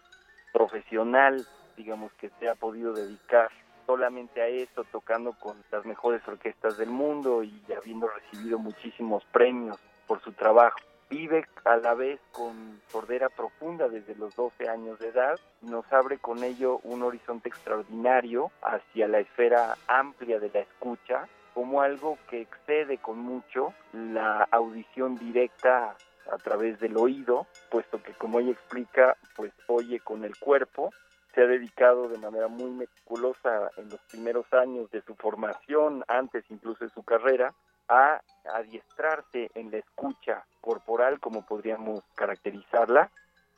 profesional, 0.54 1.44
digamos 1.76 2.14
que 2.20 2.30
se 2.40 2.48
ha 2.48 2.54
podido 2.54 2.94
dedicar 2.94 3.50
solamente 3.88 4.44
a 4.44 4.46
eso, 4.46 4.84
tocando 4.92 5.34
con 5.40 5.58
las 5.72 5.84
mejores 5.88 6.22
orquestas 6.28 6.78
del 6.78 6.92
mundo 6.92 7.42
y 7.42 7.52
habiendo 7.76 8.10
recibido 8.10 8.60
muchísimos 8.60 9.26
premios 9.32 9.80
por 10.06 10.22
su 10.22 10.34
trabajo. 10.34 10.78
Vive 11.10 11.48
a 11.66 11.78
la 11.78 11.96
vez 11.96 12.20
con 12.32 12.80
sordera 12.90 13.30
profunda 13.30 13.88
desde 13.88 14.14
los 14.14 14.36
12 14.36 14.70
años 14.70 15.00
de 15.00 15.08
edad, 15.08 15.40
nos 15.62 15.92
abre 15.92 16.20
con 16.20 16.44
ello 16.44 16.80
un 16.84 17.02
horizonte 17.02 17.50
extraordinario 17.50 18.52
hacia 18.62 19.08
la 19.08 19.18
esfera 19.18 19.76
amplia 19.88 20.40
de 20.40 20.52
la 20.54 20.60
escucha 20.60 21.28
como 21.54 21.82
algo 21.82 22.18
que 22.30 22.42
excede 22.42 22.98
con 22.98 23.20
mucho 23.20 23.74
la 23.94 24.48
audición 24.52 25.16
directa 25.16 25.96
a 26.32 26.38
través 26.38 26.80
del 26.80 26.98
oído, 26.98 27.48
puesto 27.72 28.02
que 28.02 28.14
como 28.14 28.40
ella 28.40 28.52
explica, 28.52 29.18
pues 29.36 29.52
oye 29.68 30.00
con 30.00 30.24
el 30.24 30.38
cuerpo, 30.38 30.92
se 31.34 31.42
ha 31.42 31.48
dedicado 31.48 32.08
de 32.08 32.18
manera 32.18 32.48
muy 32.48 32.72
meticulosa 32.72 33.72
en 33.78 33.90
los 33.90 34.00
primeros 34.12 34.46
años 34.54 34.90
de 34.92 35.02
su 35.02 35.16
formación, 35.16 36.04
antes 36.08 36.44
incluso 36.50 36.86
de 36.86 36.92
su 36.92 37.04
carrera, 37.04 37.54
a 37.88 38.22
adiestrarse 38.54 39.50
en 39.56 39.72
la 39.72 39.78
escucha 39.78 40.46
corporal, 40.62 41.20
como 41.20 41.46
podríamos 41.46 42.02
caracterizarla, 42.16 43.12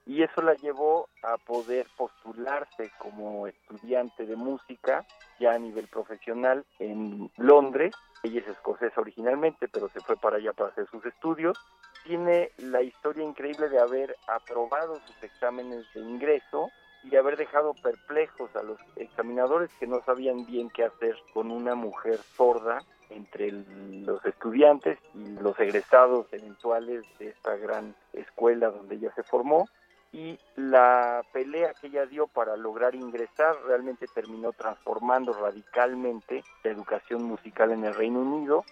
y 0.05 0.23
eso 0.23 0.41
la 0.41 0.55
llevó 0.55 1.09
a 1.23 1.37
poder 1.37 1.87
postularse 1.95 2.91
como 2.97 3.47
estudiante 3.47 4.25
de 4.25 4.35
música 4.35 5.05
ya 5.39 5.53
a 5.53 5.59
nivel 5.59 5.87
profesional 5.87 6.65
en 6.79 7.31
Londres. 7.37 7.93
Ella 8.23 8.41
es 8.41 8.47
escocesa 8.47 8.99
originalmente, 9.01 9.67
pero 9.67 9.89
se 9.89 9.99
fue 10.01 10.15
para 10.15 10.37
allá 10.37 10.53
para 10.53 10.69
hacer 10.69 10.87
sus 10.89 11.05
estudios. 11.05 11.57
Tiene 12.03 12.51
la 12.57 12.81
historia 12.81 13.23
increíble 13.23 13.69
de 13.69 13.79
haber 13.79 14.15
aprobado 14.27 14.99
sus 15.05 15.23
exámenes 15.23 15.85
de 15.93 16.01
ingreso 16.01 16.69
y 17.03 17.15
haber 17.15 17.37
dejado 17.37 17.73
perplejos 17.75 18.55
a 18.55 18.63
los 18.63 18.79
examinadores 18.95 19.71
que 19.79 19.87
no 19.87 20.01
sabían 20.03 20.45
bien 20.45 20.69
qué 20.69 20.83
hacer 20.83 21.15
con 21.33 21.51
una 21.51 21.75
mujer 21.75 22.17
sorda 22.35 22.83
entre 23.09 23.51
los 23.51 24.23
estudiantes 24.25 24.97
y 25.13 25.31
los 25.41 25.59
egresados 25.59 26.27
eventuales 26.31 27.03
de 27.19 27.29
esta 27.29 27.55
gran 27.57 27.95
escuela 28.13 28.69
donde 28.69 28.95
ella 28.95 29.11
se 29.15 29.23
formó 29.23 29.67
y 30.13 30.37
la 30.55 31.23
pelea 31.31 31.73
que 31.73 31.87
ella 31.87 32.05
dio 32.05 32.27
para 32.27 32.57
lograr 32.57 32.95
ingresar 32.95 33.55
realmente 33.65 34.07
terminó 34.13 34.51
transformando 34.51 35.33
radicalmente 35.33 36.43
la 36.63 36.71
educación 36.71 37.23
musical 37.23 37.71
en 37.71 37.85
el 37.85 37.93
Reino 37.93 38.19
Unido 38.19 38.65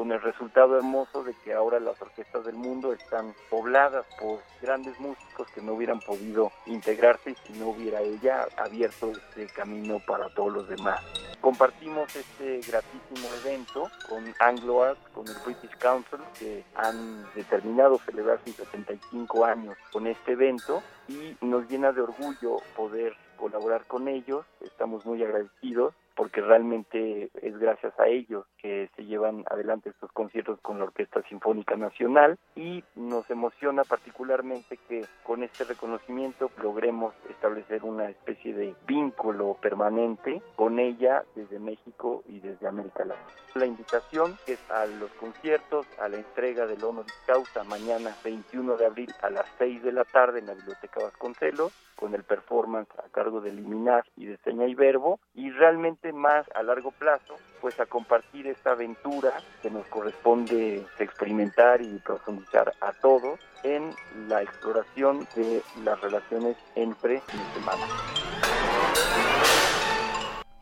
con 0.00 0.12
el 0.12 0.22
resultado 0.22 0.78
hermoso 0.78 1.22
de 1.24 1.34
que 1.44 1.52
ahora 1.52 1.78
las 1.78 2.00
orquestas 2.00 2.46
del 2.46 2.54
mundo 2.54 2.94
están 2.94 3.34
pobladas 3.50 4.06
por 4.18 4.38
grandes 4.62 4.98
músicos 4.98 5.46
que 5.50 5.60
no 5.60 5.74
hubieran 5.74 6.00
podido 6.00 6.50
integrarse 6.64 7.34
si 7.46 7.52
no 7.58 7.68
hubiera 7.68 8.00
ella 8.00 8.48
abierto 8.56 9.12
este 9.12 9.46
camino 9.48 10.00
para 10.06 10.30
todos 10.30 10.54
los 10.54 10.68
demás. 10.70 11.04
Compartimos 11.42 12.16
este 12.16 12.60
gratísimo 12.66 13.28
evento 13.44 13.90
con 14.08 14.24
Anglo 14.38 14.84
Art, 14.84 14.98
con 15.12 15.28
el 15.28 15.36
British 15.44 15.76
Council, 15.76 16.20
que 16.38 16.64
han 16.76 17.30
determinado 17.34 17.98
celebrar 17.98 18.40
sus 18.46 18.56
75 18.56 19.44
años 19.44 19.76
con 19.92 20.06
este 20.06 20.32
evento 20.32 20.82
y 21.08 21.36
nos 21.42 21.68
llena 21.68 21.92
de 21.92 22.00
orgullo 22.00 22.56
poder 22.74 23.14
colaborar 23.36 23.84
con 23.84 24.08
ellos. 24.08 24.46
Estamos 24.62 25.04
muy 25.04 25.22
agradecidos 25.22 25.92
porque 26.20 26.42
realmente 26.42 27.30
es 27.40 27.58
gracias 27.58 27.98
a 27.98 28.06
ellos 28.06 28.44
que 28.58 28.90
se 28.94 29.06
llevan 29.06 29.42
adelante 29.50 29.88
estos 29.88 30.12
conciertos 30.12 30.60
con 30.60 30.78
la 30.78 30.84
Orquesta 30.84 31.22
Sinfónica 31.22 31.76
Nacional 31.76 32.38
y 32.54 32.84
nos 32.94 33.30
emociona 33.30 33.84
particularmente 33.84 34.78
que 34.86 35.06
con 35.22 35.42
este 35.42 35.64
reconocimiento 35.64 36.50
logremos 36.62 37.14
establecer 37.30 37.84
una 37.84 38.10
especie 38.10 38.52
de 38.52 38.74
vínculo 38.86 39.56
permanente 39.62 40.42
con 40.56 40.78
ella 40.78 41.24
desde 41.34 41.58
México 41.58 42.22
y 42.28 42.40
desde 42.40 42.68
América 42.68 43.06
Latina. 43.06 43.26
La 43.54 43.64
invitación 43.64 44.36
es 44.46 44.58
a 44.70 44.84
los 44.84 45.10
conciertos, 45.12 45.86
a 45.98 46.08
la 46.10 46.18
entrega 46.18 46.66
del 46.66 46.84
Honoris 46.84 47.14
Causa 47.26 47.64
mañana 47.64 48.14
21 48.22 48.76
de 48.76 48.84
abril 48.84 49.10
a 49.22 49.30
las 49.30 49.46
6 49.56 49.82
de 49.82 49.92
la 49.92 50.04
tarde 50.04 50.40
en 50.40 50.48
la 50.48 50.54
Biblioteca 50.54 51.00
Vasconcelos 51.02 51.72
con 52.00 52.14
el 52.14 52.24
performance 52.24 52.88
a 52.98 53.08
cargo 53.10 53.40
de 53.42 53.52
Liminar 53.52 54.04
y 54.16 54.24
de 54.24 54.38
Seña 54.38 54.66
y 54.66 54.74
Verbo 54.74 55.20
y 55.34 55.50
realmente 55.50 56.12
más 56.12 56.46
a 56.54 56.62
largo 56.62 56.90
plazo 56.90 57.36
pues 57.60 57.78
a 57.78 57.86
compartir 57.86 58.46
esta 58.46 58.72
aventura 58.72 59.34
que 59.62 59.70
nos 59.70 59.86
corresponde 59.86 60.84
experimentar 60.98 61.82
y 61.82 61.98
profundizar 61.98 62.72
a 62.80 62.92
todos 62.94 63.38
en 63.62 63.94
la 64.28 64.42
exploración 64.42 65.28
de 65.36 65.62
las 65.84 66.00
relaciones 66.00 66.56
entre 66.74 67.14
los 67.14 67.56
humanos. 67.62 67.88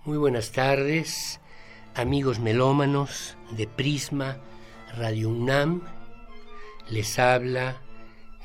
Muy 0.05 0.19
buenas 0.19 0.53
tardes, 0.53 1.41
amigos 1.95 2.41
melómanos 2.41 3.37
de 3.53 3.69
Prisma 3.69 4.39
Radio 4.97 5.29
UNAM. 5.29 5.83
Les 6.91 7.19
habla 7.19 7.77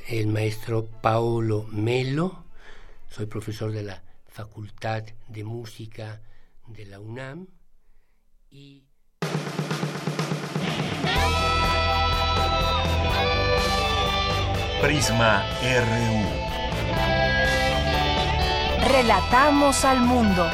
el 0.08 0.28
maestro 0.28 0.86
Paolo 1.02 1.66
Melo. 1.72 2.43
Soy 3.16 3.28
profesor 3.28 3.72
de 3.72 3.84
la 3.84 4.02
Facultad 4.26 5.04
de 5.28 5.44
Música 5.44 6.24
de 6.66 6.88
la 6.88 7.00
UNAM 7.00 7.46
y 8.50 8.86
Prisma 14.82 15.46
RU. 15.62 16.24
Relatamos 18.92 19.86
al 19.86 20.00
mundo. 20.02 20.50